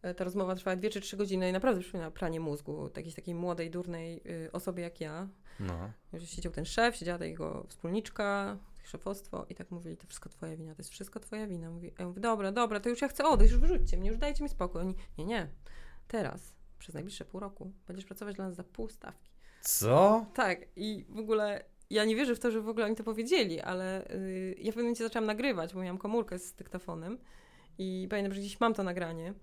E, 0.03 0.15
ta 0.15 0.25
rozmowa 0.25 0.55
trwała 0.55 0.77
dwie 0.77 0.91
czy 0.91 1.01
trzy 1.01 1.17
godziny 1.17 1.49
i 1.49 1.53
naprawdę 1.53 1.81
przypomina 1.81 2.11
pranie 2.11 2.41
mózgu 2.41 2.91
jakiejś 2.97 3.15
takiej 3.15 3.35
młodej, 3.35 3.71
durnej 3.71 4.23
y, 4.47 4.53
osobie 4.53 4.83
jak 4.83 5.01
ja. 5.01 5.29
No. 5.61 5.91
Że 6.13 6.27
siedział 6.27 6.53
ten 6.53 6.65
szef, 6.65 6.97
siedziała 6.97 7.19
ta 7.19 7.25
jego 7.25 7.67
wspólniczka, 7.69 8.57
szefostwo 8.89 9.47
i 9.49 9.55
tak 9.55 9.71
mówili, 9.71 9.97
to 9.97 10.07
wszystko 10.07 10.29
twoja 10.29 10.57
wina, 10.57 10.75
to 10.75 10.81
jest 10.81 10.91
wszystko 10.91 11.21
twoja 11.21 11.47
wina. 11.47 11.71
Mówi, 11.71 11.93
ja 11.99 12.07
mówię, 12.07 12.21
dobra, 12.21 12.53
dobra, 12.53 12.81
to 12.81 12.89
już 12.89 13.03
ja 13.03 13.09
chcę 13.09 13.25
odejść, 13.25 13.53
już 13.53 13.61
wyrzućcie 13.61 13.97
mnie, 13.97 14.09
już 14.09 14.19
dajcie 14.19 14.45
mi 14.45 14.51
spokój. 14.51 14.81
Oni, 14.81 14.95
nie, 15.19 15.25
nie, 15.25 15.49
teraz, 16.09 16.55
przez 16.79 16.95
najbliższe 16.95 17.25
pół 17.25 17.41
roku 17.41 17.73
będziesz 17.87 18.05
pracować 18.05 18.37
dla 18.37 18.47
nas 18.47 18.55
za 18.55 18.65
pół 18.65 18.89
stawki. 18.89 19.31
Co? 19.61 20.27
Tak 20.35 20.59
i 20.77 21.05
w 21.09 21.19
ogóle 21.19 21.65
ja 21.91 22.05
nie 22.05 22.17
wierzę 22.17 22.35
w 22.35 22.41
to, 22.41 22.51
że 22.51 22.61
w 22.61 22.69
ogóle 22.69 22.87
oni 22.87 22.97
to 22.97 23.05
powiedzieli, 23.05 23.61
ale 23.61 24.09
yy, 24.11 24.55
ja 24.59 24.73
w 24.73 24.75
pewnym 24.75 24.85
momencie 24.85 25.05
zaczęłam 25.05 25.27
nagrywać, 25.27 25.75
bo 25.75 25.81
miałam 25.81 25.99
komórkę 25.99 26.39
z 26.39 26.53
dyktafonem 26.53 27.19
i 27.79 28.07
pamiętam, 28.11 28.35
że 28.35 28.41
gdzieś 28.41 28.61
mam 28.61 28.75
to 28.75 28.83
nagranie. 28.83 29.35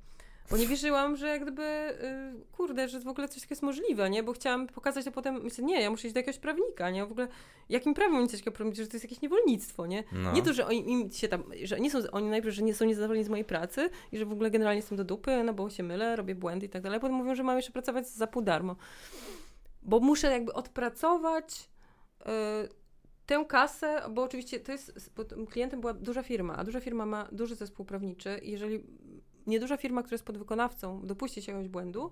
Bo 0.50 0.58
nie 0.58 0.68
wierzyłam, 0.68 1.16
że 1.18 1.28
jak 1.28 1.42
gdyby, 1.42 1.64
y, 1.64 2.52
kurde, 2.52 2.88
że 2.88 3.00
w 3.00 3.08
ogóle 3.08 3.28
coś 3.28 3.36
takiego 3.36 3.54
jest 3.54 3.64
możliwe, 3.64 4.10
nie? 4.10 4.24
Bo 4.24 4.34
chciałam 4.34 4.68
pokazać 4.68 5.06
to 5.06 5.12
potem, 5.12 5.44
myślę, 5.44 5.64
nie, 5.64 5.82
ja 5.82 5.90
muszę 5.90 6.08
iść 6.08 6.14
do 6.14 6.20
jakiegoś 6.20 6.40
prawnika, 6.40 6.90
nie? 6.90 7.06
W 7.06 7.12
ogóle, 7.12 7.28
jakim 7.70 7.94
prawem 7.94 8.18
oni 8.18 8.28
coś 8.28 8.40
takiego 8.40 8.64
robić, 8.64 8.78
że 8.78 8.88
to 8.88 8.94
jest 8.94 9.04
jakieś 9.04 9.22
niewolnictwo, 9.22 9.86
nie? 9.86 10.04
No. 10.12 10.32
Nie 10.32 10.42
to, 10.42 10.54
że 10.54 10.68
oni 10.68 10.92
im 10.92 11.12
się 11.12 11.28
tam, 11.28 11.44
że 11.64 11.80
nie 11.80 11.92
są, 11.92 12.00
oni 12.12 12.30
najpierw, 12.30 12.56
że 12.56 12.62
nie 12.62 12.74
są 12.74 12.86
niezadowoleni 12.86 13.26
z 13.26 13.30
mojej 13.30 13.46
pracy 13.46 13.90
i 14.12 14.18
że 14.18 14.26
w 14.26 14.32
ogóle 14.32 14.52
generalnie 14.52 14.80
jestem 14.80 14.98
do 14.98 15.04
dupy, 15.04 15.44
no 15.44 15.54
bo 15.54 15.70
się 15.70 15.84
mylę, 15.84 16.16
robię 16.16 16.36
błędy 16.36 16.66
i 16.66 16.70
tak 16.70 16.82
dalej, 16.82 17.00
potem 17.00 17.16
mówią, 17.16 17.36
że 17.36 17.44
mam 17.44 17.56
jeszcze 17.56 17.72
pracować 17.72 18.08
za 18.08 18.28
pół 18.28 18.42
darmo. 18.42 18.76
Bo 19.84 20.00
muszę 20.00 20.32
jakby 20.32 20.54
odpracować 20.54 21.70
y, 22.22 22.26
tę 23.26 23.46
kasę, 23.48 24.02
bo 24.12 24.24
oczywiście 24.24 24.60
to 24.60 24.72
jest, 24.72 25.12
klientem 25.50 25.82
była 25.82 25.94
duża 25.94 26.24
firma, 26.24 26.56
a 26.58 26.64
duża 26.64 26.80
firma 26.80 27.06
ma 27.06 27.28
duży 27.32 27.56
zespół 27.56 27.86
prawniczy 27.86 28.40
i 28.44 28.52
jeżeli 28.52 28.84
nieduża 29.48 29.78
firma, 29.78 30.04
która 30.04 30.16
jest 30.16 30.26
podwykonawcą, 30.26 31.02
dopuści 31.02 31.42
się 31.42 31.52
jakiegoś 31.52 31.72
błędu, 31.72 32.12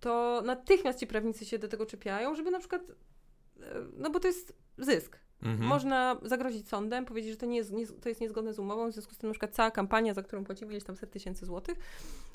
to 0.00 0.42
natychmiast 0.44 0.98
ci 0.98 1.06
prawnicy 1.06 1.44
się 1.44 1.58
do 1.58 1.68
tego 1.68 1.86
czepiają, 1.86 2.34
żeby 2.34 2.50
na 2.50 2.58
przykład, 2.58 2.82
e, 2.82 3.64
no 3.96 4.10
bo 4.10 4.20
to 4.20 4.28
jest 4.28 4.52
zysk. 4.78 5.18
Mhm. 5.42 5.68
Można 5.68 6.16
zagrozić 6.22 6.68
sądem, 6.68 7.04
powiedzieć, 7.04 7.30
że 7.30 7.36
to, 7.36 7.46
nie 7.46 7.56
jest, 7.56 7.72
nie, 7.72 7.86
to 7.86 8.08
jest 8.08 8.20
niezgodne 8.20 8.54
z 8.54 8.58
umową, 8.58 8.90
w 8.90 8.92
związku 8.92 9.14
z 9.14 9.18
tym 9.18 9.28
na 9.28 9.32
przykład 9.32 9.54
cała 9.54 9.70
kampania, 9.70 10.14
za 10.14 10.22
którą 10.22 10.44
płacimy 10.44 10.72
ileś 10.72 10.84
tam 10.84 10.96
set 10.96 11.10
tysięcy 11.10 11.46
złotych, 11.46 11.78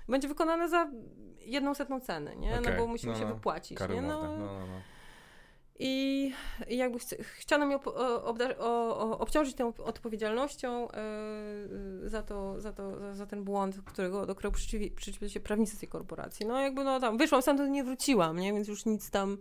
będzie 0.10 0.28
wykonana 0.28 0.68
za 0.68 0.92
jedną 1.40 1.74
setną 1.74 2.00
cenę, 2.00 2.36
nie? 2.36 2.60
Okay. 2.60 2.74
No 2.74 2.78
bo 2.78 2.88
musimy 2.88 3.14
no, 3.14 3.20
się 3.20 3.26
wypłacić, 3.26 3.80
nie? 3.80 4.02
No, 4.02 4.02
no, 4.02 4.38
no, 4.38 4.60
no. 4.60 4.82
I, 5.80 6.32
jakby 6.68 7.00
chci 7.00 7.16
chciano 7.22 7.66
mnie 7.66 7.80
obciążyć 9.20 9.56
tą 9.56 9.74
odpowiedzialnością 9.86 10.88
yy, 12.02 12.10
za, 12.10 12.24
to, 12.24 12.62
za, 12.62 12.74
to, 12.74 13.00
za, 13.00 13.14
za, 13.16 13.26
ten 13.26 13.44
błąd, 13.44 13.76
którego, 13.86 14.26
do 14.26 14.36
którego 14.36 14.58
przyczepili 14.96 15.30
się 15.30 15.40
prawnicy 15.40 15.80
tej 15.80 15.90
korporacji. 15.90 16.46
No 16.46 16.60
jakby 16.60 16.84
no 16.84 17.00
tam 17.00 17.18
wyszłam, 17.18 17.42
sam 17.42 17.58
to 17.58 17.68
nie 17.68 17.84
wróciłam, 17.84 18.40
nie? 18.40 18.54
Więc 18.54 18.68
już 18.68 18.86
nic 18.86 19.10
tam, 19.10 19.38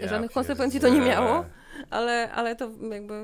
ja 0.00 0.08
żadnych 0.08 0.32
konsekwencji 0.32 0.80
to 0.80 0.88
nie 0.88 1.00
miało. 1.00 1.44
Ale, 1.90 2.32
ale 2.32 2.56
to 2.56 2.70
jakby 2.90 3.14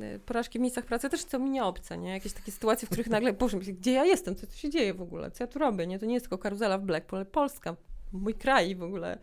e, 0.00 0.18
porażki 0.18 0.58
w 0.58 0.62
miejscach 0.62 0.84
pracy 0.84 1.10
też 1.10 1.24
są 1.24 1.38
mi 1.38 1.50
nie 1.50 1.64
obce, 1.64 1.98
nie? 1.98 2.10
Jakieś 2.10 2.32
takie 2.32 2.52
sytuacje, 2.52 2.86
w 2.86 2.88
których 2.90 3.06
nagle, 3.06 3.32
boże, 3.32 3.58
gdzie 3.58 3.92
ja 3.92 4.04
jestem, 4.04 4.36
co 4.36 4.46
tu 4.46 4.52
się 4.52 4.70
dzieje 4.70 4.94
w 4.94 5.02
ogóle, 5.02 5.30
co 5.30 5.44
ja 5.44 5.48
tu 5.48 5.58
robię, 5.58 5.86
nie? 5.86 5.98
To 5.98 6.06
nie 6.06 6.14
jest 6.14 6.26
tylko 6.26 6.38
karuzela 6.38 6.78
w 6.78 6.82
Blackpool, 6.82 7.18
ale 7.18 7.26
Polska, 7.26 7.76
mój 8.12 8.34
kraj 8.34 8.74
w 8.74 8.82
ogóle. 8.82 9.18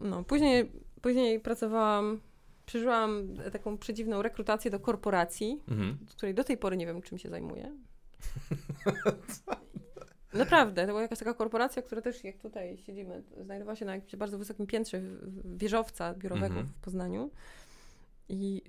No, 0.00 0.24
później, 0.24 0.72
później 1.02 1.40
pracowałam, 1.40 2.20
przeżyłam 2.66 3.34
taką 3.52 3.78
przedziwną 3.78 4.22
rekrutację 4.22 4.70
do 4.70 4.80
korporacji, 4.80 5.62
mhm. 5.68 5.98
której 6.08 6.34
do 6.34 6.44
tej 6.44 6.56
pory 6.56 6.76
nie 6.76 6.86
wiem, 6.86 7.02
czym 7.02 7.18
się 7.18 7.28
zajmuję. 7.28 7.72
Naprawdę, 10.34 10.82
to 10.82 10.86
była 10.86 11.02
jakaś 11.02 11.18
taka 11.18 11.34
korporacja, 11.34 11.82
która 11.82 12.02
też, 12.02 12.24
jak 12.24 12.38
tutaj 12.38 12.78
siedzimy, 12.78 13.22
znajdowała 13.40 13.76
się 13.76 13.84
na 13.84 13.94
jakimś 13.94 14.16
bardzo 14.16 14.38
wysokim 14.38 14.66
piętrze 14.66 15.00
wieżowca 15.44 16.14
biurowego 16.14 16.46
mhm. 16.46 16.66
w 16.66 16.74
Poznaniu 16.74 17.30
i 18.30 18.62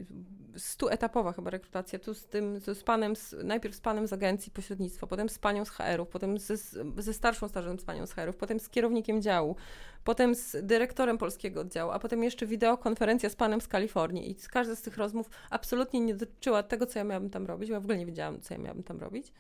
stuetapowa 0.57 1.33
chyba 1.33 1.49
rekrutacja, 1.49 1.99
tu 1.99 2.13
z 2.13 2.25
tym, 2.25 2.59
z 2.59 2.83
panem, 2.83 3.15
z, 3.15 3.35
najpierw 3.43 3.75
z 3.75 3.81
panem 3.81 4.07
z 4.07 4.13
agencji 4.13 4.51
pośrednictwa, 4.51 5.07
potem 5.07 5.29
z 5.29 5.39
panią 5.39 5.65
z 5.65 5.69
HR-ów, 5.69 6.07
potem 6.07 6.37
ze, 6.37 6.57
ze 6.97 7.13
starszą 7.13 7.47
stażem 7.47 7.79
z 7.79 7.83
panią 7.83 8.07
z 8.07 8.13
HR-ów, 8.13 8.35
potem 8.35 8.59
z 8.59 8.69
kierownikiem 8.69 9.21
działu, 9.21 9.55
potem 10.03 10.35
z 10.35 10.55
dyrektorem 10.65 11.17
polskiego 11.17 11.61
oddziału, 11.61 11.91
a 11.91 11.99
potem 11.99 12.23
jeszcze 12.23 12.45
wideokonferencja 12.45 13.29
z 13.29 13.35
panem 13.35 13.61
z 13.61 13.67
Kalifornii. 13.67 14.31
I 14.31 14.35
każda 14.35 14.75
z 14.75 14.81
tych 14.81 14.97
rozmów 14.97 15.29
absolutnie 15.49 15.99
nie 15.99 16.15
dotyczyła 16.15 16.63
tego, 16.63 16.85
co 16.85 16.99
ja 16.99 17.05
miałabym 17.05 17.29
tam 17.29 17.45
robić, 17.45 17.69
bo 17.69 17.73
ja 17.73 17.79
w 17.79 17.83
ogóle 17.83 17.97
nie 17.97 18.05
wiedziałam, 18.05 18.41
co 18.41 18.53
ja 18.53 18.57
miałabym 18.57 18.83
tam 18.83 18.99
robić. 18.99 19.33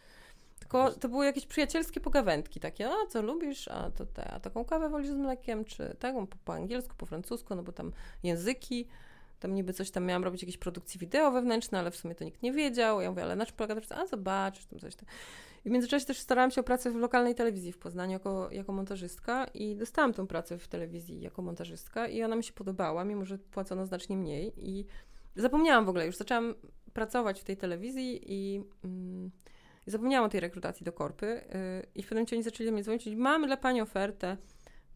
Tylko 0.59 0.91
to 0.91 1.09
były 1.09 1.25
jakieś 1.25 1.45
przyjacielskie 1.45 1.99
pogawędki, 1.99 2.59
takie, 2.59 2.89
a 2.89 3.07
co 3.09 3.21
lubisz, 3.21 3.67
a 3.67 3.91
to 3.91 4.05
te, 4.05 4.31
a 4.31 4.39
taką 4.39 4.65
kawę 4.65 4.89
wolisz 4.89 5.09
z 5.09 5.15
mlekiem, 5.15 5.65
czy 5.65 5.95
taką 5.99 6.27
po, 6.27 6.37
po 6.45 6.53
angielsku, 6.53 6.95
po 6.97 7.05
francusku, 7.05 7.55
no 7.55 7.63
bo 7.63 7.71
tam 7.71 7.91
języki, 8.23 8.87
tam 9.41 9.55
niby 9.55 9.73
coś 9.73 9.91
tam 9.91 10.05
miałam 10.05 10.23
robić, 10.23 10.41
jakieś 10.41 10.57
produkcje 10.57 10.99
wideo 10.99 11.31
wewnętrzne, 11.31 11.79
ale 11.79 11.91
w 11.91 11.95
sumie 11.95 12.15
to 12.15 12.23
nikt 12.23 12.43
nie 12.43 12.51
wiedział. 12.51 13.01
Ja 13.01 13.09
mówię, 13.09 13.23
ale 13.23 13.35
na 13.35 13.45
czym 13.45 13.55
polega 13.55 13.81
to? 13.81 13.95
A 13.95 14.05
zobaczysz, 14.05 14.65
tam 14.65 14.79
coś 14.79 14.95
tam. 14.95 15.05
I 15.65 15.69
w 15.69 15.71
międzyczasie 15.71 16.05
też 16.05 16.19
starałam 16.19 16.51
się 16.51 16.61
o 16.61 16.63
pracę 16.63 16.91
w 16.91 16.95
lokalnej 16.95 17.35
telewizji 17.35 17.71
w 17.71 17.77
Poznaniu 17.77 18.11
jako, 18.11 18.51
jako 18.51 18.71
montażystka 18.71 19.45
i 19.53 19.75
dostałam 19.75 20.13
tą 20.13 20.27
pracę 20.27 20.57
w 20.57 20.67
telewizji 20.67 21.21
jako 21.21 21.41
montażystka 21.41 22.07
i 22.07 22.23
ona 22.23 22.35
mi 22.35 22.43
się 22.43 22.53
podobała, 22.53 23.05
mimo 23.05 23.25
że 23.25 23.37
płacono 23.37 23.85
znacznie 23.85 24.17
mniej 24.17 24.53
i 24.57 24.85
zapomniałam 25.35 25.85
w 25.85 25.89
ogóle, 25.89 26.05
już 26.05 26.17
zaczęłam 26.17 26.55
pracować 26.93 27.41
w 27.41 27.43
tej 27.43 27.57
telewizji 27.57 28.21
i... 28.25 28.63
Mm, 28.83 29.31
zapomniałam 29.85 30.25
o 30.25 30.29
tej 30.29 30.39
rekrutacji 30.39 30.83
do 30.83 30.93
korpy 30.93 31.25
yy, 31.25 31.87
i 31.95 32.03
w 32.03 32.07
pewnym 32.07 32.25
oni 32.33 32.43
zaczęli 32.43 32.67
do 32.67 32.73
mnie 32.73 32.83
dzwonić, 32.83 33.05
mamy 33.15 33.47
dla 33.47 33.57
pani 33.57 33.81
ofertę 33.81 34.37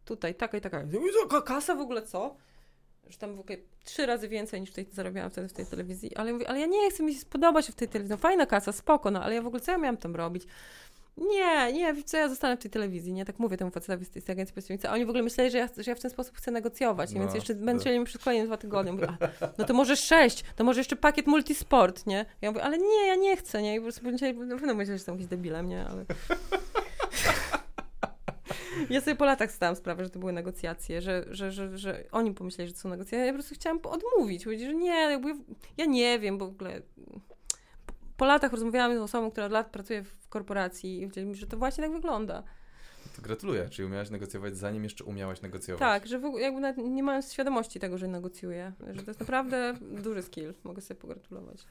tutaj, 0.06 0.36
taka 0.36 0.58
i 0.58 0.62
taka. 0.62 0.84
Kasa 1.46 1.76
w 1.76 1.80
ogóle 1.80 2.02
co? 2.02 2.36
Że 3.10 3.18
tam 3.18 3.36
w 3.36 3.40
ogóle 3.40 3.58
trzy 3.84 4.06
razy 4.06 4.28
więcej 4.28 4.62
niż 4.62 4.70
tutaj 4.70 4.86
zarabiałam 4.92 5.32
wtedy 5.32 5.48
w 5.48 5.54
tej 5.54 5.66
telewizji, 5.66 6.16
ale 6.16 6.28
ja 6.28 6.34
mówię, 6.34 6.50
ale 6.50 6.60
ja 6.60 6.66
nie 6.66 6.90
chcę 6.90 7.04
mi 7.04 7.14
się 7.14 7.20
spodobać 7.20 7.68
w 7.72 7.76
tej 7.76 7.88
telewizji, 7.88 8.12
no 8.12 8.18
fajna 8.18 8.46
kasa, 8.46 8.72
spoko, 8.72 9.12
no 9.12 9.24
ale 9.24 9.36
ja 9.36 9.42
w 9.42 9.48
ogóle 9.48 9.62
co 9.62 9.72
ja 9.72 9.78
miałam 9.78 9.98
tam 9.98 10.16
robić? 10.16 10.44
Nie, 11.18 11.74
nie, 11.74 12.04
co 12.04 12.18
ja 12.18 12.30
zostanę 12.30 12.58
w 12.58 12.60
tej 12.60 12.72
telewizji, 12.72 13.14
nie, 13.14 13.26
tak 13.26 13.40
mówię 13.40 13.58
temu 13.58 13.72
facetowi 13.72 14.06
z 14.06 14.10
tej 14.10 14.24
agencji 14.28 14.56
pośrednicy, 14.56 14.90
a 14.90 14.94
oni 14.94 15.06
w 15.06 15.10
ogóle 15.10 15.24
myśleli, 15.24 15.52
że 15.52 15.58
ja, 15.58 15.70
że 15.78 15.92
ja 15.92 15.96
w 15.96 16.00
ten 16.00 16.12
sposób 16.12 16.38
chcę 16.38 16.52
negocjować, 16.52 17.14
no, 17.14 17.20
więc 17.20 17.34
jeszcze 17.36 17.56
będę 17.56 17.82
chcieli 17.82 18.00
mi 18.00 18.06
przez 18.06 18.24
kolejne 18.24 18.46
dwa 18.46 18.58
tygodnie, 18.58 18.92
mówię, 18.92 19.08
a, 19.20 19.28
no 19.58 19.66
to 19.66 19.74
może 19.74 19.96
sześć, 19.96 20.44
to 20.56 20.64
może 20.64 20.80
jeszcze 20.80 20.96
pakiet 20.96 21.28
multisport, 21.28 22.06
nie, 22.06 22.26
ja 22.42 22.52
mówię, 22.52 22.64
ale 22.64 22.78
nie, 22.78 23.08
ja 23.08 23.16
nie 23.16 23.38
chcę, 23.38 23.62
nie, 23.62 23.76
i 23.76 23.78
po 23.78 23.84
prostu 23.84 24.04
będziecie, 24.04 24.34
na 24.34 24.56
pewno 24.56 24.74
myśleć, 24.74 24.88
że 24.88 24.94
jestem 24.94 25.16
jakimś 25.16 25.30
debilem, 25.30 25.70
nie, 25.70 25.86
ale... 25.86 26.06
Ja 28.90 29.02
sobie 29.02 29.16
po 29.16 29.26
latach 29.26 29.52
zdałam 29.52 29.76
sprawę, 29.76 30.04
że 30.04 30.10
to 30.10 30.20
były 30.20 30.34
negocjacje, 30.34 31.02
że, 31.02 31.26
że, 31.30 31.52
że, 31.52 31.78
że 31.78 32.04
oni 32.12 32.34
pomyśleli, 32.34 32.68
że 32.68 32.74
to 32.74 32.80
są 32.80 32.90
negocjacje. 32.90 33.26
Ja 33.26 33.32
po 33.32 33.38
prostu 33.38 33.56
chciałam 33.56 33.80
odmówić, 33.84 34.44
powiedzieć, 34.44 34.68
że 34.68 34.76
nie, 34.76 35.12
jakby 35.12 35.36
ja 35.78 35.86
nie 35.86 36.20
wiem, 36.20 36.38
bo 36.38 36.46
w 36.46 36.50
ogóle 36.50 36.82
po 38.18 38.26
latach 38.26 38.52
rozmawiałam 38.52 38.98
z 38.98 39.02
osobą, 39.02 39.32
która 39.32 39.46
od 39.46 39.52
lat 39.52 39.70
pracuje 39.70 40.04
w 40.04 40.30
korporacji 40.30 40.98
i 40.98 41.02
powiedzieli 41.02 41.28
mi, 41.28 41.36
że 41.36 41.48
to 41.48 41.58
właśnie 41.58 41.84
tak 41.84 41.94
wygląda. 41.94 42.44
To 43.16 43.22
gratuluję, 43.22 43.70
czyli 43.70 43.86
umiałaś 43.86 44.10
negocjować 44.10 44.58
zanim 44.58 44.84
jeszcze 44.84 45.04
umiałaś 45.04 45.42
negocjować. 45.42 45.80
Tak, 45.80 46.08
że 46.08 46.20
w, 46.20 46.26
ogóle 46.26 46.44
jakby 46.44 46.60
nawet 46.62 46.78
nie 46.78 47.04
mając 47.04 47.34
świadomości 47.34 47.80
tego, 47.80 47.98
że 47.98 48.08
negocjuję, 48.08 48.74
że 48.94 49.04
to 49.04 49.10
jest 49.12 49.20
naprawdę 49.20 49.74
duży 50.04 50.22
skill, 50.22 50.54
mogę 50.64 50.82
sobie 50.82 51.00
pogratulować. 51.00 51.66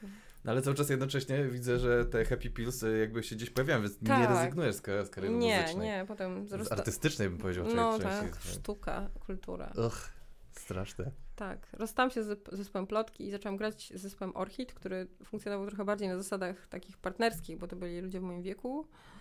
No 0.45 0.51
ale 0.51 0.61
cały 0.61 0.75
czas 0.75 0.89
jednocześnie 0.89 1.43
widzę, 1.43 1.79
że 1.79 2.05
te 2.05 2.25
happy 2.25 2.49
pills 2.49 2.83
y, 2.83 2.97
jakby 2.97 3.23
się 3.23 3.35
gdzieś 3.35 3.49
pojawiają, 3.49 3.81
więc 3.81 3.97
Tak. 4.07 4.19
nie 4.21 4.27
rezygnujesz 4.27 4.75
z, 4.75 4.81
ka- 4.81 5.05
z 5.05 5.09
kariery 5.09 5.35
Nie, 5.35 5.59
muzycznej. 5.61 5.87
nie, 5.87 6.05
potem 6.07 6.47
Z 6.47 6.49
zarasta... 6.49 6.75
artystycznej 6.75 7.29
bym 7.29 7.37
powiedział. 7.37 7.65
No 7.75 7.99
tak, 7.99 8.21
częściej. 8.21 8.51
sztuka, 8.53 9.09
kultura. 9.25 9.71
Uch, 9.87 10.09
straszne. 10.51 11.11
Tak, 11.35 11.67
rozstałam 11.73 12.11
się 12.11 12.23
z 12.23 12.27
zesp- 12.27 12.55
zespołem 12.55 12.87
Plotki 12.87 13.27
i 13.27 13.31
zaczęłam 13.31 13.57
grać 13.57 13.93
z 13.95 14.01
zespołem 14.01 14.37
Orchid, 14.37 14.73
który 14.73 15.07
funkcjonował 15.23 15.67
trochę 15.67 15.85
bardziej 15.85 16.07
na 16.07 16.17
zasadach 16.17 16.67
takich 16.67 16.97
partnerskich, 16.97 17.57
bo 17.57 17.67
to 17.67 17.75
byli 17.75 18.01
ludzie 18.01 18.19
w 18.19 18.23
moim 18.23 18.41
wieku 18.41 18.87
e, 18.87 19.14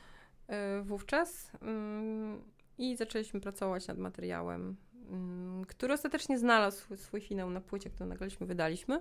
wówczas. 0.83 1.51
Ym, 1.63 2.43
I 2.79 2.97
zaczęliśmy 2.97 3.41
pracować 3.41 3.87
nad 3.87 3.99
materiałem, 3.99 4.77
ym, 5.11 5.65
który 5.69 5.95
ostatecznie 5.95 6.39
znalazł 6.39 6.97
swój, 6.97 7.21
finał 7.21 7.51
na 7.51 7.61
płycie, 7.61 7.91
którą 7.91 8.09
nagraliśmy, 8.09 8.47
wydaliśmy. 8.47 9.01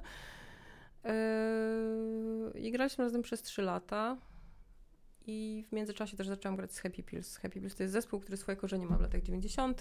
Yy, 1.03 2.59
I 2.59 2.71
graliśmy 2.71 3.03
razem 3.03 3.21
przez 3.21 3.41
3 3.41 3.61
lata. 3.61 4.17
I 5.25 5.65
w 5.67 5.71
międzyczasie 5.71 6.17
też 6.17 6.27
zaczęłam 6.27 6.55
grać 6.55 6.73
z 6.73 6.79
Happy 6.79 7.03
Pills. 7.03 7.37
Happy 7.37 7.59
Pills 7.59 7.75
to 7.75 7.83
jest 7.83 7.93
zespół, 7.93 8.19
który 8.19 8.37
swoje 8.37 8.55
korzenie 8.55 8.85
ma 8.85 8.97
w 8.97 9.01
latach 9.01 9.21
90., 9.21 9.79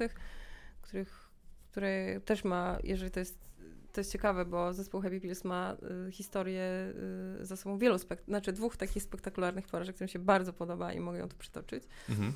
których, 0.83 1.31
który 1.71 2.21
też 2.25 2.45
ma, 2.45 2.79
jeżeli 2.85 3.11
to 3.11 3.21
jest, 3.21 3.52
to 3.93 4.01
jest 4.01 4.13
ciekawe, 4.13 4.45
bo 4.45 4.73
zespół 4.75 5.01
Happy 5.01 5.21
Pills 5.21 5.45
ma 5.45 5.77
y, 6.09 6.13
historię 6.13 6.93
y, 7.41 7.47
za 7.47 7.57
sobą 7.57 7.79
wielu, 7.79 7.97
spek- 7.97 8.25
znaczy 8.29 8.53
dwóch 8.53 8.77
takich 8.77 9.03
spektakularnych 9.03 9.67
porażek, 9.67 9.95
które 9.95 10.05
mi 10.07 10.11
się 10.11 10.19
bardzo 10.19 10.53
podoba 10.53 10.93
i 10.93 11.01
mogę 11.01 11.19
ją 11.19 11.29
tu 11.29 11.37
przytoczyć. 11.37 11.85
Mhm. 12.09 12.33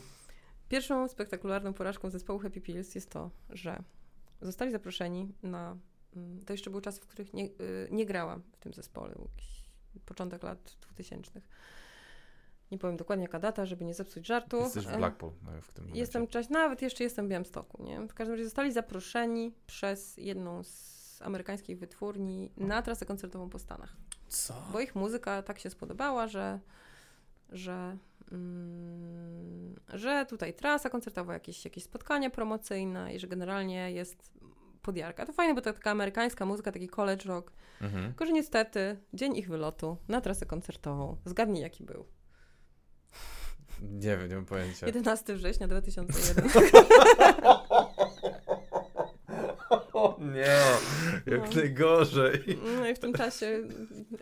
Pierwszą 0.69 1.09
spektakularną 1.09 1.73
porażką 1.73 2.11
zespołu 2.11 2.39
Happy 2.39 2.61
Pills 2.61 2.95
jest 2.95 3.11
to, 3.11 3.31
że 3.51 3.83
zostali 4.41 4.73
zaproszeni 4.73 5.33
na. 5.43 5.77
mm, 6.17 6.45
To 6.45 6.53
jeszcze 6.53 6.71
były 6.71 6.83
czasy, 6.83 7.01
w 7.01 7.07
których 7.07 7.35
nie, 7.35 7.45
y, 7.47 7.89
nie 7.91 8.07
grałam 8.07 8.43
w 8.53 8.57
tym 8.57 8.73
zespole, 8.75 9.15
był 9.15 9.29
początek 10.07 10.43
lat 10.43 10.77
2000. 10.81 11.41
Nie 12.71 12.79
powiem 12.79 12.97
dokładnie 12.97 13.23
jaka 13.25 13.39
data, 13.39 13.67
żeby 13.67 13.85
nie 13.85 13.95
zepsuć 13.95 14.27
żartu. 14.27 14.57
Jesteś 14.61 14.87
w 14.87 14.89
E, 14.91 14.97
Blackpool 14.97 15.33
no, 15.43 15.61
w 15.63 15.73
tym 15.73 15.85
momencie. 15.85 16.01
Jestem 16.01 16.27
cześć, 16.27 16.49
nawet 16.49 16.83
jeszcze 16.83 17.05
jestem 17.05 17.27
w 17.27 17.29
Białymstoku, 17.29 17.83
nie? 17.83 18.01
W 18.09 18.15
każdym 18.15 18.33
razie 18.35 18.45
zostali 18.45 18.73
zaproszeni 18.73 19.53
przez 19.67 20.17
jedną 20.17 20.63
z 20.65 20.96
amerykańskich 21.23 21.79
wytwórni 21.79 22.51
na 22.57 22.83
trasę 22.83 23.07
koncertową 23.07 23.51
po 23.51 23.59
Stanach. 23.59 23.97
Co? 24.29 24.55
Bo 24.73 24.81
ich 24.81 24.95
muzyka 24.95 25.43
tak 25.43 25.59
się 25.59 25.71
spodobała, 25.71 26.27
że, 26.27 26.61
że, 27.53 27.97
mm, 28.33 29.77
że 29.93 30.27
tutaj 30.27 30.55
trasa 30.55 30.91
koncertowa, 30.91 31.35
jakieś, 31.35 31.65
jakieś 31.65 31.85
spotkania 31.85 32.31
promocyjne 32.31 33.15
i 33.15 33.19
że 33.19 33.27
generalnie 33.27 33.93
jest 33.93 34.33
podjarka. 34.83 35.27
To 35.27 35.33
fajne, 35.33 35.55
bo 35.55 35.61
to 35.61 35.73
taka 35.73 35.91
amerykańska 35.91 36.47
muzyka, 36.47 36.73
taki 36.73 36.89
college 36.89 37.25
rock. 37.25 37.53
Mhm. 37.81 38.07
Tylko, 38.07 38.27
że 38.27 38.33
niestety 38.33 38.97
dzień 39.15 39.37
ich 39.37 39.49
wylotu 39.49 39.97
na 40.09 40.21
trasę 40.21 40.47
koncertową. 40.47 41.17
Zgadnij 41.25 41.63
jaki 41.63 41.85
był. 41.85 42.05
Nie 43.83 44.17
wiem, 44.17 44.29
nie 44.29 44.35
mam 44.35 44.45
pojęcia. 44.45 44.87
11 44.87 45.35
września 45.35 45.69
2001. 45.69 46.49
O 49.93 50.17
nie, 50.21 50.57
jak 51.27 51.41
No. 51.41 51.57
najgorzej. 51.61 52.59
No 52.79 52.89
i 52.89 52.95
w 52.95 52.99
tym 52.99 53.13
czasie 53.13 53.61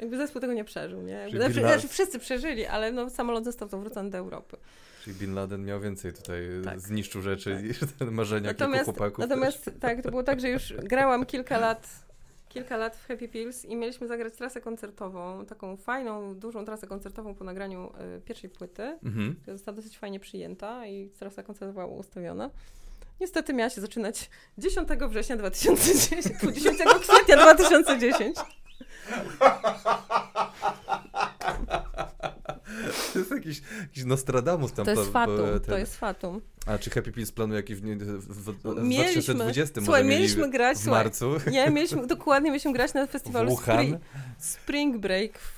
jakby 0.00 0.16
zespół 0.16 0.40
tego 0.40 0.52
nie 0.52 0.64
przeżył, 0.64 1.02
nie? 1.02 1.26
Znaczy, 1.36 1.52
znaczy 1.54 1.88
wszyscy 1.88 2.18
przeżyli, 2.18 2.66
ale 2.66 2.92
no, 2.92 3.10
samolot 3.10 3.44
został 3.44 3.68
zawrócony 3.68 4.10
do 4.10 4.18
Europy. 4.18 4.56
Czyli 5.04 5.16
Bin 5.16 5.34
Laden 5.34 5.64
miał 5.64 5.80
więcej 5.80 6.12
tutaj, 6.12 6.40
Tak. 6.64 6.80
zniszczył 6.80 7.22
rzeczy 7.22 7.54
Tak. 7.54 7.64
niż 7.64 7.78
ten 7.98 8.10
marzenia 8.10 8.46
Natomiast, 8.50 8.84
kilku 8.84 8.98
chłopaków. 8.98 9.18
natomiast 9.18 9.70
tak, 9.80 10.02
to 10.02 10.10
było 10.10 10.22
tak, 10.22 10.40
że 10.40 10.48
już 10.48 10.72
grałam 10.72 11.26
kilka 11.26 11.58
lat, 11.58 11.88
kilka 12.48 12.76
lat 12.76 12.96
w 12.96 13.06
Happy 13.08 13.28
Pills 13.28 13.64
i 13.64 13.76
mieliśmy 13.76 14.08
zagrać 14.08 14.34
trasę 14.36 14.60
koncertową, 14.60 15.46
taką 15.46 15.76
fajną, 15.76 16.34
dużą 16.34 16.64
trasę 16.64 16.86
koncertową 16.86 17.34
po 17.34 17.44
nagraniu 17.44 17.92
y, 18.16 18.20
pierwszej 18.20 18.50
płyty, 18.50 18.82
Mhm. 18.82 19.34
która 19.42 19.56
została 19.56 19.76
dosyć 19.76 19.98
fajnie 19.98 20.20
przyjęta 20.20 20.86
i 20.86 21.08
trasa 21.18 21.42
koncertowa 21.42 21.86
była 21.86 21.98
ustawiona. 21.98 22.50
Niestety 23.20 23.54
miała 23.54 23.70
się 23.70 23.80
zaczynać 23.80 24.30
10 24.58 24.88
września 25.08 25.36
2010, 25.36 26.26
10 26.54 26.78
kwietnia 27.00 27.36
2010. 27.36 28.36
To 33.12 33.18
jest 33.18 33.30
jakiś, 33.30 33.62
jakiś 33.80 34.04
Nostradamus 34.04 34.72
tam. 34.72 34.84
To 34.84 34.90
jest 34.90 35.12
fatum, 35.12 35.36
po- 35.36 35.42
to 35.52 35.60
ten- 35.60 35.80
jest 35.80 35.96
fatum. 35.96 36.40
A 36.66 36.78
czy 36.78 36.90
Happy 36.90 37.12
Pills 37.12 37.32
planuje 37.32 37.56
jakiś 37.56 37.76
w, 37.76 37.80
w, 37.80 38.50
w, 38.62 38.82
Mieliśmy, 38.82 39.34
2020 39.34 39.80
słuchaj, 39.80 40.04
mieliśmy 40.04 40.50
grać, 40.50 40.78
w 40.78 40.86
marcu? 40.86 41.36
Nie, 41.50 41.70
mieliśmy, 41.70 42.06
dokładnie 42.06 42.50
mieliśmy 42.50 42.72
grać 42.72 42.94
na 42.94 43.06
festiwalu? 43.06 43.56
Spring, 43.56 44.00
Spring 44.38 44.96
Break 44.96 45.38
w, 45.38 45.56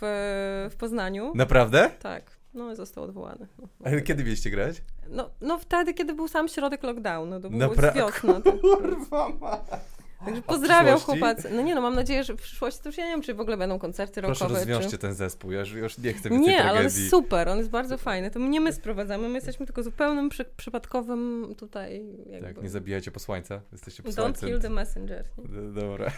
w 0.71 0.77
Poznaniu. 0.79 1.33
Naprawdę? 1.35 1.91
Tak, 2.03 2.36
no 2.57 2.73
i 2.73 2.77
został 2.77 3.05
odwołany. 3.05 3.47
No, 3.59 3.69
no. 3.81 3.87
Ale 3.91 4.03
kiedy 4.03 4.25
mieliście 4.25 4.51
grać? 4.51 4.83
No, 5.09 5.31
no 5.41 5.59
wtedy, 5.59 5.95
kiedy 5.95 6.15
był 6.15 6.29
sam 6.29 6.49
środek 6.49 6.83
lockdownu, 6.83 7.41
to 7.41 7.51
było 7.51 7.63
Napra- 7.69 7.95
wiosna. 7.95 8.41
Tak. 8.41 9.81
Także 10.25 10.43
pozdrawiam 10.43 10.99
chłopacy. 10.99 11.51
No 11.53 11.63
nie 11.63 11.75
no, 11.75 11.81
mam 11.81 11.95
nadzieję, 11.95 12.25
że 12.25 12.33
w 12.35 12.37
przyszłości 12.37 12.81
to 12.83 12.89
już 12.89 12.99
ja 12.99 13.05
nie 13.05 13.11
wiem, 13.11 13.23
czy 13.23 13.35
w 13.35 13.41
ogóle 13.41 13.57
będą 13.57 13.79
koncerty 13.79 14.21
Proszę 14.23 14.29
rockowe. 14.45 14.55
rozwiążcie 14.55 14.91
czy... 14.91 14.99
ten 14.99 15.15
zespół, 15.15 15.53
ja 15.53 15.61
już, 15.61 15.73
już 15.73 15.99
nie 15.99 16.13
chcę 16.13 16.31
więcej 16.31 16.49
Nie, 16.49 16.61
ale 16.61 16.71
on 16.71 16.75
tragedii. 16.77 16.99
jest 16.99 17.11
super, 17.11 17.49
on 17.49 17.59
jest 17.59 17.71
bardzo 17.71 17.99
fajny. 17.99 18.31
To 18.31 18.39
nie 18.39 18.61
my 18.61 18.73
sprowadzamy, 18.73 19.29
my 19.29 19.35
jesteśmy 19.35 19.67
tylko 19.67 19.83
zupełnym 19.83 20.29
przy, 20.29 20.45
przypadkowym 20.45 21.55
tutaj 21.59 22.07
jakby... 22.31 22.55
Tak, 22.55 22.63
nie 22.63 22.71
zabijajcie 22.71 23.11
posłańca, 23.11 23.61
jesteście 23.73 24.03
Don't 24.03 24.07
posłańcem. 24.07 24.49
kill 24.49 24.61
the 24.61 24.71
messenger. 24.71 25.25
D- 25.39 25.81
Dobra, 25.81 26.11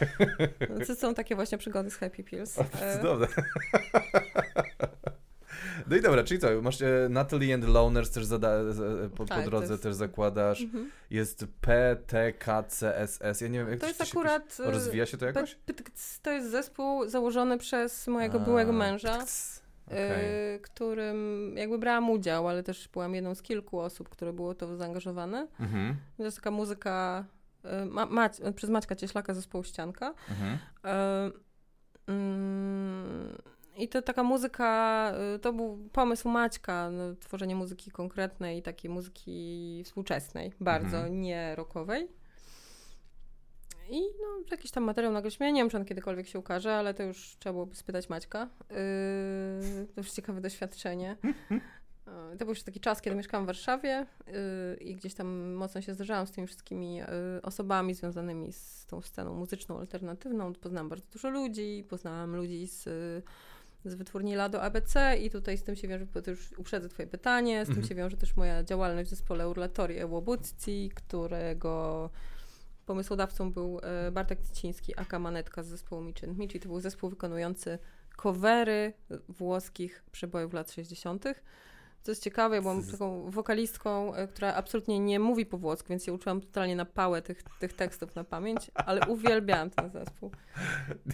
No, 0.79 0.87
to 0.87 0.95
są 0.97 1.15
takie 1.15 1.35
właśnie 1.35 1.59
przygody 1.59 1.91
z 1.91 1.97
Happy 1.97 2.25
Pills. 2.25 2.59
E, 2.59 2.97
cudowne. 2.97 3.27
No 5.87 5.97
i 5.97 6.01
dobra, 6.01 6.25
czyli 6.25 6.41
co, 6.41 6.63
masz 6.63 6.83
e, 6.83 7.07
Natalie 7.11 7.55
and 7.55 7.65
Loners 7.69 8.11
też 8.11 8.25
zada, 8.25 8.73
z, 8.73 9.13
po, 9.13 9.25
Tak, 9.27 9.45
po 9.45 9.51
drodze 9.51 9.73
jest- 9.73 9.83
też 9.83 9.95
zakładasz. 9.95 10.63
mhm. 10.63 10.91
Jest 11.11 11.45
PTKCSS, 11.61 13.41
ja 13.41 13.49
nie 13.49 13.59
wiem, 13.59 13.69
jak 13.71 13.81
To 13.81 13.87
jest 13.87 13.99
się- 13.99 14.05
akurat... 14.19 14.57
e, 14.67 14.71
Rozwija 14.71 15.07
się 15.07 15.17
to 15.19 15.27
jakoś? 15.27 15.59
To 16.23 16.31
jest 16.31 16.51
zespół 16.51 17.09
założony 17.09 17.59
przez 17.59 18.07
mojego 18.07 18.41
A, 18.41 18.45
byłego 18.45 18.73
męża, 18.73 19.13
PTKC, 19.13 19.61
okej. 19.87 20.55
y, 20.57 20.61
którym 20.61 21.53
jakby 21.57 21.79
brałam 21.79 22.11
udział, 22.11 22.49
ale 22.49 22.63
też 22.63 22.89
byłam 22.89 23.15
jedną 23.15 23.35
z 23.35 23.43
kilku 23.43 23.81
osób, 23.81 24.09
które 24.09 24.33
było 24.33 24.55
to 24.55 24.77
zaangażowane. 24.77 25.47
Mhm, 25.61 25.97
To 26.17 26.23
jest 26.25 26.37
taka 26.37 26.51
muzyka 26.51 27.25
ma, 27.87 28.07
Mac- 28.07 28.53
przez 28.53 28.71
Maćka 28.71 28.97
Cieślaka 28.97 29.35
zespołu 29.35 29.65
Ścianka. 29.65 30.15
mhm. 30.31 30.59
Mm, 32.07 33.39
I 33.79 33.89
to 33.89 34.03
taka 34.03 34.23
muzyka, 34.23 35.13
y, 35.37 35.39
to 35.39 35.53
był 35.53 35.89
pomysł 35.93 36.29
Maćka, 36.29 36.91
no, 36.91 37.15
tworzenie 37.15 37.57
muzyki 37.57 37.91
konkretnej, 37.91 38.63
takiej 38.63 38.91
muzyki 38.91 39.83
współczesnej, 39.85 40.53
bardzo 40.61 40.97
Mhm. 40.97 41.21
nie 41.21 41.55
rockowej. 41.57 42.09
I 43.91 44.01
no, 44.01 44.45
jakiś 44.51 44.71
tam 44.71 44.85
materiał 44.85 45.13
nagraliśmy. 45.13 45.47
Ja 45.47 45.53
nie 45.53 45.61
wiem, 45.61 45.71
czy 45.71 45.77
on 45.77 45.85
kiedykolwiek 45.85 46.29
się 46.29 46.39
ukaże, 46.39 46.75
ale 46.75 46.95
to 46.95 47.03
już 47.03 47.37
trzeba 47.39 47.53
byłoby 47.53 47.75
spytać 47.77 48.09
Maćka. 48.09 48.49
Yy, 48.71 49.87
to 49.95 50.01
już 50.01 50.11
ciekawe 50.11 50.41
doświadczenie. 50.41 51.17
To 52.39 52.45
był 52.45 52.49
już 52.49 52.63
taki 52.63 52.81
czas, 52.81 53.03
kiedy 53.03 53.17
mieszkałam 53.17 53.45
w 53.45 53.47
Warszawie 53.47 54.07
yy, 54.27 54.35
i 54.81 54.95
gdzieś 54.97 55.15
tam 55.15 55.53
mocno 55.53 55.81
się 55.81 55.95
zderzałam 55.95 56.27
z 56.27 56.31
tymi 56.31 56.47
wszystkimi 56.47 56.97
yy, 56.97 57.07
osobami 57.43 57.95
związanymi 57.95 58.53
z 58.53 58.87
tą 58.87 59.03
sceną 59.03 59.35
muzyczną, 59.35 59.79
alternatywną. 59.79 60.53
Poznałam 60.53 60.89
bardzo 60.89 61.07
dużo 61.13 61.31
ludzi, 61.31 61.85
poznałam 61.89 62.37
ludzi 62.37 62.67
z, 62.67 62.85
z 63.85 63.95
wytwórni 63.95 64.35
Lado 64.37 64.63
ABC 64.63 65.17
i 65.17 65.31
tutaj 65.31 65.59
z 65.59 65.63
tym 65.63 65.77
się 65.77 65.89
wiąże, 65.89 66.07
bo 66.07 66.23
to 66.23 66.31
już 66.31 66.53
uprzedzę 66.59 66.89
twoje 66.89 67.09
pytanie, 67.09 67.65
z 67.65 67.69
tym 67.69 67.73
Mhm. 67.73 67.89
się 67.89 67.95
wiąże 67.95 68.17
też 68.17 68.37
moja 68.37 68.65
działalność 68.65 69.07
w 69.07 69.11
zespole 69.11 69.49
Urlatorii 69.49 70.05
Łobucci, 70.05 70.91
którego 70.95 72.11
pomysłodawcą 72.87 73.53
był 73.53 73.81
e, 73.83 74.11
Bartek 74.13 74.41
Tyciński, 74.41 74.97
aka 74.97 75.19
Manetka 75.19 75.63
z 75.63 75.67
zespołu 75.67 76.03
Michin 76.03 76.39
Michi. 76.39 76.61
To 76.61 76.69
był 76.69 76.81
zespół 76.81 77.11
wykonujący 77.11 77.79
covery 78.23 78.93
włoskich 79.29 80.05
przebojów 80.13 80.53
lat 80.53 80.73
60. 80.73 81.25
to 82.09 82.13
jest 82.13 82.23
ciekawe, 82.23 82.57
ja 82.57 82.63
byłam 82.63 82.85
taką 82.85 83.31
wokalistką, 83.31 84.15
e, 84.15 84.29
która 84.29 84.55
absolutnie 84.55 84.99
nie 84.99 85.21
mówi 85.21 85.47
po 85.47 85.59
włosku, 85.59 85.89
więc 85.89 86.07
ja 86.07 86.13
uczyłam 86.13 86.41
totalnie 86.41 86.77
na 86.77 86.85
pałę 86.85 87.23
tych, 87.23 87.43
tych 87.61 87.73
tekstów 87.73 88.15
na 88.15 88.25
pamięć, 88.25 88.71
ale 88.75 89.01
uwielbiałam 89.07 89.71
ten 89.71 89.91
zespół. 89.91 90.31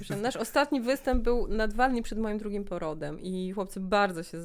Że 0.00 0.16
nasz 0.16 0.36
ostatni 0.36 0.80
występ 0.80 1.22
był 1.22 1.48
na 1.48 1.68
dwa 1.68 1.88
dni 1.88 2.02
przed 2.02 2.18
moim 2.18 2.38
drugim 2.38 2.64
porodem 2.64 3.20
i 3.20 3.52
chłopcy 3.52 3.80
bardzo 3.80 4.22
się 4.22 4.38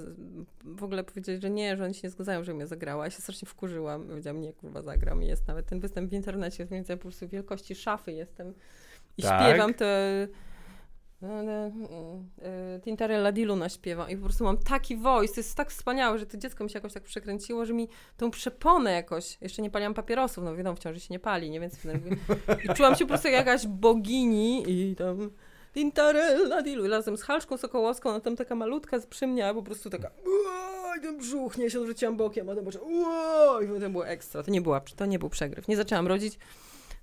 w 0.64 0.84
ogóle 0.84 1.04
powiedzieli, 1.04 1.41
że 1.41 1.50
nie, 1.50 1.78
że 1.78 1.86
oni 1.86 1.93
się 1.93 2.02
nie 2.04 2.10
zgadzają, 2.12 2.43
że 2.43 2.54
mnie 2.54 2.68
zagrała. 2.68 3.06
Ja 3.06 3.12
się 3.12 3.22
strasznie 3.22 3.47
wkurzyłam. 3.47 4.08
Powiedziałam, 4.08 4.41
nie, 4.41 4.54
kurwa, 4.54 4.82
zagram. 4.82 5.24
I 5.24 5.28
jest 5.28 5.47
nawet 5.47 5.66
ten 5.66 5.80
występ 5.80 6.10
w 6.10 6.14
internecie, 6.14 6.66
więc 6.66 6.89
ja 6.89 6.97
po 6.97 7.02
prostu 7.02 7.28
wielkości 7.28 7.76
szafy 7.76 8.12
jestem 8.12 8.54
i 9.18 9.22
Tak? 9.22 9.50
śpiewam 9.50 9.74
te... 9.74 10.28
Tintarella 12.84 13.32
di 13.32 13.46
Luna 13.46 13.70
śpiewam 13.70 14.10
i 14.10 14.16
po 14.16 14.24
prostu 14.24 14.44
mam 14.44 14.58
taki 14.58 14.98
voice, 14.98 15.34
to 15.34 15.40
jest 15.40 15.56
tak 15.56 15.72
wspaniałe, 15.72 16.20
że 16.20 16.26
to 16.26 16.38
dziecko 16.38 16.64
mi 16.64 16.70
się 16.70 16.78
jakoś 16.78 16.94
tak 16.94 17.04
przekręciło, 17.04 17.66
że 17.66 17.74
mi 17.74 17.88
tą 18.18 18.32
przeponę 18.32 18.92
jakoś, 18.92 19.38
jeszcze 19.42 19.62
nie 19.62 19.70
paliłam 19.70 19.94
papierosów, 19.94 20.44
no 20.44 20.56
wiadomo, 20.56 20.76
w 20.76 20.80
ciąży 20.80 21.00
się 21.00 21.08
nie 21.10 21.20
pali, 21.20 21.50
nie, 21.50 21.60
więc 21.60 21.74
i 22.66 22.74
czułam 22.74 22.96
się 22.96 23.06
po 23.06 23.08
prostu 23.10 23.28
jak 23.28 23.46
jakaś 23.46 23.68
bogini 23.68 24.64
i 24.68 24.96
tam 24.96 25.30
Tintarella 25.74 26.62
di 26.62 26.76
Luna, 26.76 26.90
razem 26.90 27.18
z 27.18 27.24
Halczką 27.24 27.58
Sokołowską, 27.58 28.10
ona 28.10 28.20
tam 28.20 28.36
taka 28.36 28.56
malutka 28.56 28.98
przy 29.10 29.28
mnie, 29.28 29.52
po 29.54 29.64
prostu 29.64 29.90
taka 29.90 30.12
i 30.98 31.02
ten 31.02 31.18
brzuch, 31.18 31.58
nie, 31.58 31.70
się 31.70 31.80
odwróciłam 31.80 32.18
bokiem, 32.18 32.50
a 32.50 32.56
było, 32.56 32.72
"Uaa", 32.84 33.62
i 33.64 33.82
to 33.82 33.90
było 33.90 34.08
ekstra, 34.08 34.44
to 34.44 34.52
nie, 34.52 34.62
była, 34.62 34.82
to 34.96 35.06
nie 35.06 35.20
był 35.20 35.30
przegryw, 35.30 35.68
nie 35.68 35.78
zaczęłam 35.78 36.08
rodzić, 36.08 36.40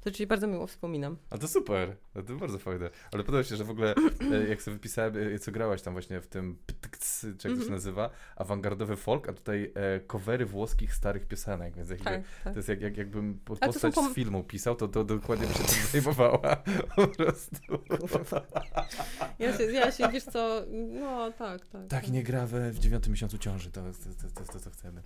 to 0.06 0.10
czyli 0.12 0.26
bardzo 0.26 0.46
miło 0.46 0.66
wspominam. 0.66 1.16
A 1.30 1.38
to 1.38 1.48
super, 1.48 1.96
a 2.14 2.22
to 2.22 2.34
bardzo 2.36 2.58
fajne. 2.58 2.90
Ale 3.12 3.24
podoba 3.24 3.44
się, 3.44 3.56
że 3.56 3.64
w 3.64 3.70
ogóle 3.70 3.94
e, 4.32 4.48
jak 4.48 4.62
sobie 4.62 4.74
wypisałem, 4.76 5.14
e, 5.34 5.38
co 5.38 5.52
grałaś 5.52 5.82
tam 5.82 5.92
właśnie 5.94 6.20
w 6.20 6.26
tym 6.26 6.58
ptks, 6.66 7.20
czy 7.20 7.26
jak 7.28 7.36
to 7.38 7.48
się 7.48 7.50
Mhm. 7.50 7.70
nazywa, 7.72 8.10
awangardowy 8.36 8.96
folk, 8.96 9.28
a 9.28 9.32
tutaj 9.32 9.72
e, 9.74 10.00
covery 10.00 10.46
włoskich 10.46 10.94
starych 10.94 11.26
piosenek, 11.26 11.76
więc 11.76 11.90
jakby, 11.90 12.04
Tak, 12.04 12.22
tak. 12.44 12.52
to 12.52 12.58
jest 12.58 12.68
jak, 12.68 12.80
jak, 12.80 12.96
jakbym 12.96 13.38
postać 13.44 13.74
z 13.94 14.14
filmu 14.14 14.44
pisał, 14.44 14.74
to, 14.74 14.88
to 14.88 15.04
dokładnie 15.04 15.46
by 15.46 15.52
się 15.54 15.58
tym 15.64 15.86
zajmowała. 15.92 16.56
Po 16.96 17.06
prostu. 17.08 17.56
Ja 19.38 19.58
się, 19.58 19.64
ja 19.64 19.92
się, 19.92 20.08
wiesz 20.12 20.24
co, 20.24 20.62
no 21.00 21.32
tak, 21.32 21.66
tak. 21.66 21.86
Tak, 21.88 22.08
i 22.08 22.12
nie 22.12 22.22
gra 22.22 22.46
w 22.46 22.78
dziewiątym 22.78 23.12
miesiącu 23.12 23.38
ciąży, 23.38 23.70
to 23.70 23.86
jest 23.86 24.04
to, 24.04 24.28
to, 24.28 24.44
to, 24.44 24.52
to, 24.52 24.60
co 24.60 24.70
chcemy. 24.70 25.02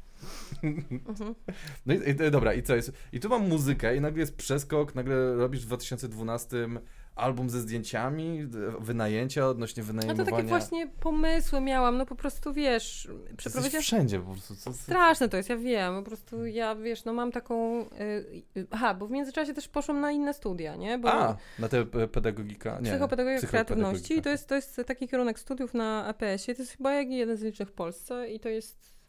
Mhm. 0.62 1.34
No 1.86 1.94
i, 1.94 2.10
i 2.10 2.30
dobra, 2.30 2.54
i 2.54 2.62
co 2.62 2.76
jest? 2.76 2.92
I 3.12 3.20
tu 3.20 3.28
mam 3.28 3.48
muzykę 3.48 3.96
i 3.96 4.00
nagle 4.00 4.20
jest 4.20 4.36
przeskok, 4.36 4.89
nagle 4.94 5.36
robisz 5.36 5.62
w 5.62 5.66
2012 5.66 6.68
album 7.14 7.50
ze 7.50 7.60
zdjęciami, 7.60 8.46
wynajęcia 8.80 9.48
odnośnie 9.48 9.82
No 9.82 9.86
to 9.86 9.92
wynajmowania. 9.92 10.30
takie 10.30 10.48
właśnie 10.48 10.86
pomysły 10.86 11.60
miałam, 11.60 11.98
no 11.98 12.06
po 12.06 12.14
prostu 12.14 12.52
wiesz, 12.52 13.08
przeprowadziłam... 13.36 13.82
wszędzie 13.82 14.20
po 14.20 14.32
prostu. 14.32 14.56
Co, 14.56 14.72
co, 14.72 14.78
Straszne 14.78 15.28
to 15.28 15.36
jest, 15.36 15.48
ja 15.48 15.56
wiem, 15.56 15.94
po 15.94 16.02
prostu 16.02 16.46
ja, 16.46 16.74
wiesz, 16.74 17.04
no 17.04 17.12
mam 17.12 17.32
taką... 17.32 17.80
Y, 17.80 18.42
y, 18.56 18.66
aha, 18.70 18.94
bo 18.94 19.06
w 19.06 19.10
międzyczasie 19.10 19.54
też 19.54 19.68
poszłam 19.68 20.00
na 20.00 20.12
inne 20.12 20.34
studia, 20.34 20.76
nie? 20.76 20.98
Bo 20.98 21.12
A, 21.12 21.36
na 21.58 21.68
tę 21.68 21.78
e, 21.78 22.08
pedagogika, 22.08 22.78
nie. 22.80 22.90
psychopedagogika 22.90 23.46
kreatywności 23.46 24.18
i 24.18 24.22
to 24.22 24.28
jest, 24.28 24.48
to 24.48 24.54
jest 24.54 24.80
taki 24.86 25.08
kierunek 25.08 25.38
studiów 25.38 25.74
na 25.74 26.06
APS-ie, 26.06 26.54
to 26.54 26.62
jest 26.62 26.76
chyba 26.76 26.92
jak 26.92 27.10
jeden 27.10 27.36
z 27.36 27.42
licznych 27.42 27.68
w 27.68 27.72
Polsce 27.72 28.28
i 28.28 28.40
to 28.40 28.48
jest... 28.48 28.99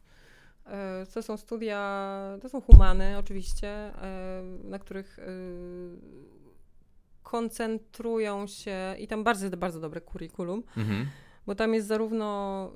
e, 0.65 1.05
To 1.13 1.23
są 1.23 1.37
studia, 1.37 2.37
to 2.41 2.49
są 2.49 2.61
humany 2.61 3.17
oczywiście, 3.17 3.67
e, 3.67 4.43
na 4.63 4.79
których 4.79 5.19
e, 5.19 5.23
koncentrują 7.23 8.47
się 8.47 8.95
i 8.99 9.07
tam 9.07 9.23
bardzo, 9.23 9.57
bardzo 9.57 9.79
dobre 9.79 10.01
kurikulum, 10.01 10.63
Mhm. 10.77 11.07
bo 11.45 11.55
tam 11.55 11.73
jest 11.73 11.87
zarówno, 11.87 12.71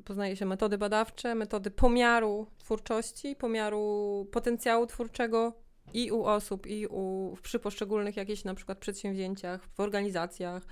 y, 0.00 0.02
poznaje 0.04 0.36
się 0.36 0.46
metody 0.46 0.78
badawcze, 0.78 1.34
metody 1.34 1.70
pomiaru 1.70 2.46
twórczości, 2.58 3.36
pomiaru 3.36 4.26
potencjału 4.32 4.86
twórczego 4.86 5.52
i 5.92 6.10
u 6.12 6.24
osób, 6.24 6.66
i 6.66 6.86
u, 6.86 7.36
przy 7.42 7.58
poszczególnych 7.58 8.16
jakichś 8.16 8.44
na 8.44 8.54
przykład 8.54 8.78
przedsięwzięciach, 8.78 9.60
w 9.74 9.80
organizacjach. 9.80 10.62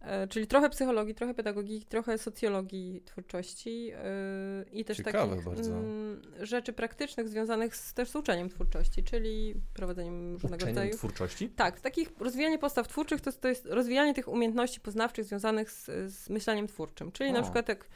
E, 0.00 0.28
Czyli 0.28 0.46
trochę 0.46 0.70
psychologii, 0.70 1.14
trochę 1.14 1.34
pedagogiki, 1.34 1.86
trochę 1.86 2.18
socjologii 2.18 3.02
twórczości 3.04 3.92
y, 3.92 4.70
i 4.72 4.84
też 4.84 4.96
Ciekawe 4.96 5.28
takich 5.36 5.44
bardzo. 5.44 5.70
mm, 5.70 6.22
rzeczy 6.40 6.72
praktycznych 6.72 7.28
związanych 7.28 7.76
z, 7.76 7.94
też 7.94 8.10
z 8.10 8.16
uczeniem 8.16 8.48
twórczości, 8.48 9.02
czyli 9.02 9.54
prowadzeniem 9.74 10.32
różnego 10.32 10.54
Uczeniem 10.56 10.74
rodzaju 10.74 10.94
twórczości? 10.96 11.48
tak, 11.48 11.80
takich 11.80 12.10
rozwijanie 12.20 12.58
postaw 12.58 12.88
twórczych 12.88 13.20
to, 13.20 13.32
to 13.32 13.48
jest 13.48 13.66
rozwijanie 13.66 14.14
tych 14.14 14.28
umiejętności 14.28 14.80
poznawczych 14.80 15.24
związanych 15.24 15.70
z, 15.70 15.86
z 16.12 16.30
myśleniem 16.30 16.66
twórczym. 16.66 17.12
Czyli 17.12 17.32
na 17.32 17.38
O. 17.38 17.42
przykład 17.42 17.68
jak 17.68 17.88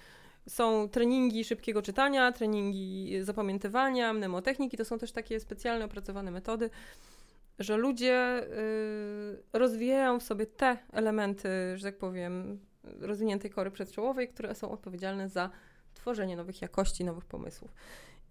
są 0.49 0.89
treningi 0.89 1.45
szybkiego 1.45 1.83
czytania, 1.83 2.33
treningi 2.33 3.13
zapamiętywania, 3.23 4.13
mnemotechniki, 4.13 4.77
to 4.77 4.85
są 4.85 4.99
też 4.99 5.13
takie 5.13 5.41
specjalnie 5.41 5.85
opracowane 5.85 6.31
metody, 6.31 6.71
że 7.63 7.77
ludzie 7.77 8.43
y, 9.53 9.59
rozwijają 9.59 10.21
w 10.21 10.23
sobie 10.23 10.47
te 10.47 10.79
elementy, 10.93 11.49
że 11.77 11.83
tak 11.85 11.99
powiem, 11.99 12.59
rozwiniętej 12.85 13.51
kory 13.51 13.71
przedczołowej, 13.71 14.29
które 14.29 14.55
są 14.55 14.71
odpowiedzialne 14.71 15.29
za 15.29 15.51
tworzenie 15.95 16.37
nowych 16.37 16.63
jakości, 16.63 17.05
nowych 17.05 17.25
pomysłów. 17.25 17.75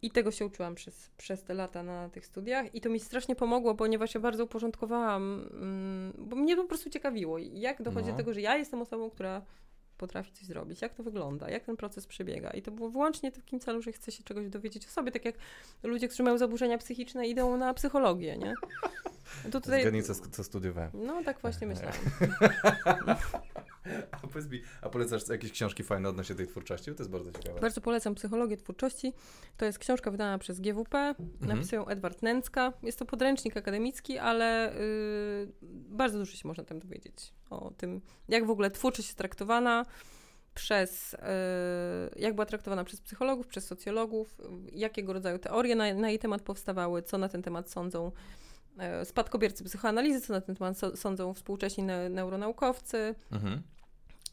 I 0.01 0.11
tego 0.11 0.31
się 0.31 0.45
uczyłam 0.45 0.75
przez, 0.75 1.09
przez 1.17 1.43
te 1.43 1.53
lata 1.53 1.83
na 1.83 2.09
tych 2.09 2.25
studiach 2.25 2.75
i 2.75 2.81
to 2.81 2.89
mi 2.89 2.99
strasznie 2.99 3.35
pomogło, 3.35 3.75
ponieważ 3.75 4.15
ja 4.15 4.21
bardzo 4.21 4.43
uporządkowałam, 4.43 5.47
mm, 5.53 6.13
bo 6.17 6.35
mnie 6.35 6.55
po 6.55 6.63
prostu 6.63 6.89
ciekawiło, 6.89 7.37
jak 7.39 7.81
dochodzi 7.81 8.05
No. 8.05 8.11
do 8.11 8.17
tego, 8.17 8.33
że 8.33 8.41
ja 8.41 8.57
jestem 8.57 8.81
osobą, 8.81 9.09
która 9.09 9.41
potrafi 9.97 10.31
coś 10.31 10.45
zrobić, 10.45 10.81
jak 10.81 10.93
to 10.93 11.03
wygląda, 11.03 11.49
jak 11.49 11.63
ten 11.63 11.77
proces 11.77 12.07
przebiega. 12.07 12.49
I 12.49 12.61
to 12.61 12.71
było 12.71 12.89
wyłącznie 12.89 13.31
w 13.31 13.35
takim 13.35 13.59
celu, 13.59 13.81
że 13.81 13.91
chcę 13.91 14.11
się 14.11 14.23
czegoś 14.23 14.49
dowiedzieć 14.49 14.85
o 14.85 14.89
sobie, 14.89 15.11
tak 15.11 15.25
jak 15.25 15.35
ludzie, 15.83 16.07
którzy 16.07 16.23
mają 16.23 16.37
zaburzenia 16.37 16.77
psychiczne 16.77 17.27
idą 17.27 17.57
na 17.57 17.73
psychologię, 17.73 18.37
nie? 18.37 18.53
To 19.51 19.61
tutaj... 19.61 19.81
Zgadnij, 19.81 20.03
co, 20.03 20.15
co 20.15 20.43
studiowałem. 20.43 20.91
No 20.93 21.23
tak 21.23 21.41
właśnie 21.41 21.67
myślałam. 21.67 21.95
A 24.11 24.27
powiedz 24.27 24.49
mi, 24.49 24.61
a 24.81 24.89
polecasz 24.89 25.29
jakieś 25.29 25.51
książki 25.51 25.83
fajne 25.83 26.09
odnośnie 26.09 26.35
tej 26.35 26.47
twórczości? 26.47 26.91
Bo 26.91 26.97
to 26.97 27.03
jest 27.03 27.11
bardzo 27.11 27.31
ciekawe. 27.31 27.59
Bardzo 27.59 27.81
polecam 27.81 28.15
Psychologię 28.15 28.57
Twórczości. 28.57 29.13
To 29.57 29.65
jest 29.65 29.79
książka 29.79 30.11
wydana 30.11 30.37
przez 30.37 30.59
GWP. 30.59 31.15
Napisał 31.41 31.79
ją 31.79 31.87
Edward 31.87 32.21
Nęcka. 32.21 32.73
Jest 32.83 32.99
to 32.99 33.05
podręcznik 33.05 33.57
akademicki, 33.57 34.17
ale 34.17 34.75
y, 34.75 35.51
bardzo 35.89 36.17
dużo 36.17 36.35
się 36.35 36.47
można 36.47 36.63
tam 36.63 36.79
dowiedzieć 36.79 37.33
o 37.49 37.71
tym, 37.77 38.01
jak 38.27 38.45
w 38.45 38.49
ogóle 38.49 38.71
twórczość 38.71 39.07
jest 39.07 39.17
traktowana 39.17 39.85
przez, 40.53 41.13
y, 41.13 41.17
jak 42.15 42.35
była 42.35 42.45
traktowana 42.45 42.83
przez 42.83 43.01
psychologów, 43.01 43.47
przez 43.47 43.65
socjologów, 43.65 44.41
jakiego 44.73 45.13
rodzaju 45.13 45.39
teorie 45.39 45.75
na, 45.75 45.93
na 45.93 46.09
jej 46.09 46.19
temat 46.19 46.41
powstawały, 46.41 47.01
co 47.01 47.17
na 47.17 47.29
ten 47.29 47.41
temat 47.41 47.69
sądzą 47.69 48.11
spadkobiercy 49.03 49.63
psychoanalizy, 49.63 50.21
co 50.21 50.33
na 50.33 50.41
ten 50.41 50.55
temat 50.55 50.77
sądzą 50.95 51.33
współcześni 51.33 51.83
ne, 51.83 52.09
neuronaukowcy. 52.09 53.15
Mhm. 53.31 53.61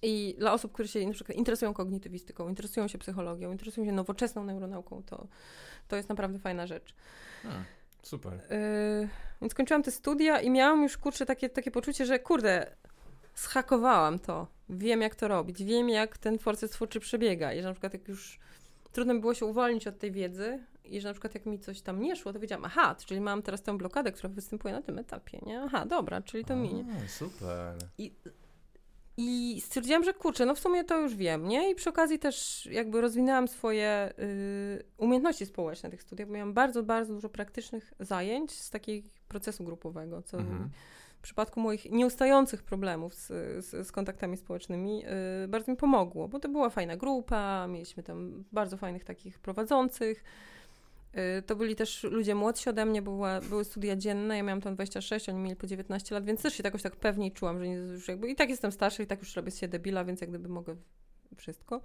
I 0.03 0.34
dla 0.39 0.53
osób, 0.53 0.72
które 0.72 0.89
się 0.89 1.07
na 1.07 1.12
przykład 1.12 1.39
interesują 1.39 1.74
kognitywistyką, 1.74 2.49
interesują 2.49 2.89
się 2.89 2.99
psychologią, 2.99 3.53
interesują 3.53 3.86
się 3.86 3.93
nowoczesną 3.93 4.45
neuronauką, 4.45 5.03
to, 5.03 5.26
to 5.89 5.97
jest 5.97 6.09
naprawdę 6.09 6.39
fajna 6.39 6.66
rzecz. 6.66 6.95
Hmm, 7.43 7.64
super. 8.03 8.32
Yy, 8.32 9.09
więc 9.41 9.55
kończyłam 9.55 9.82
te 9.82 9.91
studia 9.91 10.41
i 10.41 10.51
miałam 10.51 10.82
już, 10.82 10.99
kurczę, 10.99 11.26
takie, 11.26 11.49
takie 11.49 11.70
poczucie, 11.70 12.07
że 12.07 12.18
kurde, 12.18 12.66
schakowałam 13.34 14.18
to. 14.18 14.47
Wiem, 14.68 15.03
jak 15.03 15.14
to 15.14 15.28
robić. 15.28 15.64
Wiem, 15.64 15.89
jak 15.89 16.18
ten 16.18 16.39
proces 16.39 16.70
twórczy 16.70 17.01
przebiega. 17.01 17.53
I 17.53 17.62
że 17.62 17.68
na 17.68 17.74
przykład 17.74 17.93
jak 17.93 18.09
już 18.09 18.39
trudno 18.93 19.14
mi 19.14 19.20
było 19.20 19.34
się 19.34 19.47
uwolnić 19.47 19.86
od 19.86 19.99
tej 19.99 20.12
wiedzy 20.12 20.64
i 20.89 21.01
że 21.01 21.09
na 21.09 21.14
przykład 21.14 21.34
jak 21.34 21.47
mi 21.47 21.59
coś 21.59 21.80
tam 21.80 22.01
nie 22.01 22.16
szło, 22.16 22.32
to 22.32 22.41
wiedziałam, 22.41 22.64
aha, 22.64 22.97
czyli 23.07 23.20
mam 23.20 23.43
teraz 23.43 23.62
tę 23.62 23.78
blokadę, 23.78 24.12
która 24.12 24.28
występuje 24.28 24.74
na 24.74 24.82
tym 24.82 24.99
etapie, 24.99 25.39
nie? 25.47 25.61
Aha, 25.62 25.86
dobra, 25.86 26.22
czyli 26.22 26.45
to 26.45 26.57
minie. 26.57 26.84
A, 27.05 27.09
super. 27.09 27.74
I 29.20 29.61
stwierdziłam, 29.61 30.05
że 30.05 30.14
kurczę, 30.14 30.47
no 30.47 30.55
w 30.55 30.59
sumie 30.59 30.84
to 30.84 31.01
już 31.01 31.14
wiem, 31.16 31.49
nie? 31.49 31.70
I 31.70 31.74
przy 31.74 31.91
okazji 31.91 32.18
też 32.18 32.66
jakby 32.72 33.01
rozwinęłam 33.01 33.49
swoje 33.49 34.12
y, 34.18 34.84
umiejętności 34.99 35.47
społeczne 35.47 35.91
tych 35.91 36.03
studiów, 36.03 36.29
bo 36.29 36.34
miałam 36.34 36.54
bardzo, 36.54 36.83
bardzo 36.83 37.14
dużo 37.14 37.29
praktycznych 37.29 37.95
zajęć 38.00 38.53
z 38.53 38.71
takiego 38.71 39.08
procesu 39.29 39.64
grupowego, 39.64 40.22
co 40.22 40.38
Mhm. 40.38 40.71
w 41.18 41.21
przypadku 41.22 41.61
moich 41.61 41.91
nieustających 41.91 42.63
problemów 42.63 43.14
z, 43.14 43.26
z, 43.64 43.87
z 43.87 43.92
kontaktami 43.92 44.37
społecznymi 44.37 45.04
y, 45.45 45.49
bardzo 45.49 45.72
mi 45.72 45.76
pomogło, 45.76 46.29
bo 46.29 46.38
to 46.41 46.49
była 46.49 46.71
fajna 46.71 46.96
grupa, 46.96 47.67
mieliśmy 47.67 48.03
tam 48.03 48.45
bardzo 48.53 48.76
fajnych 48.76 49.04
takich 49.04 49.38
prowadzących. 49.38 50.25
Y, 51.38 51.42
To 51.42 51.57
byli 51.57 51.76
też 51.76 52.03
ludzie 52.03 52.34
młodsi 52.34 52.70
ode 52.70 52.84
mnie, 52.86 53.03
bo 53.03 53.11
była, 53.11 53.40
były 53.40 53.64
studia 53.64 53.96
dzienne, 53.96 54.36
ja 54.36 54.42
miałam 54.42 54.61
tam 54.61 54.74
26, 54.74 55.28
oni 55.28 55.38
mieli 55.38 55.57
po 55.57 55.66
19 55.66 56.14
lat, 56.14 56.24
więc 56.24 56.42
też 56.42 56.54
się 56.54 56.62
jakoś 56.64 56.82
tak 56.82 56.96
pewniej 56.96 57.32
czułam, 57.32 57.58
że 57.58 57.68
nie, 57.68 57.74
już 57.74 58.08
jakby 58.08 58.28
i 58.30 58.36
tak 58.36 58.49
jestem 58.50 58.72
starsza 58.72 59.03
i 59.03 59.07
tak 59.07 59.18
już 59.18 59.36
robię 59.36 59.50
się 59.50 59.68
debila, 59.68 60.04
więc 60.04 60.20
jak 60.20 60.30
gdyby 60.30 60.49
mogę 60.49 60.76
wszystko. 61.36 61.80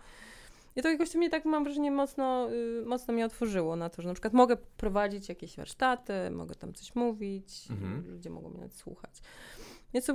I 0.76 0.82
to 0.82 0.90
jakoś 0.90 1.10
to 1.12 1.18
mnie 1.18 1.30
tak, 1.30 1.46
mam 1.46 1.64
wrażenie, 1.64 1.92
mocno, 1.92 2.50
y, 2.54 2.84
mocno 2.86 3.14
mnie 3.14 3.26
otworzyło 3.26 3.76
na 3.76 3.90
to, 3.90 4.02
że 4.02 4.08
na 4.08 4.14
przykład 4.14 4.34
mogę 4.34 4.58
prowadzić 4.58 5.30
jakieś 5.30 5.56
warsztaty, 5.58 6.14
mogę 6.32 6.56
tam 6.56 6.74
coś 6.74 6.96
mówić, 6.96 7.68
Mhm. 7.70 8.08
ludzie 8.12 8.30
mogą 8.30 8.50
mnie 8.50 8.58
nawet 8.58 8.76
słuchać. 8.76 9.12
Więc 9.94 10.06
to, 10.06 10.14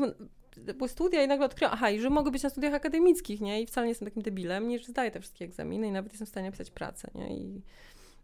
były 0.75 0.89
studia 0.89 1.23
i 1.23 1.29
nagle 1.29 1.47
odkryłam, 1.47 1.75
aha, 1.75 1.91
i 1.91 2.01
że 2.01 2.11
mogę 2.11 2.31
być 2.31 2.43
na 2.43 2.51
studiach 2.51 2.75
akademickich, 2.75 3.41
nie? 3.41 3.63
I 3.63 3.67
wcale 3.67 3.87
nie 3.87 3.91
jestem 3.91 4.09
takim 4.09 4.23
debilem, 4.23 4.69
nie, 4.69 4.79
że 4.79 4.85
zdaję 4.85 5.11
te 5.11 5.21
wszystkie 5.21 5.45
egzaminy 5.45 5.87
i 5.87 5.93
nawet 5.93 6.13
jestem 6.13 6.27
w 6.27 6.31
stanie 6.31 6.51
pisać 6.53 6.71
pracę, 6.71 7.11
nie? 7.15 7.37
I, 7.37 7.63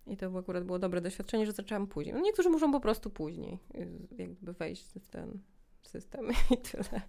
i 0.07 0.17
to 0.17 0.39
akurat 0.39 0.65
było 0.65 0.79
dobre 0.79 1.01
doświadczenie, 1.01 1.47
że 1.47 1.53
zaczęłam 1.53 1.87
później. 1.87 2.15
No 2.15 2.21
niektórzy 2.21 2.51
muszą 2.51 2.73
po 2.73 2.81
prostu 2.81 3.11
później 3.11 3.59
y, 3.75 3.89
jakby 4.19 4.53
wejść 4.53 4.93
w 5.01 5.09
ten 5.09 5.39
system 5.83 6.29
i 6.55 6.59
tyle. 6.59 7.01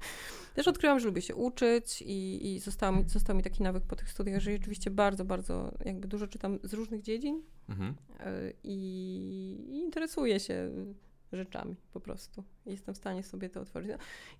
Też 0.56 0.68
odkryłam, 0.68 1.00
że 1.00 1.06
lubię 1.08 1.22
się 1.22 1.36
uczyć 1.36 2.02
i, 2.02 2.48
i 2.56 2.60
został, 2.60 2.96
mi, 2.96 3.10
został 3.10 3.36
mi 3.36 3.44
taki 3.44 3.64
nawyk 3.64 3.84
po 3.84 3.96
tych 3.96 4.12
studiach, 4.12 4.42
że 4.42 4.52
rzeczywiście 4.52 4.92
bardzo, 4.92 5.26
bardzo 5.26 5.72
jakby 5.86 6.08
dużo 6.08 6.28
czytam 6.28 6.60
z 6.64 6.74
różnych 6.74 7.02
dziedzin 7.02 7.44
Mhm. 7.70 7.96
y, 8.20 8.54
i, 8.64 8.78
i 9.70 9.78
interesuję 9.78 10.40
się 10.40 10.72
rzeczami 11.34 11.76
po 11.94 12.00
prostu. 12.00 12.44
Jestem 12.66 12.96
w 12.96 12.98
stanie 12.98 13.24
sobie 13.24 13.50
to 13.50 13.62
otworzyć. 13.62 13.92
No, 13.92 13.98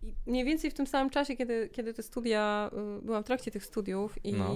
I 0.10 0.16
mniej 0.26 0.46
więcej 0.46 0.72
w 0.72 0.74
tym 0.74 0.88
samym 0.88 1.10
czasie, 1.10 1.36
kiedy, 1.36 1.70
kiedy 1.70 1.94
te 1.94 2.04
studia, 2.04 2.72
y, 3.00 3.02
byłam 3.02 3.24
w 3.24 3.26
trakcie 3.26 3.52
tych 3.52 3.66
studiów 3.66 4.26
i 4.26 4.34
No. 4.34 4.56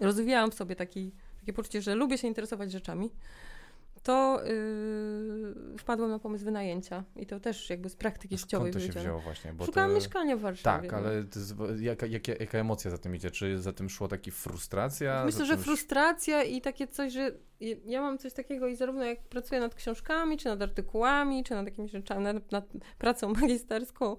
rozwijałam 0.00 0.50
w 0.50 0.54
sobie 0.54 0.76
taki, 0.76 1.12
takie 1.44 1.52
poczucie, 1.52 1.82
że 1.82 1.94
lubię 1.94 2.18
się 2.18 2.28
interesować 2.28 2.72
rzeczami, 2.72 3.10
to 4.02 4.40
yy, 4.44 5.78
wpadłam 5.78 6.10
na 6.10 6.18
pomysł 6.18 6.44
wynajęcia. 6.44 7.04
I 7.16 7.26
to 7.26 7.40
też 7.40 7.70
jakby 7.70 7.88
z 7.88 7.96
praktyki 7.96 8.38
życiowej 8.38 8.72
to 8.72 8.80
się 8.80 8.92
wzięło 8.92 9.20
właśnie? 9.20 9.52
Bo 9.52 9.66
Szukałam 9.66 9.90
to... 9.90 9.94
mieszkania 9.94 10.36
w 10.36 10.40
Warszawie. 10.40 10.88
Tak, 10.88 10.92
no. 10.92 11.08
ale 11.08 11.14
jest, 11.16 11.54
jaka, 11.80 12.06
jaka, 12.06 12.32
jaka 12.40 12.58
emocja 12.58 12.90
za 12.90 12.98
tym 12.98 13.16
idzie? 13.16 13.30
Czy 13.30 13.58
za 13.58 13.72
tym 13.72 13.90
szło 13.90 14.08
taki 14.08 14.30
frustracja? 14.30 15.24
Myślę, 15.24 15.38
za 15.38 15.44
że 15.44 15.54
czymś- 15.54 15.64
frustracja 15.64 16.42
i 16.42 16.60
takie 16.60 16.86
coś, 16.86 17.12
że 17.12 17.32
ja 17.86 18.02
mam 18.02 18.18
coś 18.18 18.32
takiego 18.32 18.68
i 18.68 18.76
zarówno 18.76 19.04
jak 19.04 19.22
pracuję 19.22 19.60
nad 19.60 19.74
książkami, 19.74 20.36
czy 20.36 20.48
nad 20.48 20.62
artykułami, 20.62 21.44
czy 21.44 21.54
nad 21.54 21.66
jakimiś 21.66 21.90
rzeczami, 21.92 22.24
nad, 22.24 22.52
nad 22.52 22.64
pracą 22.98 23.32
magisterską, 23.40 24.16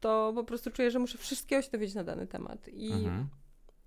to 0.00 0.32
po 0.34 0.44
prostu 0.44 0.70
czuję, 0.70 0.90
że 0.90 0.98
muszę 0.98 1.18
wszystkiego 1.18 1.62
się 1.62 1.70
dowiedzieć 1.70 1.94
na 1.94 2.04
dany 2.04 2.26
temat. 2.26 2.68
I 2.68 2.92
Mhm. 2.92 3.28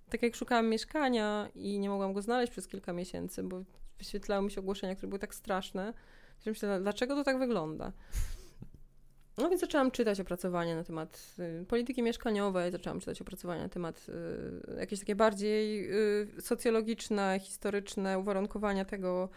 Tak 0.09 0.23
jak 0.23 0.35
szukałam 0.35 0.67
mieszkania 0.67 1.49
i 1.55 1.79
nie 1.79 1.89
mogłam 1.89 2.13
go 2.13 2.21
znaleźć 2.21 2.51
przez 2.51 2.67
kilka 2.67 2.93
miesięcy, 2.93 3.43
bo 3.43 3.63
wyświetlały 3.97 4.45
mi 4.45 4.51
się 4.51 4.61
ogłoszenia, 4.61 4.95
które 4.95 5.07
były 5.07 5.19
tak 5.19 5.35
straszne, 5.35 5.93
że 6.45 6.51
myślałam, 6.51 6.83
dlaczego 6.83 7.15
to 7.15 7.23
tak 7.23 7.39
wygląda? 7.39 7.91
No 9.37 9.49
więc 9.49 9.61
zaczęłam 9.61 9.91
czytać 9.91 10.19
opracowania 10.19 10.75
na 10.75 10.83
temat 10.83 11.35
y, 11.61 11.65
polityki 11.65 12.03
mieszkaniowej, 12.03 12.71
zaczęłam 12.71 12.99
czytać 12.99 13.21
opracowania 13.21 13.63
na 13.63 13.69
temat 13.69 14.05
y, 14.69 14.79
jakieś 14.79 14.99
takie 14.99 15.15
bardziej 15.15 15.91
y, 16.37 16.41
socjologiczne, 16.41 17.39
historyczne 17.43 18.19
uwarunkowania 18.19 18.85
tego, 18.85 19.29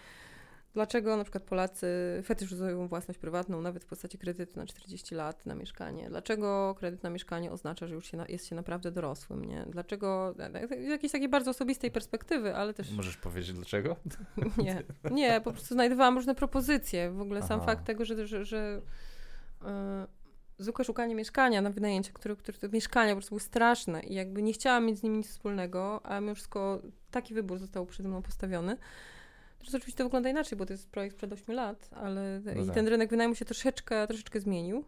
dlaczego 0.74 1.16
na 1.16 1.24
przykład 1.24 1.44
Polacy 1.44 1.86
fetyszyzują 2.24 2.88
własność 2.88 3.20
prywatną 3.20 3.62
nawet 3.62 3.84
w 3.84 3.86
postaci 3.86 4.18
kredytu 4.18 4.60
na 4.60 4.66
40 4.66 5.14
lat 5.14 5.46
na 5.46 5.54
mieszkanie. 5.54 6.08
Dlaczego 6.08 6.74
kredyt 6.78 7.02
na 7.02 7.10
mieszkanie 7.10 7.52
oznacza, 7.52 7.86
że 7.86 7.94
już 7.94 8.06
się 8.10 8.16
na, 8.16 8.26
jest 8.28 8.46
się 8.46 8.56
naprawdę 8.56 8.90
dorosłym, 8.90 9.44
nie? 9.44 9.64
Dlaczego, 9.68 10.34
z 10.84 10.88
jakiejś 10.88 11.12
takiej 11.12 11.28
bardzo 11.28 11.50
osobistej 11.50 11.90
perspektywy, 11.90 12.56
ale 12.56 12.74
też 12.74 12.90
Możesz 12.90 13.16
powiedzieć 13.16 13.52
dlaczego? 13.52 13.96
nie, 14.64 14.82
nie, 15.10 15.40
po 15.40 15.52
prostu 15.52 15.74
znajdowałam 15.74 16.14
różne 16.14 16.34
propozycje. 16.34 17.10
W 17.10 17.20
ogóle 17.20 17.42
sam 17.42 17.60
Aha. 17.60 17.66
fakt 17.66 17.86
tego, 17.86 18.04
że, 18.04 18.26
że, 18.26 18.44
że 18.44 18.82
e, 19.64 20.06
zwykłe 20.58 20.84
szukanie 20.84 21.14
mieszkania 21.14 21.62
na 21.62 21.70
wynajęcie, 21.70 22.12
które, 22.12 22.36
które 22.36 22.58
te 22.58 22.68
mieszkania 22.68 23.12
po 23.12 23.16
prostu 23.16 23.30
były 23.30 23.40
straszne 23.40 24.00
i 24.02 24.14
jakby 24.14 24.42
nie 24.42 24.52
chciałam 24.52 24.86
mieć 24.86 24.98
z 24.98 25.02
nimi 25.02 25.18
nic 25.18 25.28
wspólnego, 25.28 26.06
a 26.06 26.20
mimo 26.20 26.34
wszystko 26.34 26.82
taki 27.10 27.34
wybór 27.34 27.58
został 27.58 27.86
przede 27.86 28.08
mną 28.08 28.22
postawiony. 28.22 28.76
Teraz 29.60 29.74
oczywiście 29.74 29.98
to 29.98 30.04
wygląda 30.04 30.28
inaczej, 30.30 30.58
bo 30.58 30.66
to 30.66 30.72
jest 30.72 30.88
projekt 30.90 31.16
sprzed 31.16 31.32
8 31.32 31.54
lat, 31.54 31.88
ale 31.92 32.40
No 32.44 32.62
i 32.62 32.66
tak. 32.66 32.74
ten 32.74 32.88
rynek 32.88 33.10
wynajmu 33.10 33.34
się 33.34 33.44
troszeczkę, 33.44 34.06
troszeczkę 34.06 34.40
zmienił. 34.40 34.84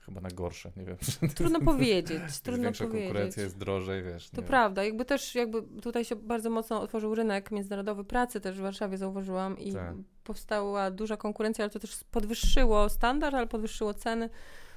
Chyba 0.00 0.20
na 0.20 0.28
gorsze, 0.30 0.70
nie 0.76 0.84
wiem. 0.84 0.96
Trudno 1.34 1.60
powiedzieć, 1.72 2.22
Jest 2.22 2.44
trudno 2.44 2.62
większa 2.64 2.84
powiedzieć. 2.84 3.04
konkurencja, 3.06 3.42
jest 3.42 3.58
drożej, 3.58 4.02
wiesz. 4.02 4.30
To 4.30 4.36
wiem. 4.36 4.44
prawda, 4.48 4.84
jakby 4.84 5.04
też 5.04 5.34
jakby 5.34 5.62
tutaj 5.82 6.04
się 6.04 6.16
bardzo 6.16 6.50
mocno 6.50 6.80
otworzył 6.82 7.14
rynek 7.14 7.50
międzynarodowy 7.50 8.04
pracy 8.04 8.40
też 8.40 8.58
w 8.58 8.60
Warszawie 8.60 8.98
zauważyłam 8.98 9.58
i 9.58 9.72
Tak. 9.72 9.94
powstała 10.24 10.90
duża 10.90 11.16
konkurencja, 11.16 11.64
ale 11.64 11.70
to 11.70 11.78
też 11.78 12.04
podwyższyło 12.10 12.88
standard, 12.88 13.34
ale 13.34 13.46
podwyższyło 13.46 13.94
ceny. 13.94 14.30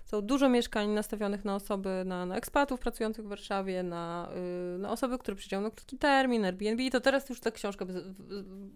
Są 0.06 0.22
dużo 0.22 0.50
mieszkań 0.50 0.90
nastawionych 0.90 1.46
na 1.46 1.56
osoby, 1.56 2.04
na, 2.06 2.26
na 2.26 2.36
ekspatów 2.36 2.80
pracujących 2.80 3.26
w 3.26 3.28
Warszawie, 3.28 3.84
na, 3.84 4.30
y, 4.76 4.78
na 4.78 4.92
osoby, 4.92 5.18
które 5.18 5.38
przyjdą 5.38 5.62
na 5.62 5.70
krótki 5.70 5.98
termin, 5.98 6.46
Airbnb. 6.46 6.84
I 6.84 6.92
to 6.92 7.02
teraz 7.02 7.30
już 7.30 7.40
ta 7.40 7.52
książka 7.52 7.86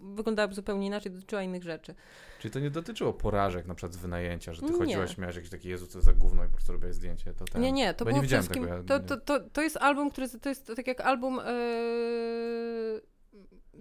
wyglądałaby 0.02 0.54
zupełnie 0.54 0.88
inaczej, 0.88 1.12
dotyczyła 1.12 1.44
innych 1.44 1.64
rzeczy. 1.64 1.96
Czyli 2.40 2.52
to 2.52 2.60
nie 2.60 2.70
dotyczyło 2.70 3.14
porażek 3.14 3.68
na 3.68 3.76
przykład 3.76 3.94
z 3.94 3.98
wynajęcia, 3.98 4.54
że 4.54 4.62
ty 4.62 4.72
Nie. 4.72 4.78
chodziłaś, 4.78 5.18
miałeś 5.18 5.36
jakiś 5.36 5.52
taki 5.52 5.70
Jezu, 5.70 5.88
co 5.88 6.02
za 6.02 6.14
gówno 6.14 6.44
i 6.44 6.48
po 6.48 6.54
prostu 6.54 6.74
robiłeś 6.74 6.96
zdjęcie. 6.96 7.34
To 7.34 7.46
ten... 7.46 7.62
Nie, 7.62 7.72
nie, 7.72 7.94
to 7.94 8.06
Bo 8.06 8.12
było 8.12 8.22
nie 8.22 8.28
przede 8.28 8.42
wszystkim. 8.42 8.64
tego, 8.64 8.76
ja 8.76 8.84
to, 8.84 9.00
to, 9.00 9.18
to, 9.18 9.40
to 9.50 9.62
jest 9.62 9.78
album, 9.78 10.12
który. 10.12 10.30
To 10.30 10.50
jest 10.50 10.72
tak 10.76 10.88
jak 10.88 11.02
album. 11.02 11.36
Yy... 11.36 13.02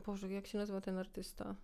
Boże, 0.07 0.29
jak 0.29 0.47
się 0.47 0.59
nazywa 0.59 0.81
ten 0.81 0.99
artysta? 0.99 1.55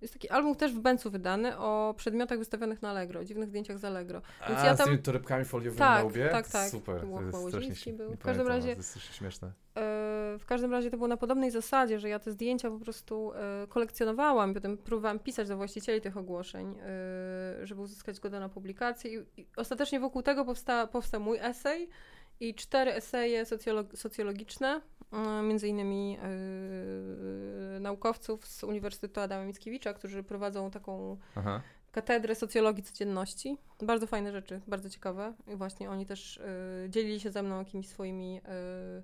Jest 0.00 0.12
taki 0.14 0.28
album 0.28 0.56
też 0.56 0.72
w 0.74 0.78
Bencu 0.78 1.10
wydany 1.10 1.58
o 1.58 1.94
przedmiotach 1.96 2.38
wystawionych 2.38 2.82
na 2.82 2.90
Allegro, 2.90 3.24
dziwnych 3.24 3.48
zdjęciach 3.48 3.78
z 3.78 3.84
Allegro. 3.84 4.22
Więc 4.48 4.60
A, 4.60 4.66
ja 4.66 4.74
z 4.74 4.78
tam- 4.78 4.86
tymi 4.86 4.98
torebkami 4.98 5.44
foliowymi 5.44 5.78
Tak, 5.78 5.98
na 5.98 6.04
łbie? 6.04 6.28
tak, 6.28 6.48
tak. 6.48 6.70
Super, 6.70 7.00
To 7.00 7.20
jest 7.20 7.48
strasznie 7.48 7.92
był. 7.92 8.10
W 8.16 8.18
każdym 8.18 8.48
razie- 8.48 8.72
To 8.72 8.76
jest 8.76 8.98
śmieszne. 9.00 9.48
Yy, 9.48 9.82
w 10.38 10.44
każdym 10.46 10.72
razie 10.72 10.90
to 10.90 10.96
było 10.96 11.08
na 11.08 11.16
podobnej 11.16 11.50
zasadzie, 11.50 11.98
że 12.00 12.08
ja 12.08 12.18
te 12.18 12.30
zdjęcia 12.30 12.70
po 12.70 12.78
prostu 12.78 13.32
yy, 13.60 13.66
kolekcjonowałam 13.68 14.54
potem 14.54 14.78
próbowałam 14.78 15.18
pisać 15.18 15.48
do 15.48 15.56
właścicieli 15.56 16.00
tych 16.00 16.16
ogłoszeń, 16.16 16.74
yy, 17.60 17.66
żeby 17.66 17.80
uzyskać 17.80 18.16
zgodę 18.16 18.40
na 18.40 18.48
publikację. 18.48 19.14
I, 19.36 19.40
i 19.40 19.46
ostatecznie 19.56 20.00
wokół 20.00 20.22
tego 20.22 20.44
powsta, 20.44 20.86
powstał 20.86 21.20
mój 21.20 21.38
esej 21.40 21.88
i 22.40 22.54
cztery 22.54 22.92
eseje 22.92 23.44
socjolo- 23.44 23.96
socjologiczne, 23.96 24.80
między 25.42 25.68
innymi 25.68 26.12
yy, 26.12 27.80
naukowców 27.80 28.46
z 28.46 28.64
Uniwersytetu 28.64 29.20
Adama 29.20 29.44
Mickiewicza, 29.44 29.94
którzy 29.94 30.22
prowadzą 30.22 30.70
taką 30.70 31.16
Aha. 31.34 31.62
katedrę 31.92 32.34
socjologii 32.34 32.82
codzienności. 32.82 33.56
Bardzo 33.82 34.06
fajne 34.06 34.32
rzeczy, 34.32 34.60
bardzo 34.68 34.90
ciekawe. 34.90 35.32
I 35.52 35.56
właśnie 35.56 35.90
oni 35.90 36.06
też 36.06 36.36
y, 36.36 36.90
dzielili 36.90 37.20
się 37.20 37.30
ze 37.30 37.42
mną 37.42 37.58
jakimiś 37.58 37.88
swoimi 37.88 38.36
y, 38.36 38.40
mm, 38.48 39.02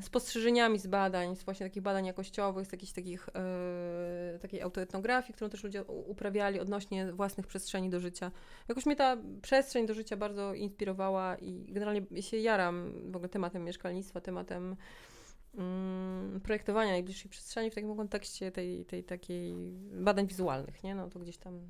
spostrzeżeniami 0.00 0.78
z 0.78 0.86
badań, 0.86 1.36
z 1.36 1.42
właśnie 1.42 1.66
takich 1.66 1.82
badań 1.82 2.06
jakościowych, 2.06 2.66
z 2.66 2.72
jakichś 2.72 2.92
takich, 2.92 3.28
y, 3.28 4.38
takiej 4.38 4.62
autoetnografii, 4.62 5.34
którą 5.34 5.50
też 5.50 5.64
ludzie 5.64 5.84
uprawiali 5.84 6.60
odnośnie 6.60 7.12
własnych 7.12 7.46
przestrzeni 7.46 7.90
do 7.90 8.00
życia. 8.00 8.30
Jakoś 8.68 8.86
mnie 8.86 8.96
ta 8.96 9.16
przestrzeń 9.42 9.86
do 9.86 9.94
życia 9.94 10.16
bardzo 10.16 10.54
inspirowała 10.54 11.36
i 11.36 11.72
generalnie 11.72 12.22
się 12.22 12.36
jaram 12.36 12.92
w 13.12 13.16
ogóle 13.16 13.28
tematem 13.28 13.64
mieszkalnictwa, 13.64 14.20
tematem 14.20 14.76
mm, 15.54 16.40
projektowania 16.40 16.92
najbliższej 16.92 17.30
przestrzeni 17.30 17.70
w 17.70 17.74
takim 17.74 17.96
kontekście 17.96 18.52
tej, 18.52 18.84
tej 18.84 19.04
takiej 19.04 19.54
badań 19.92 20.26
wizualnych, 20.26 20.82
nie? 20.82 20.94
No 20.94 21.10
to 21.10 21.18
gdzieś 21.18 21.36
tam 21.36 21.60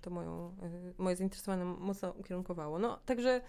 to 0.00 0.10
moją, 0.10 0.56
y, 0.62 0.94
moje 0.98 1.16
zainteresowanie 1.16 1.64
mocno 1.64 2.10
ukierunkowało. 2.10 2.78
No, 2.78 2.98
także 3.04 3.40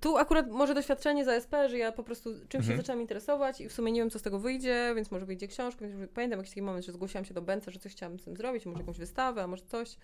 tu 0.00 0.16
akurat 0.16 0.50
może 0.50 0.74
doświadczenie 0.74 1.24
za 1.24 1.32
SP, 1.44 1.52
że 1.68 1.78
ja 1.78 1.92
po 1.92 2.02
prostu 2.02 2.30
czymś 2.30 2.64
się 2.64 2.72
Mhm. 2.72 2.76
zaczęłam 2.76 3.00
interesować 3.00 3.60
i 3.60 3.68
w 3.68 3.72
sumie 3.72 3.92
nie 3.92 4.00
wiem, 4.00 4.10
co 4.10 4.18
z 4.18 4.22
tego 4.22 4.38
wyjdzie, 4.38 4.92
więc 4.96 5.10
może 5.10 5.26
wyjdzie 5.26 5.48
książka, 5.48 5.86
więc 5.86 6.10
pamiętam 6.14 6.38
jakiś 6.38 6.50
taki 6.50 6.62
moment, 6.62 6.84
że 6.86 6.92
zgłosiłam 6.92 7.24
się 7.24 7.34
do 7.34 7.42
Benca, 7.42 7.70
że 7.70 7.78
coś 7.78 7.92
chciałam 7.92 8.18
z 8.18 8.24
tym 8.24 8.36
zrobić, 8.36 8.66
może 8.66 8.80
jakąś 8.80 8.98
wystawę, 8.98 9.42
a 9.42 9.46
może 9.46 9.62
coś. 9.66 9.96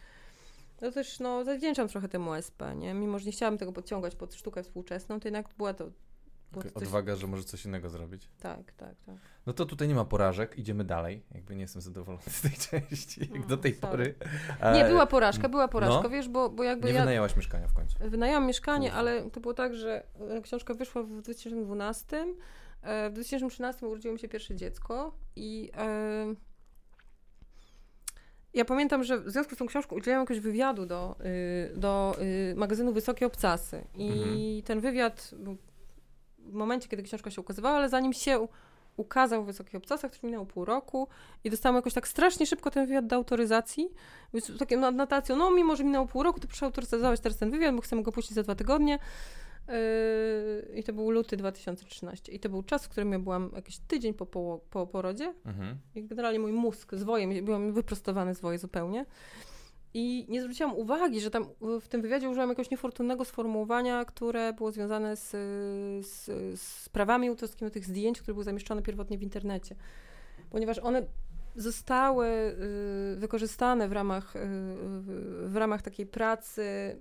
No 0.81 0.91
też, 0.91 1.21
no, 1.21 1.45
zawdzięczam 1.45 1.89
trochę 1.89 2.09
temu 2.09 2.35
SP, 2.47 2.61
nie? 2.77 2.95
Mimo, 2.95 3.19
że 3.19 3.27
nie 3.27 3.33
chciałam 3.33 3.59
tego 3.59 3.73
podciągać 3.73 4.15
pod 4.17 4.35
sztukę 4.35 4.63
współczesną, 4.63 5.21
to 5.21 5.29
jednak 5.29 5.49
była 5.57 5.75
to, 5.75 5.91
coś... 6.55 6.73
Odwaga, 6.75 7.17
że 7.17 7.27
może 7.27 7.45
coś 7.45 7.65
innego 7.65 7.89
zrobić. 7.91 8.29
Tak, 8.41 8.73
tak, 8.73 8.95
tak. 9.07 9.17
No 9.47 9.53
to 9.53 9.67
tutaj 9.67 9.89
nie 9.89 9.95
ma 9.95 10.05
porażek, 10.05 10.59
idziemy 10.59 10.85
dalej. 10.85 11.23
Jakby 11.35 11.55
nie 11.57 11.63
jestem 11.63 11.83
zadowolony 11.83 12.23
z 12.31 12.41
tej 12.41 12.51
części, 12.71 13.21
jak 13.21 13.31
Mm, 13.31 13.49
do 13.49 13.57
tej 13.57 13.75
sorry. 13.75 14.15
pory. 14.15 14.31
Nie, 14.75 14.85
E, 14.87 14.89
była 14.89 15.07
porażka, 15.07 15.49
była 15.49 15.69
porażka, 15.69 16.03
no. 16.03 16.09
wiesz, 16.11 16.29
bo, 16.29 16.51
bo 16.51 16.63
jakby 16.63 16.89
Nie 16.89 16.95
ja 16.95 17.01
wynajęłaś 17.01 17.37
mieszkania 17.37 17.69
w 17.69 17.75
końcu. 17.75 17.97
wynajęłam 18.01 18.47
mieszkanie, 18.47 18.87
Kurwa. 18.89 18.99
ale 19.01 19.31
to 19.31 19.41
było 19.41 19.55
tak, 19.55 19.75
że 19.75 20.07
e, 20.31 20.41
książka 20.43 20.75
wyszła 20.75 21.03
w 21.03 21.09
2012, 21.09 22.27
e, 22.83 23.11
w 23.11 23.13
2013 23.13 23.87
urodziło 23.87 24.15
mi 24.15 24.21
się 24.21 24.29
pierwsze 24.29 24.55
dziecko 24.57 25.15
i 25.37 25.71
e, 25.77 26.35
ja 28.55 28.65
pamiętam, 28.65 29.05
że 29.05 29.21
w 29.21 29.31
związku 29.31 29.55
z 29.55 29.59
tą 29.59 29.67
książką 29.67 29.97
udzieliłam 29.97 30.23
jakiegoś 30.23 30.41
wywiadu 30.43 30.87
do, 30.87 31.17
y, 31.75 31.79
do 31.79 32.17
y, 32.51 32.55
magazynu 32.57 32.93
Wysokie 32.93 33.27
Obcasy 33.27 33.85
i 33.95 34.09
Mhm. 34.09 34.63
ten 34.63 34.81
wywiad 34.81 35.31
był 35.39 35.57
w 36.47 36.53
momencie, 36.53 36.89
kiedy 36.89 37.03
książka 37.03 37.31
się 37.31 37.41
ukazywała, 37.41 37.77
ale 37.77 37.89
zanim 37.89 38.13
się 38.13 38.49
ukazał 38.97 39.43
w 39.43 39.47
Wysokich 39.47 39.75
Obcasach, 39.75 40.11
to 40.11 40.17
już 40.17 40.23
minęło 40.23 40.47
pół 40.47 40.65
roku 40.65 41.09
i 41.45 41.51
dostałam 41.51 41.77
jakoś 41.77 41.95
tak 41.95 42.09
strasznie 42.09 42.47
szybko 42.47 42.71
ten 42.71 42.87
wywiad 42.87 43.07
do 43.07 43.17
autoryzacji, 43.17 43.89
więc 44.35 44.59
takie 44.59 44.77
notacją, 44.77 45.37
no 45.37 45.51
mimo, 45.51 45.77
że 45.77 45.85
minęło 45.85 46.07
pół 46.07 46.23
roku, 46.23 46.41
to 46.41 46.49
proszę 46.49 46.67
autoryzować 46.67 47.21
teraz 47.21 47.39
ten 47.39 47.51
wywiad, 47.51 47.75
bo 47.75 47.81
chcemy 47.83 48.03
go 48.03 48.13
puścić 48.13 48.35
za 48.35 48.43
dwa 48.43 48.55
tygodnie. 48.55 48.99
Yy, 49.69 50.79
I 50.79 50.85
to 50.85 50.93
był 50.93 51.11
luty 51.11 51.37
2013. 51.37 52.33
I 52.33 52.41
to 52.41 52.49
był 52.49 52.63
czas, 52.63 52.85
w 52.85 52.89
którym 52.89 53.13
ja 53.13 53.19
byłam 53.19 53.51
jakiś 53.57 53.79
tydzień 53.79 54.15
po, 54.15 54.27
po, 54.27 54.61
po 54.71 54.87
porodzie 54.87 55.35
Mhm. 55.45 55.77
i 55.95 56.05
generalnie 56.05 56.39
mój 56.39 56.53
mózg, 56.53 56.95
zwoje, 56.95 57.43
byłam 57.43 57.73
wyprostowany 57.73 58.35
zwoje 58.35 58.59
zupełnie. 58.59 59.07
I 59.99 60.27
nie 60.29 60.43
zwróciłam 60.43 60.77
uwagi, 60.77 61.21
że 61.21 61.31
tam 61.31 61.47
w 61.81 61.89
tym 61.89 62.03
wywiadzie 62.03 62.31
użyłam 62.31 62.49
jakiegoś 62.49 62.71
niefortunnego 62.71 63.25
sformułowania, 63.25 64.05
które 64.05 64.53
było 64.53 64.73
związane 64.73 65.17
z, 65.17 65.31
z, 66.07 66.25
z 66.61 66.89
prawami 66.89 67.29
autorskimi 67.29 67.71
tych 67.71 67.85
zdjęć, 67.85 68.21
które 68.21 68.35
były 68.35 68.45
zamieszczone 68.45 68.83
pierwotnie 68.83 69.19
w 69.19 69.23
internecie. 69.23 69.77
Ponieważ 70.51 70.79
one 70.79 71.07
zostały 71.55 72.27
y, 72.27 73.17
wykorzystane 73.17 73.89
w 73.89 73.93
ramach, 73.93 74.37
y, 74.37 74.41
w 75.47 75.57
ramach 75.57 75.83
takiej 75.83 76.07
pracy 76.07 76.97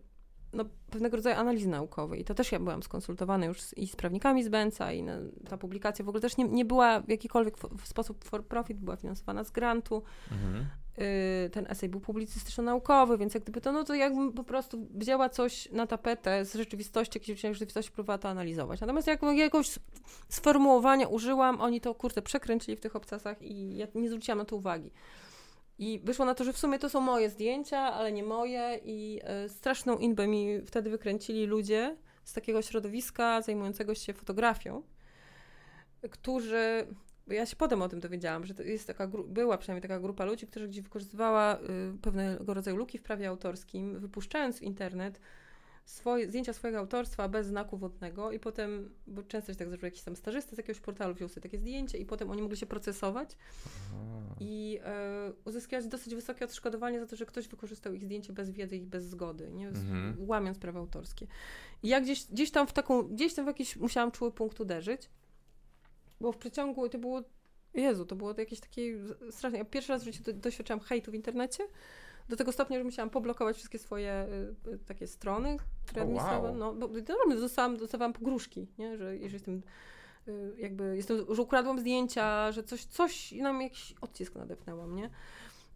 no, 0.54 0.66
pewnego 0.92 1.18
rodzaju 1.18 1.36
analizy 1.36 1.70
naukowej. 1.70 2.22
I 2.22 2.26
to 2.26 2.34
też 2.34 2.52
ja 2.52 2.60
byłam 2.60 2.84
skonsultowana 2.84 3.46
już 3.46 3.62
z, 3.62 3.74
i 3.78 3.88
z 3.88 3.96
prawnikami 3.96 4.44
z 4.44 4.50
Benca 4.50 4.92
i 4.92 5.04
na, 5.04 5.18
ta 5.50 5.58
publikacja 5.58 6.06
w 6.06 6.10
ogóle 6.10 6.22
też 6.22 6.38
nie, 6.38 6.44
nie 6.44 6.66
była 6.66 7.00
w 7.00 7.10
jakikolwiek 7.10 7.58
w 7.58 7.88
sposób 7.88 8.26
for 8.26 8.46
profit, 8.46 8.78
była 8.78 8.96
finansowana 8.96 9.44
z 9.44 9.52
grantu. 9.52 10.04
Mhm. 10.32 10.66
Y, 11.00 11.50
ten 11.50 11.66
esej 11.70 11.90
był 11.90 12.00
publicystyczno-naukowy, 12.00 13.18
więc 13.18 13.34
jak 13.34 13.44
gdyby 13.44 13.62
to, 13.62 13.72
no 13.72 13.84
to 13.84 13.96
jakbym 13.96 14.34
po 14.34 14.44
prostu 14.44 14.88
wzięła 14.94 15.30
coś 15.30 15.72
na 15.72 15.88
tapetę 15.88 16.46
z 16.46 16.54
rzeczywistości, 16.54 17.20
jakieś 17.20 17.42
rzeczywistości 17.42 17.92
próbowała 17.92 18.18
to 18.18 18.30
analizować. 18.30 18.82
Natomiast 18.82 19.08
jak 19.08 19.22
jakiegoś 19.22 19.80
sformułowania 20.30 21.08
użyłam, 21.08 21.62
oni 21.62 21.82
to, 21.82 21.96
kurde, 21.96 22.22
przekręcili 22.22 22.78
w 22.78 22.80
tych 22.80 22.96
obcasach 22.96 23.42
i 23.42 23.78
ja 23.78 23.88
nie 23.96 24.10
zwróciłam 24.10 24.38
na 24.38 24.46
to 24.46 24.56
uwagi. 24.56 24.92
I 25.78 26.02
wyszło 26.04 26.26
na 26.26 26.36
to, 26.36 26.44
że 26.44 26.54
w 26.54 26.58
sumie 26.58 26.80
to 26.80 26.90
są 26.90 27.02
moje 27.02 27.30
zdjęcia, 27.30 27.80
ale 27.80 28.12
nie 28.12 28.24
moje 28.24 28.80
i 28.84 29.22
y, 29.46 29.50
straszną 29.50 29.98
inbę 29.98 30.28
mi 30.28 30.62
wtedy 30.66 30.90
wykręcili 30.90 31.46
ludzie 31.46 31.98
z 32.24 32.34
takiego 32.34 32.62
środowiska 32.62 33.42
zajmującego 33.42 33.96
się 33.96 34.14
fotografią, 34.14 34.84
którzy 36.12 36.88
ja 37.28 37.46
się 37.46 37.56
potem 37.56 37.82
o 37.82 37.90
tym 37.90 38.00
dowiedziałam, 38.00 38.46
że 38.46 38.54
to 38.54 38.64
jest 38.64 38.88
taka 38.88 39.08
była 39.08 39.58
przynajmniej 39.58 39.82
taka 39.82 40.00
grupa 40.00 40.26
ludzi, 40.26 40.48
która 40.48 40.68
gdzieś 40.68 40.82
wykorzystywała 40.82 41.60
y, 41.60 41.62
pewnego 42.02 42.54
rodzaju 42.54 42.78
luki 42.78 42.98
w 42.98 43.04
prawie 43.04 43.30
autorskim, 43.30 44.00
wypuszczając 44.00 44.60
w 44.60 44.62
internet 44.62 45.20
swoje, 45.86 46.28
zdjęcia 46.28 46.54
swojego 46.54 46.80
autorstwa 46.80 47.30
bez 47.30 47.48
znaku 47.48 47.78
wodnego 47.78 48.32
i 48.32 48.40
potem, 48.40 48.90
bo 49.08 49.24
często 49.24 49.54
się 49.54 49.60
tak 49.60 49.68
zdarzyło, 49.68 49.86
jakiś 49.86 50.02
tam 50.02 50.16
stażysta 50.16 50.56
z 50.56 50.58
jakiegoś 50.58 50.82
portalu 50.82 51.14
wziął 51.14 51.30
sobie 51.30 51.42
takie 51.42 51.58
zdjęcie 51.58 51.98
i 51.98 52.06
potem 52.06 52.32
oni 52.32 52.42
mogli 52.42 52.58
się 52.58 52.66
procesować 52.66 53.38
Aha. 53.94 54.36
i 54.40 54.80
e, 54.84 55.32
uzyskiwać 55.46 55.88
dosyć 55.88 56.16
wysokie 56.16 56.46
odszkodowanie 56.46 57.00
za 57.00 57.08
to, 57.08 57.16
że 57.16 57.26
ktoś 57.26 57.48
wykorzystał 57.48 57.94
ich 57.94 58.04
zdjęcie 58.04 58.34
bez 58.34 58.52
wiedzy 58.52 58.78
i 58.78 58.86
bez 58.86 59.06
zgody, 59.06 59.52
nie? 59.52 59.68
Mhm. 59.68 60.16
łamiąc 60.20 60.60
prawa 60.60 60.80
autorskie. 60.80 61.28
I 61.84 61.88
ja 61.88 62.02
gdzieś, 62.02 62.26
gdzieś 62.26 62.52
tam 62.52 62.68
w 62.68 62.74
taką, 62.74 63.04
gdzieś 63.04 63.34
tam 63.34 63.46
w 63.46 63.48
jakiś 63.48 63.76
musiałam 63.76 64.12
czuły 64.12 64.32
punkt 64.32 64.60
uderzyć, 64.60 65.10
bo 66.22 66.32
w 66.32 66.38
przeciągu, 66.38 66.90
to 66.90 66.98
było, 66.98 67.24
Jezu, 67.74 68.06
to 68.06 68.16
było 68.16 68.34
jakieś 68.38 68.60
takie 68.60 68.82
straszne, 69.32 69.58
ja 69.58 69.66
pierwszy 69.66 69.92
raz 69.92 70.02
w 70.02 70.06
życiu 70.06 70.24
do, 70.24 70.34
doświadczałam 70.34 70.80
hejtu 70.80 71.12
w 71.12 71.16
internecie, 71.16 71.64
do 72.30 72.36
tego 72.36 72.52
stopnia, 72.52 72.78
że 72.78 72.84
musiałam 72.84 73.10
poblokować 73.10 73.56
wszystkie 73.56 73.80
swoje 73.80 74.28
y, 74.68 74.72
y 74.72 74.80
takie 74.80 75.08
strony, 75.08 75.58
które 75.86 76.04
oh, 76.04 76.42
wow. 76.42 76.56
no, 76.56 76.74
bo 76.74 76.88
no, 77.28 77.36
dostałam, 77.36 77.78
dostawałam 77.78 78.14
pogróżki, 78.14 78.68
nie, 78.78 78.98
że 78.98 79.18
jeżeli 79.18 79.34
jestem 79.34 79.62
y, 80.28 80.54
jakby, 80.58 80.96
jestem, 80.96 81.18
że 81.36 81.42
ukradłam 81.42 81.80
zdjęcia, 81.80 82.52
że 82.52 82.64
coś, 82.64 82.86
coś 82.86 83.32
nam 83.32 83.62
jakiś 83.62 83.96
odcisk 84.02 84.36
nadepnęłam, 84.36 84.96
nie, 84.96 85.10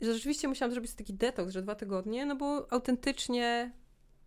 I 0.02 0.06
że 0.06 0.14
rzeczywiście 0.14 0.48
musiałam 0.48 0.72
zrobić 0.72 0.94
taki 0.94 1.14
detoks, 1.14 1.52
że 1.52 1.61
dwa 1.61 1.76
tygodnie, 1.76 2.26
no 2.26 2.36
bo 2.36 2.68
autentycznie 2.74 3.72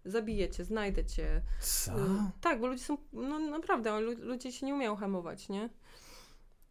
zabiję 0.05 0.51
cię, 0.51 0.65
znajdę 0.65 1.05
cię. 1.05 1.43
Co? 1.61 1.93
Y, 1.93 1.99
tak, 2.41 2.61
bo 2.61 2.67
ludzie 2.67 2.85
są, 2.85 2.97
no 3.13 3.39
naprawdę, 3.39 4.01
ludzie 4.01 4.53
się 4.53 4.67
nie 4.67 4.75
umieją 4.75 4.97
hamować, 4.97 5.49
nie? 5.49 5.69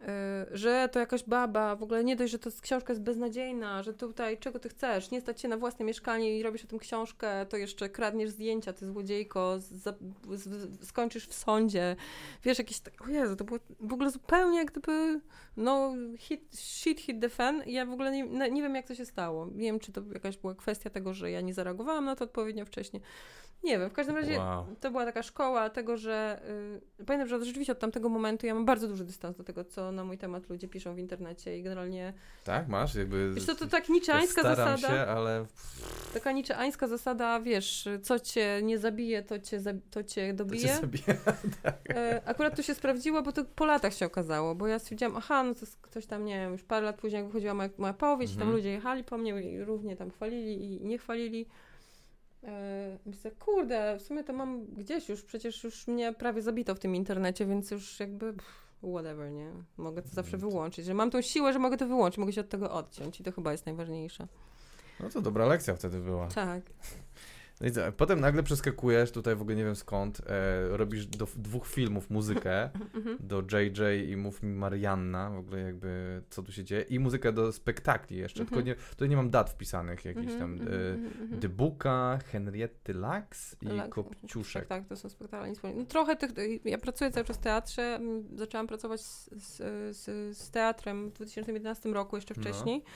Y, 0.02 0.57
że 0.57 0.90
to 0.91 0.99
jakaś 0.99 1.23
baba, 1.23 1.76
w 1.76 1.84
ogóle 1.84 2.03
nie 2.03 2.15
dość, 2.15 2.32
że 2.32 2.40
to 2.40 2.49
książka 2.61 2.94
jest 2.94 3.03
beznadziejna, 3.03 3.84
że 3.84 3.94
tutaj 3.94 4.38
czego 4.38 4.60
ty 4.60 4.69
chcesz, 4.69 5.11
nie 5.11 5.22
stać 5.22 5.41
się 5.41 5.48
na 5.48 5.57
własne 5.57 5.86
mieszkanie 5.86 6.40
i 6.40 6.44
robisz 6.44 6.64
o 6.64 6.68
tym 6.68 6.80
książkę, 6.80 7.45
to 7.45 7.57
jeszcze 7.57 7.90
kradniesz 7.90 8.30
zdjęcia, 8.30 8.73
ty 8.73 8.86
złodziejko, 8.86 9.60
z, 9.60 9.99
skończysz 10.82 11.28
w 11.28 11.34
sądzie, 11.34 11.95
wiesz, 12.44 12.57
jakieś 12.57 12.80
tak, 12.80 13.07
o 13.07 13.10
Jezu, 13.10 13.36
to 13.36 13.44
było 13.44 13.60
w 13.80 13.94
ogóle 13.94 14.11
zupełnie 14.11 14.57
jak 14.57 14.72
gdyby, 14.72 15.22
no, 15.57 15.94
hit, 16.18 16.56
shit 16.56 16.99
hit 16.99 17.22
the 17.22 17.30
fan. 17.30 17.64
Ja 17.65 17.86
w 17.86 17.91
ogóle 17.91 18.11
nie, 18.11 18.52
nie 18.52 18.61
wiem, 18.61 18.76
jak 18.76 18.88
to 18.88 18.95
się 18.95 19.06
stało, 19.06 19.45
nie 19.45 19.65
wiem, 19.65 19.80
czy 19.80 19.91
to 19.91 20.02
jakaś 20.14 20.38
była 20.38 20.56
kwestia 20.56 20.90
tego, 20.90 21.14
że 21.14 21.32
ja 21.32 21.41
nie 21.41 21.53
zareagowałam 21.53 22.06
na 22.06 22.15
to 22.15 22.26
odpowiednio 22.26 22.65
wcześniej, 22.65 23.02
nie 23.63 23.79
wiem, 23.79 23.89
w 23.89 23.93
każdym 23.93 24.15
razie 24.15 24.38
wow. 24.38 24.65
to 24.79 24.91
była 24.91 25.05
taka 25.05 25.23
szkoła 25.23 25.69
tego, 25.69 25.97
że 25.97 26.41
yy, 26.97 27.05
pamiętam, 27.05 27.27
że 27.27 27.45
rzeczywiście 27.45 27.71
od 27.71 27.79
tamtego 27.79 28.09
momentu 28.09 28.45
ja 28.45 28.53
mam 28.53 28.65
bardzo 28.65 28.88
duży 28.88 29.05
dystans 29.05 29.38
do 29.38 29.43
tego, 29.43 29.65
co 29.65 29.91
na 29.91 30.03
mój 30.03 30.17
temat 30.17 30.49
ludzie 30.49 30.67
piszą 30.67 30.95
w 30.95 30.99
internecie 30.99 31.57
i 31.57 31.63
generalnie... 31.63 32.13
Tak, 32.43 32.67
masz? 32.67 32.95
Jakby... 32.95 33.33
Wiesz, 33.33 33.45
to, 33.45 33.55
to 33.55 33.67
tak 33.67 33.89
niczeańska 33.89 34.41
zasada... 34.43 34.77
się, 34.77 34.99
ale... 34.99 35.45
Taka 36.13 36.31
niczeańska 36.31 36.88
zasada, 36.88 37.39
wiesz, 37.39 37.89
co 38.03 38.19
cię 38.19 38.59
nie 38.63 38.79
zabije, 38.79 39.23
to 39.23 39.39
cię, 39.39 39.61
to 39.91 40.03
cię 40.03 40.33
dobije. 40.33 40.61
To 40.61 40.67
cię 40.67 40.81
zabije, 40.81 41.17
tak. 41.63 41.75
Yy, 41.89 42.25
akurat 42.25 42.55
to 42.55 42.61
się 42.61 42.73
sprawdziło, 42.73 43.21
bo 43.21 43.31
to 43.31 43.45
po 43.55 43.65
latach 43.65 43.93
się 43.93 44.05
okazało, 44.05 44.55
bo 44.55 44.67
ja 44.67 44.79
stwierdziłam, 44.79 45.17
aha, 45.17 45.43
no 45.43 45.53
to 45.55 45.65
ktoś 45.81 46.05
tam, 46.05 46.25
nie 46.25 46.39
wiem, 46.39 46.51
już 46.51 46.63
parę 46.63 46.85
lat 46.85 46.95
później 46.95 47.17
jak 47.19 47.27
wychodziła 47.27 47.53
moja, 47.53 47.69
moja 47.77 47.93
powieść, 47.93 48.33
mhm. 48.33 48.47
tam 48.49 48.57
ludzie 48.57 48.71
jechali 48.71 49.03
po 49.03 49.17
mnie 49.17 49.41
i 49.41 49.63
równie 49.63 49.95
tam 49.95 50.11
chwalili 50.11 50.65
i 50.65 50.85
nie 50.85 50.97
chwalili. 50.97 51.45
Yy, 52.43 52.49
myślę, 53.05 53.31
kurde, 53.31 53.97
w 53.97 54.01
sumie 54.01 54.23
to 54.23 54.34
mam 54.34 54.65
gdzieś 54.65 55.09
już, 55.09 55.23
przecież 55.23 55.63
już 55.63 55.88
mnie 55.88 56.13
prawie 56.13 56.41
zabito 56.41 56.76
w 56.76 56.80
tym 56.80 56.95
internecie, 56.95 57.45
więc 57.45 57.72
już 57.72 57.99
jakby 57.99 58.34
whatever, 58.84 59.31
nie? 59.31 59.51
Mogę 59.77 60.01
to 60.01 60.09
zawsze 60.09 60.38
wyłączyć, 60.38 60.85
że 60.85 60.93
mam 60.93 61.11
tą 61.11 61.22
siłę, 61.22 61.53
że 61.53 61.59
mogę 61.59 61.77
to 61.77 61.88
wyłączyć, 61.88 62.18
mogę 62.18 62.34
się 62.34 62.41
od 62.41 62.49
tego 62.49 62.72
odciąć 62.72 63.19
i 63.19 63.23
to 63.23 63.31
chyba 63.31 63.51
jest 63.51 63.65
najważniejsze. 63.65 64.27
No 64.99 65.09
to 65.09 65.22
dobra 65.22 65.45
lekcja 65.45 65.76
wtedy 65.76 65.99
była. 65.99 66.27
Tak. 66.27 66.63
No 67.61 67.67
i 67.67 67.71
co, 67.71 67.91
potem 67.91 68.19
nagle 68.19 68.43
przeskakujesz, 68.43 69.11
tutaj 69.11 69.35
w 69.35 69.41
ogóle 69.41 69.55
nie 69.55 69.65
wiem 69.65 69.75
skąd, 69.75 70.21
e, 70.27 70.77
robisz 70.77 71.07
do 71.07 71.27
dwóch 71.35 71.67
filmów 71.67 72.09
muzykę, 72.09 72.69
mhm. 72.95 73.17
do 73.19 73.41
JJ 73.41 74.09
i 74.11 74.17
Mów 74.17 74.43
mi 74.43 74.53
Marianna, 74.53 75.29
w 75.29 75.38
ogóle 75.38 75.61
jakby 75.61 76.21
co 76.29 76.43
tu 76.43 76.51
się 76.51 76.63
dzieje, 76.63 76.81
i 76.81 76.99
muzykę 76.99 77.31
do 77.31 77.51
spektakli 77.51 78.17
jeszcze, 78.17 78.45
tylko 78.45 78.59
mhm. 78.59 78.65
nie, 78.65 78.75
tutaj 78.89 79.09
nie 79.09 79.15
mam 79.15 79.29
dat 79.29 79.49
wpisanych 79.49 80.05
jakichś 80.05 80.33
tam, 80.33 80.53
mhm, 80.53 81.09
e, 81.33 81.38
Dybuka, 81.38 82.19
Henriety 82.25 82.93
Laks 82.93 83.55
i 83.61 83.65
Laks, 83.65 83.95
Kopciuszek. 83.95 84.67
Tak, 84.67 84.79
tak, 84.79 84.89
to 84.89 84.95
są 84.95 85.09
spektakle. 85.09 85.73
No, 85.75 85.85
trochę 85.85 86.15
tych, 86.15 86.31
ja 86.65 86.77
pracuję 86.77 87.11
cały 87.11 87.25
czas 87.25 87.38
w 87.38 87.41
teatrze, 87.41 87.99
zaczęłam 88.35 88.67
pracować 88.67 89.01
z, 89.01 89.29
z, 89.31 89.57
z, 89.97 90.38
z 90.38 90.51
teatrem 90.51 91.09
w 91.09 91.13
2011 91.13 91.89
roku, 91.89 92.15
jeszcze 92.15 92.33
no. 92.38 92.43
wcześniej. 92.43 92.83
No 92.85 92.91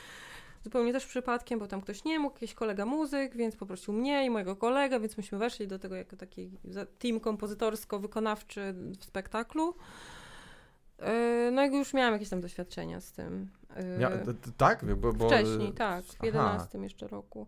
zupełnie 0.65 0.93
też 0.93 1.05
przypadkiem, 1.05 1.59
bo 1.59 1.67
tam 1.67 1.81
ktoś 1.81 2.03
nie 2.03 2.19
mógł, 2.19 2.35
jakiś 2.35 2.53
kolega 2.53 2.85
muzyk, 2.85 3.35
więc 3.35 3.55
poprosił 3.55 3.93
mnie 3.93 4.25
i 4.25 4.29
mojego 4.29 4.55
kolegę, 4.55 4.99
więc 4.99 5.17
myśmy 5.17 5.37
weszli 5.37 5.67
do 5.67 5.79
tego 5.79 5.95
jako 5.95 6.15
taki 6.15 6.51
team 6.99 7.19
kompozytorsko-wykonawczy 7.19 8.73
w 8.99 9.05
spektaklu. 9.05 9.75
E, 10.99 11.51
no 11.51 11.65
i 11.65 11.77
już 11.77 11.93
miałam 11.93 12.13
jakieś 12.13 12.29
tam 12.29 12.41
doświadczenia 12.41 13.01
z 13.01 13.11
tym. 13.11 13.49
E, 13.75 14.01
ja, 14.01 14.11
tak? 14.57 14.95
Bo, 14.95 15.13
bo... 15.13 15.27
Wcześniej, 15.27 15.73
tak, 15.73 16.05
w 16.05 16.23
11 16.23 16.77
jeszcze 16.77 17.07
roku. 17.07 17.47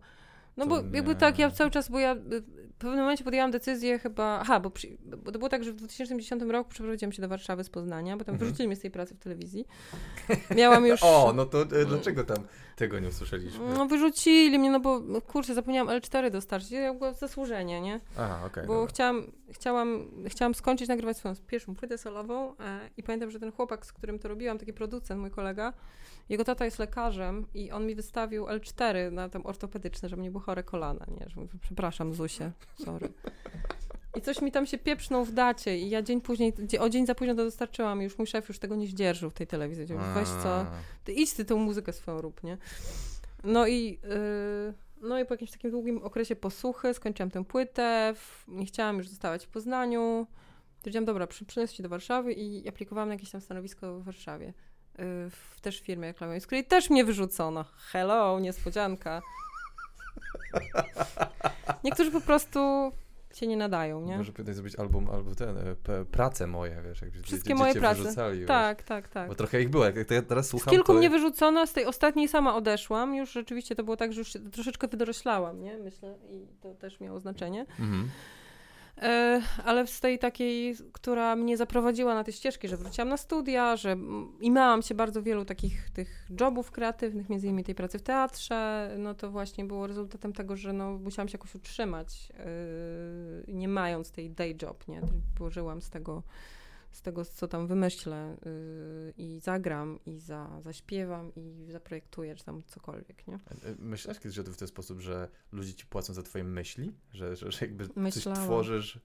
No 0.56 0.66
bo 0.66 0.82
nie... 0.82 0.96
jakby 0.96 1.14
tak, 1.14 1.38
ja 1.38 1.50
cały 1.50 1.70
czas, 1.70 1.88
bo 1.88 1.98
ja 1.98 2.14
w 2.14 2.78
pewnym 2.78 3.00
momencie 3.00 3.24
podjęłam 3.24 3.50
decyzję 3.50 3.98
chyba, 3.98 4.38
aha, 4.40 4.60
bo, 4.60 4.70
przy, 4.70 4.88
bo 5.24 5.32
to 5.32 5.38
było 5.38 5.48
tak, 5.48 5.64
że 5.64 5.72
w 5.72 5.76
2010 5.76 6.42
roku 6.42 6.70
przeprowadziłam 6.70 7.12
się 7.12 7.22
do 7.22 7.28
Warszawy 7.28 7.64
z 7.64 7.70
Poznania, 7.70 8.16
bo 8.16 8.24
tam 8.24 8.34
mhm. 8.34 8.38
wyrzucili 8.38 8.66
mnie 8.66 8.76
z 8.76 8.80
tej 8.80 8.90
pracy 8.90 9.14
w 9.14 9.18
telewizji. 9.18 9.66
Miałam 10.56 10.86
już... 10.90 11.02
o, 11.02 11.32
no 11.36 11.46
to 11.46 11.62
e, 11.62 11.84
dlaczego 11.86 12.24
tam 12.24 12.36
tego 12.78 12.98
nie 12.98 13.08
usłyszeliśmy? 13.08 13.74
No 13.74 13.86
wyrzucili 13.86 14.58
mnie, 14.58 14.70
no 14.70 14.80
bo 14.80 15.00
kurczę, 15.20 15.54
zapomniałam 15.54 16.00
L4 16.00 16.30
dostarczyć, 16.30 16.70
ja 16.70 16.94
było 16.94 17.12
zasłużenie, 17.12 17.80
nie? 17.80 18.00
Aha, 18.18 18.36
okej. 18.38 18.64
Okay, 18.64 18.66
bo 18.66 18.86
chciałam, 18.86 19.32
chciałam, 19.50 20.10
chciałam 20.26 20.54
skończyć 20.54 20.88
nagrywać 20.88 21.16
swoją 21.16 21.34
pierwszą 21.46 21.74
płytę 21.74 21.98
solową 21.98 22.56
e, 22.60 22.80
i 22.96 23.02
pamiętam, 23.02 23.30
że 23.30 23.40
ten 23.40 23.52
chłopak, 23.52 23.86
z 23.86 23.92
którym 23.92 24.18
to 24.18 24.28
robiłam, 24.28 24.58
taki 24.58 24.72
producent, 24.72 25.20
mój 25.20 25.30
kolega, 25.30 25.72
jego 26.28 26.44
tata 26.44 26.64
jest 26.64 26.78
lekarzem 26.78 27.46
i 27.54 27.70
on 27.70 27.86
mi 27.86 27.94
wystawił 27.94 28.46
L4 28.46 29.12
na 29.12 29.28
tam 29.28 29.46
ortopedyczne, 29.46 30.08
żeby 30.08 30.22
nie 30.22 30.30
było 30.30 30.42
chore 30.42 30.62
kolana, 30.62 31.06
nie? 31.20 31.28
Że 31.28 31.40
przepraszam 31.60 32.14
Zusie, 32.14 32.50
sorry. 32.84 33.08
I 34.16 34.20
coś 34.20 34.42
mi 34.42 34.52
tam 34.52 34.66
się 34.66 34.78
pieprznął 34.78 35.24
w 35.24 35.32
dacie 35.32 35.78
i 35.78 35.90
ja 35.90 36.02
dzień 36.02 36.20
później, 36.20 36.52
o 36.80 36.88
dzień 36.88 37.06
za 37.06 37.14
późno 37.14 37.34
to 37.34 37.44
dostarczyłam 37.44 38.00
i 38.00 38.04
już 38.04 38.18
mój 38.18 38.26
szef 38.26 38.48
już 38.48 38.58
tego 38.58 38.76
nie 38.76 38.86
zdzierżył 38.86 39.30
w 39.30 39.34
tej 39.34 39.46
telewizji. 39.46 39.86
Weź 40.14 40.28
co, 40.28 40.66
ty 41.04 41.12
idź 41.12 41.32
ty 41.32 41.44
tą 41.44 41.58
muzykę 41.58 41.92
swoją 41.92 42.20
rób, 42.20 42.42
nie? 42.42 42.58
No 43.44 43.66
i, 43.66 44.00
yy, 44.02 44.74
no 45.00 45.18
i 45.18 45.24
po 45.24 45.34
jakimś 45.34 45.50
takim 45.50 45.70
długim 45.70 46.02
okresie 46.02 46.36
posłuchy 46.36 46.94
skończyłam 46.94 47.30
tę 47.30 47.44
płytę, 47.44 48.14
w, 48.16 48.44
nie 48.48 48.66
chciałam 48.66 48.96
już 48.98 49.08
zostawać 49.08 49.46
w 49.46 49.48
Poznaniu. 49.48 50.26
Stwierdziłam, 50.78 51.04
dobra, 51.04 51.26
przy, 51.26 51.44
przyniosę 51.44 51.74
się 51.74 51.82
do 51.82 51.88
Warszawy 51.88 52.32
i 52.32 52.68
aplikowałam 52.68 53.08
na 53.08 53.14
jakieś 53.14 53.30
tam 53.30 53.40
stanowisko 53.40 54.00
w 54.00 54.04
Warszawie. 54.04 54.48
Y, 54.48 55.30
w 55.30 55.60
też 55.60 55.80
firmie 55.80 56.08
reklamowej, 56.08 56.40
z 56.40 56.46
której 56.46 56.64
też 56.64 56.90
mnie 56.90 57.04
wyrzucono. 57.04 57.64
Hello, 57.64 58.40
niespodzianka. 58.40 59.22
Niektórzy 61.84 62.10
po 62.10 62.20
prostu 62.20 62.92
się 63.38 63.46
nie 63.46 63.56
nadają, 63.56 64.00
nie? 64.00 64.18
Może 64.18 64.32
powinnaś 64.32 64.54
zrobić 64.54 64.76
album, 64.76 65.10
albo 65.12 65.34
ten, 65.34 65.58
e, 65.58 66.04
prace 66.04 66.46
moje, 66.46 66.82
wiesz, 66.88 67.02
jakby 67.02 67.22
Wszystkie 67.22 67.54
moje 67.54 67.74
prace. 67.74 68.02
wyrzucali, 68.02 68.46
Tak, 68.46 68.82
tak, 68.82 69.08
tak. 69.08 69.28
Bo 69.28 69.34
trochę 69.34 69.62
ich 69.62 69.68
było, 69.68 69.84
jak 69.84 69.96
jak 70.10 70.26
teraz 70.26 70.46
Z 70.46 70.50
słucham, 70.50 70.70
kilku 70.70 70.92
to... 70.92 70.98
mnie 70.98 71.10
wyrzucono, 71.10 71.66
z 71.66 71.72
tej 71.72 71.86
ostatniej 71.86 72.28
sama 72.28 72.54
odeszłam. 72.56 73.14
Już 73.14 73.32
rzeczywiście 73.32 73.74
to 73.74 73.84
było 73.84 73.96
tak, 73.96 74.12
że 74.12 74.18
już 74.18 74.32
się 74.32 74.38
troszeczkę 74.50 74.88
wydoroślałam, 74.88 75.60
nie? 75.62 75.78
Myślę, 75.78 76.14
i 76.30 76.46
to 76.62 76.74
też 76.74 77.00
miało 77.00 77.20
znaczenie. 77.20 77.66
Mhm. 77.80 78.08
E, 79.02 79.42
ale 79.64 79.86
z 79.86 80.00
tej 80.00 80.18
takiej, 80.18 80.76
która 80.92 81.36
mnie 81.36 81.56
zaprowadziła 81.56 82.14
na 82.14 82.24
te 82.24 82.32
ścieżki, 82.32 82.68
że 82.68 82.76
wróciłam 82.76 83.08
na 83.08 83.16
studia, 83.16 83.76
że 83.76 83.96
i 84.40 84.50
miałam 84.50 84.82
się 84.82 84.94
bardzo 84.94 85.22
wielu 85.22 85.44
takich 85.44 85.90
tych 85.90 86.26
jobów 86.40 86.70
kreatywnych, 86.70 87.28
między 87.28 87.46
innymi 87.46 87.64
tej 87.64 87.74
pracy 87.74 87.98
w 87.98 88.02
teatrze, 88.02 88.90
no 88.98 89.14
to 89.14 89.30
właśnie 89.30 89.64
było 89.64 89.86
rezultatem 89.86 90.32
tego, 90.32 90.56
że 90.56 90.72
no, 90.72 90.98
musiałam 90.98 91.28
się 91.28 91.34
jakoś 91.34 91.54
utrzymać, 91.54 92.28
yy, 93.46 93.54
nie 93.54 93.68
mając 93.68 94.10
tej 94.10 94.30
day 94.30 94.56
job, 94.62 94.88
nie? 94.88 95.00
Żyłam 95.50 95.82
z 95.82 95.90
tego, 95.90 96.22
z 96.98 97.02
tego, 97.02 97.24
co 97.24 97.48
tam 97.48 97.66
wymyślę 97.66 98.36
yy, 98.44 99.12
i 99.16 99.40
zagram, 99.40 99.98
i 100.06 100.18
za, 100.18 100.60
zaśpiewam, 100.60 101.32
i 101.36 101.68
zaprojektuję, 101.72 102.34
czy 102.34 102.44
tam 102.44 102.62
cokolwiek, 102.66 103.26
nie? 103.26 103.34
E, 103.34 103.38
Myślałaś 103.78 104.18
kiedyś 104.18 104.38
o 104.38 104.42
tym 104.44 104.52
w 104.52 104.56
ten 104.56 104.68
sposób, 104.68 105.00
że 105.00 105.28
ludzie 105.52 105.74
ci 105.74 105.86
płacą 105.86 106.14
za 106.14 106.22
twoje 106.22 106.44
myśli? 106.44 106.92
Że, 107.12 107.36
że, 107.36 107.52
że 107.52 107.58
jakby 107.60 107.88
Myślałam. 107.96 108.36
coś 108.36 108.44
tworzysz 108.46 108.98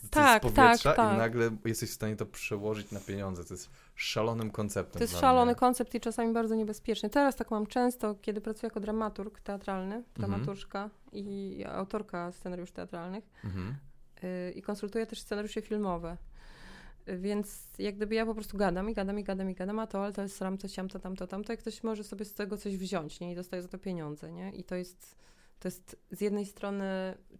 coś 0.00 0.10
Tak, 0.10 0.42
z 0.42 0.46
powietrza 0.46 0.90
tak, 0.90 0.96
tak. 0.96 1.14
i 1.14 1.18
nagle 1.18 1.50
jesteś 1.64 1.90
w 1.90 1.94
stanie 1.94 2.16
to 2.16 2.26
przełożyć 2.26 2.90
na 2.90 3.00
pieniądze. 3.00 3.44
To 3.44 3.54
jest 3.54 3.70
szalonym 3.94 4.50
konceptem 4.50 4.98
To 4.98 5.04
jest 5.04 5.20
szalony 5.20 5.52
mnie. 5.52 5.54
koncept 5.58 5.94
i 5.94 6.00
czasami 6.00 6.32
bardzo 6.32 6.54
niebezpieczny. 6.54 7.10
Teraz 7.10 7.36
tak 7.36 7.50
mam 7.50 7.66
często, 7.66 8.14
kiedy 8.14 8.40
pracuję 8.40 8.66
jako 8.66 8.80
dramaturg 8.80 9.40
teatralny, 9.40 10.02
dramaturżka 10.14 10.90
i 11.12 11.64
autorka 11.68 12.32
scenariuszy 12.32 12.72
teatralnych 12.72 13.24
Mhm. 13.44 13.76
yy, 14.22 14.52
i 14.52 14.62
konsultuję 14.62 15.06
też 15.06 15.20
scenariusze 15.20 15.62
filmowe. 15.62 16.16
Więc 17.06 17.68
jak 17.78 17.96
gdyby 17.96 18.14
ja 18.14 18.26
po 18.26 18.34
prostu 18.34 18.56
gadam 18.56 18.90
i 18.90 18.94
gadam 18.94 19.18
i 19.18 19.24
gadam 19.24 19.50
i 19.50 19.54
gadam, 19.54 19.78
a 19.78 19.86
to, 19.86 20.04
ale 20.04 20.12
to 20.12 20.22
jest 20.22 20.42
ram, 20.42 20.58
to 20.58 20.68
siam, 20.68 20.88
to 20.88 20.98
tamto, 20.98 21.26
tamto 21.26 21.52
i 21.52 21.56
ktoś 21.56 21.82
może 21.82 22.04
sobie 22.04 22.24
z 22.24 22.34
tego 22.34 22.56
coś 22.56 22.76
wziąć, 22.76 23.20
nie? 23.20 23.32
I 23.32 23.34
dostaje 23.34 23.62
za 23.62 23.68
to 23.68 23.78
pieniądze, 23.78 24.32
nie? 24.32 24.52
I 24.52 24.64
to 24.64 24.74
jest, 24.74 25.16
to 25.60 25.68
jest 25.68 25.96
z 26.10 26.20
jednej 26.20 26.46
strony 26.46 26.84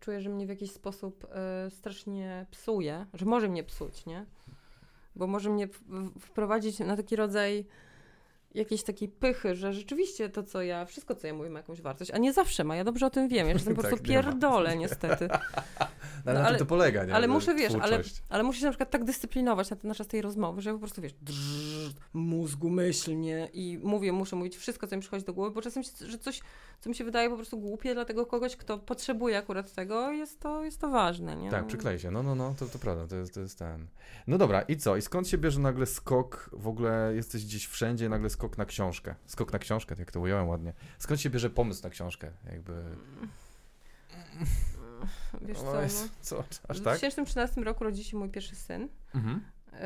czuję, 0.00 0.20
że 0.20 0.30
mnie 0.30 0.46
w 0.46 0.48
jakiś 0.48 0.72
sposób 0.72 1.26
yy, 1.64 1.70
strasznie 1.70 2.46
psuje, 2.50 3.06
że 3.14 3.26
może 3.26 3.48
mnie 3.48 3.64
psuć, 3.64 4.06
nie? 4.06 4.26
Bo 5.16 5.26
może 5.26 5.50
mnie 5.50 5.68
wprowadzić 6.20 6.78
na 6.78 6.96
taki 6.96 7.16
rodzaj 7.16 7.66
jakiejś 8.54 8.82
takiej 8.82 9.08
pychy, 9.08 9.54
że 9.54 9.72
rzeczywiście 9.72 10.28
to, 10.28 10.42
co 10.42 10.62
ja, 10.62 10.84
wszystko, 10.84 11.14
co 11.14 11.26
ja 11.26 11.34
mówię, 11.34 11.50
ma 11.50 11.58
jakąś 11.58 11.80
wartość, 11.80 12.10
a 12.10 12.18
nie 12.18 12.32
zawsze 12.32 12.64
ma. 12.64 12.76
Ja 12.76 12.84
dobrze 12.84 13.06
o 13.06 13.10
tym 13.10 13.28
wiem. 13.28 13.48
Ja 13.48 13.54
czasem 13.54 13.74
po 13.74 13.82
Tak, 13.82 13.90
prostu 13.90 14.10
nie 14.12 14.16
ma. 14.16 14.22
pierdolę, 14.22 14.76
niestety. 14.76 15.28
No, 16.24 16.30
ale 16.30 16.34
No, 16.38 16.42
na 16.42 16.48
ale- 16.48 16.58
to 16.58 16.66
polega, 16.66 17.04
nie? 17.04 17.14
ale 17.14 17.28
muszę, 17.28 17.54
wiesz, 17.54 17.72
ale-. 17.80 18.00
Ale 18.28 18.42
muszę 18.42 18.58
się 18.60 18.64
na 18.64 18.70
przykład 18.70 18.90
tak 18.90 19.04
dyscyplinować 19.04 19.70
na, 19.70 19.76
na 19.84 19.94
czas 19.94 20.06
tej 20.06 20.22
rozmowy, 20.22 20.62
że 20.62 20.70
ja 20.70 20.74
po 20.74 20.80
prostu, 20.80 21.02
wiesz, 21.02 21.12
drrr, 21.22 21.92
mózgu 22.12 22.70
myślnie 22.70 23.48
i 23.52 23.78
mówię, 23.82 24.12
muszę 24.12 24.36
mówić 24.36 24.56
wszystko, 24.56 24.86
co 24.86 24.96
mi 24.96 25.02
przychodzi 25.02 25.24
do 25.24 25.34
głowy, 25.34 25.50
bo 25.50 25.62
czasem, 25.62 25.82
się, 25.82 25.90
że 26.06 26.18
coś, 26.18 26.40
co 26.82 26.88
mi 26.90 26.96
się 26.96 27.04
wydaje 27.04 27.30
po 27.30 27.36
prostu 27.36 27.58
głupie 27.58 27.94
dla 27.94 28.04
tego 28.04 28.26
kogoś, 28.26 28.56
kto 28.56 28.78
potrzebuje 28.78 29.38
akurat 29.38 29.72
tego, 29.72 30.10
jest 30.12 30.40
to, 30.40 30.64
jest 30.64 30.80
to 30.80 30.88
ważne, 30.88 31.36
nie? 31.36 31.50
Tak, 31.50 31.66
przyklei 31.66 31.98
się. 31.98 32.10
No, 32.10 32.22
no, 32.22 32.34
no, 32.34 32.54
to, 32.58 32.66
to 32.66 32.78
prawda, 32.78 33.06
to 33.06 33.16
jest, 33.16 33.34
to 33.34 33.40
jest 33.40 33.58
ten. 33.58 33.86
No 34.26 34.38
dobra, 34.38 34.62
i 34.62 34.76
co? 34.76 34.96
I 34.96 35.02
skąd 35.02 35.28
się 35.28 35.38
bierze 35.38 35.60
nagle 35.60 35.86
skok? 35.86 36.50
W 36.52 36.68
ogóle 36.68 37.12
jesteś 37.14 37.44
gdzieś 37.44 37.66
wszędzie, 37.66 38.08
nagle 38.08 38.30
skok 38.30 38.58
na 38.58 38.64
książkę. 38.64 39.14
Skok 39.26 39.52
na 39.52 39.58
książkę, 39.58 39.94
jak 39.98 40.12
to 40.12 40.20
ująłem 40.20 40.48
ładnie. 40.48 40.72
Skąd 40.98 41.20
się 41.20 41.30
bierze 41.30 41.50
pomysł 41.50 41.82
na 41.82 41.90
książkę? 41.90 42.30
Jakby. 42.52 42.72
Wiesz 45.42 45.58
co, 45.58 45.70
O, 45.70 45.82
no. 45.82 45.88
co? 46.20 46.44
Aż 46.68 46.80
W 46.80 46.84
tak? 46.84 46.98
2013 46.98 47.60
roku 47.60 47.84
rodzi 47.84 48.04
się 48.04 48.16
mój 48.16 48.28
pierwszy 48.28 48.56
syn. 48.56 48.88
Mhm. 49.14 49.40
Yy, 49.72 49.78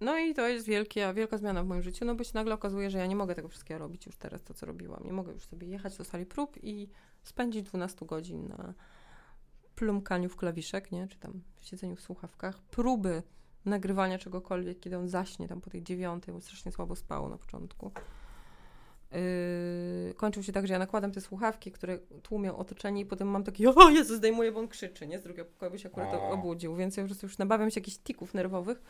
No 0.00 0.18
i 0.18 0.34
to 0.34 0.48
jest 0.48 0.66
wielkie, 0.66 1.14
wielka 1.14 1.38
zmiana 1.38 1.62
w 1.62 1.66
moim 1.66 1.82
życiu, 1.82 2.04
no 2.04 2.14
bo 2.14 2.24
się 2.24 2.30
nagle 2.34 2.54
okazuje, 2.54 2.90
że 2.90 2.98
ja 2.98 3.06
nie 3.06 3.16
mogę 3.16 3.34
tego 3.34 3.48
wszystkiego 3.48 3.78
robić 3.78 4.06
już 4.06 4.16
teraz, 4.16 4.42
to 4.42 4.54
co 4.54 4.66
robiłam. 4.66 5.04
Nie 5.04 5.12
mogę 5.12 5.32
już 5.32 5.44
sobie 5.44 5.66
jechać 5.66 5.96
do 5.96 6.04
sali 6.04 6.26
prób 6.26 6.56
i 6.62 6.88
spędzić 7.22 7.62
12 7.62 8.06
godzin 8.06 8.48
na 8.48 8.74
plumkaniu 9.74 10.28
w 10.28 10.36
klawiszek, 10.36 10.92
nie? 10.92 11.08
Czy 11.08 11.18
tam 11.18 11.40
siedzeniu 11.60 11.96
w 11.96 12.00
słuchawkach. 12.00 12.62
Próby 12.62 13.22
nagrywania 13.64 14.18
czegokolwiek, 14.18 14.80
kiedy 14.80 14.98
on 14.98 15.08
zaśnie 15.08 15.48
tam 15.48 15.60
po 15.60 15.70
tej 15.70 15.82
dziewiątej, 15.82 16.34
bo 16.34 16.40
strasznie 16.40 16.72
słabo 16.72 16.96
spało 16.96 17.28
na 17.28 17.38
początku. 17.38 17.92
Yy, 19.12 20.14
kończył 20.14 20.42
się 20.42 20.52
tak, 20.52 20.66
że 20.66 20.72
ja 20.72 20.78
nakładam 20.78 21.12
te 21.12 21.20
słuchawki, 21.20 21.72
które 21.72 21.98
tłumią 22.22 22.56
otoczenie 22.56 23.00
i 23.00 23.06
potem 23.06 23.28
mam 23.28 23.44
taki, 23.44 23.66
o 23.66 23.90
Jezu, 23.90 24.16
zdejmuję, 24.16 24.52
bo 24.52 24.60
on 24.60 24.68
krzyczy, 24.68 25.06
nie? 25.06 25.18
Z 25.18 25.22
drugiego 25.22 25.50
pokoju 25.50 25.70
by 25.72 25.78
się 25.78 25.88
akurat 25.88 26.14
O. 26.14 26.30
obudził, 26.30 26.76
więc 26.76 26.96
ja 26.96 27.02
po 27.02 27.08
prostu 27.08 27.26
już 27.26 27.38
nabawiam 27.38 27.70
się 27.70 27.80
jakichś 27.80 27.98
tików 27.98 28.34
nerwowych. 28.34 28.82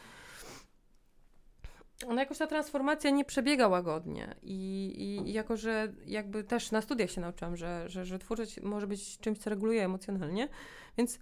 No 2.06 2.14
jakoś 2.14 2.38
ta 2.38 2.46
transformacja 2.46 3.10
nie 3.10 3.24
przebiega 3.24 3.68
łagodnie 3.68 4.34
i, 4.42 4.92
i, 4.98 5.32
jako, 5.32 5.56
że 5.56 5.92
jakby 6.06 6.44
też 6.44 6.70
na 6.70 6.82
studiach 6.82 7.10
się 7.10 7.20
nauczyłam, 7.20 7.56
że, 7.56 7.88
że, 7.88 8.04
że 8.04 8.18
twórczość 8.18 8.60
może 8.60 8.86
być 8.86 9.18
czymś, 9.18 9.38
co 9.38 9.50
reguluje 9.50 9.84
emocjonalnie, 9.84 10.48
więc 10.96 11.18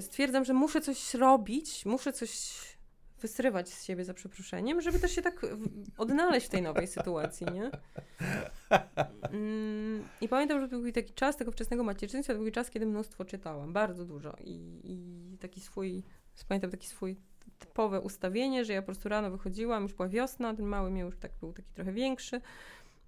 stwierdzam, 0.00 0.44
że 0.44 0.54
muszę 0.54 0.80
coś 0.80 1.14
robić, 1.14 1.86
muszę 1.86 2.12
coś 2.12 2.60
wysrywać 3.20 3.68
z 3.68 3.84
siebie 3.84 4.04
za 4.04 4.14
przeproszeniem, 4.14 4.80
żeby 4.80 4.98
też 4.98 5.14
się 5.14 5.22
tak 5.22 5.46
odnaleźć 5.98 6.46
w 6.46 6.50
tej 6.50 6.62
nowej 6.62 6.86
sytuacji, 6.86 7.46
nie? 7.46 7.70
Mm, 9.32 10.04
I 10.20 10.28
pamiętam, 10.28 10.60
że 10.60 10.68
był 10.68 10.92
taki 10.92 11.14
czas 11.14 11.36
tego 11.36 11.52
wczesnego 11.52 11.84
macierzyństwa, 11.84 12.34
był 12.34 12.50
czas, 12.50 12.70
kiedy 12.70 12.86
mnóstwo 12.86 13.24
czytałam, 13.24 13.72
bardzo 13.72 14.04
dużo 14.04 14.36
i, 14.40 14.80
i 14.84 15.38
taki 15.38 15.60
swój, 15.60 16.02
pamiętam 16.48 16.70
taki 16.70 16.86
swój 16.86 17.16
typowe 17.58 18.00
ustawienie, 18.00 18.64
że 18.64 18.72
ja 18.72 18.82
po 18.82 18.86
prostu 18.86 19.08
rano 19.08 19.30
wychodziłam, 19.30 19.82
już 19.82 19.92
była 19.94 20.08
wiosna, 20.08 20.54
ten 20.54 20.66
mały 20.66 20.90
mnie 20.90 21.02
już 21.02 21.16
tak 21.16 21.32
był 21.40 21.52
taki 21.52 21.72
trochę 21.74 21.92
większy 21.92 22.40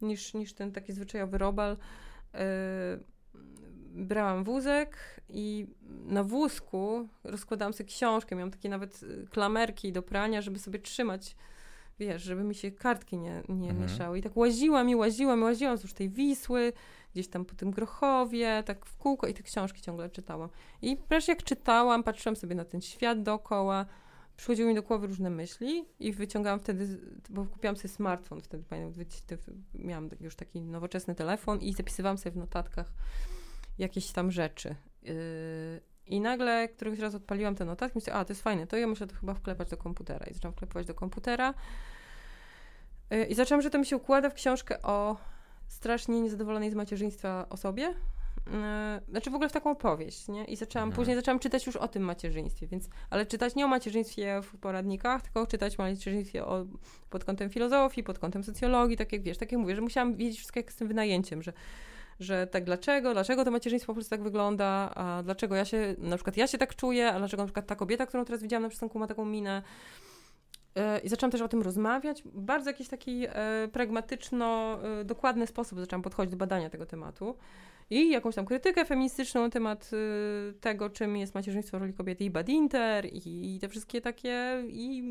niż, 0.03 0.35
niż 0.35 0.53
ten 0.55 0.73
taki 0.73 0.93
zwyczajowy 0.93 1.39
robal. 1.39 1.77
Yy, 2.35 2.41
brałam 3.95 4.45
wózek 4.45 5.21
i 5.29 5.67
na 6.07 6.25
wózku 6.25 7.09
rozkładałam 7.25 7.73
sobie 7.73 7.89
książkę, 7.89 8.37
miałam 8.37 8.51
takie 8.51 8.69
nawet 8.69 9.03
y, 9.03 9.27
klamerki 9.31 9.93
do 9.93 10.03
prania, 10.03 10.43
żeby 10.43 10.59
sobie 10.59 10.79
trzymać, 10.79 11.37
wiesz, 11.99 12.23
żeby 12.23 12.45
mi 12.45 12.55
się 12.55 12.71
kartki 12.71 13.19
nie, 13.19 13.43
nie 13.49 13.71
Mhm. 13.71 13.81
mieszały. 13.81 14.19
I 14.19 14.23
tak 14.23 14.37
łaziłam 14.37 14.91
i 14.91 14.95
łaziłam 14.97 15.41
i 15.41 15.43
łaziłam 15.43 15.77
wzdłuż 15.77 15.93
tej 15.93 16.11
Wisły, 16.11 16.73
gdzieś 17.13 17.29
tam 17.29 17.45
po 17.45 17.55
tym 17.55 17.71
Grochowie, 17.71 18.63
tak 18.67 18.87
w 18.87 18.97
kółko 18.97 19.27
i 19.27 19.35
te 19.35 19.43
książki 19.43 19.83
ciągle 19.83 20.11
czytałam. 20.11 20.49
I 20.83 20.97
wreszcie 21.09 21.33
jak 21.33 21.43
czytałam, 21.43 22.03
patrzyłam 22.03 22.37
sobie 22.37 22.55
na 22.55 22.65
ten 22.65 22.81
świat 22.81 23.23
dookoła, 23.23 23.87
przychodziły 24.37 24.69
mi 24.69 24.75
do 24.75 24.83
głowy 24.83 25.07
różne 25.07 25.31
myśli 25.31 25.85
i 25.99 26.13
wyciągałam 26.13 26.61
wtedy, 26.61 27.01
bo 27.31 27.45
kupiłam 27.45 27.77
sobie 27.77 27.89
smartfon, 27.89 28.41
wtedy 28.41 28.65
pamiętam, 28.69 29.05
miałam 29.75 30.11
już 30.21 30.37
taki 30.37 30.61
nowoczesny 30.61 31.15
telefon 31.15 31.61
i 31.61 31.73
zapisywałam 31.73 32.19
sobie 32.19 32.31
w 32.33 32.37
notatkach 32.37 32.93
jakieś 33.79 34.11
tam 34.11 34.31
rzeczy. 34.31 34.75
Yy, 35.03 35.15
I 36.07 36.21
nagle 36.21 36.69
któryś 36.69 36.99
raz 36.99 37.15
odpaliłam 37.15 37.55
te 37.55 37.65
notatki 37.65 37.99
i 37.99 37.99
myślę, 37.99 38.13
a 38.13 38.25
to 38.25 38.33
jest 38.33 38.43
fajne, 38.43 38.67
to 38.67 38.77
ja 38.77 38.87
muszę 38.87 39.07
to 39.07 39.15
chyba 39.17 39.35
wklepać 39.35 39.71
do 39.71 39.77
komputera. 39.77 40.27
I 40.27 40.35
zaczęłam 40.35 40.55
wklepywać 40.55 40.87
do 40.87 40.95
komputera. 40.95 41.55
Yy, 43.11 43.25
I 43.25 43.35
zaczęłam, 43.35 43.63
że 43.63 43.71
to 43.71 43.79
mi 43.79 43.87
się 43.87 43.97
układa 43.97 44.31
w 44.31 44.35
książkę 44.35 44.83
o 44.83 45.17
strasznie 45.69 46.21
niezadowolonej 46.21 46.71
z 46.71 46.75
macierzyństwa 46.75 47.47
osobie. 47.51 47.95
Yy, 48.47 48.53
Znaczy 49.09 49.31
w 49.31 49.35
ogóle 49.35 49.49
w 49.49 49.53
taką 49.53 49.71
opowieść, 49.71 50.29
nie? 50.29 50.45
I 50.45 50.57
zaczęłam, 50.57 50.89
Mhm. 50.89 50.97
później 50.97 51.17
zaczęłam 51.17 51.39
czytać 51.39 51.67
już 51.67 51.77
o 51.77 51.89
tym 51.89 52.03
macierzyństwie, 52.03 52.67
więc, 52.67 52.89
ale 53.11 53.27
czytać 53.27 53.55
nie 53.55 53.65
o 53.65 53.69
macierzyństwie 53.69 54.41
w 54.43 54.57
poradnikach, 54.57 55.23
tylko 55.23 55.47
czytać 55.47 55.81
o 55.81 55.83
macierzyństwie 55.83 56.47
o, 56.47 56.67
pod 57.11 57.25
kątem 57.25 57.51
filozofii, 57.51 58.03
pod 58.03 58.19
kątem 58.19 58.45
socjologii, 58.45 58.97
tak 58.97 59.13
jak 59.13 59.23
wiesz, 59.23 59.39
tak 59.39 59.53
jak 59.53 59.61
mówię, 59.61 59.77
że 59.77 59.83
musiałam 59.83 60.17
wiedzieć 60.17 60.37
wszystko 60.37 60.61
jak 60.61 60.73
z 60.73 60.77
tym 60.77 60.89
wynajęciem, 60.89 61.43
że 61.43 61.53
że 62.21 62.47
tak 62.47 62.65
dlaczego, 62.65 63.13
dlaczego 63.13 63.45
to 63.45 63.51
macierzyństwo 63.51 63.87
po 63.87 63.95
prostu 63.95 64.11
tak 64.11 64.23
wygląda, 64.23 64.91
a 64.95 65.23
dlaczego 65.23 65.55
ja 65.57 65.65
się, 65.65 65.95
na 65.99 66.17
przykład 66.17 66.37
ja 66.37 66.47
się 66.47 66.59
tak 66.59 66.77
czuję, 66.77 67.13
a 67.13 67.19
dlaczego 67.19 67.43
na 67.43 67.47
przykład 67.47 67.67
ta 67.67 67.77
kobieta, 67.77 68.07
którą 68.07 68.25
teraz 68.25 68.43
widziałam 68.43 68.63
na 68.63 68.69
przystanku 68.69 68.99
ma 68.99 69.07
taką 69.07 69.25
minę. 69.25 69.63
E, 70.77 70.99
I 70.99 71.09
zaczęłam 71.09 71.31
też 71.31 71.41
o 71.41 71.49
tym 71.49 71.63
rozmawiać. 71.63 72.23
Bardzo 72.25 72.71
jakiś 72.71 72.89
taki 72.89 73.27
e, 73.29 73.69
pragmatyczno, 73.73 74.79
dokładny 75.05 75.47
sposób 75.47 75.81
zaczęłam 75.81 76.03
podchodzić 76.03 76.31
do 76.31 76.37
badania 76.37 76.71
tego 76.71 76.87
tematu. 76.87 77.37
I 77.91 78.11
jakąś 78.11 78.35
tam 78.35 78.47
krytykę 78.47 78.85
feministyczną 78.85 79.41
na 79.41 79.51
temat 79.51 79.91
e, 79.93 80.53
tego, 80.53 80.91
czym 80.91 81.17
jest 81.17 81.35
macierzyństwo 81.35 81.79
w 81.79 81.81
roli 81.81 81.95
kobiety 81.95 82.25
i 82.25 82.31
badinter, 82.31 83.07
i, 83.07 83.55
i 83.57 83.61
te 83.61 83.69
wszystkie 83.69 84.01
takie, 84.01 84.65
i 84.69 85.03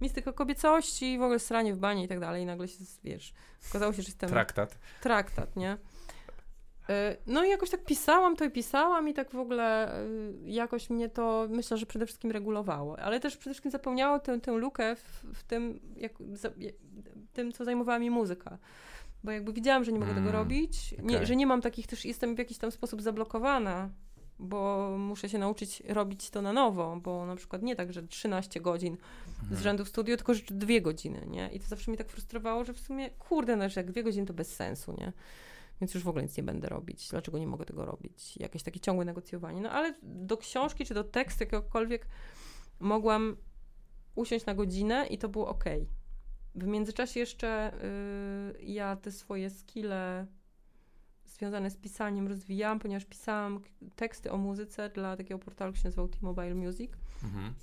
mistyka 0.00 0.32
kobiecości, 0.32 1.12
i 1.12 1.18
w 1.18 1.22
ogóle 1.22 1.38
stranie 1.38 1.74
w 1.74 1.78
banie 1.78 2.04
i 2.04 2.08
tak 2.08 2.20
dalej. 2.20 2.42
I 2.42 2.46
nagle 2.46 2.68
się, 2.68 2.84
wiesz, 3.04 3.34
okazało 3.70 3.92
się, 3.92 4.02
że 4.02 4.08
jestem 4.08 4.30
Traktat. 4.30 4.78
traktat, 5.00 5.56
nie? 5.56 5.72
Y, 6.90 7.16
No 7.26 7.44
i 7.44 7.50
jakoś 7.50 7.70
tak 7.70 7.84
pisałam 7.84 8.36
to 8.36 8.44
i 8.44 8.50
pisałam 8.50 9.08
i 9.08 9.14
tak 9.14 9.30
w 9.30 9.38
ogóle 9.38 9.98
y, 10.06 10.34
jakoś 10.44 10.90
mnie 10.90 11.08
to, 11.08 11.46
myślę, 11.50 11.76
że 11.76 11.86
przede 11.86 12.06
wszystkim 12.06 12.30
regulowało, 12.30 12.98
ale 12.98 13.20
też 13.20 13.36
przede 13.36 13.54
wszystkim 13.54 13.70
zapełniało 13.70 14.18
tę, 14.18 14.40
tę 14.40 14.52
lukę 14.52 14.96
w, 14.96 15.24
w 15.34 15.42
tym, 15.42 15.80
jak, 15.96 16.12
za, 16.32 16.50
tym, 17.32 17.52
co 17.52 17.64
zajmowała 17.64 17.98
mi 17.98 18.10
muzyka. 18.10 18.58
Bo 19.24 19.30
jakby 19.30 19.52
widziałam, 19.52 19.84
że 19.84 19.92
nie 19.92 19.98
mogę 19.98 20.12
Mm, 20.12 20.24
tego 20.24 20.32
robić, 20.38 20.94
nie, 21.02 21.14
okej. 21.16 21.26
że 21.26 21.36
nie 21.36 21.46
mam 21.46 21.60
takich 21.60 21.86
też, 21.86 22.04
jestem 22.04 22.34
w 22.34 22.38
jakiś 22.38 22.58
tam 22.58 22.70
sposób 22.72 23.02
zablokowana, 23.02 23.90
bo 24.38 24.90
muszę 24.98 25.28
się 25.28 25.38
nauczyć 25.38 25.82
robić 25.88 26.30
to 26.30 26.42
na 26.42 26.52
nowo, 26.52 27.00
bo 27.02 27.26
na 27.26 27.36
przykład 27.36 27.62
nie 27.62 27.76
tak, 27.76 27.92
że 27.92 28.02
13 28.02 28.60
godzin 28.60 28.96
z 29.36 29.40
Mhm. 29.42 29.60
rzędu 29.62 29.84
w 29.84 29.88
studiu, 29.88 30.16
tylko 30.16 30.34
że 30.34 30.42
dwie 30.50 30.80
godziny, 30.82 31.26
nie? 31.30 31.50
I 31.52 31.60
to 31.60 31.66
zawsze 31.66 31.90
mnie 31.90 31.98
tak 31.98 32.08
frustrowało, 32.08 32.64
że 32.64 32.72
w 32.74 32.80
sumie, 32.80 33.10
kurde, 33.10 33.56
no, 33.56 33.68
że 33.68 33.80
jak 33.80 33.90
dwie 33.90 34.02
godziny 34.02 34.26
to 34.26 34.34
bez 34.34 34.54
sensu, 34.54 34.94
nie? 34.98 35.12
Więc 35.80 35.94
już 35.94 36.02
w 36.04 36.08
ogóle 36.08 36.22
nic 36.24 36.36
nie 36.36 36.42
będę 36.42 36.68
robić. 36.68 37.08
Dlaczego 37.08 37.38
nie 37.38 37.46
mogę 37.46 37.64
tego 37.64 37.84
robić? 37.84 38.36
Jakieś 38.36 38.62
takie 38.62 38.80
ciągłe 38.80 39.04
negocjowanie. 39.04 39.60
No 39.60 39.70
ale 39.70 39.94
do 40.02 40.36
książki 40.36 40.84
czy 40.84 40.94
do 40.94 41.04
tekstu 41.04 41.44
jakiegokolwiek 41.44 42.06
mogłam 42.80 43.36
usiąść 44.14 44.46
na 44.46 44.54
godzinę 44.54 45.06
i 45.06 45.18
to 45.18 45.28
było 45.28 45.48
ok. 45.48 45.64
W 46.54 46.66
międzyczasie 46.66 47.20
jeszcze 47.20 47.72
y, 48.58 48.62
ja 48.62 48.96
te 48.96 49.12
swoje 49.12 49.50
skille 49.50 50.26
związane 51.26 51.70
z 51.70 51.76
pisaniem 51.76 52.28
rozwijałam, 52.28 52.78
ponieważ 52.78 53.04
pisałam 53.04 53.60
teksty 53.96 54.30
o 54.32 54.36
muzyce 54.36 54.90
dla 54.90 55.16
takiego 55.16 55.38
portalu, 55.38 55.72
który 55.72 55.82
się 55.82 55.88
nazywał 55.88 56.08
T-Mobile 56.08 56.54
Music. 56.54 56.90
Mhm. 57.24 57.54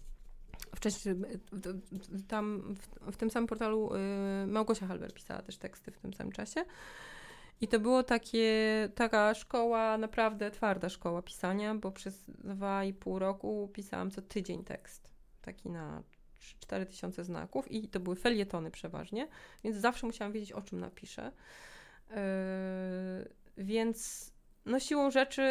Wcześniej 0.76 1.16
w- 1.52 2.28
tam 2.28 2.76
w, 2.76 3.12
w 3.12 3.18
tym 3.18 3.30
samym 3.30 3.48
portalu 3.48 3.92
y, 3.96 4.48
Małgosia 4.48 4.88
Halber 4.88 5.14
pisała 5.14 5.42
też 5.42 5.58
teksty 5.58 5.92
w 5.92 5.98
tym 5.98 6.14
samym 6.14 6.32
czasie. 6.32 6.66
I 7.62 7.68
to 7.68 7.80
było 7.80 8.04
takie, 8.04 8.90
taka 8.96 9.34
szkoła, 9.34 9.98
naprawdę 9.98 10.52
twarda 10.52 10.90
szkoła 10.90 11.22
pisania, 11.22 11.76
bo 11.76 11.92
przez 11.92 12.24
dwa 12.28 12.84
i 12.84 12.94
pół 12.94 13.20
roku 13.20 13.70
pisałam 13.74 14.12
co 14.12 14.22
tydzień 14.22 14.64
tekst. 14.64 15.10
Taki 15.42 15.70
na 15.70 16.04
4 16.40 16.86
tysiące 16.86 17.24
znaków 17.24 17.72
i 17.72 17.88
to 17.88 18.00
były 18.00 18.16
felietony 18.16 18.72
przeważnie, 18.72 19.28
więc 19.64 19.78
zawsze 19.78 20.08
musiałam 20.08 20.34
wiedzieć, 20.34 20.52
o 20.52 20.62
czym 20.62 20.80
napiszę. 20.80 21.32
Yy, 22.10 22.16
więc 23.58 24.30
no 24.66 24.80
siłą 24.80 25.12
rzeczy 25.12 25.42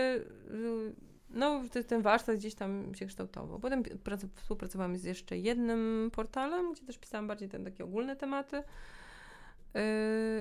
yy, 0.51 0.95
no, 1.31 1.63
te- 1.73 1.85
ten 1.85 2.03
warsztat 2.03 2.37
gdzieś 2.37 2.55
tam 2.55 2.95
się 2.95 3.07
kształtował. 3.07 3.61
Potem 3.61 3.83
prac- 3.83 4.29
współpracowałam 4.35 4.97
z 4.97 5.05
jeszcze 5.05 5.39
jednym 5.39 6.11
portalem, 6.13 6.73
gdzie 6.73 6.87
też 6.87 6.99
pisałam 6.99 7.27
bardziej 7.27 7.49
te 7.49 7.65
takie 7.65 7.85
ogólne 7.85 8.17
tematy. 8.17 8.57
Yy, 9.75 9.83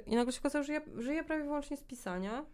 I 0.06 0.15
nagle 0.15 0.34
się 0.34 0.40
okazało, 0.40 0.64
że 0.64 0.74
ja 0.74 0.82
żyję 0.98 1.24
prawie 1.24 1.44
wyłącznie 1.44 1.78
z 1.78 1.84
pisania, 1.84 2.45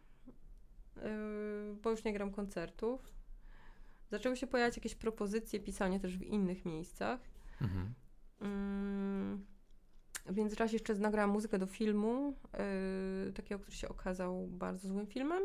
bo 1.83 1.89
już 1.89 2.03
nie 2.03 2.13
gram 2.13 2.31
koncertów. 2.31 3.13
Zaczęły 4.11 4.37
się 4.37 4.47
pojawiać 4.47 4.77
jakieś 4.77 4.95
propozycje 4.95 5.59
pisania 5.59 5.99
też 5.99 6.17
w 6.17 6.21
innych 6.21 6.65
miejscach. 6.65 7.19
Mhm. 7.63 7.93
Mm, 8.41 9.45
W 10.25 10.35
międzyczasie 10.37 10.73
jeszcze 10.75 10.95
nagrałam 10.95 11.29
muzykę 11.31 11.59
do 11.59 11.65
filmu, 11.65 12.33
yy, 13.25 13.33
takiego, 13.33 13.59
który 13.59 13.77
się 13.77 13.89
okazał 13.89 14.47
bardzo 14.47 14.87
złym 14.87 15.07
filmem, 15.07 15.43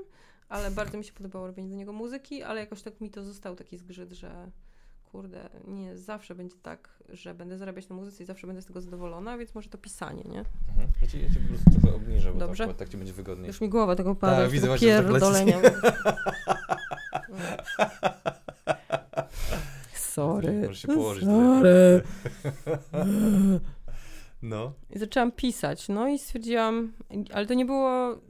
ale 0.49 0.71
bardzo 0.71 0.99
mi 0.99 1.05
się 1.05 1.13
podobało 1.13 1.47
robienie 1.47 1.71
do 1.71 1.77
niego 1.77 1.93
muzyki, 1.93 2.43
ale 2.43 2.61
jakoś 2.61 2.83
tak 2.83 3.01
mi 3.01 3.11
to 3.11 3.25
został 3.25 3.57
taki 3.57 3.79
zgrzyt, 3.79 4.13
że 4.13 4.51
kurde, 5.05 5.49
nie 5.69 5.97
zawsze 5.97 6.35
będzie 6.35 6.57
tak, 6.63 7.03
że 7.09 7.35
będę 7.35 7.59
zarabiać 7.59 7.89
na 7.89 7.97
muzyce 7.97 8.23
i 8.23 8.27
zawsze 8.27 8.47
będę 8.47 8.63
z 8.63 8.67
tego 8.67 8.81
zadowolona, 8.81 9.39
więc 9.39 9.55
może 9.55 9.69
to 9.69 9.79
pisanie, 9.79 10.23
nie? 10.25 10.39
Mhm. 10.69 10.89
Ja, 11.03 11.07
ci, 11.07 11.23
ja 11.23 11.29
po 11.43 11.49
prostu 11.49 11.71
trochę 11.81 11.97
obniżę, 11.97 12.33
bo 12.33 12.39
Dobrze. 12.39 12.67
tak, 12.67 12.77
tak 12.77 12.89
ci 12.89 12.97
będzie 12.97 13.13
wygodniej. 13.13 13.47
Już 13.47 13.61
mi 13.61 13.69
głowa 13.69 13.97
tego 13.97 14.15
pada, 14.15 14.37
Tak, 14.37 14.51
widzę 14.51 14.63
tego 14.63 14.71
właśnie, 14.73 14.89
że 14.97 15.03
tak 15.03 15.13
pierdolenia. 15.13 15.57
Sorry. 20.19 20.53
Możesz 20.53 20.83
się 20.83 20.89
położyć 20.89 21.25
Sorry. 21.25 22.03
No. 24.43 24.73
I 24.91 24.99
zaczęłam 24.99 25.33
pisać, 25.33 25.89
no 25.89 26.09
i 26.09 26.19
stwierdziłam, 26.19 26.93
ale 27.33 27.47
to 27.47 27.55
nie 27.55 27.65
było, 27.65 28.21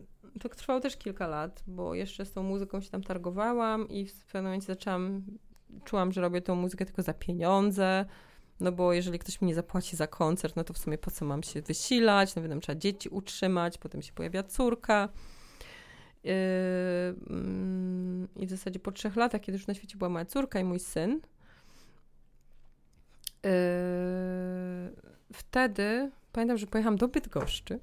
to 0.40 0.48
trwało 0.48 0.80
też 0.80 0.96
kilka 0.96 1.26
lat, 1.26 1.62
bo 1.66 1.94
jeszcze 1.94 2.24
z 2.24 2.32
tą 2.32 2.42
muzyką 2.42 2.80
się 2.80 2.90
tam 2.90 3.02
targowałam 3.02 3.88
i 3.88 4.06
w 4.06 4.24
pewnym 4.24 4.44
momencie 4.44 4.66
zaczęłam, 4.66 5.22
czułam, 5.84 6.12
że 6.12 6.20
robię 6.20 6.40
tą 6.40 6.54
muzykę 6.54 6.84
tylko 6.86 7.02
za 7.02 7.14
pieniądze, 7.14 8.04
no 8.60 8.72
bo 8.72 8.92
jeżeli 8.92 9.18
ktoś 9.18 9.40
mi 9.40 9.48
nie 9.48 9.54
zapłaci 9.54 9.96
za 9.96 10.06
koncert, 10.06 10.56
no 10.56 10.64
to 10.64 10.74
w 10.74 10.78
sumie 10.78 10.98
po 10.98 11.10
co 11.10 11.24
mam 11.24 11.42
się 11.42 11.62
wysilać, 11.62 12.34
no 12.34 12.42
będę 12.42 12.60
trzeba 12.60 12.78
dzieci 12.78 13.08
utrzymać, 13.08 13.78
potem 13.78 14.02
się 14.02 14.12
pojawia 14.12 14.42
córka. 14.42 15.08
Yy, 16.24 16.32
mm, 17.30 18.28
I 18.36 18.46
w 18.46 18.50
zasadzie 18.50 18.78
po 18.78 18.92
trzech 18.92 19.16
latach, 19.16 19.40
kiedy 19.40 19.58
już 19.58 19.66
na 19.66 19.74
świecie 19.74 19.98
była 19.98 20.08
moja 20.08 20.24
córka 20.24 20.60
i 20.60 20.64
mój 20.64 20.80
syn, 20.80 21.20
wtedy 25.32 26.10
pamiętam, 26.32 26.58
że 26.58 26.66
pojechałam 26.66 26.96
do 26.96 27.08
Bydgoszczy. 27.08 27.80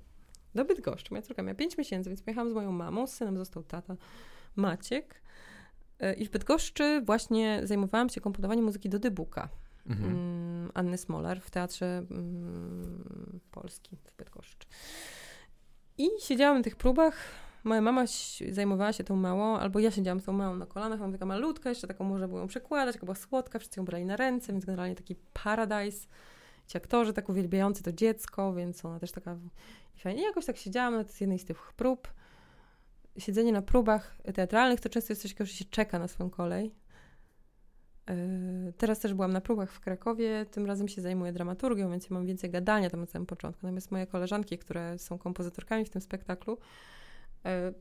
Do 0.56 0.66
Bydgoszczy. 0.66 1.08
Moja 1.12 1.22
córka 1.22 1.42
miała 1.42 1.56
5 1.56 1.78
miesięcy, 1.78 2.10
więc 2.10 2.22
pojechałam 2.22 2.50
z 2.50 2.54
moją 2.54 2.72
mamą, 2.72 3.08
z 3.08 3.14
synem 3.14 3.38
został 3.38 3.64
tata 3.64 3.96
Maciek. 4.56 5.22
Yy, 6.00 6.14
I 6.14 6.26
w 6.26 6.30
Bydgoszczy 6.30 7.02
właśnie 7.02 7.62
zajmowałam 7.64 8.10
się 8.10 8.22
komponowaniem 8.22 8.66
muzyki 8.66 8.90
do 8.90 9.00
Dybuka. 9.00 9.50
Mhm. 9.86 10.12
Mm, 10.12 10.72
Anny 10.74 10.98
Smolar 10.98 11.42
w 11.42 11.50
Teatrze 11.50 12.04
mm, 12.12 13.40
Polski 13.52 13.98
w 14.04 14.18
Bydgoszczy. 14.18 14.68
I 15.98 16.10
siedziałam 16.20 16.58
na 16.58 16.64
tych 16.64 16.76
próbach. 16.76 17.18
Moja 17.66 17.82
mama 17.82 18.06
zajmowała 18.52 18.94
się 18.94 19.04
tą 19.04 19.16
małą, 19.16 19.58
albo 19.58 19.80
ja 19.80 19.92
siedziałam 19.92 20.20
z 20.20 20.24
tą 20.24 20.34
małą 20.34 20.56
na 20.56 20.66
kolanach, 20.66 21.00
mam 21.00 21.12
taka 21.12 21.26
malutka, 21.26 21.70
jeszcze 21.70 21.88
taką 21.88 22.04
można 22.04 22.28
było 22.28 22.40
ją 22.40 22.48
przekładać, 22.48 22.96
taka 22.96 23.06
była 23.06 23.16
słodka, 23.16 23.60
wszyscy 23.60 23.80
ją 23.80 23.86
brali 23.86 24.06
na 24.06 24.16
ręce, 24.16 24.52
więc 24.54 24.66
generalnie 24.66 24.96
taki 24.96 25.16
paradise. 25.34 26.08
Ci 26.68 26.78
aktorzy 26.78 27.14
tak 27.14 27.30
uwielbiający 27.30 27.84
to 27.84 27.92
dziecko, 27.92 28.54
więc 28.54 28.86
ona 28.86 29.00
też 29.00 29.12
taka 29.12 29.38
fajnie. 29.98 30.24
Jakoś 30.24 30.46
tak 30.46 30.58
siedziałam 30.58 30.96
na 30.96 31.04
jednej 31.20 31.40
z 31.40 31.46
tych 31.46 31.74
prób. 31.74 32.14
Siedzenie 33.18 33.52
na 33.52 33.62
próbach 33.62 34.18
teatralnych 34.34 34.80
to 34.80 34.90
często 34.90 35.12
jest 35.12 35.22
coś 35.22 35.36
że 35.40 35.54
się 35.54 35.66
czeka 35.66 36.00
na 36.00 36.08
swoją 36.08 36.30
kolej. 36.30 36.76
Yy, 38.10 38.74
Teraz 38.78 39.00
też 39.00 39.14
byłam 39.14 39.34
na 39.34 39.42
próbach 39.42 39.72
w 39.72 39.80
Krakowie, 39.80 40.46
tym 40.52 40.66
razem 40.66 40.88
się 40.88 41.02
zajmuję 41.02 41.32
dramaturgią, 41.32 41.92
więc 41.92 42.10
mam 42.10 42.26
więcej 42.26 42.50
gadania 42.50 42.90
tam 42.90 43.00
na 43.00 43.06
samym 43.06 43.26
początku. 43.26 43.60
Natomiast 43.64 43.92
moje 43.92 44.08
koleżanki, 44.08 44.58
które 44.58 44.98
są 44.98 45.18
kompozytorkami 45.18 45.86
w 45.86 45.90
tym 45.90 46.02
spektaklu, 46.02 46.58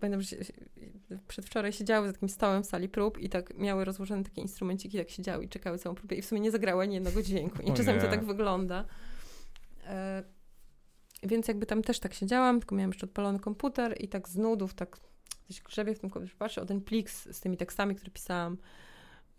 pamiętam, 0.00 0.22
że 0.22 0.36
przedwczoraj 1.28 1.72
siedziały 1.72 2.06
za 2.06 2.12
takim 2.12 2.28
stołem 2.28 2.62
w 2.62 2.66
sali 2.66 2.88
prób 2.88 3.18
i 3.18 3.28
tak 3.28 3.58
miały 3.58 3.84
rozłożone 3.84 4.24
takie 4.24 4.40
instrumenciki, 4.40 4.98
tak 4.98 5.10
siedziały 5.10 5.44
i 5.44 5.48
czekały 5.48 5.78
całą 5.78 5.94
próbę 5.94 6.16
i 6.16 6.22
w 6.22 6.26
sumie 6.26 6.40
nie 6.40 6.50
zagrały 6.50 6.82
ani 6.82 6.94
jednego 6.94 7.22
dźwięku. 7.22 7.62
I 7.62 7.72
czasami 7.72 8.00
to 8.00 8.08
tak 8.08 8.24
wygląda. 8.24 8.84
Yy, 9.82 9.88
Więc 11.28 11.48
jakby 11.48 11.66
tam 11.66 11.82
też 11.82 12.00
tak 12.00 12.14
siedziałam, 12.14 12.60
tylko 12.60 12.74
miałam 12.74 12.90
jeszcze 12.90 13.06
odpalony 13.06 13.40
komputer 13.40 13.96
i 14.00 14.08
tak 14.08 14.28
z 14.28 14.36
nudów, 14.36 14.74
tak 14.74 14.98
coś 15.48 15.60
grzebie 15.60 15.94
w 15.94 15.98
tym 15.98 16.10
komputerze, 16.10 16.36
patrzę 16.38 16.62
o 16.62 16.66
ten 16.66 16.80
plik 16.80 17.10
z, 17.10 17.36
z 17.36 17.40
tymi 17.40 17.56
tekstami, 17.56 17.94
które 17.94 18.10
pisałam 18.10 18.58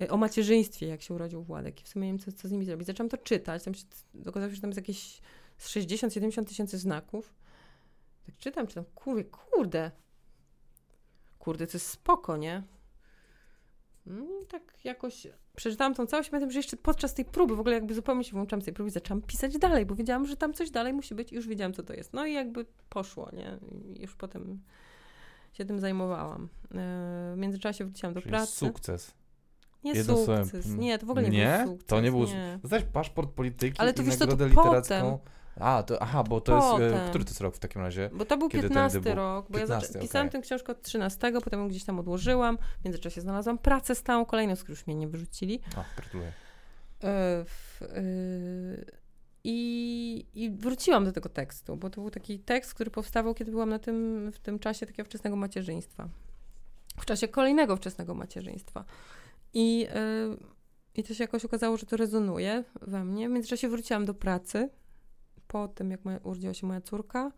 y, 0.02 0.10
o 0.10 0.18
macierzyństwie, 0.18 0.88
jak 0.88 1.02
się 1.02 1.14
urodził 1.14 1.44
Władek. 1.44 1.82
I 1.82 1.84
w 1.84 1.88
sumie 1.88 2.06
nie 2.06 2.14
wiem, 2.14 2.20
co, 2.20 2.32
co 2.32 2.48
z 2.48 2.52
nimi 2.52 2.66
zrobić. 2.66 2.88
Zaczęłam 2.88 3.10
to 3.10 3.18
czytać. 3.18 3.64
Tam 3.64 3.74
się, 3.74 3.84
okazało 4.26 4.50
się, 4.50 4.56
że 4.56 4.62
tam 4.62 4.70
jest 4.70 4.78
jakieś 4.78 5.22
z 5.58 5.70
60-70 5.70 6.46
tysięcy 6.46 6.78
znaków. 6.78 7.34
Tak 8.26 8.38
czytam, 8.38 8.68
czytam, 8.68 8.86
kurde, 8.96 9.24
kurde. 9.24 9.92
Kurde, 11.46 11.68
to 11.68 11.74
jest 11.74 11.90
spoko, 11.90 12.38
nie? 12.38 12.64
No 14.06 14.24
i 14.44 14.46
tak 14.48 14.62
jakoś 14.84 15.28
przeczytałam 15.56 15.94
tą 15.94 16.06
całość, 16.06 16.30
pamiętam, 16.30 16.52
że 16.52 16.60
jeszcze 16.60 16.78
podczas 16.78 17.14
tej 17.14 17.26
próby, 17.26 17.56
w 17.56 17.60
ogóle 17.60 17.76
jakby 17.76 17.94
zupełnie 17.94 18.24
się 18.24 18.32
włączałam 18.32 18.62
z 18.62 18.66
tej 18.66 18.74
próby 18.74 18.92
zaczęłam 18.92 19.22
pisać 19.22 19.58
dalej, 19.58 19.86
bo 19.86 19.96
wiedziałam, 19.96 20.26
że 20.28 20.38
tam 20.38 20.54
coś 20.54 20.70
dalej 20.72 20.94
musi 20.94 21.16
być 21.16 21.32
i 21.32 21.36
już 21.36 21.48
wiedziałam, 21.48 21.74
co 21.74 21.84
to 21.84 21.94
jest. 21.94 22.14
No 22.14 22.26
i 22.26 22.34
jakby 22.34 22.66
poszło, 22.90 23.30
nie? 23.34 23.58
I 23.96 24.02
już 24.02 24.16
potem 24.16 24.62
się 25.54 25.66
tym 25.66 25.80
zajmowałam. 25.80 26.42
Yy, 26.42 26.70
W 26.72 27.38
międzyczasie 27.38 27.86
wróciłam 27.86 28.14
do 28.14 28.22
Czyli 28.22 28.32
pracy. 28.32 28.52
sukces. 28.52 29.14
Nie 29.84 29.92
Jedno 29.94 30.18
sukces. 30.18 30.66
mm, 30.66 30.80
Nie, 30.80 30.98
to 31.00 31.06
w 31.06 31.10
ogóle 31.10 31.30
nie, 31.30 31.38
nie? 31.38 31.60
był 31.64 31.72
sukces. 31.74 31.88
To 31.88 32.02
nie 32.02 32.12
był 32.12 32.24
nie. 32.26 32.60
Paszport 32.94 33.30
polityki 33.32 33.80
Ale 33.80 33.94
to 33.94 34.02
i 34.02 34.06
wiesz 34.06 34.16
co, 34.16 34.20
to 34.28 34.32
nagrodę 34.32 34.50
literacką. 34.50 35.12
potem. 35.20 35.36
A, 35.60 35.84
to, 35.84 36.02
aha, 36.02 36.24
bo 36.24 36.42
to 36.42 36.56
jest... 36.56 36.68
E, 36.68 36.72
Potem. 36.72 37.10
który 37.10 37.24
to 37.24 37.30
jest 37.30 37.42
rok 37.42 37.56
w 37.56 37.60
takim 37.60 37.82
razie? 37.82 38.10
Bo 38.14 38.26
to 38.26 38.38
był 38.38 38.50
Kiedy 38.50 38.62
ten 38.62 38.70
15 38.70 39.02
debut? 39.02 39.18
rok, 39.18 39.46
bo 39.50 39.58
ja 39.58 39.64
15, 39.66 39.94
zaczę- 39.94 40.02
pisałam 40.02 40.30
tę 40.30 40.42
książkę 40.42 40.72
od 40.72 40.82
13, 40.82 41.32
potem 41.44 41.60
ją 41.60 41.68
gdzieś 41.68 41.84
tam 41.84 42.00
odłożyłam. 42.00 42.58
W 42.82 42.86
międzyczasie 42.86 43.22
znalazłam 43.22 43.58
pracę 43.58 43.96
stałą, 43.96 44.26
kolejną, 44.26 44.56
której 44.56 44.72
już 44.72 44.88
mnie 44.88 44.96
nie 44.96 45.08
wyrzucili. 45.08 45.60
A, 45.76 45.84
gratuluję. 45.96 46.30
E, 46.30 46.34
w, 47.46 47.82
e, 47.82 49.06
i, 49.48 50.26
I 50.34 50.52
wróciłam 50.52 51.06
do 51.06 51.12
tego 51.12 51.30
tekstu, 51.30 51.78
bo 51.78 51.90
to 51.90 52.02
był 52.02 52.12
taki 52.12 52.40
tekst, 52.40 52.74
który 52.74 52.92
powstawał, 52.92 53.34
kiedy 53.34 53.52
byłam 53.52 53.70
na 53.70 53.80
tym, 53.80 54.32
w 54.32 54.40
tym 54.40 54.60
czasie 54.60 54.86
takiego 54.86 55.06
wczesnego 55.06 55.36
macierzyństwa. 55.36 56.10
W 57.00 57.06
czasie 57.06 57.28
kolejnego 57.28 57.76
wczesnego 57.76 58.14
macierzyństwa. 58.14 58.86
I, 59.54 59.88
e, 59.90 60.00
I 60.96 61.04
to 61.04 61.14
się 61.14 61.24
jakoś 61.24 61.46
okazało, 61.46 61.78
że 61.78 61.86
to 61.86 61.98
rezonuje 61.98 62.64
we 62.82 63.06
mnie. 63.06 63.30
W 63.30 63.32
międzyczasie 63.32 63.70
wróciłam 63.70 64.06
do 64.06 64.14
pracy, 64.14 64.70
po 65.48 65.68
tym, 65.68 65.92
jak 65.92 66.06
moja, 66.06 66.20
urodziła 66.24 66.54
się 66.54 66.68
moja 66.68 66.82
córka. 66.82 67.32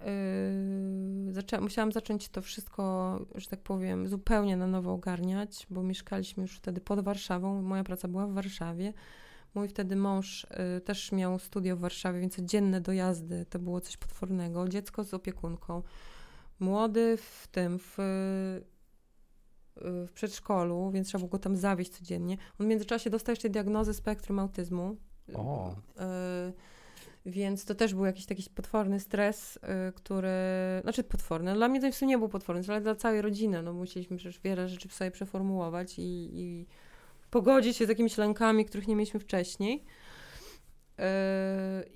Yy, 0.00 1.32
zaczęłam, 1.32 1.64
musiałam 1.64 1.92
zacząć 1.92 2.28
to 2.28 2.42
wszystko, 2.42 3.18
że 3.34 3.46
tak 3.46 3.60
powiem, 3.60 4.08
zupełnie 4.08 4.56
na 4.56 4.66
nowo 4.66 4.92
ogarniać, 4.92 5.66
bo 5.70 5.82
mieszkaliśmy 5.82 6.42
już 6.42 6.56
wtedy 6.56 6.80
pod 6.80 7.00
Warszawą. 7.00 7.62
Moja 7.62 7.84
praca 7.84 8.08
była 8.08 8.26
w 8.26 8.32
Warszawie. 8.32 8.92
Mój 9.54 9.68
wtedy 9.68 9.96
mąż 9.96 10.44
y, 10.44 10.80
też 10.80 11.12
miał 11.12 11.38
studio 11.38 11.76
w 11.76 11.80
Warszawie, 11.80 12.20
więc 12.20 12.36
codzienne 12.36 12.80
dojazdy 12.80 13.46
to 13.50 13.58
było 13.58 13.80
coś 13.80 13.96
potwornego. 13.96 14.68
Dziecko 14.68 15.04
z 15.04 15.14
opiekunką. 15.14 15.82
Młody 16.60 17.16
w 17.16 17.48
tym, 17.50 17.78
w, 17.78 17.96
w 19.76 20.12
przedszkolu, 20.14 20.90
więc 20.90 21.08
trzeba 21.08 21.20
było 21.20 21.30
go 21.30 21.38
tam 21.38 21.56
zawieźć 21.56 21.98
codziennie. 21.98 22.36
On 22.58 22.66
w 22.66 22.70
międzyczasie 22.70 23.10
dostał 23.10 23.32
jeszcze 23.32 23.50
diagnozę 23.50 23.94
spektrum 23.94 24.38
autyzmu. 24.38 24.96
O. 25.34 25.70
Y, 25.70 26.52
więc 27.26 27.64
to 27.64 27.74
też 27.74 27.94
był 27.94 28.04
jakiś 28.04 28.26
taki 28.26 28.50
potworny 28.54 29.00
stres, 29.00 29.56
y, 29.56 29.92
który, 29.92 30.28
znaczy 30.82 31.04
potworny, 31.04 31.54
dla 31.54 31.68
mnie 31.68 31.80
to 31.80 31.92
w 31.92 31.94
sumie 31.94 32.08
nie 32.08 32.18
był 32.18 32.28
potworny, 32.28 32.62
ale 32.68 32.80
dla 32.80 32.94
całej 32.94 33.22
rodziny, 33.22 33.62
no 33.62 33.72
musieliśmy 33.72 34.16
przecież 34.16 34.40
wiele 34.40 34.68
rzeczy 34.68 34.88
w 34.88 34.94
sobie 34.94 35.10
przeformułować 35.10 35.98
i, 35.98 36.30
i 36.32 36.66
pogodzić 37.30 37.76
się 37.76 37.86
z 37.86 37.88
jakimiś 37.88 38.18
lękami, 38.18 38.64
których 38.64 38.88
nie 38.88 38.96
mieliśmy 38.96 39.20
wcześniej 39.20 39.84
yy, 40.98 41.04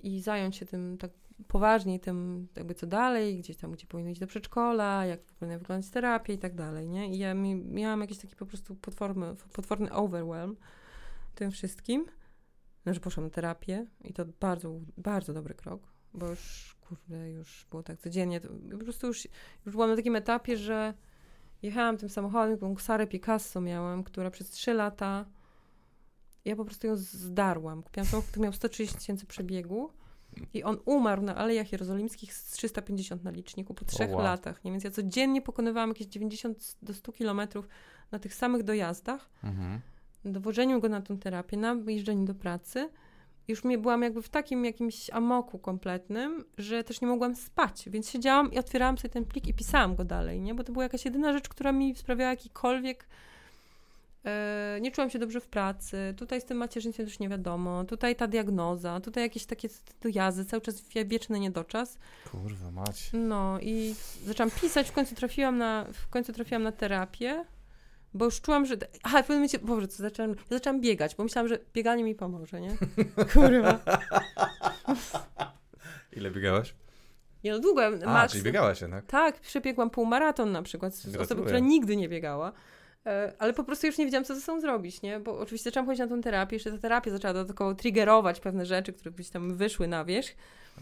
i 0.02 0.20
zająć 0.20 0.56
się 0.56 0.66
tym 0.66 0.98
tak 0.98 1.10
poważniej, 1.48 2.00
tym 2.00 2.48
jakby 2.56 2.74
co 2.74 2.86
dalej, 2.86 3.38
gdzieś 3.38 3.56
tam, 3.56 3.72
gdzie 3.72 3.86
powinno 3.86 4.10
iść 4.10 4.20
do 4.20 4.26
przedszkola, 4.26 5.06
jak 5.06 5.20
powinna 5.20 5.58
wyglądać 5.58 5.90
terapia 5.90 6.32
i 6.32 6.38
tak 6.38 6.54
dalej, 6.54 6.88
nie? 6.88 7.08
I 7.08 7.18
ja 7.18 7.34
mi, 7.34 7.54
miałam 7.54 8.00
jakiś 8.00 8.18
taki 8.18 8.36
po 8.36 8.46
prostu 8.46 8.74
potworny, 8.74 9.34
potworny 9.52 9.92
overwhelm 9.92 10.56
tym 11.34 11.50
wszystkim, 11.50 12.06
no, 12.06 12.12
że 12.86 13.00
poszłam 13.00 13.26
na 13.26 13.30
terapię 13.30 13.86
i 14.04 14.12
to 14.12 14.24
bardzo, 14.40 14.80
bardzo 14.96 15.32
dobry 15.32 15.54
krok, 15.54 15.82
bo 16.14 16.28
już, 16.28 16.76
kurde, 16.80 17.30
już 17.30 17.66
było 17.70 17.82
tak 17.82 17.98
codziennie, 17.98 18.40
to, 18.40 18.48
po 18.70 18.84
prostu 18.84 19.06
już, 19.06 19.28
już 19.66 19.74
byłam 19.74 19.90
na 19.90 19.96
takim 19.96 20.16
etapie, 20.16 20.56
że 20.56 20.94
jechałam 21.62 21.96
tym 21.96 22.08
samochodem, 22.08 22.58
tą 22.58 22.76
Sarę 22.76 23.06
Picasso 23.06 23.60
miałam, 23.60 24.04
która 24.04 24.30
przez 24.30 24.50
3 24.50 24.74
lata, 24.74 25.26
ja 26.44 26.56
po 26.56 26.64
prostu 26.64 26.86
ją 26.86 26.96
zdarłam. 26.96 27.82
Kupiłam 27.82 28.06
samochód, 28.06 28.30
który 28.30 28.42
miał 28.42 28.52
130 28.52 28.98
tysięcy 28.98 29.26
przebiegu 29.26 29.90
i 30.54 30.62
on 30.62 30.78
umarł 30.84 31.22
na 31.22 31.36
Alejach 31.36 31.72
Jerozolimskich 31.72 32.34
z 32.34 32.44
350 32.44 33.24
na 33.24 33.30
liczniku 33.30 33.74
po 33.74 33.84
trzech 33.84 34.10
wow. 34.10 34.22
latach. 34.22 34.64
Nie? 34.64 34.70
Więc 34.70 34.84
ja 34.84 34.90
codziennie 34.90 35.42
pokonywałam 35.42 35.88
jakieś 35.88 36.06
90 36.06 36.76
do 36.82 36.94
100 36.94 37.12
kilometrów 37.12 37.68
na 38.10 38.18
tych 38.18 38.34
samych 38.34 38.62
dojazdach, 38.62 39.30
mhm. 39.44 39.80
Dowożeniu 40.24 40.80
go 40.80 40.88
na 40.88 41.00
tą 41.00 41.18
terapię, 41.18 41.56
na 41.56 41.76
jeżdżeniu 41.86 42.24
do 42.24 42.34
pracy 42.34 42.88
już 43.50 43.64
mnie 43.64 43.78
byłam 43.78 44.02
jakby 44.02 44.22
w 44.22 44.28
takim 44.28 44.64
jakimś 44.64 45.10
amoku 45.10 45.58
kompletnym, 45.58 46.44
że 46.58 46.84
też 46.84 47.00
nie 47.00 47.08
mogłam 47.08 47.36
spać, 47.36 47.84
więc 47.86 48.10
siedziałam 48.10 48.52
i 48.52 48.58
otwierałam 48.58 48.98
sobie 48.98 49.08
ten 49.08 49.24
plik 49.24 49.46
i 49.46 49.54
pisałam 49.54 49.94
go 49.94 50.04
dalej, 50.04 50.40
nie? 50.40 50.54
Bo 50.54 50.64
to 50.64 50.72
była 50.72 50.82
jakaś 50.82 51.04
jedyna 51.04 51.32
rzecz, 51.32 51.48
która 51.48 51.72
mi 51.72 51.94
sprawiała 51.94 52.30
jakikolwiek 52.30 53.06
e, 54.24 54.78
nie 54.80 54.90
czułam 54.90 55.10
się 55.10 55.18
dobrze 55.18 55.40
w 55.40 55.48
pracy, 55.48 56.14
tutaj 56.16 56.40
z 56.40 56.44
tym 56.44 56.56
macierzyństwem 56.58 57.06
też 57.06 57.18
nie 57.18 57.28
wiadomo, 57.28 57.84
tutaj 57.84 58.16
ta 58.16 58.26
diagnoza, 58.26 59.00
tutaj 59.00 59.22
jakieś 59.22 59.46
takie 59.46 59.68
dojazdy, 60.00 60.44
cały 60.44 60.60
czas 60.60 60.82
wieczny 61.06 61.40
niedoczas. 61.40 61.98
Kurwa, 62.30 62.70
mać. 62.70 63.10
No 63.12 63.60
i 63.60 63.94
zaczęłam 64.24 64.50
pisać, 64.50 64.88
w 64.88 64.92
końcu 64.92 65.14
trafiłam 65.14 65.58
na, 65.58 65.86
w 65.92 66.08
końcu 66.08 66.32
trafiłam 66.32 66.62
na 66.62 66.72
terapię, 66.72 67.44
bo 68.14 68.24
już 68.24 68.40
czułam, 68.40 68.66
że. 68.66 68.76
Aha, 69.02 69.18
w 69.18 69.26
pewnym 69.26 69.38
momencie. 69.38 69.58
Boże, 69.58 69.88
co 69.88 70.02
zaczęłam. 70.02 70.30
Ja 70.30 70.56
zaczęłam 70.56 70.80
biegać, 70.80 71.14
bo 71.14 71.24
myślałam, 71.24 71.48
że 71.48 71.58
bieganie 71.74 72.04
mi 72.04 72.14
pomoże, 72.14 72.60
nie? 72.60 72.76
Kurwa. 73.32 73.78
Ile 76.16 76.30
biegałaś? 76.30 76.74
Ja 77.42 77.54
no 77.54 77.60
długo. 77.60 77.86
A, 77.86 77.90
max, 78.06 78.32
czyli 78.32 78.44
biegałaś 78.44 78.80
jednak? 78.80 79.06
Tak, 79.06 79.40
przebiegłam 79.40 79.90
półmaraton 79.90 80.52
na 80.52 80.62
przykład 80.62 80.94
z 80.94 81.16
osoby, 81.16 81.42
która 81.42 81.58
nigdy 81.58 81.96
nie 81.96 82.08
biegała. 82.08 82.52
E, 83.06 83.32
ale 83.38 83.52
po 83.52 83.64
prostu 83.64 83.86
już 83.86 83.98
nie 83.98 84.04
wiedziałam, 84.04 84.24
co 84.24 84.34
ze 84.34 84.40
sobą 84.40 84.60
zrobić, 84.60 85.02
nie? 85.02 85.20
Bo 85.20 85.38
oczywiście 85.38 85.70
zaczęłam 85.70 85.86
chodzić 85.86 86.00
na 86.00 86.06
tę 86.06 86.20
terapię, 86.22 86.56
jeszcze 86.56 86.72
ta 86.72 86.78
terapia 86.78 87.10
zaczęła 87.10 87.34
dodatkowo 87.34 87.74
triggerować 87.74 88.40
pewne 88.40 88.66
rzeczy, 88.66 88.92
które 88.92 89.10
gdzieś 89.10 89.30
tam 89.30 89.56
wyszły 89.56 89.88
na 89.88 90.04
wierzch. 90.04 90.34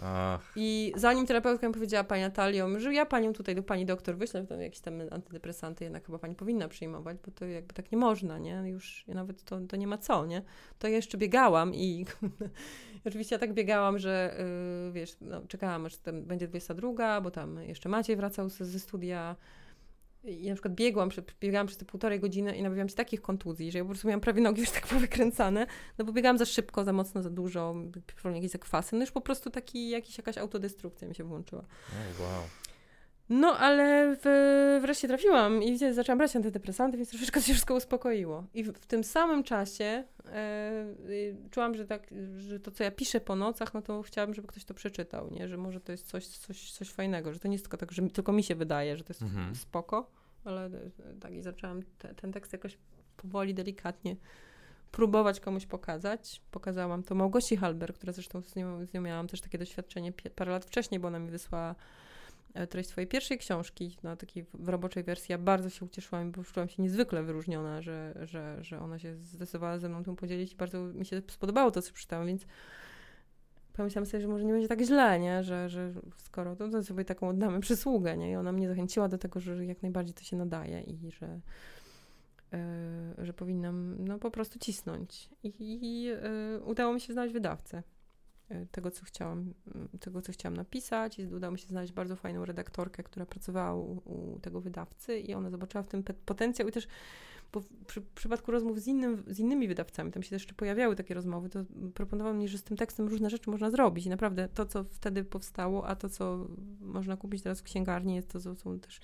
Ach. 0.03 0.53
I 0.57 0.93
zanim 0.97 1.27
terapeutka 1.27 1.69
mi 1.69 1.75
powiedziała, 1.75 2.05
pani 2.05 2.23
Natalio, 2.23 2.81
że 2.81 2.95
ja 2.95 3.07
panią 3.07 3.33
tutaj 3.33 3.55
do 3.55 3.63
pani 3.63 3.87
doktor 3.87 4.17
wyślę, 4.17 4.47
to 4.47 4.55
jakieś 4.55 4.81
tam 4.81 4.95
antydepresanty 5.11 5.85
jednak 5.85 6.07
chyba 6.07 6.19
pani 6.19 6.35
powinna 6.35 6.69
przyjmować, 6.69 7.17
bo 7.27 7.31
to 7.31 7.45
jakby 7.45 7.75
tak 7.75 7.93
nie 7.93 7.99
można, 7.99 8.39
nie? 8.39 8.63
Już 8.67 9.05
nawet 9.09 9.45
to, 9.45 9.61
to 9.61 9.77
nie 9.77 9.87
ma 9.87 9.99
co, 9.99 10.27
nie? 10.27 10.43
To 10.79 10.89
ja 10.89 10.97
jeszcze 10.97 11.19
biegałam 11.19 11.75
i 11.75 12.07
oczywiście 13.07 13.35
ja 13.35 13.41
tak 13.41 13.55
biegałam, 13.55 13.99
że 13.99 14.37
yy, 14.87 14.93
wiesz, 14.93 15.17
no, 15.21 15.43
czekałam 15.49 15.87
aż 15.87 15.97
tam 15.97 16.23
będzie 16.23 16.49
22, 16.49 17.21
bo 17.21 17.31
tam 17.31 17.63
jeszcze 17.63 17.89
Maciej 17.89 18.17
wracał 18.17 18.49
ze 18.49 18.79
studia, 18.79 19.37
i 20.25 20.49
na 20.49 20.55
przykład 20.55 20.75
biegłam, 20.75 21.09
biegałam 21.41 21.67
przez 21.67 21.79
te 21.79 21.85
półtorej 21.85 22.21
godziny 22.21 22.57
i 22.57 22.63
nabawiłam 22.63 22.89
się 22.89 22.95
takich 22.95 23.23
kontuzji, 23.23 23.73
że 23.73 23.79
ja 23.79 23.85
po 23.85 23.89
prostu 23.89 24.09
miałam 24.09 24.21
prawie 24.21 24.43
nogi 24.43 24.61
już 24.61 24.71
tak 24.71 24.87
powykręcane, 24.95 25.67
no 25.99 26.05
bo 26.05 26.13
biegałam 26.13 26.39
za 26.39 26.45
szybko, 26.45 26.85
za 26.85 26.93
mocno, 26.93 27.23
za 27.23 27.31
dużo, 27.31 27.75
jakieś 28.35 28.51
zakwasy, 28.51 28.97
no 28.97 29.01
już 29.01 29.11
po 29.11 29.21
prostu 29.21 29.51
taki, 29.51 29.89
jakiś, 29.89 30.19
jakaś 30.19 30.39
autodestrukcja 30.39 31.09
mi 31.09 31.15
się 31.15 31.25
włączyła. 31.25 31.63
Oh, 31.63 32.23
wow. 32.23 32.43
No, 33.29 33.59
ale 33.59 34.17
w, 34.23 34.79
wreszcie 34.83 35.09
trafiłam 35.09 35.63
i 35.63 35.79
zaczęłam 35.79 36.19
brać 36.19 36.37
antydepresanty, 36.37 36.97
więc 36.97 37.11
troszeczkę 37.11 37.43
się 37.43 37.53
wszystko 37.53 37.75
uspokoiło. 37.75 38.45
I 38.55 38.65
w, 38.65 38.73
w 38.73 38.87
tym 38.87 39.05
samym 39.05 39.43
czasie 39.43 40.05
e, 40.27 40.95
czułam, 41.51 41.75
że 41.75 41.87
tak, 41.87 42.15
że 42.39 42.61
to, 42.61 42.71
co 42.71 42.85
ja 42.85 42.91
piszę 42.91 43.21
po 43.21 43.37
nocach, 43.37 43.75
no 43.75 43.83
to 43.83 44.03
chciałabym, 44.03 44.35
żeby 44.35 44.49
ktoś 44.49 44.65
to 44.65 44.75
przeczytał, 44.75 45.31
nie? 45.31 45.49
Że 45.49 45.57
może 45.57 45.81
to 45.81 45.93
jest 45.93 46.07
coś, 46.07 46.27
coś, 46.27 46.73
coś 46.73 46.91
fajnego, 46.91 47.33
że 47.33 47.39
to 47.39 47.49
nie 47.49 47.55
jest 47.55 47.65
tylko 47.65 47.77
tak, 47.77 47.93
że 47.93 48.03
mi, 48.03 48.11
tylko 48.11 48.33
mi 48.33 48.43
się 48.43 48.55
wydaje, 48.55 48.97
że 48.97 49.05
to 49.05 49.11
jest 49.11 49.23
mhm. 49.23 49.55
spoko, 49.55 50.11
ale 50.45 50.67
e, 50.67 50.71
tak 51.21 51.33
i 51.33 51.43
zaczęłam 51.43 51.83
te, 51.99 52.15
ten 52.15 52.33
tekst 52.33 52.53
jakoś 52.53 52.79
powoli, 53.17 53.55
delikatnie 53.55 54.17
próbować 54.93 55.41
komuś 55.41 55.67
pokazać. 55.67 56.43
Pokazałam 56.51 57.03
to 57.03 57.15
Małgosi 57.15 57.57
Halber, 57.57 57.95
która 57.95 58.13
zresztą 58.13 58.43
z 58.43 58.57
nią, 58.57 58.87
z 58.87 58.93
nią 58.93 59.01
miałam 59.01 59.29
też 59.29 59.41
takie 59.41 59.59
doświadczenie 59.59 60.13
parę 60.13 60.53
lat 60.53 60.65
wcześniej, 60.65 61.01
bo 61.01 61.09
ona 61.09 61.19
mi 61.19 61.31
wysłała 61.31 61.75
treść 62.69 62.89
swojej 62.89 63.09
pierwszej 63.09 63.39
książki, 63.39 63.97
no 64.03 64.17
takiej 64.17 64.47
w 64.55 64.69
roboczej 64.69 65.05
wersji. 65.05 65.33
Ja 65.33 65.39
bardzo 65.39 65.71
się 65.71 65.85
ucieszyłam, 65.85 66.33
bo 66.33 66.45
czułam 66.45 66.69
się 66.69 66.83
niezwykle 66.83 67.23
wyróżniona, 67.23 67.83
że, 67.83 68.15
że, 68.23 68.59
że 68.65 68.81
ona 68.81 68.99
się 68.99 69.17
zdecydowała 69.17 69.79
ze 69.79 69.89
mną 69.89 70.05
tym 70.05 70.17
podzielić 70.17 70.53
i 70.53 70.57
bardzo 70.57 70.81
mi 70.81 71.07
się 71.07 71.23
spodobało 71.29 71.71
to, 71.71 71.83
co 71.83 71.93
przeczytałam, 71.93 72.27
więc 72.27 72.47
pomyślałam 73.73 74.07
sobie, 74.07 74.21
że 74.21 74.29
może 74.29 74.45
nie 74.45 74.53
będzie 74.53 74.69
tak 74.69 74.83
źle, 74.83 75.21
nie? 75.21 75.43
Że, 75.43 75.69
że 75.69 75.93
skoro 76.17 76.57
to, 76.57 76.69
to 76.69 76.83
sobie 76.83 77.05
taką 77.05 77.29
oddamy 77.29 77.61
przysługę, 77.61 78.17
nie? 78.17 78.31
I 78.31 78.37
ona 78.37 78.53
mnie 78.53 78.69
zachęciła 78.69 79.09
do 79.09 79.19
tego, 79.19 79.41
że 79.41 79.67
jak 79.67 79.83
najbardziej 79.83 80.15
to 80.15 80.23
się 80.23 80.37
nadaje 80.37 80.81
i 80.81 81.11
że, 81.11 81.41
yy, 82.53 83.27
że 83.27 83.33
powinnam 83.33 84.05
no, 84.05 84.19
po 84.19 84.31
prostu 84.31 84.59
cisnąć. 84.59 85.31
I, 85.43 85.55
i 85.59 86.03
yy, 86.03 86.63
udało 86.65 86.95
mi 86.95 87.01
się 87.01 87.13
znaleźć 87.13 87.35
wydawcę. 87.35 87.83
Tego, 88.71 88.91
co 88.91 89.05
chciałam, 89.05 89.55
tego, 90.01 90.23
co 90.23 90.33
chciałam 90.33 90.57
napisać. 90.57 91.19
I 91.19 91.27
udało 91.27 91.53
mi 91.53 91.59
się 91.59 91.67
znaleźć 91.67 91.93
bardzo 91.93 92.17
fajną 92.17 92.45
redaktorkę, 92.45 93.03
która 93.03 93.27
pracowała 93.27 93.75
u, 93.75 94.03
u 94.05 94.39
tego 94.41 94.61
wydawcy 94.61 95.19
i 95.19 95.35
ona 95.35 95.51
zobaczyła 95.51 95.83
w 95.83 95.89
tym 95.89 96.05
potencjał 96.27 96.69
i 96.69 96.73
też 96.73 96.89
bo 97.53 97.61
w 97.61 97.69
przy, 97.87 98.01
przypadku 98.01 98.51
rozmów 98.51 98.81
z, 98.81 98.87
innym, 98.87 99.25
z 99.27 99.39
innymi 99.39 99.69
wydawcami, 99.69 100.13
tam 100.13 100.23
się 100.23 100.31
też 100.31 100.47
pojawiały 100.47 100.97
takie 100.97 101.15
rozmowy, 101.15 101.49
to 101.49 101.65
proponował 101.95 102.35
mi, 102.35 102.49
że 102.49 102.59
z 102.59 102.63
tym 102.63 102.77
tekstem 102.77 103.09
różne 103.09 103.31
rzeczy 103.31 103.51
można 103.51 103.71
zrobić. 103.71 104.07
I 104.07 104.09
naprawdę 104.09 104.49
to, 104.49 104.67
co 104.67 104.85
wtedy 104.85 105.25
powstało, 105.25 105.87
a 105.87 105.97
to, 105.97 106.09
co 106.09 106.47
można 106.81 107.17
kupić 107.17 107.43
teraz 107.43 107.61
w 107.61 107.63
księgarni, 107.63 108.15
jest 108.15 108.29
to, 108.29 108.55
są 108.55 108.81
też 108.81 109.01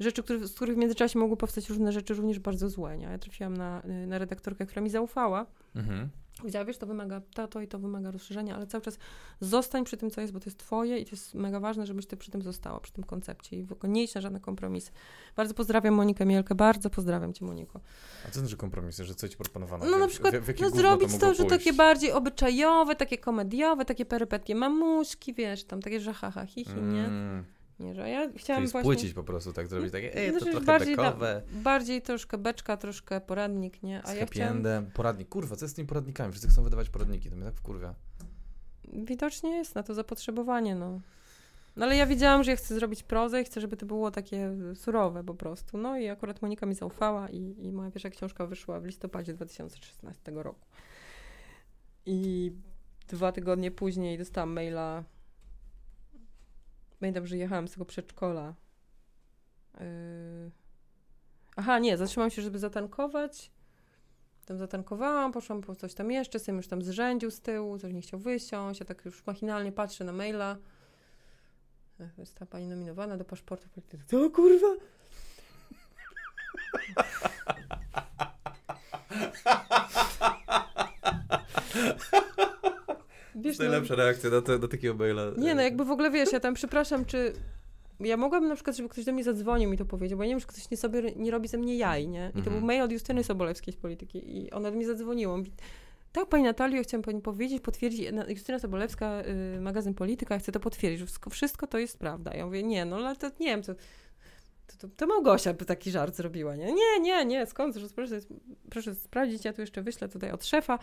rzeczy, 0.00 0.22
które, 0.22 0.48
z 0.48 0.54
których 0.54 0.76
w 0.76 0.78
międzyczasie 0.78 1.18
mogły 1.18 1.36
powstać 1.36 1.68
różne 1.68 1.92
rzeczy 1.92 2.14
również 2.14 2.38
bardzo 2.38 2.68
złe, 2.68 2.98
nie? 2.98 3.04
Ja 3.04 3.18
trafiłam 3.18 3.56
na, 3.56 3.82
na 4.06 4.18
redaktorkę, 4.18 4.66
która 4.66 4.82
mi 4.82 4.90
zaufała, 4.90 5.46
mhm. 5.76 6.08
Powiedziała, 6.40 6.64
wiesz, 6.64 6.78
to 6.78 6.86
wymaga 6.86 7.20
to, 7.34 7.48
to 7.48 7.60
i 7.60 7.68
to 7.68 7.78
wymaga 7.78 8.10
rozszerzenia, 8.10 8.56
ale 8.56 8.66
cały 8.66 8.82
czas 8.82 8.98
zostań 9.40 9.84
przy 9.84 9.96
tym, 9.96 10.10
co 10.10 10.20
jest, 10.20 10.32
bo 10.32 10.40
to 10.40 10.46
jest 10.46 10.58
twoje 10.58 10.98
i 10.98 11.04
to 11.04 11.10
jest 11.10 11.34
mega 11.34 11.60
ważne, 11.60 11.86
żebyś 11.86 12.06
ty 12.06 12.16
przy 12.16 12.30
tym 12.30 12.42
została, 12.42 12.80
przy 12.80 12.92
tym 12.92 13.04
koncepcie 13.04 13.56
i 13.56 13.66
nie 13.82 14.04
iść 14.04 14.14
na 14.14 14.20
żadne 14.20 14.40
kompromisy. 14.40 14.90
Bardzo 15.36 15.54
pozdrawiam 15.54 15.94
Monikę 15.94 16.26
Mielkę, 16.26 16.54
bardzo 16.54 16.90
pozdrawiam 16.90 17.32
cię, 17.32 17.44
Moniko. 17.44 17.80
A 18.28 18.30
co 18.30 18.40
znaczy 18.40 18.56
kompromisy, 18.56 19.04
że 19.04 19.14
co 19.14 19.28
ci 19.28 19.36
proponowano? 19.36 19.84
No 19.90 19.98
na 19.98 20.08
przykład, 20.08 20.36
w, 20.36 20.44
w 20.44 20.60
no 20.60 20.70
zrobić 20.70 21.12
to, 21.12 21.18
to 21.18 21.34
że 21.34 21.44
takie 21.44 21.72
bardziej 21.72 22.12
obyczajowe, 22.12 22.96
takie 22.96 23.18
komediowe, 23.18 23.84
takie 23.84 24.04
perypetkie 24.04 24.54
mamuśki, 24.54 25.34
wiesz, 25.34 25.64
tam 25.64 25.82
takie, 25.82 26.00
że 26.00 26.12
haha, 26.12 26.46
hihi, 26.46 26.70
mm. 26.70 26.94
nie? 26.94 27.08
Nie, 27.80 27.94
że 27.94 28.08
ja 28.08 28.28
chciałam 28.36 28.62
Czyli 28.62 28.72
właśnie... 28.72 28.92
spłycić 28.92 29.14
po 29.14 29.24
prostu, 29.24 29.52
tak 29.52 29.66
zrobić 29.66 29.92
takie, 29.92 30.16
ej, 30.16 30.30
znaczy, 30.30 30.44
to 30.44 30.50
trochę 30.50 30.66
bardziej, 30.66 30.96
bekowe. 30.96 31.42
Da, 31.52 31.60
bardziej 31.60 32.02
troszkę 32.02 32.38
beczka, 32.38 32.76
troszkę 32.76 33.20
poradnik, 33.20 33.82
nie? 33.82 34.02
A 34.02 34.06
z 34.06 34.16
ja 34.16 34.26
chciałam... 34.26 34.62
poradnik. 34.94 35.28
Kurwa, 35.28 35.56
co 35.56 35.64
jest 35.64 35.74
z 35.74 35.76
tymi 35.76 35.88
poradnikami? 35.88 36.32
Wszyscy 36.32 36.48
chcą 36.48 36.62
wydawać 36.62 36.90
poradniki, 36.90 37.30
to 37.30 37.36
mnie 37.36 37.44
tak 37.44 37.54
wkurwia. 37.54 37.94
Widocznie 38.92 39.50
jest 39.50 39.74
na 39.74 39.82
to 39.82 39.94
zapotrzebowanie, 39.94 40.74
no. 40.74 41.00
No 41.76 41.86
ale 41.86 41.96
ja 41.96 42.06
wiedziałam, 42.06 42.44
że 42.44 42.50
ja 42.50 42.56
chcę 42.56 42.74
zrobić 42.74 43.02
prozę 43.02 43.40
i 43.40 43.44
chcę, 43.44 43.60
żeby 43.60 43.76
to 43.76 43.86
było 43.86 44.10
takie 44.10 44.56
surowe 44.74 45.24
po 45.24 45.34
prostu. 45.34 45.78
No 45.78 45.98
i 45.98 46.08
akurat 46.08 46.42
Monika 46.42 46.66
mi 46.66 46.74
zaufała 46.74 47.28
i, 47.28 47.66
i 47.66 47.72
moja 47.72 47.90
pierwsza 47.90 48.10
książka 48.10 48.46
wyszła 48.46 48.80
w 48.80 48.84
listopadzie 48.84 49.34
2016 49.34 50.32
roku. 50.34 50.66
I 52.06 52.52
dwa 53.08 53.32
tygodnie 53.32 53.70
później 53.70 54.18
dostałam 54.18 54.52
maila 54.52 55.04
Pamiętam, 57.00 57.26
że 57.26 57.36
jechałam 57.36 57.68
z 57.68 57.72
tego 57.72 57.84
przedszkola. 57.84 58.54
Yy... 59.74 60.50
Aha, 61.56 61.78
nie, 61.78 61.96
zatrzymałam 61.96 62.30
się, 62.30 62.42
żeby 62.42 62.58
zatankować. 62.58 63.50
Tam 64.46 64.58
zatankowałam, 64.58 65.32
poszłam 65.32 65.60
po 65.60 65.74
coś 65.74 65.94
tam 65.94 66.10
jeszcze, 66.10 66.38
sam 66.38 66.56
już 66.56 66.68
tam 66.68 66.82
zrzędził 66.82 67.30
z 67.30 67.40
tyłu, 67.40 67.78
coś 67.78 67.92
nie 67.92 68.00
chciał 68.00 68.20
wysiąść, 68.20 68.80
ja 68.80 68.86
tak 68.86 69.04
już 69.04 69.26
machinalnie 69.26 69.72
patrzę 69.72 70.04
na 70.04 70.12
maila. 70.12 70.56
Jest 72.18 72.34
ta 72.34 72.46
pani 72.46 72.66
nominowana 72.66 73.16
do 73.16 73.24
paszportu. 73.24 73.68
Co 74.06 74.30
kurwa? 74.30 74.66
Wiesz, 83.40 83.56
to 83.56 83.62
najlepsza 83.62 83.94
no, 83.96 84.02
reakcja 84.04 84.30
na, 84.30 84.42
te, 84.42 84.58
na 84.58 84.68
takiego 84.68 84.94
maila. 84.94 85.22
Nie, 85.38 85.54
no 85.54 85.62
jakby 85.62 85.84
w 85.84 85.90
ogóle 85.90 86.10
wiesz, 86.10 86.32
ja 86.32 86.40
tam 86.40 86.54
przepraszam, 86.54 87.04
czy 87.04 87.32
ja 88.00 88.16
mogłabym 88.16 88.48
na 88.48 88.54
przykład, 88.54 88.76
żeby 88.76 88.88
ktoś 88.88 89.04
do 89.04 89.12
mnie 89.12 89.24
zadzwonił 89.24 89.68
i 89.68 89.72
mi 89.72 89.78
to 89.78 89.84
powiedział, 89.84 90.16
bo 90.18 90.24
ja 90.24 90.28
nie 90.28 90.32
wiem, 90.34 90.40
że 90.40 90.46
ktoś 90.46 90.70
nie 90.70 90.76
sobie 90.76 91.02
nie 91.16 91.30
robi 91.30 91.48
ze 91.48 91.58
mnie 91.58 91.76
jaj, 91.76 92.08
nie? 92.08 92.28
I 92.30 92.38
to 92.38 92.42
był 92.42 92.52
Mhm. 92.52 92.64
mail 92.64 92.82
od 92.82 92.92
Justyny 92.92 93.24
Sobolewskiej 93.24 93.74
z 93.74 93.76
polityki 93.76 94.36
i 94.38 94.50
ona 94.50 94.70
do 94.70 94.76
mnie 94.76 94.86
zadzwoniła. 94.86 95.36
Mówi, 95.36 95.52
tak, 96.12 96.26
pani 96.28 96.44
Natalio, 96.44 96.82
chciałam 96.82 97.02
pani 97.02 97.20
powiedzieć, 97.22 97.62
potwierdzić, 97.62 98.12
na- 98.12 98.28
Justyna 98.30 98.58
Sobolewska, 98.58 99.22
y, 99.56 99.60
magazyn 99.60 99.94
Polityka, 99.94 100.38
chcę 100.38 100.52
to 100.52 100.60
potwierdzić, 100.60 101.00
że 101.00 101.06
wszystko, 101.06 101.30
wszystko 101.30 101.66
to 101.66 101.78
jest 101.78 101.98
prawda. 101.98 102.34
Ja 102.34 102.46
mówię, 102.46 102.62
nie, 102.62 102.84
no 102.84 102.96
ale 102.96 103.16
to 103.16 103.26
nie 103.40 103.46
wiem, 103.46 103.62
to, 103.62 103.74
to, 104.78 104.88
to, 104.96 105.06
Małgosia 105.06 105.54
by 105.54 105.64
taki 105.64 105.90
żart 105.90 106.16
zrobiła, 106.16 106.56
nie? 106.56 106.72
Nie, 106.72 107.00
nie, 107.00 107.24
nie, 107.24 107.46
skąd, 107.46 107.76
proszę, 107.94 108.18
proszę 108.70 108.94
sprawdzić, 108.94 109.44
ja 109.44 109.52
tu 109.52 109.60
jeszcze 109.60 109.82
wyślę 109.82 110.08
tutaj 110.08 110.30
od 110.30 110.44
szefa. 110.44 110.78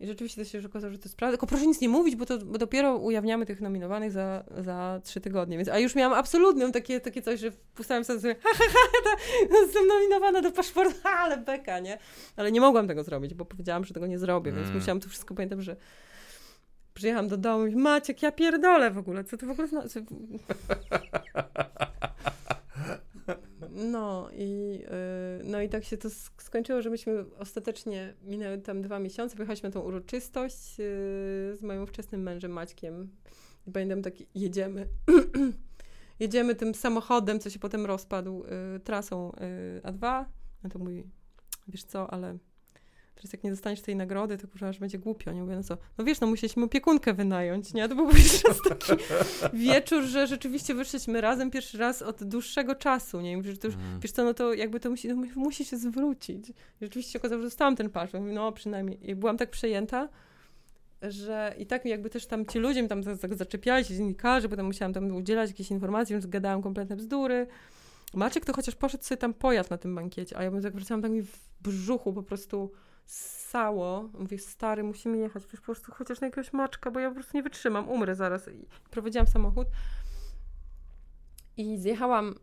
I 0.00 0.06
rzeczywiście 0.06 0.44
to 0.44 0.50
się 0.50 0.58
już 0.58 0.66
okazało, 0.66 0.92
że 0.92 0.98
to 0.98 1.04
jest 1.04 1.16
prawda. 1.16 1.32
Tylko 1.32 1.46
proszę 1.46 1.66
nic 1.66 1.80
nie 1.80 1.88
mówić, 1.88 2.16
bo, 2.16 2.26
to, 2.26 2.38
bo 2.38 2.58
dopiero 2.58 2.96
ujawniamy 2.96 3.46
tych 3.46 3.60
nominowanych 3.60 4.12
za, 4.12 4.44
za 4.58 5.00
trzy 5.04 5.20
tygodnie. 5.20 5.56
Więc, 5.56 5.68
a 5.68 5.78
już 5.78 5.94
miałam 5.94 6.18
absolutną 6.18 6.72
takie, 6.72 7.00
takie 7.00 7.22
coś, 7.22 7.40
że 7.40 7.50
wpisałem 7.50 8.04
sobie, 8.04 8.36
ha, 8.42 8.48
ha, 8.58 8.64
ha, 8.72 9.00
ta, 9.04 9.56
jestem 9.56 9.86
nominowana 9.86 10.42
do 10.42 10.52
paszportu, 10.52 10.94
ha, 11.02 11.10
ale 11.10 11.36
beka, 11.38 11.78
nie? 11.78 11.98
Ale 12.36 12.52
nie 12.52 12.60
mogłam 12.60 12.88
tego 12.88 13.04
zrobić, 13.04 13.34
bo 13.34 13.44
powiedziałam, 13.44 13.84
że 13.84 13.94
tego 13.94 14.06
nie 14.06 14.18
zrobię, 14.18 14.52
więc 14.52 14.66
Mm. 14.66 14.78
musiałam 14.78 15.00
to 15.00 15.08
wszystko, 15.08 15.34
pamiętam, 15.34 15.62
że 15.62 15.76
przyjechałam 16.94 17.28
do 17.28 17.36
domu 17.36 17.66
i 17.66 17.76
Maciek, 17.76 18.22
ja 18.22 18.32
pierdolę 18.32 18.90
w 18.90 18.98
ogóle, 18.98 19.24
co 19.24 19.36
to 19.36 19.46
w 19.46 19.50
ogóle 19.50 19.68
znaczy? 19.68 20.04
No 23.76 24.28
i, 24.32 24.82
y, 25.40 25.44
no 25.44 25.60
i 25.60 25.68
tak 25.68 25.84
się 25.84 25.96
to 25.96 26.08
sk- 26.08 26.42
skończyło, 26.42 26.82
że 26.82 26.90
myśmy 26.90 27.24
ostatecznie, 27.38 28.14
minęły 28.22 28.58
tam 28.58 28.82
dwa 28.82 28.98
miesiące, 28.98 29.36
pojechaliśmy 29.36 29.68
na 29.68 29.72
tą 29.72 29.80
uroczystość 29.80 30.80
y, 30.80 30.82
z 31.56 31.62
moim 31.62 31.86
wczesnym 31.86 32.22
mężem 32.22 32.50
Maćkiem. 32.50 33.10
I 33.66 33.72
pamiętam 33.72 34.02
tak, 34.02 34.14
jedziemy, 34.34 34.88
jedziemy 36.20 36.54
tym 36.54 36.74
samochodem, 36.74 37.40
co 37.40 37.50
się 37.50 37.58
potem 37.58 37.86
rozpadł, 37.86 38.44
y, 38.76 38.80
trasą 38.80 39.32
y, 39.32 39.80
A2. 39.82 40.24
No 40.62 40.70
to 40.70 40.78
mówi, 40.78 41.04
wiesz 41.68 41.84
co, 41.84 42.10
ale 42.10 42.38
teraz 43.16 43.32
jak 43.32 43.44
nie 43.44 43.50
dostaniesz 43.50 43.80
tej 43.80 43.96
nagrody, 43.96 44.38
to 44.38 44.48
kurwa, 44.48 44.68
aż 44.68 44.78
będzie 44.78 44.98
głupio. 44.98 45.32
Nie 45.32 45.42
mówię, 45.42 45.56
no 45.56 45.62
co, 45.62 45.76
no 45.98 46.04
wiesz, 46.04 46.20
no 46.20 46.26
musieliśmy 46.26 46.64
opiekunkę 46.64 47.14
wynająć, 47.14 47.74
nie? 47.74 47.88
To 47.88 47.94
był 47.94 48.08
raz 48.48 48.60
taki 48.68 49.02
wieczór, 49.52 50.02
że 50.04 50.26
rzeczywiście 50.26 50.74
wyszliśmy 50.74 51.20
razem 51.20 51.50
pierwszy 51.50 51.78
raz 51.78 52.02
od 52.02 52.24
dłuższego 52.24 52.74
czasu, 52.74 53.20
nie? 53.20 53.32
I 53.32 53.36
mówię, 53.36 53.50
że 53.52 53.58
to 53.58 53.66
już 53.68 53.74
Mhm. 53.76 54.00
Wiesz 54.00 54.12
co, 54.12 54.24
no 54.24 54.34
to 54.34 54.54
jakby 54.54 54.80
to 54.80 54.90
musi, 54.90 55.08
to 55.08 55.16
mu- 55.16 55.26
musi 55.36 55.64
się 55.64 55.76
zwrócić. 55.76 56.48
I 56.50 56.54
rzeczywiście 56.80 57.12
się 57.12 57.18
okazało, 57.18 57.42
że 57.42 57.46
dostałam 57.46 57.76
ten 57.76 57.90
paszport. 57.90 58.22
Mówię, 58.22 58.34
No 58.34 58.52
przynajmniej. 58.52 59.10
I 59.10 59.14
byłam 59.14 59.36
tak 59.36 59.50
przejęta, 59.50 60.08
że 61.02 61.54
i 61.58 61.66
tak 61.66 61.84
jakby 61.84 62.10
też 62.10 62.26
tam 62.26 62.46
ci 62.46 62.58
ludzie 62.58 62.82
mi 62.82 62.88
tam 62.88 63.02
za- 63.02 63.14
za- 63.14 63.28
zaczepiali 63.34 63.84
się, 63.84 63.94
dziennikarze, 63.96 64.48
potem 64.48 64.66
musiałam 64.66 64.92
tam 64.92 65.16
udzielać 65.16 65.50
jakichś 65.50 65.70
informacji, 65.70 66.12
więc 66.14 66.26
gadałam 66.26 66.62
kompletne 66.62 66.96
bzdury. 66.96 67.46
Maciek 68.14 68.44
to 68.44 68.52
chociaż 68.52 68.74
poszedł 68.74 69.04
sobie 69.04 69.16
tam 69.18 69.34
pojazd 69.34 69.70
na 69.70 69.78
tym 69.78 69.94
bankiecie, 69.94 70.38
a 70.38 70.42
ja 70.42 70.50
bym 70.50 70.62
tak 70.62 70.74
wracałam, 70.74 71.02
tak 71.02 71.10
mi 71.10 71.22
w 71.22 71.38
brzuchu 71.60 72.12
po 72.12 72.22
prostu 72.22 72.72
ssało. 73.06 74.10
Mówię, 74.18 74.38
stary, 74.38 74.82
musimy 74.82 75.18
jechać, 75.18 75.42
przecież 75.42 75.60
po 75.60 75.66
prostu 75.66 75.92
chociaż 75.92 76.20
na 76.20 76.26
jakiegoś 76.26 76.52
maczka, 76.52 76.90
bo 76.90 77.00
ja 77.00 77.08
po 77.08 77.14
prostu 77.14 77.36
nie 77.36 77.42
wytrzymam, 77.42 77.88
umrę 77.88 78.14
zaraz. 78.14 78.48
I 78.48 78.66
prowadziłam 78.90 79.26
samochód 79.26 79.68
i 81.56 81.78
zjechałam 81.78 82.34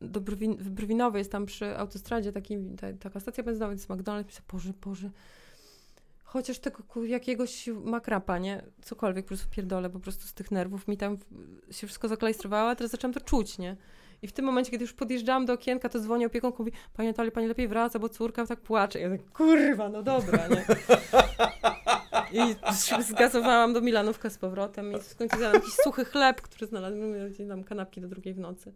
do 0.00 0.20
Brwin, 0.20 0.56
w 0.56 0.70
Brwinowie, 0.70 1.18
jest 1.18 1.32
tam 1.32 1.46
przy 1.46 1.78
autostradzie 1.78 2.32
taki, 2.32 2.56
ta, 2.80 2.92
taka 2.92 3.20
stacja 3.20 3.44
benzynowa, 3.44 3.72
jest 3.72 3.88
McDonald's, 3.88 4.24
myślę, 4.24 4.42
Boże, 4.52 4.72
Boże, 4.84 5.10
chociaż 6.24 6.58
tego 6.58 7.04
jakiegoś 7.04 7.68
makrapa, 7.84 8.38
nie? 8.38 8.62
Cokolwiek, 8.82 9.24
po 9.24 9.28
prostu 9.28 9.50
pierdolę, 9.50 9.90
po 9.90 10.00
prostu 10.00 10.26
z 10.26 10.34
tych 10.34 10.50
nerwów 10.50 10.88
mi 10.88 10.96
tam 10.96 11.18
się 11.70 11.86
wszystko 11.86 12.08
zaklejstrowało, 12.08 12.70
a 12.70 12.76
teraz 12.76 12.90
zaczęłam 12.90 13.14
to 13.14 13.20
czuć, 13.20 13.58
nie? 13.58 13.76
I 14.22 14.28
w 14.28 14.32
tym 14.32 14.44
momencie, 14.44 14.70
kiedy 14.70 14.84
już 14.84 14.92
podjeżdżałam 14.92 15.46
do 15.46 15.52
okienka, 15.52 15.88
to 15.88 16.00
dzwoni 16.00 16.26
opiekunka, 16.26 16.58
mówi, 16.58 16.72
Pani 16.94 17.08
Natalio, 17.08 17.32
Pani 17.32 17.46
lepiej 17.46 17.68
wraca, 17.68 17.98
bo 17.98 18.08
córka 18.08 18.46
tak 18.46 18.60
płacze. 18.60 19.00
Ja 19.00 19.10
tak, 19.10 19.30
kurwa, 19.32 19.88
no 19.88 20.02
dobra, 20.02 20.48
nie? 20.48 20.64
I 22.32 22.54
zgazowałam 23.12 23.72
do 23.72 23.80
Milanówka 23.80 24.30
z 24.30 24.38
powrotem 24.38 24.92
i 24.92 24.98
w 24.98 25.16
końcu 25.16 25.36
zjadłam 25.36 25.62
jakiś 25.62 25.74
suchy 25.74 26.04
chleb, 26.04 26.40
który 26.40 26.66
znalazłam, 26.66 27.30
gdzie 27.30 27.48
tam 27.48 27.64
kanapki 27.64 28.00
do 28.00 28.08
drugiej 28.08 28.34
w 28.34 28.38
nocy. 28.38 28.74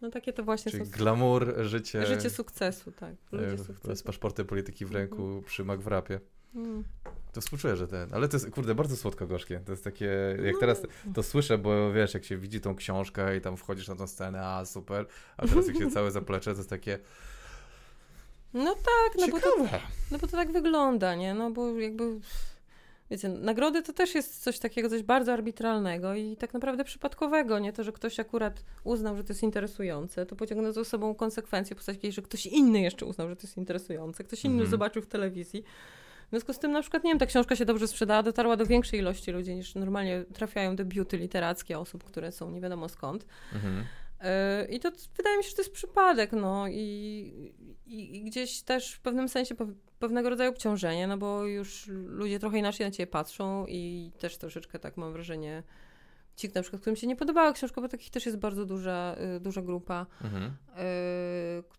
No 0.00 0.10
takie 0.10 0.32
to 0.32 0.42
właśnie 0.42 0.72
Czyli 0.72 0.84
są 0.86 0.90
glamour, 0.90 1.54
życie, 1.60 2.06
życie 2.06 2.30
sukcesu, 2.30 2.92
tak. 2.92 3.14
Ludzie 3.32 3.54
e, 3.54 3.58
sukcesu. 3.58 3.96
z 3.96 4.02
paszportem 4.02 4.46
polityki 4.46 4.86
w 4.86 4.92
ręku 4.92 5.42
przy 5.46 5.64
McWrapie. 5.64 6.20
Mm. 6.54 6.84
To 7.32 7.40
współczuję, 7.40 7.76
że 7.76 7.88
ten, 7.88 8.14
ale 8.14 8.28
to 8.28 8.36
jest, 8.36 8.50
kurde, 8.50 8.74
bardzo 8.74 8.96
słodko-gorzkie. 8.96 9.60
To 9.66 9.72
jest 9.72 9.84
takie, 9.84 10.36
jak 10.44 10.54
No. 10.54 10.60
teraz 10.60 10.82
to 11.14 11.22
słyszę, 11.22 11.58
bo 11.58 11.92
wiesz, 11.92 12.14
jak 12.14 12.24
się 12.24 12.36
widzi 12.36 12.60
tą 12.60 12.74
książkę 12.76 13.36
i 13.36 13.40
tam 13.40 13.56
wchodzisz 13.56 13.88
na 13.88 13.96
tą 13.96 14.06
scenę, 14.06 14.46
a 14.46 14.64
super, 14.64 15.06
a 15.36 15.46
teraz 15.46 15.66
jak 15.66 15.76
się 15.78 15.90
całe 15.90 16.10
zaplecze, 16.10 16.52
to 16.52 16.56
jest 16.58 16.70
takie 16.70 16.98
No 18.54 18.74
tak, 18.74 19.20
no 19.20 19.28
bo, 19.28 19.40
to, 19.40 19.48
no 20.10 20.18
bo 20.18 20.26
to 20.26 20.36
tak 20.36 20.52
wygląda, 20.52 21.14
nie? 21.14 21.34
No 21.34 21.50
bo 21.50 21.78
jakby, 21.78 22.20
wiecie, 23.10 23.28
nagrody 23.28 23.82
to 23.82 23.92
też 23.92 24.14
jest 24.14 24.42
coś 24.42 24.58
takiego, 24.58 24.88
coś 24.88 25.02
bardzo 25.02 25.32
arbitralnego 25.32 26.14
i 26.14 26.36
tak 26.36 26.54
naprawdę 26.54 26.84
przypadkowego, 26.84 27.58
nie? 27.58 27.72
To, 27.72 27.84
że 27.84 27.92
ktoś 27.92 28.20
akurat 28.20 28.64
uznał, 28.84 29.16
że 29.16 29.24
to 29.24 29.32
jest 29.32 29.42
interesujące, 29.42 30.26
to 30.26 30.36
pociągnął 30.36 30.72
za 30.72 30.84
sobą 30.84 31.14
konsekwencje 31.14 31.74
w 31.74 31.78
postaci 31.78 32.12
że 32.12 32.22
ktoś 32.22 32.46
inny 32.46 32.80
jeszcze 32.80 33.06
uznał, 33.06 33.28
że 33.28 33.36
to 33.36 33.42
jest 33.42 33.56
interesujące, 33.56 34.24
ktoś 34.24 34.44
inny 34.44 34.54
Mhm. 34.54 34.70
zobaczył 34.70 35.02
w 35.02 35.06
telewizji. 35.06 35.64
W 36.32 36.34
związku 36.34 36.52
z 36.52 36.58
tym, 36.58 36.72
na 36.72 36.80
przykład, 36.80 37.04
nie 37.04 37.10
wiem, 37.10 37.18
ta 37.18 37.26
książka 37.26 37.56
się 37.56 37.64
dobrze 37.64 37.88
sprzedała, 37.88 38.22
dotarła 38.22 38.56
do 38.56 38.66
większej 38.66 39.00
ilości 39.00 39.30
ludzi 39.30 39.54
niż 39.54 39.74
normalnie 39.74 40.24
trafiają 40.34 40.76
debiuty 40.76 41.16
literackie 41.16 41.78
osób, 41.78 42.04
które 42.04 42.32
są 42.32 42.50
nie 42.50 42.60
wiadomo 42.60 42.88
skąd. 42.88 43.26
Mhm. 43.54 43.84
Yy, 44.20 44.74
I 44.74 44.80
to 44.80 44.90
wydaje 45.16 45.38
mi 45.38 45.44
się, 45.44 45.50
że 45.50 45.56
to 45.56 45.62
jest 45.62 45.72
przypadek, 45.72 46.32
no 46.32 46.68
i, 46.68 47.52
i, 47.86 48.16
i 48.16 48.24
gdzieś 48.24 48.62
też 48.62 48.94
w 48.94 49.00
pewnym 49.00 49.28
sensie 49.28 49.54
pew, 49.54 49.68
pewnego 49.98 50.30
rodzaju 50.30 50.50
obciążenie, 50.50 51.06
no 51.06 51.18
bo 51.18 51.44
już 51.44 51.86
ludzie 52.06 52.38
trochę 52.38 52.58
inaczej 52.58 52.86
na 52.86 52.90
ciebie 52.90 53.06
patrzą 53.06 53.66
i 53.68 54.12
też 54.18 54.38
troszeczkę 54.38 54.78
tak 54.78 54.96
mam 54.96 55.12
wrażenie, 55.12 55.62
ci 56.36 56.50
na 56.54 56.62
przykład, 56.62 56.80
którym 56.80 56.96
się 56.96 57.06
nie 57.06 57.16
podobała 57.16 57.52
książka, 57.52 57.80
bo 57.80 57.88
takich 57.88 58.10
też 58.10 58.26
jest 58.26 58.38
bardzo 58.38 58.66
duża, 58.66 59.16
y, 59.36 59.40
duża 59.40 59.62
grupa, 59.62 60.06
Mhm. 60.20 60.56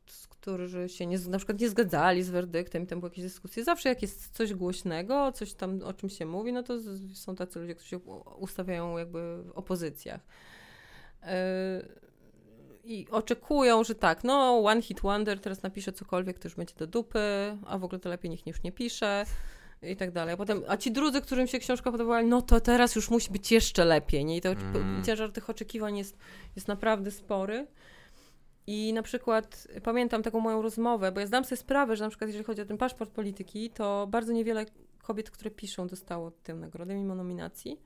z 0.05 0.27
którzy 0.43 0.89
się 0.89 1.05
nie, 1.05 1.19
na 1.19 1.37
przykład 1.37 1.59
nie 1.59 1.69
zgadzali 1.69 2.23
z 2.23 2.29
werdyktem 2.29 2.83
i 2.83 2.87
tam 2.87 2.99
były 2.99 3.09
jakieś 3.09 3.23
dyskusje. 3.23 3.63
Zawsze 3.63 3.89
jak 3.89 4.01
jest 4.01 4.29
coś 4.29 4.53
głośnego, 4.53 5.31
coś 5.31 5.53
tam 5.53 5.81
o 5.81 5.93
czym 5.93 6.09
się 6.09 6.25
mówi, 6.25 6.53
no 6.53 6.63
to 6.63 6.73
są 7.13 7.35
tacy 7.35 7.59
ludzie, 7.59 7.75
którzy 7.75 7.89
się 7.89 7.97
ustawiają 8.37 8.97
jakby 8.97 9.43
w 9.43 9.51
opozycjach. 9.51 10.21
Yy, 11.21 11.29
I 12.83 13.07
oczekują, 13.11 13.83
że 13.83 13.95
tak, 13.95 14.23
no 14.23 14.63
one 14.65 14.81
hit 14.81 15.01
wonder, 15.01 15.39
teraz 15.39 15.63
napisze 15.63 15.91
cokolwiek, 15.91 16.39
to 16.39 16.47
już 16.47 16.55
będzie 16.55 16.75
do 16.75 16.87
dupy, 16.87 17.57
a 17.65 17.77
w 17.77 17.83
ogóle 17.83 17.99
to 17.99 18.09
lepiej 18.09 18.31
niech 18.31 18.47
już 18.47 18.63
nie 18.63 18.71
pisze 18.71 19.25
i 19.81 19.95
tak 19.95 20.11
dalej. 20.11 20.33
A 20.33 20.37
potem, 20.37 20.63
a 20.67 20.77
ci 20.77 20.91
drudzy, 20.91 21.21
którym 21.21 21.47
się 21.47 21.59
książka 21.59 21.91
podobała, 21.91 22.21
no 22.21 22.41
to 22.41 22.59
teraz 22.59 22.95
już 22.95 23.09
musi 23.09 23.31
być 23.31 23.51
jeszcze 23.51 23.85
lepiej, 23.85 24.25
nie? 24.25 24.37
I 24.37 24.41
to 24.41 24.49
Mm. 24.49 25.03
ciężar 25.03 25.31
tych 25.31 25.49
oczekiwań 25.49 25.97
jest, 25.97 26.17
jest 26.55 26.67
naprawdę 26.67 27.11
spory. 27.11 27.67
I 28.67 28.93
na 28.93 29.03
przykład 29.03 29.67
pamiętam 29.83 30.23
taką 30.23 30.39
moją 30.39 30.61
rozmowę, 30.61 31.11
bo 31.11 31.19
ja 31.19 31.27
zdam 31.27 31.45
sobie 31.45 31.57
sprawę, 31.57 31.95
że 31.95 32.03
na 32.03 32.09
przykład 32.09 32.27
jeżeli 32.27 32.45
chodzi 32.45 32.61
o 32.61 32.65
ten 32.65 32.77
paszport 32.77 33.11
polityki, 33.11 33.69
to 33.69 34.07
bardzo 34.11 34.33
niewiele 34.33 34.65
kobiet, 35.03 35.31
które 35.31 35.51
piszą, 35.51 35.87
dostało 35.87 36.31
tę 36.31 36.53
nagrodę 36.53 36.95
mimo 36.95 37.15
nominacji. 37.15 37.79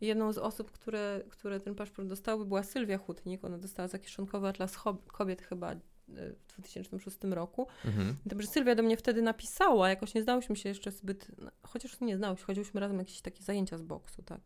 I 0.00 0.06
jedną 0.06 0.32
z 0.32 0.38
osób, 0.38 0.70
które, 0.70 1.20
które 1.28 1.60
ten 1.60 1.74
paszport 1.74 2.08
dostały, 2.08 2.46
była 2.46 2.62
Sylwia 2.62 2.98
Hutnik. 2.98 3.44
Ona 3.44 3.58
dostała 3.58 3.88
za 3.88 3.98
kieszonkowy 3.98 4.48
atlas 4.48 4.78
kobiet 5.06 5.42
chyba 5.42 5.72
e, 5.72 5.78
w 6.08 6.46
2006 6.46 7.18
roku. 7.22 7.66
Mhm. 7.84 8.16
Dobrze, 8.26 8.46
Sylwia 8.46 8.74
do 8.74 8.82
mnie 8.82 8.96
wtedy 8.96 9.22
napisała, 9.22 9.88
jakoś 9.88 10.14
nie 10.14 10.22
znałyśmy 10.22 10.56
się 10.56 10.68
jeszcze 10.68 10.90
zbyt, 10.90 11.30
no, 11.38 11.50
chociaż 11.62 12.00
nie 12.00 12.16
znałyśmy, 12.16 12.46
chodziłyśmy 12.46 12.80
razem 12.80 12.98
jakieś 12.98 13.20
takie 13.20 13.42
zajęcia 13.42 13.78
z 13.78 13.82
boksu, 13.82 14.22
tak. 14.22 14.40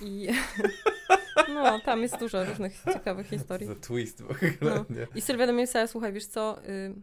I 0.00 0.28
no, 1.54 1.80
tam 1.80 2.02
jest 2.02 2.18
dużo 2.18 2.44
różnych 2.44 2.84
ciekawych 2.92 3.28
historii. 3.28 3.66
Za 3.74 3.74
twist 3.74 4.22
w 4.22 4.30
ogóle, 4.30 4.84
No. 4.88 5.06
I 5.14 5.20
Sylwia 5.20 5.46
do 5.46 5.52
mnie 5.52 5.62
pisała, 5.62 5.86
słuchaj, 5.86 6.12
wiesz 6.12 6.26
co, 6.26 6.64
y, 6.68 6.94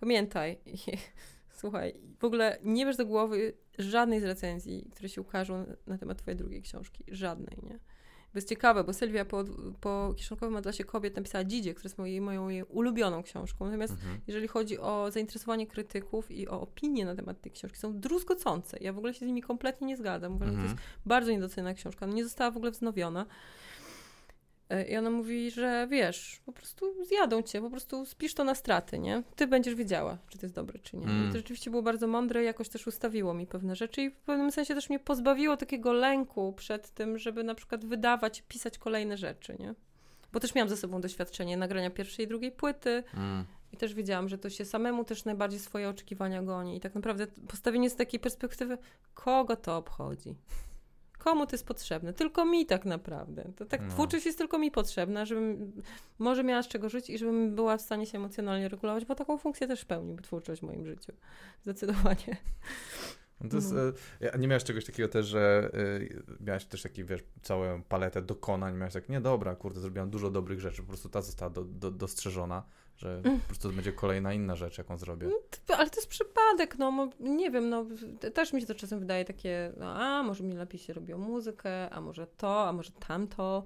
pamiętaj, 0.00 0.58
słuchaj, 1.60 1.94
w 2.18 2.24
ogóle 2.24 2.58
nie 2.62 2.86
bierz 2.86 2.96
do 2.96 3.06
głowy 3.06 3.54
żadnej 3.78 4.20
z 4.20 4.24
recenzji, 4.24 4.88
które 4.92 5.08
się 5.08 5.20
ukażą 5.20 5.66
na 5.86 5.98
temat 5.98 6.18
twojej 6.18 6.38
drugiej 6.38 6.62
książki. 6.62 7.04
Żadnej, 7.08 7.58
nie? 7.62 7.78
Bo 8.34 8.38
jest 8.38 8.48
ciekawe, 8.48 8.84
bo 8.84 8.92
Sylwia 8.92 9.24
po, 9.24 9.44
po 9.80 10.14
kieszonkowym 10.16 10.56
atlasie 10.56 10.84
kobiet 10.84 11.16
napisała 11.16 11.44
Dzidzie, 11.44 11.74
która 11.74 11.86
jest 11.86 11.98
mojej, 11.98 12.20
moją 12.20 12.48
jej 12.48 12.62
ulubioną 12.62 13.22
książką. 13.22 13.64
Natomiast 13.64 13.92
Mhm. 13.92 14.20
jeżeli 14.26 14.48
chodzi 14.48 14.78
o 14.78 15.10
zainteresowanie 15.10 15.66
krytyków 15.66 16.30
i 16.30 16.48
o 16.48 16.60
opinie 16.60 17.04
na 17.04 17.14
temat 17.14 17.40
tej 17.40 17.52
książki, 17.52 17.78
są 17.78 18.00
druzgocące. 18.00 18.78
Ja 18.80 18.92
w 18.92 18.98
ogóle 18.98 19.14
się 19.14 19.18
z 19.18 19.28
nimi 19.28 19.42
kompletnie 19.42 19.86
nie 19.86 19.96
zgadzam. 19.96 20.34
Uważam, 20.36 20.54
że 20.54 20.60
to 20.60 20.64
Mhm. 20.66 20.78
jest 20.78 20.98
bardzo 21.06 21.30
niedoceniona 21.30 21.74
książka. 21.74 22.06
No 22.06 22.14
nie 22.14 22.24
została 22.24 22.50
w 22.50 22.56
ogóle 22.56 22.70
wznowiona. 22.70 23.26
E, 24.70 24.84
I 24.88 24.96
ona 24.96 25.10
mówi, 25.10 25.50
że 25.50 25.86
wiesz, 25.90 26.40
po 26.46 26.52
prostu 26.52 27.04
zjadą 27.04 27.42
cię, 27.42 27.60
po 27.60 27.70
prostu 27.70 28.06
spisz 28.06 28.34
to 28.34 28.44
na 28.44 28.54
straty, 28.54 28.98
nie? 28.98 29.22
Ty 29.36 29.46
będziesz 29.46 29.74
wiedziała, 29.74 30.18
czy 30.28 30.38
to 30.38 30.46
jest 30.46 30.54
dobre, 30.54 30.78
czy 30.78 30.96
nie. 30.96 31.06
Mm. 31.06 31.28
I 31.28 31.32
to 31.32 31.38
rzeczywiście 31.38 31.70
było 31.70 31.82
bardzo 31.82 32.06
mądre, 32.06 32.44
jakoś 32.44 32.68
też 32.68 32.86
ustawiło 32.86 33.34
mi 33.34 33.46
pewne 33.46 33.76
rzeczy 33.76 34.02
i 34.02 34.10
w 34.10 34.16
pewnym 34.16 34.52
sensie 34.52 34.74
też 34.74 34.88
mnie 34.90 34.98
pozbawiło 34.98 35.56
takiego 35.56 35.92
lęku 35.92 36.52
przed 36.52 36.90
tym, 36.90 37.18
żeby 37.18 37.44
na 37.44 37.54
przykład 37.54 37.84
wydawać, 37.84 38.42
pisać 38.48 38.78
kolejne 38.78 39.16
rzeczy, 39.16 39.56
nie? 39.58 39.74
Bo 40.32 40.40
też 40.40 40.54
miałam 40.54 40.68
ze 40.68 40.76
sobą 40.76 41.00
doświadczenie 41.00 41.56
nagrania 41.56 41.90
pierwszej 41.90 42.24
i 42.24 42.28
drugiej 42.28 42.52
płyty 42.52 43.02
Mm. 43.14 43.44
i 43.72 43.76
też 43.76 43.94
wiedziałam, 43.94 44.28
że 44.28 44.38
to 44.38 44.50
się 44.50 44.64
samemu 44.64 45.04
też 45.04 45.24
najbardziej 45.24 45.60
swoje 45.60 45.88
oczekiwania 45.88 46.42
goni. 46.42 46.76
I 46.76 46.80
tak 46.80 46.94
naprawdę 46.94 47.26
postawienie 47.48 47.90
z 47.90 47.96
takiej 47.96 48.20
perspektywy, 48.20 48.78
kogo 49.14 49.56
to 49.56 49.76
obchodzi? 49.76 50.34
Komu 51.24 51.46
to 51.46 51.54
jest 51.54 51.66
potrzebne? 51.66 52.12
Tylko 52.12 52.44
mi 52.44 52.66
tak 52.66 52.84
naprawdę. 52.84 53.52
To 53.56 53.64
tak 53.64 53.80
No. 53.82 53.88
twórczość 53.90 54.26
jest 54.26 54.38
tylko 54.38 54.58
mi 54.58 54.70
potrzebna, 54.70 55.24
żebym 55.24 55.72
może 56.18 56.44
miała 56.44 56.62
z 56.62 56.68
czego 56.68 56.88
żyć 56.88 57.10
i 57.10 57.18
żebym 57.18 57.54
była 57.54 57.76
w 57.76 57.80
stanie 57.80 58.06
się 58.06 58.18
emocjonalnie 58.18 58.68
regulować, 58.68 59.04
bo 59.04 59.14
taką 59.14 59.38
funkcję 59.38 59.66
też 59.66 59.84
pełni 59.84 60.16
twórczość 60.16 60.60
w 60.60 60.64
moim 60.64 60.86
życiu. 60.86 61.12
Zdecydowanie. 61.62 62.36
No 63.40 63.48
jest, 63.56 63.72
No. 63.72 63.80
e, 64.28 64.38
nie 64.38 64.48
miałeś 64.48 64.64
czegoś 64.64 64.84
takiego 64.84 65.08
też, 65.08 65.26
że 65.26 65.70
e, 66.40 66.44
miałeś 66.44 66.64
też 66.64 66.82
taki, 66.82 67.04
wiesz, 67.04 67.20
całą 67.42 67.82
paletę 67.82 68.22
dokonań, 68.22 68.76
miałeś 68.76 68.92
tak, 68.94 69.08
nie 69.08 69.20
dobra, 69.20 69.56
kurde, 69.56 69.80
zrobiłam 69.80 70.10
dużo 70.10 70.30
dobrych 70.30 70.60
rzeczy, 70.60 70.82
po 70.82 70.88
prostu 70.88 71.08
ta 71.08 71.22
została 71.22 71.50
do, 71.50 71.64
do, 71.64 71.90
dostrzeżona, 71.90 72.62
że 72.96 73.20
Mm. 73.24 73.40
po 73.40 73.46
prostu 73.46 73.68
to 73.68 73.74
będzie 73.74 73.92
kolejna 73.92 74.32
inna 74.32 74.56
rzecz, 74.56 74.78
jaką 74.78 74.98
zrobię. 74.98 75.28
To- 75.66 75.76
Ale 75.76 75.90
to 75.90 75.96
jest 75.96 76.08
przypadek, 76.08 76.78
no 76.78 77.08
nie 77.20 77.50
wiem, 77.50 77.68
no 77.68 77.86
te- 78.20 78.30
też 78.30 78.52
mi 78.52 78.60
się 78.60 78.66
to 78.66 78.74
czasem 78.74 79.00
wydaje 79.00 79.24
takie, 79.24 79.72
no, 79.76 79.94
a 79.94 80.22
może 80.22 80.44
mi 80.44 80.52
lepiej 80.56 80.80
się 80.80 80.92
robiło 80.92 81.18
muzykę, 81.18 81.90
a 81.90 82.00
może 82.00 82.26
to, 82.26 82.68
a 82.68 82.72
może 82.72 82.92
tamto, 82.92 83.64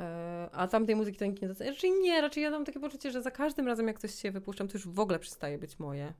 e, 0.00 0.48
a 0.52 0.68
tamtej 0.68 0.96
muzyki 0.96 1.18
to 1.18 1.24
nikt 1.26 1.42
nie 1.42 1.48
docenia. 1.48 1.70
Raczej 1.70 1.90
nie, 1.92 2.20
raczej 2.20 2.42
ja 2.42 2.50
mam 2.50 2.64
takie 2.64 2.80
poczucie, 2.80 3.10
że 3.10 3.22
za 3.22 3.30
każdym 3.30 3.66
razem 3.66 3.86
jak 3.88 3.98
coś 3.98 4.14
się 4.14 4.30
wypuszczam, 4.30 4.68
to 4.68 4.72
już 4.74 4.88
w 4.88 5.00
ogóle 5.00 5.18
przestaje 5.18 5.58
być 5.58 5.78
moje. 5.78 6.12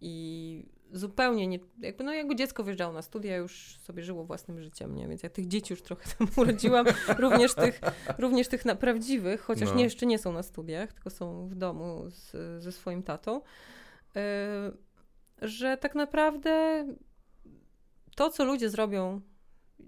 I 0.00 0.64
zupełnie 0.92 1.46
nie, 1.46 1.58
jakby, 1.78 2.04
no 2.04 2.12
jakby 2.12 2.36
dziecko 2.36 2.64
wjeżdżało 2.64 2.92
na 2.92 3.02
studia, 3.02 3.36
już 3.36 3.78
sobie 3.78 4.02
żyło 4.02 4.24
własnym 4.24 4.62
życiem, 4.62 4.94
nie? 4.94 5.08
Więc 5.08 5.22
ja 5.22 5.30
tych 5.30 5.48
dzieci 5.48 5.72
już 5.72 5.82
trochę 5.82 6.04
tam 6.18 6.28
urodziłam, 6.36 6.86
również 7.18 7.54
tych, 7.54 7.80
również 8.18 8.48
tych 8.48 8.62
prawdziwych, 8.80 9.40
chociaż 9.40 9.68
No. 9.68 9.74
nie, 9.74 9.84
jeszcze 9.84 10.06
nie 10.06 10.18
są 10.18 10.32
na 10.32 10.42
studiach, 10.42 10.92
tylko 10.92 11.10
są 11.10 11.48
w 11.48 11.54
domu 11.54 12.10
z, 12.10 12.32
ze 12.62 12.72
swoim 12.72 13.02
tatą, 13.02 13.40
y, 13.40 13.40
że 15.42 15.76
tak 15.76 15.94
naprawdę 15.94 16.84
to, 18.16 18.30
co 18.30 18.44
ludzie 18.44 18.70
zrobią, 18.70 19.20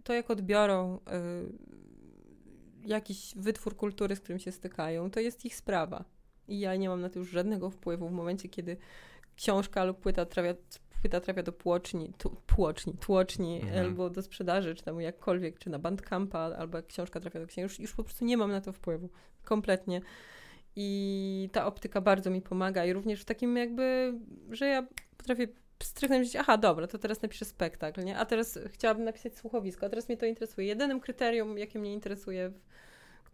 to 0.05 0.13
jak 0.13 0.31
odbiorą 0.31 0.99
y, 0.99 2.89
jakiś 2.89 3.33
wytwór 3.37 3.77
kultury, 3.77 4.17
z 4.17 4.21
którym 4.21 4.39
się 4.39 4.53
stykają, 4.53 5.11
to 5.11 5.21
jest 5.21 5.45
ich 5.45 5.57
sprawa. 5.57 6.05
I 6.49 6.61
ja 6.61 6.77
nie 6.77 6.89
mam 6.89 7.01
na 7.01 7.11
to 7.11 7.19
już 7.19 7.31
żadnego 7.31 7.71
wpływu 7.71 8.09
w 8.09 8.13
momencie, 8.13 8.49
kiedy 8.49 8.77
książka 9.41 9.85
lub 9.85 10.01
płyta 10.01 10.27
trafia, 10.27 10.55
płyta 11.01 11.21
trafia 11.21 11.43
do 11.43 11.53
płoczni, 11.53 12.13
tu, 12.19 12.31
płoczni, 12.47 12.93
tłoczni 13.01 13.61
Mhm. 13.63 13.87
albo 13.87 14.11
do 14.11 14.23
sprzedaży, 14.23 14.75
czy 14.75 14.85
tam 14.85 15.01
jakkolwiek, 15.01 15.59
czy 15.59 15.71
na 15.71 15.79
Bandcampa, 15.79 16.39
albo 16.39 16.77
jak 16.79 16.87
książka 16.87 17.21
trafia 17.21 17.41
do 17.41 17.47
księgi. 17.47 17.63
Już, 17.63 17.79
już 17.81 17.93
po 17.95 18.05
prostu 18.05 18.25
nie 18.25 18.37
mam 18.37 18.51
na 18.53 18.61
to 18.61 18.73
wpływu. 18.73 19.09
Kompletnie. 19.45 20.01
I 20.77 21.49
ta 21.53 21.67
optyka 21.67 22.01
bardzo 22.01 22.31
mi 22.31 22.43
pomaga 22.43 22.85
i 22.85 22.93
również 22.93 23.21
w 23.21 23.25
takim 23.25 23.57
jakby, 23.57 24.15
że 24.51 24.67
ja 24.67 24.87
potrafię 25.17 25.49
strychnąć 25.83 26.37
aha, 26.37 26.57
dobra, 26.59 26.87
to 26.87 26.99
teraz 26.99 27.23
napiszę 27.23 27.45
spektakl, 27.45 28.05
nie? 28.05 28.19
A 28.19 28.25
teraz 28.27 28.59
chciałabym 28.67 29.05
napisać 29.05 29.37
słuchowisko, 29.39 29.87
a 29.87 29.89
teraz 29.89 30.09
mnie 30.09 30.17
to 30.17 30.27
interesuje. 30.27 30.67
Jedynym 30.69 31.01
kryterium, 31.01 31.59
jakie 31.59 31.79
mnie 31.79 31.93
interesuje, 31.93 32.49
w- 32.49 32.61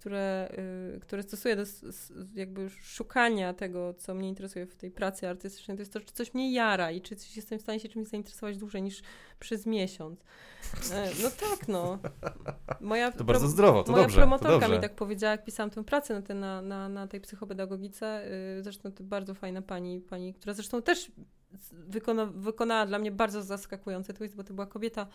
które, 0.00 0.48
y, 0.96 1.00
które 1.00 1.22
stosuję 1.22 1.56
do 1.56 1.62
jakby 2.34 2.70
szukania 2.70 3.54
tego, 3.54 3.94
co 3.94 4.14
mnie 4.14 4.28
interesuje 4.28 4.66
w 4.66 4.76
tej 4.76 4.90
pracy 4.90 5.28
artystycznej, 5.28 5.76
to 5.76 5.80
jest 5.80 5.92
to, 5.92 6.00
czy 6.00 6.12
coś 6.12 6.34
mnie 6.34 6.52
jara 6.52 6.90
i 6.90 7.00
czy 7.00 7.16
coś 7.16 7.36
jestem 7.36 7.58
w 7.58 7.62
stanie 7.62 7.80
się 7.80 7.88
czymś 7.88 8.08
zainteresować 8.08 8.58
dłużej 8.58 8.82
niż 8.82 9.02
przez 9.40 9.66
miesiąc. 9.66 10.20
E, 10.92 11.10
No 11.22 11.30
tak, 11.30 11.68
no. 11.68 11.98
Moja 12.80 13.12
To 13.12 13.24
bardzo 13.24 13.48
zdrowo, 13.48 13.84
to 13.84 13.92
Moja 13.92 14.04
dobrze, 14.04 14.16
to 14.16 14.20
promotorka 14.20 14.60
dobrze. 14.60 14.76
mi 14.76 14.80
tak 14.82 14.94
powiedziała, 14.94 15.30
jak 15.30 15.44
pisałam 15.44 15.70
tę 15.70 15.84
pracę 15.84 16.14
na, 16.14 16.22
te, 16.22 16.34
na, 16.34 16.62
na, 16.62 16.88
na 16.88 17.06
tej 17.06 17.20
psychopedagogice. 17.20 18.28
Yy, 18.56 18.62
zresztą 18.62 18.92
to 18.92 19.04
bardzo 19.04 19.34
fajna 19.34 19.62
pani, 19.62 20.00
pani 20.00 20.34
która 20.34 20.54
zresztą 20.54 20.82
też 20.82 21.12
wykona, 21.72 22.26
wykonała 22.26 22.86
dla 22.86 22.98
mnie 22.98 23.10
bardzo 23.12 23.42
zaskakujący 23.42 24.14
twist, 24.14 24.36
bo 24.36 24.44
to 24.44 24.54
była 24.54 24.66
kobieta 24.66 25.02
y, 25.02 25.06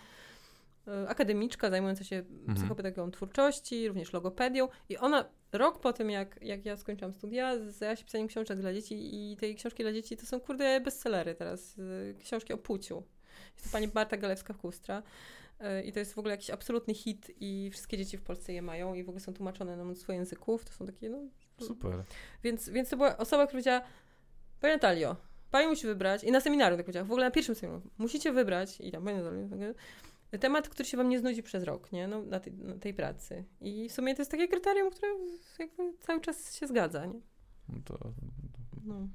akademiczka 1.08 1.70
zajmująca 1.70 2.04
się 2.04 2.16
Mhm. 2.18 2.56
psychopedagogią 2.56 3.12
twórczości, 3.12 3.88
również 3.88 4.14
logopedią 4.14 4.68
i 4.90 4.98
ona 4.98 5.26
rok 5.52 5.80
po 5.80 5.94
tym, 5.94 6.10
jak, 6.10 6.40
jak 6.42 6.66
ja 6.66 6.78
skończyłam 6.78 7.14
studia, 7.14 7.70
zajęła 7.70 7.96
się 7.96 8.06
pisaniem 8.06 8.28
książek 8.28 8.60
dla 8.60 8.74
dzieci 8.74 8.96
i 9.32 9.38
te 9.38 9.54
książki 9.54 9.84
dla 9.84 9.94
dzieci 9.94 10.18
to 10.18 10.26
są 10.26 10.40
kurde 10.40 10.82
bestsellery 10.82 11.36
teraz, 11.36 11.78
y, 11.78 12.16
książki 12.20 12.54
o 12.54 12.58
płciu. 12.58 13.04
Jest 13.54 13.66
to 13.66 13.72
pani 13.72 13.88
Marta 13.94 14.18
Galewska-Kustra. 14.18 15.02
Y, 15.62 15.84
I 15.84 15.92
to 15.92 16.00
jest 16.00 16.14
w 16.14 16.18
ogóle 16.18 16.34
jakiś 16.34 16.50
absolutny 16.50 16.94
hit 16.94 17.32
i 17.40 17.70
wszystkie 17.72 17.98
dzieci 17.98 18.18
w 18.18 18.22
Polsce 18.22 18.54
je 18.54 18.62
mają 18.62 18.94
i 18.94 19.04
w 19.04 19.10
ogóle 19.10 19.20
są 19.20 19.34
tłumaczone 19.34 19.78
na 19.78 19.84
mnóstwo 19.84 20.14
języków. 20.14 20.66
To 20.66 20.72
są 20.72 20.86
takie, 20.86 21.10
no... 21.10 21.18
Super. 21.60 22.04
Więc, 22.44 22.70
więc 22.70 22.90
to 22.90 22.98
była 22.98 23.18
osoba, 23.18 23.48
która 23.48 23.52
powiedziała, 23.52 23.82
Pani 24.62 24.74
Natalio, 24.74 25.16
Pani 25.52 25.68
musi 25.68 25.88
wybrać, 25.88 26.24
i 26.24 26.32
na 26.32 26.42
seminarium 26.42 26.78
tak 26.78 26.86
powiedziała, 26.86 27.06
w 27.06 27.12
ogóle 27.12 27.26
na 27.26 27.32
pierwszym 27.32 27.56
seminarium, 27.56 27.90
musicie 27.98 28.32
wybrać, 28.32 28.82
i 28.82 28.92
tam, 28.92 29.06
Pani 29.06 29.18
Natalio, 29.18 29.50
tak, 29.50 29.60
temat, 30.40 30.70
który 30.70 30.90
się 30.90 30.98
Wam 30.98 31.10
nie 31.10 31.20
znudzi 31.20 31.44
przez 31.44 31.64
rok, 31.64 31.92
nie, 31.92 32.08
no, 32.08 32.22
na, 32.22 32.40
tej, 32.40 32.54
na 32.54 32.78
tej 32.78 32.94
pracy. 32.94 33.46
I 33.62 33.90
w 33.90 33.92
sumie 33.92 34.16
to 34.16 34.22
jest 34.22 34.32
takie 34.32 34.48
kryterium, 34.48 34.92
które 34.92 35.08
jakby 35.60 35.98
cały 36.00 36.22
czas 36.22 36.56
się 36.56 36.68
zgadza, 36.68 37.06
nie? 37.06 37.22
No 37.70 37.76
to, 37.86 37.98
No. 38.86 39.08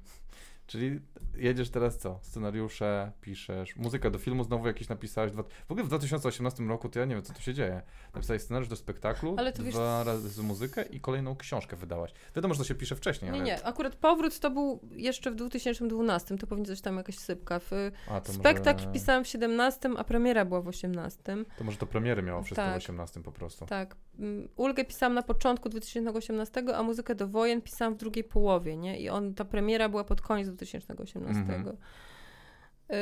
Czyli 0.67 0.99
jedziesz 1.35 1.69
teraz 1.69 1.97
co? 1.97 2.19
Scenariusze, 2.21 3.11
piszesz, 3.21 3.75
muzykę 3.75 4.11
do 4.11 4.19
filmu 4.19 4.43
znowu 4.43 4.67
jakiś 4.67 4.89
napisałeś. 4.89 5.31
Dwa... 5.31 5.43
W 5.43 5.71
ogóle 5.71 5.83
w 5.83 5.87
2018 5.87 6.63
roku 6.63 6.89
to 6.89 6.99
ja 6.99 7.05
nie 7.05 7.15
wiem, 7.15 7.23
co 7.23 7.33
tu 7.33 7.41
się 7.41 7.53
dzieje. 7.53 7.81
Napisałeś 8.13 8.41
scenariusz 8.41 8.69
do 8.69 8.75
spektaklu, 8.75 9.35
Ale 9.37 9.53
to 9.53 9.63
wiesz- 9.63 9.73
dwa 9.73 10.03
razy 10.03 10.43
muzykę 10.43 10.83
i 10.83 10.99
kolejną 10.99 11.35
książkę 11.35 11.75
wydałaś. 11.75 12.11
Wiadomo, 12.35 12.53
że 12.53 12.57
to 12.57 12.63
się 12.63 12.75
pisze 12.75 12.95
wcześniej, 12.95 13.31
Nie, 13.31 13.37
ale... 13.37 13.45
nie, 13.45 13.65
akurat 13.65 13.95
powrót 13.95 14.39
to 14.39 14.51
był 14.51 14.79
jeszcze 14.91 15.31
w 15.31 15.35
2012, 15.35 16.37
to 16.37 16.47
pewnie 16.47 16.65
coś 16.65 16.81
tam 16.81 16.97
jakaś 16.97 17.17
sypka. 17.17 17.59
W, 17.59 17.71
A, 18.09 18.21
spektakl 18.23 18.79
może... 18.79 18.93
pisałam 18.93 19.23
w 19.23 19.27
17, 19.27 19.89
a 19.97 20.03
premiera 20.03 20.45
była 20.45 20.61
w 20.61 20.67
18. 20.67 21.23
To 21.57 21.63
może 21.63 21.77
to 21.77 21.85
premiery 21.85 22.23
miało 22.23 22.43
wszystko 22.43 22.65
Tak. 22.65 22.73
w 22.73 22.77
18 22.77 23.23
po 23.23 23.31
prostu. 23.31 23.65
Tak. 23.65 23.95
Mm, 24.19 24.47
Ulgę 24.55 24.85
pisałam 24.85 25.13
na 25.13 25.23
początku 25.23 25.69
2018, 25.69 26.63
a 26.75 26.83
muzykę 26.83 27.15
do 27.15 27.27
wojen 27.27 27.61
pisałam 27.61 27.93
w 27.93 27.97
drugiej 27.97 28.23
połowie, 28.23 28.77
nie? 28.77 28.99
I 28.99 29.09
on, 29.09 29.33
ta 29.33 29.45
premiera 29.45 29.89
była 29.89 30.03
pod 30.03 30.21
koniec 30.21 30.49
2018. 30.57 31.39
Mhm. 31.39 31.77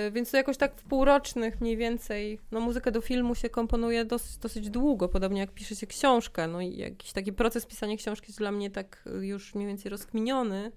Y, 0.08 0.12
Więc 0.12 0.32
to 0.32 0.38
jakoś 0.38 0.58
tak 0.58 0.76
w 0.76 0.84
półrocznych 0.84 1.62
mniej 1.62 1.78
więcej, 1.78 2.40
no 2.52 2.60
muzykę 2.60 2.92
do 2.92 3.02
filmu 3.02 3.36
się 3.36 3.50
komponuje 3.50 4.06
dosyć, 4.06 4.38
dosyć 4.38 4.70
długo, 4.70 5.10
podobnie 5.10 5.40
jak 5.40 5.52
pisze 5.52 5.76
się 5.76 5.88
książkę, 5.88 6.48
no 6.48 6.62
i 6.62 6.78
jakiś 6.78 7.14
taki 7.14 7.34
proces 7.34 7.66
pisania 7.66 7.98
książki 7.98 8.28
jest 8.28 8.40
dla 8.40 8.52
mnie 8.52 8.72
tak 8.72 9.04
y, 9.22 9.28
już 9.28 9.56
mniej 9.56 9.68
więcej 9.68 9.90
rozkminiony 9.90 10.72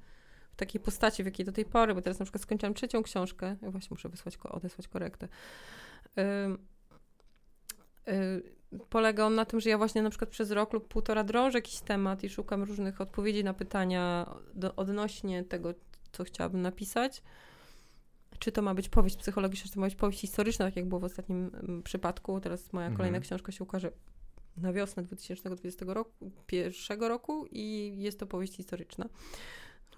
w 0.53 0.57
takiej 0.57 0.81
postaci, 0.81 1.23
w 1.23 1.27
jakiej 1.27 1.47
do 1.47 1.53
tej 1.53 1.65
pory, 1.65 1.95
bo 1.95 2.03
teraz 2.03 2.19
na 2.19 2.25
przykład 2.25 2.43
skończyłam 2.43 2.75
trzecią 2.75 3.03
książkę, 3.03 3.57
ja 3.63 3.71
właśnie 3.71 3.89
muszę 3.91 4.09
wysłać, 4.09 4.39
odesłać 4.45 4.89
korektę. 4.89 5.29
Ym, 6.19 6.59
y, 8.09 8.59
Polega 8.91 9.25
on 9.25 9.35
na 9.35 9.45
tym, 9.45 9.61
że 9.61 9.71
ja 9.71 9.79
właśnie 9.79 10.03
na 10.03 10.11
przykład 10.11 10.31
przez 10.31 10.51
rok 10.51 10.73
lub 10.73 10.89
półtora 10.89 11.25
drążę 11.25 11.59
jakiś 11.59 11.81
temat 11.81 12.25
i 12.25 12.29
szukam 12.29 12.63
różnych 12.63 13.01
odpowiedzi 13.01 13.45
na 13.45 13.55
pytania 13.55 14.35
do, 14.55 14.77
odnośnie 14.77 15.45
tego, 15.45 15.75
co 16.13 16.25
chciałabym 16.25 16.63
napisać. 16.63 17.23
Czy 18.39 18.53
to 18.53 18.63
ma 18.63 18.75
być 18.75 18.89
powieść 18.89 19.17
psychologiczna, 19.17 19.69
czy 19.69 19.75
to 19.75 19.81
ma 19.81 19.87
być 19.87 19.97
powieść 19.97 20.21
historyczna, 20.21 20.65
tak 20.65 20.77
jak 20.77 20.89
było 20.89 21.01
w 21.01 21.05
ostatnim 21.05 21.51
mm, 21.55 21.83
przypadku. 21.83 22.41
Teraz 22.41 22.73
moja 22.73 22.87
Mhm. 22.87 22.97
kolejna 22.97 23.21
książka 23.21 23.53
się 23.53 23.65
ukaże 23.65 23.91
na 24.57 24.73
wiosnę 24.73 25.03
2020 25.03 25.85
roku, 25.89 26.31
pierwszego 26.47 27.09
roku 27.09 27.47
i 27.51 27.95
jest 27.99 28.19
to 28.21 28.27
powieść 28.27 28.57
historyczna. 28.57 29.09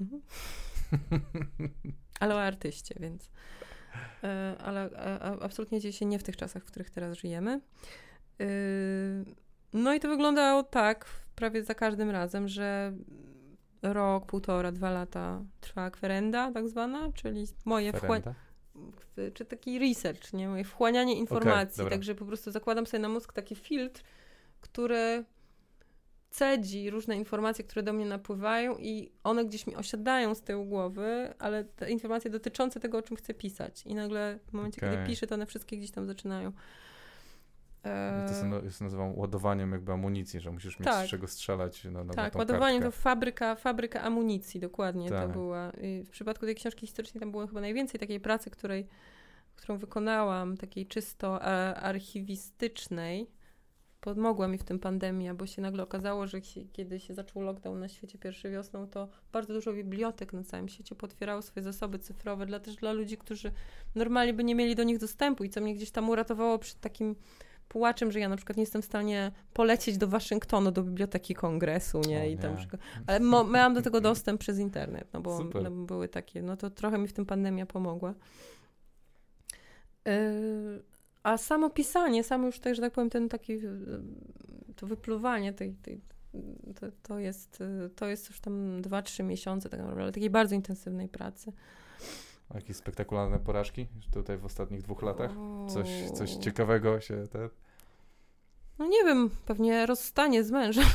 Mhm. 0.01 0.23
Ale 2.21 2.35
o 2.35 2.43
artyście, 2.43 2.95
więc. 3.01 3.31
e, 4.25 4.57
Ale 4.59 4.91
a, 5.21 5.39
absolutnie 5.39 5.81
dzieje 5.81 5.93
się 5.93 6.07
nie 6.07 6.19
w 6.19 6.23
tych 6.23 6.37
czasach, 6.37 6.63
w 6.63 6.67
których 6.67 6.91
teraz 6.91 7.19
żyjemy. 7.19 7.61
Yy, 8.39 8.47
No 9.73 9.95
i 9.95 10.01
to 10.01 10.09
wyglądało 10.09 10.63
tak 10.63 11.07
prawie 11.35 11.65
za 11.65 11.75
każdym 11.75 12.11
razem, 12.11 12.49
że 12.49 12.93
rok, 13.83 14.27
półtora, 14.27 14.73
dwa 14.73 14.91
lata 14.91 15.45
trwa 15.61 15.91
kwerenda 15.91 16.53
tak 16.53 16.69
zwana, 16.69 17.13
czyli 17.13 17.47
moje 17.65 17.93
wchłanianie 17.93 18.35
czy 19.35 19.45
taki 19.45 19.79
research, 19.79 20.33
nie? 20.33 20.49
Moje 20.49 20.65
wchłanianie 20.65 21.15
informacji. 21.15 21.79
dobra. 21.79 21.91
Także 21.91 22.15
po 22.15 22.25
prostu 22.25 22.51
zakładam 22.51 22.87
sobie 22.87 23.01
na 23.03 23.09
mózg 23.09 23.33
taki 23.33 23.55
filtr, 23.55 24.03
który 24.61 25.25
cedzi 26.31 26.91
różne 26.91 27.17
informacje, 27.17 27.65
które 27.65 27.83
do 27.83 27.93
mnie 27.93 28.07
napływają 28.07 28.77
i 28.79 29.13
one 29.25 29.45
gdzieś 29.45 29.67
mi 29.67 29.77
osiadają 29.77 30.35
z 30.35 30.43
tyłu 30.43 30.65
głowy, 30.65 31.35
ale 31.39 31.65
te 31.65 31.91
informacje 31.91 32.31
dotyczące 32.31 32.81
tego, 32.81 32.99
o 32.99 33.03
czym 33.03 33.17
chcę 33.17 33.35
pisać. 33.35 33.83
I 33.87 33.95
nagle 33.95 34.39
w 34.47 34.53
momencie, 34.53 34.81
kiedy 34.81 34.93
Okej. 34.93 35.07
piszę, 35.07 35.27
to 35.27 35.35
one 35.35 35.47
wszystkie 35.47 35.77
gdzieś 35.77 35.91
tam 35.91 36.07
zaczynają 36.07 36.53
To 37.83 38.35
się, 38.35 38.65
jest 38.65 38.81
nazywam 38.81 39.19
ładowaniem 39.19 39.73
jakby 39.73 39.93
amunicji, 39.93 40.41
że 40.41 40.51
musisz 40.51 40.79
mieć 40.79 40.89
Tak. 40.89 41.07
z 41.07 41.11
czego 41.11 41.27
strzelać 41.27 41.85
na, 41.85 41.91
na, 41.91 42.05
na 42.05 42.15
tak, 42.15 42.33
tą 42.33 42.39
ładowanie 42.39 42.81
kartkę. 42.81 42.97
to 42.99 43.03
fabryka, 43.03 43.55
fabryka 43.55 44.03
amunicji, 44.03 44.61
dokładnie 44.61 45.09
to 45.09 45.15
Tak. 45.15 45.33
była. 45.33 45.71
I 45.81 46.03
w 46.03 46.11
przypadku 46.11 46.47
tej 46.47 46.55
książki 46.55 46.87
historycznej 46.87 47.21
tam 47.21 47.31
było 47.31 47.47
chyba 47.47 47.61
najwięcej 47.61 48.01
takiej 48.01 48.21
pracy, 48.21 48.51
której, 48.51 48.87
którą 49.57 49.79
wykonałam, 49.79 50.57
takiej 50.57 50.87
czysto 50.87 51.43
a, 51.43 51.75
archiwistycznej. 51.75 53.31
Pomogła 54.01 54.49
mi 54.49 54.59
w 54.59 54.65
tym 54.65 54.79
pandemia, 54.79 55.35
bo 55.35 55.47
się 55.47 55.63
nagle 55.63 55.83
okazało, 55.83 56.27
że 56.27 56.43
się, 56.43 56.65
kiedy 56.73 57.01
się 57.01 57.15
zaczął 57.15 57.43
lockdown 57.43 57.81
na 57.81 57.89
świecie 57.89 58.19
pierwszy 58.19 58.51
wiosną, 58.51 58.87
to 58.89 59.09
bardzo 59.33 59.53
dużo 59.55 59.73
bibliotek 59.73 60.33
na 60.33 60.43
całym 60.45 60.69
świecie 60.69 60.95
potwierało 60.95 61.43
swoje 61.43 61.65
zasoby 61.65 61.99
cyfrowe, 61.99 62.47
dla, 62.47 62.61
też 62.61 62.77
dla 62.77 62.93
ludzi, 62.93 63.17
którzy 63.17 63.53
normalnie 63.95 64.35
by 64.35 64.45
nie 64.45 64.55
mieli 64.55 64.75
do 64.75 64.83
nich 64.83 64.99
dostępu 64.99 65.45
i 65.45 65.51
co 65.51 65.61
mnie 65.61 65.75
gdzieś 65.75 65.91
tam 65.91 66.09
uratowało 66.09 66.59
przed 66.59 66.81
takim 66.81 67.17
płaczem, 67.71 68.13
że 68.13 68.21
ja 68.21 68.29
na 68.29 68.37
przykład 68.37 68.57
nie 68.57 68.63
jestem 68.63 68.83
w 68.83 68.85
stanie 68.85 69.33
polecieć 69.53 69.99
do 69.99 70.09
Waszyngtonu, 70.09 70.71
do 70.71 70.83
Biblioteki 70.83 71.35
Kongresu, 71.35 72.01
nie? 72.01 72.21
O 72.21 72.25
I 72.25 72.37
tam, 72.37 72.57
nie. 72.57 72.67
ale 73.07 73.21
mo- 73.21 73.45
miałam 73.45 73.75
do 73.75 73.83
tego 73.83 74.01
dostęp 74.11 74.41
przez 74.41 74.59
internet, 74.59 75.09
no 75.13 75.21
bo, 75.21 75.45
no 75.63 75.71
były 75.71 76.09
takie, 76.09 76.43
no 76.43 76.57
to 76.57 76.71
trochę 76.71 76.99
mi 76.99 77.09
w 77.09 77.13
tym 77.13 77.27
pandemia 77.27 77.67
pomogła. 77.67 78.15
Yy, 80.07 80.13
a 81.23 81.39
samo 81.39 81.71
pisanie, 81.71 82.25
samo 82.25 82.47
już 82.47 82.59
tak, 82.59 82.75
że 82.75 82.83
tak 82.83 82.93
powiem, 82.93 83.11
ten 83.11 83.29
taki, 83.29 83.53
yy, 83.53 84.03
to 84.77 84.87
wypluwanie 84.87 85.53
tej, 85.53 85.75
tej 85.75 86.01
to, 86.81 86.87
to, 87.03 87.19
jest, 87.19 87.61
yy, 87.61 87.91
to 87.97 88.07
jest 88.07 88.29
już 88.29 88.41
tam 88.41 88.83
2-3 88.83 89.25
miesiące 89.25 89.69
tak 89.69 89.81
naprawdę, 89.81 90.13
takiej 90.13 90.31
bardzo 90.31 90.55
intensywnej 90.55 91.09
pracy. 91.09 91.53
Jakieś 92.55 92.77
spektakularne 92.77 93.39
porażki 93.39 93.87
tutaj 94.13 94.39
w 94.39 94.45
ostatnich 94.45 94.83
dwóch 94.83 95.03
latach? 95.03 95.31
Coś, 95.69 95.89
coś 96.15 96.37
O. 96.37 96.41
ciekawego 96.41 97.01
się 97.01 97.27
te... 97.33 97.49
No 98.79 98.87
nie 98.87 99.05
wiem, 99.05 99.31
pewnie 99.47 99.87
rozstanie 99.87 100.45
z 100.45 100.51
mężem. 100.51 100.85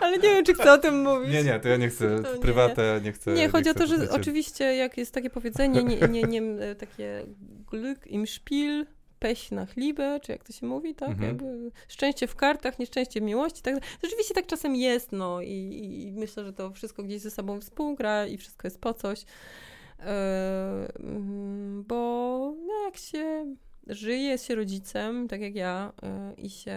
Ale 0.00 0.16
nie 0.16 0.22
wiem, 0.22 0.44
czy 0.44 0.54
chcę 0.54 0.72
o 0.72 0.78
tym 0.78 1.02
mówić. 1.02 1.32
Nie, 1.32 1.44
nie, 1.44 1.60
to 1.60 1.68
ja 1.68 1.76
nie 1.76 1.88
chcę, 1.88 2.22
To 2.22 2.30
w 2.30 2.34
nie. 2.34 2.40
prywatę 2.40 3.00
nie 3.04 3.12
chcę. 3.12 3.32
Nie, 3.32 3.48
chodzi 3.48 3.70
o 3.70 3.72
chcę 3.72 3.80
to, 3.80 3.86
że 3.86 4.10
oczywiście 4.10 4.76
jak 4.76 4.98
jest 4.98 5.14
takie 5.14 5.30
powiedzenie, 5.30 5.84
nie, 5.84 5.96
nie, 6.08 6.22
nie, 6.22 6.42
e, 6.42 6.74
takie 6.74 7.26
Glück 7.72 8.06
im 8.06 8.26
Spiel, 8.26 8.86
Pech 9.22 9.52
nach 9.52 9.76
Liebe, 9.76 10.20
czy 10.22 10.32
jak 10.32 10.44
to 10.44 10.52
się 10.52 10.66
mówi, 10.66 10.94
tak? 10.94 11.10
Mhm. 11.10 11.28
Jakby 11.28 11.70
szczęście 11.88 12.26
w 12.26 12.36
kartach, 12.36 12.78
nieszczęście 12.78 13.20
w 13.20 13.22
miłości, 13.22 13.62
tak? 13.62 13.74
Rzeczywiście 14.02 14.34
tak 14.34 14.46
czasem 14.46 14.76
jest, 14.76 15.12
no 15.12 15.40
i, 15.40 16.02
i 16.06 16.12
myślę, 16.12 16.44
że 16.44 16.52
to 16.52 16.70
wszystko 16.70 17.02
gdzieś 17.02 17.20
ze 17.20 17.30
sobą 17.30 17.60
współgra 17.60 18.26
i 18.26 18.36
wszystko 18.36 18.66
jest 18.66 18.80
po 18.80 18.94
coś. 18.94 19.24
Mm, 19.98 21.84
bo 21.88 22.54
no, 22.66 22.84
jak 22.84 22.96
się 22.96 23.54
żyje, 23.86 24.38
się 24.38 24.54
rodzicem, 24.54 25.28
tak 25.28 25.40
jak 25.40 25.54
ja, 25.54 25.92
e, 26.02 26.34
i 26.36 26.50
się, 26.50 26.76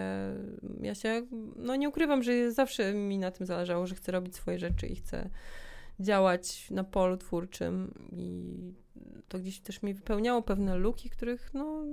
ja 0.80 0.94
się, 0.94 1.26
no 1.56 1.76
nie 1.76 1.88
ukrywam, 1.88 2.22
że 2.22 2.52
zawsze 2.52 2.94
mi 2.94 3.18
na 3.18 3.30
tym 3.30 3.46
zależało, 3.46 3.86
że 3.86 3.94
chcę 3.94 4.12
robić 4.12 4.36
swoje 4.36 4.58
rzeczy 4.58 4.86
i 4.86 4.96
chcę 4.96 5.30
działać 6.00 6.70
na 6.70 6.84
polu 6.84 7.16
twórczym 7.16 7.94
i 8.12 8.54
to 9.28 9.38
gdzieś 9.38 9.60
też 9.60 9.82
mi 9.82 9.94
wypełniało 9.94 10.42
pewne 10.42 10.76
luki, 10.76 11.10
których 11.10 11.54
no 11.54 11.84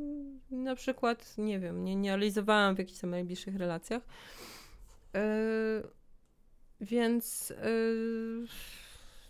na 0.52 0.76
przykład, 0.76 1.38
nie 1.38 1.60
wiem, 1.60 1.84
nie, 1.84 1.96
nie 1.96 2.10
realizowałam 2.10 2.76
w 2.76 2.80
jakichś 2.80 3.00
tam 3.00 3.10
najbliższych 3.10 3.56
relacjach. 3.56 4.02
Yy, 5.14 5.20
więc 6.82 7.50
yy, 7.50 8.46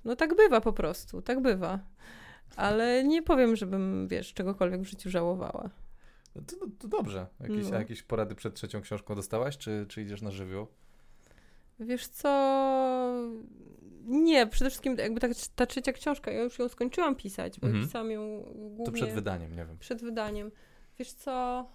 no 0.06 0.16
tak 0.16 0.36
bywa 0.36 0.62
po 0.62 0.74
prostu, 0.74 1.22
tak 1.22 1.41
bywa. 1.41 1.80
Ale 2.56 3.04
nie 3.04 3.22
powiem, 3.22 3.56
żebym, 3.56 4.08
wiesz, 4.08 4.34
czegokolwiek 4.34 4.82
w 4.82 4.86
życiu 4.86 5.10
żałowała. 5.10 5.70
No 6.36 6.41
To, 6.41 6.56
to, 6.56 6.66
to 6.80 6.88
dobrze. 6.88 7.28
Jakieś, 7.40 7.70
No. 7.70 7.78
Jakieś 7.78 8.04
porady 8.04 8.36
przed 8.36 8.56
trzecią 8.56 8.82
książką 8.82 9.16
dostałaś, 9.16 9.58
czy, 9.58 9.86
czy 9.90 10.02
idziesz 10.02 10.22
na 10.22 10.32
żywioł? 10.32 10.68
Wiesz 11.80 12.08
co? 12.08 12.30
Nie, 14.05 14.47
przede 14.47 14.69
wszystkim 14.69 14.97
jakby 14.97 15.19
ta, 15.19 15.27
ta 15.55 15.65
trzecia 15.65 15.93
książka, 15.93 16.31
ja 16.31 16.41
już 16.43 16.59
ją 16.59 16.69
skończyłam 16.69 17.15
pisać, 17.15 17.59
bo 17.59 17.67
Mhm. 17.67 17.85
pisałam 17.85 18.11
ją 18.11 18.41
głównie... 18.55 18.85
To 18.85 18.91
przed 18.91 19.11
wydaniem, 19.13 19.51
nie 19.51 19.65
wiem. 19.65 19.77
przed 19.80 20.01
wydaniem. 20.01 20.51
Wiesz 20.99 21.11
co? 21.11 21.65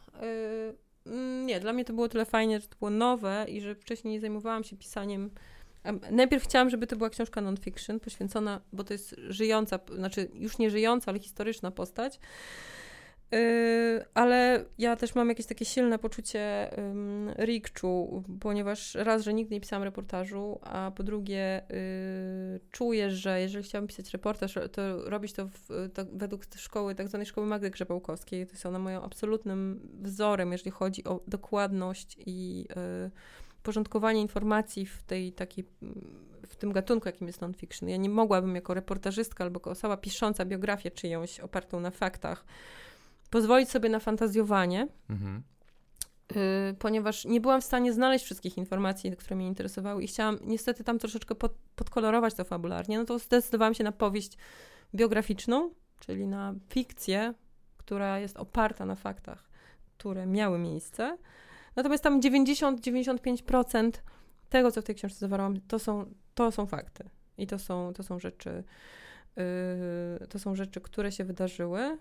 Yy, 1.07 1.15
nie, 1.47 1.61
dla 1.61 1.73
mnie 1.73 1.85
to 1.85 1.93
było 1.93 2.09
tyle 2.09 2.25
fajnie, 2.25 2.61
że 2.61 2.69
to 2.69 2.77
było 2.79 2.91
nowe 2.91 3.47
i 3.49 3.61
że 3.61 3.75
wcześniej 3.75 4.15
nie 4.15 4.21
zajmowałam 4.21 4.65
się 4.65 4.77
pisaniem. 4.77 5.31
Em, 5.85 6.01
Najpierw 6.11 6.45
chciałam, 6.45 6.71
żeby 6.71 6.87
to 6.87 6.97
była 6.97 7.11
książka 7.11 7.41
non-fiction, 7.41 8.01
poświęcona, 8.01 8.61
bo 8.73 8.85
to 8.85 8.95
jest 8.95 9.15
żyjąca, 9.29 9.79
znaczy 9.95 10.29
już 10.35 10.59
nie 10.59 10.71
żyjąca, 10.71 11.11
ale 11.11 11.19
historyczna 11.21 11.71
postać. 11.71 12.21
Yy, 13.33 14.05
ale 14.15 14.65
ja 14.79 14.97
też 14.97 15.15
mam 15.15 15.29
jakieś 15.29 15.47
takie 15.47 15.65
silne 15.65 15.99
poczucie 15.99 16.71
um, 16.77 17.31
rikczu, 17.39 18.25
ponieważ 18.41 18.95
raz, 18.95 19.23
że 19.23 19.35
nigdy 19.35 19.55
nie 19.55 19.61
pisałam 19.61 19.83
reportażu, 19.83 20.59
a 20.63 20.93
po 20.97 21.03
drugie 21.03 21.63
yy, 21.71 22.61
czuję, 22.71 23.11
że 23.11 23.41
jeżeli 23.41 23.65
chciałabym 23.65 23.89
pisać 23.89 24.11
reportaż, 24.11 24.55
to 24.73 25.11
robić 25.11 25.33
to, 25.33 25.47
w, 25.47 25.91
to 25.95 26.05
według 26.13 26.45
szkoły, 26.57 26.95
tak 26.95 27.09
zwanej 27.09 27.27
szkoły 27.27 27.47
Magdy 27.47 27.71
Grzebałkowskiej. 27.71 28.47
To 28.47 28.53
jest 28.53 28.67
ona 28.67 28.79
moim 28.79 28.99
absolutnym 28.99 29.89
wzorem, 30.01 30.53
jeżeli 30.53 30.71
chodzi 30.71 31.05
o 31.05 31.21
dokładność 31.27 32.17
i 32.27 32.59
yy, 32.61 33.11
porządkowanie 33.63 34.21
informacji 34.21 34.87
w 34.87 35.03
tej 35.03 35.33
takiej, 35.33 35.65
w 36.47 36.57
tym 36.57 36.73
gatunku, 36.73 37.09
jakim 37.09 37.27
jest 37.27 37.41
non-fiction. 37.41 37.89
Ja 37.89 37.97
nie 37.97 38.11
mogłabym 38.11 38.55
jako 38.55 38.75
reportażystka 38.75 39.45
albo 39.45 39.57
jako 39.57 39.71
osoba 39.71 39.97
pisząca 39.97 40.45
biografię 40.45 40.91
czyjąś 40.91 41.41
opartą 41.41 41.81
na 41.81 41.91
faktach 41.91 42.45
pozwolić 43.31 43.71
sobie 43.71 43.89
na 43.89 44.01
fantazjowanie, 44.01 44.89
Mhm. 45.11 45.43
y, 46.71 46.75
ponieważ 46.79 47.25
nie 47.25 47.41
byłam 47.41 47.61
w 47.61 47.65
stanie 47.65 47.93
znaleźć 47.93 48.25
wszystkich 48.25 48.59
informacji, 48.59 49.17
które 49.17 49.37
mnie 49.37 49.47
interesowały 49.47 50.03
i 50.03 50.07
chciałam 50.07 50.39
niestety 50.45 50.85
tam 50.85 50.99
troszeczkę 50.99 51.35
pod, 51.35 51.53
podkolorować 51.77 52.35
to 52.35 52.45
fabularnie, 52.45 52.99
no 52.99 53.05
to 53.05 53.19
zdecydowałam 53.19 53.75
się 53.75 53.85
na 53.85 53.93
powieść 53.93 54.37
biograficzną, 54.95 55.71
czyli 56.01 56.27
na 56.27 56.55
fikcję, 56.69 57.35
która 57.77 58.19
jest 58.19 58.37
oparta 58.37 58.87
na 58.87 58.95
faktach, 58.95 59.49
które 59.99 60.27
miały 60.27 60.59
miejsce. 60.59 61.19
Natomiast 61.77 62.05
tam 62.05 62.21
90-95% 62.21 63.91
tego, 64.49 64.73
co 64.73 64.83
w 64.83 64.85
tej 64.85 64.95
książce 64.95 65.19
zawarłam, 65.19 65.61
to 65.61 65.79
są, 65.79 66.15
to 66.35 66.53
są 66.53 66.67
fakty. 66.67 67.05
I 67.39 67.47
to 67.47 67.59
są, 67.59 67.93
to 67.93 68.03
są 68.03 68.19
rzeczy, 68.19 68.65
yy, 69.37 70.27
to 70.27 70.39
są 70.39 70.55
rzeczy, 70.55 70.81
które 70.81 71.13
się 71.13 71.25
wydarzyły. 71.25 71.99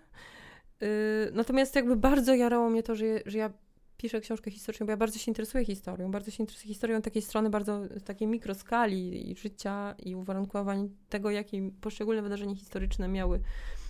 Yy, 0.80 0.88
natomiast 1.32 1.74
jakby 1.74 1.96
bardzo 1.96 2.34
jarało 2.34 2.70
mnie 2.70 2.82
to, 2.82 2.94
że, 2.96 3.04
że 3.26 3.38
ja 3.38 3.50
piszę 3.96 4.20
książkę 4.20 4.50
historyczną, 4.50 4.86
bo 4.86 4.90
ja 4.90 4.96
bardzo 4.96 5.18
się 5.18 5.30
interesuję 5.30 5.64
historią, 5.64 6.10
bardzo 6.10 6.30
się 6.30 6.42
interesuję 6.42 6.68
historią 6.68 7.02
takiej 7.02 7.22
strony 7.22 7.50
bardzo 7.50 7.80
takiej 8.04 8.28
mikroskali 8.28 9.30
i 9.30 9.36
życia 9.36 9.94
i 9.98 10.14
uwarunkowań 10.14 10.90
tego, 11.08 11.30
jakie 11.30 11.70
poszczególne 11.80 12.22
wydarzenia 12.22 12.54
historyczne 12.54 13.08
miały 13.08 13.40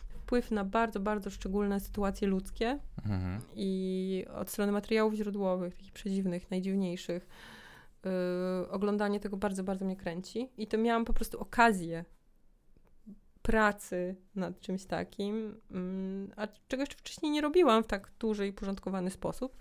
wpływ 0.09 0.51
na 0.51 0.65
bardzo, 0.65 1.01
bardzo 1.01 1.31
szczególne 1.31 1.81
sytuacje 1.81 2.29
ludzkie 2.29 2.79
Mhm. 3.05 3.41
i 3.57 4.25
od 4.35 4.51
strony 4.51 4.73
materiałów 4.73 5.15
źródłowych, 5.15 5.75
takich 5.75 5.93
przedziwnych, 5.93 6.51
najdziwniejszych, 6.51 7.29
yy, 8.05 8.71
oglądanie 8.71 9.21
tego 9.21 9.37
bardzo, 9.37 9.65
bardzo 9.65 9.85
mnie 9.85 9.97
kręci. 9.97 10.49
I 10.57 10.67
to 10.67 10.79
miałam 10.79 11.05
po 11.05 11.13
prostu 11.13 11.41
okazję 11.41 12.05
pracy 13.49 14.17
nad 14.35 14.61
czymś 14.61 14.85
takim, 14.85 15.61
mm, 15.71 16.33
a 16.37 16.49
czego 16.69 16.83
jeszcze 16.83 16.97
wcześniej 16.97 17.33
nie 17.33 17.41
robiłam 17.41 17.83
w 17.83 17.87
tak 17.87 18.11
duży 18.21 18.47
i 18.47 18.53
porządkowany 18.53 19.11
sposób. 19.11 19.57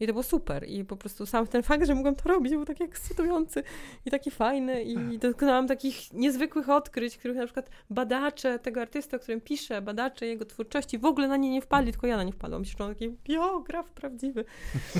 I 0.00 0.06
to 0.06 0.12
było 0.12 0.22
super. 0.22 0.68
I 0.68 0.84
po 0.84 0.96
prostu 0.96 1.26
sam 1.26 1.46
ten 1.46 1.62
fakt, 1.62 1.86
że 1.86 1.94
mogłam 1.94 2.14
to 2.14 2.28
robić, 2.28 2.52
był 2.52 2.64
taki 2.64 2.84
ekscytujący 2.84 3.62
i 4.06 4.10
taki 4.10 4.30
fajny. 4.30 4.82
I 4.82 5.18
dokonałam 5.18 5.68
takich 5.68 6.12
niezwykłych 6.12 6.68
odkryć, 6.68 7.18
których 7.18 7.36
na 7.36 7.44
przykład 7.44 7.70
badacze 7.90 8.58
tego 8.58 8.80
artysta, 8.80 9.16
o 9.16 9.20
którym 9.20 9.40
piszę, 9.40 9.82
badacze 9.82 10.26
jego 10.26 10.44
twórczości 10.44 10.98
w 10.98 11.04
ogóle 11.04 11.28
na 11.28 11.36
nie 11.36 11.50
nie 11.50 11.62
wpadli, 11.62 11.92
tylko 11.92 12.06
ja 12.06 12.16
na 12.16 12.22
nie 12.22 12.32
wpadłam. 12.32 12.60
Myślę, 12.60 12.78
że 12.78 12.84
on 12.84 12.94
taki 12.94 13.10
biograf 13.24 13.90
prawdziwy. 13.90 14.44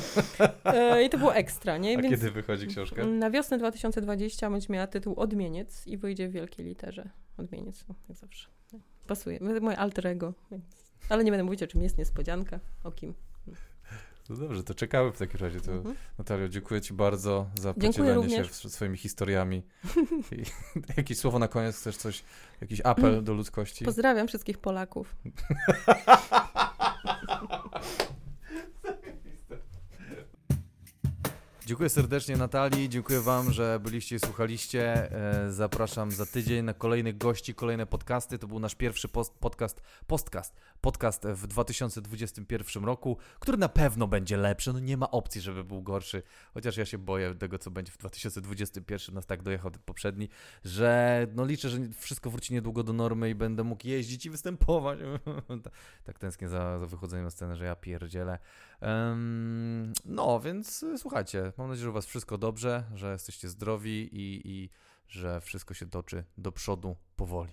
e, 0.64 1.04
I 1.04 1.08
to 1.10 1.18
było 1.18 1.34
ekstra, 1.34 1.78
nie? 1.78 1.98
A 1.98 2.02
Więc 2.02 2.14
kiedy 2.14 2.30
wychodzi 2.30 2.66
książka? 2.66 3.06
na 3.06 3.30
wiosnę 3.30 3.58
2020 3.58 4.50
będzie 4.50 4.72
miała 4.72 4.86
tytuł 4.86 5.14
Odmieniec 5.20 5.86
i 5.86 5.96
wyjdzie 5.96 6.28
w 6.28 6.32
wielkiej 6.32 6.66
literze. 6.66 7.10
Odmieniec, 7.36 7.84
no, 7.88 7.94
jak 8.08 8.18
zawsze. 8.18 8.48
Pasuje. 9.06 9.40
Moje 9.60 9.76
alter 9.78 10.06
ego. 10.06 10.34
Ale 11.08 11.24
nie 11.24 11.30
będę 11.30 11.44
mówić, 11.44 11.62
o 11.62 11.66
czym 11.66 11.82
jest 11.82 11.98
niespodzianka, 11.98 12.60
o 12.84 12.90
kim. 12.92 13.14
No 14.30 14.36
dobrze, 14.36 14.64
to 14.64 14.74
czekamy 14.74 15.12
w 15.12 15.18
takim 15.18 15.40
razie. 15.40 15.60
To, 15.60 15.72
Mhm. 15.72 15.96
Natalio, 16.18 16.48
dziękuję 16.48 16.80
Ci 16.80 16.94
bardzo 16.94 17.46
za 17.60 17.74
podzielenie 17.74 18.44
się 18.44 18.70
swoimi 18.70 18.96
historiami. 18.96 19.62
I, 20.38 20.42
jakieś 20.96 21.18
słowo 21.18 21.38
na 21.38 21.48
koniec, 21.48 21.76
chcesz 21.76 21.96
coś, 21.96 22.24
jakiś 22.60 22.80
apel 22.84 23.24
do 23.24 23.34
ludzkości? 23.34 23.84
Pozdrawiam 23.84 24.28
wszystkich 24.28 24.58
Polaków. 24.58 25.16
Dziękuję 31.66 31.88
serdecznie 31.88 32.36
Natalii, 32.36 32.88
dziękuję 32.88 33.20
Wam, 33.20 33.52
że 33.52 33.80
byliście 33.82 34.16
i 34.16 34.18
słuchaliście. 34.18 35.12
E, 35.12 35.52
zapraszam 35.52 36.10
za 36.10 36.26
tydzień 36.26 36.64
na 36.64 36.74
kolejnych 36.74 37.18
gości, 37.18 37.54
kolejne 37.54 37.86
podcasty. 37.86 38.38
To 38.38 38.46
był 38.46 38.58
nasz 38.58 38.74
pierwszy 38.74 39.08
post, 39.08 39.34
podcast, 39.34 39.82
postcast, 40.06 40.56
podcast 40.80 41.26
w 41.26 41.46
2021 41.46 42.84
roku, 42.84 43.16
który 43.40 43.58
na 43.58 43.68
pewno 43.68 44.06
będzie 44.06 44.36
lepszy. 44.36 44.72
No 44.72 44.78
nie 44.78 44.96
ma 44.96 45.10
opcji, 45.10 45.40
żeby 45.40 45.64
był 45.64 45.82
gorszy, 45.82 46.22
chociaż 46.54 46.76
ja 46.76 46.84
się 46.84 46.98
boję 46.98 47.34
tego, 47.34 47.58
co 47.58 47.70
będzie 47.70 47.92
w 47.92 47.98
2021, 47.98 49.14
nas 49.14 49.26
tak 49.26 49.42
dojechał 49.42 49.70
ten 49.70 49.82
poprzedni, 49.84 50.28
że 50.64 51.26
no 51.34 51.44
liczę, 51.44 51.68
że 51.68 51.78
wszystko 51.98 52.30
wróci 52.30 52.54
niedługo 52.54 52.82
do 52.82 52.92
normy 52.92 53.30
i 53.30 53.34
będę 53.34 53.64
mógł 53.64 53.86
jeździć 53.86 54.26
i 54.26 54.30
występować. 54.30 54.98
tak 56.04 56.18
tęsknię 56.18 56.48
za, 56.48 56.78
za 56.78 56.86
wychodzeniem 56.86 57.24
na 57.24 57.30
scenę, 57.30 57.56
że 57.56 57.64
ja 57.64 57.76
pierdzielę. 57.76 58.38
No, 60.04 60.40
więc 60.40 60.82
y, 60.82 60.98
słuchajcie, 60.98 61.52
mam 61.56 61.68
nadzieję, 61.68 61.84
że 61.84 61.90
u 61.90 61.92
Was 61.92 62.06
wszystko 62.06 62.38
dobrze, 62.38 62.84
że 62.94 63.12
jesteście 63.12 63.48
zdrowi 63.48 64.08
i, 64.12 64.40
i 64.44 64.70
że 65.08 65.40
wszystko 65.40 65.74
się 65.74 65.90
toczy 65.90 66.24
do 66.38 66.52
przodu 66.52 66.96
powoli. 67.16 67.52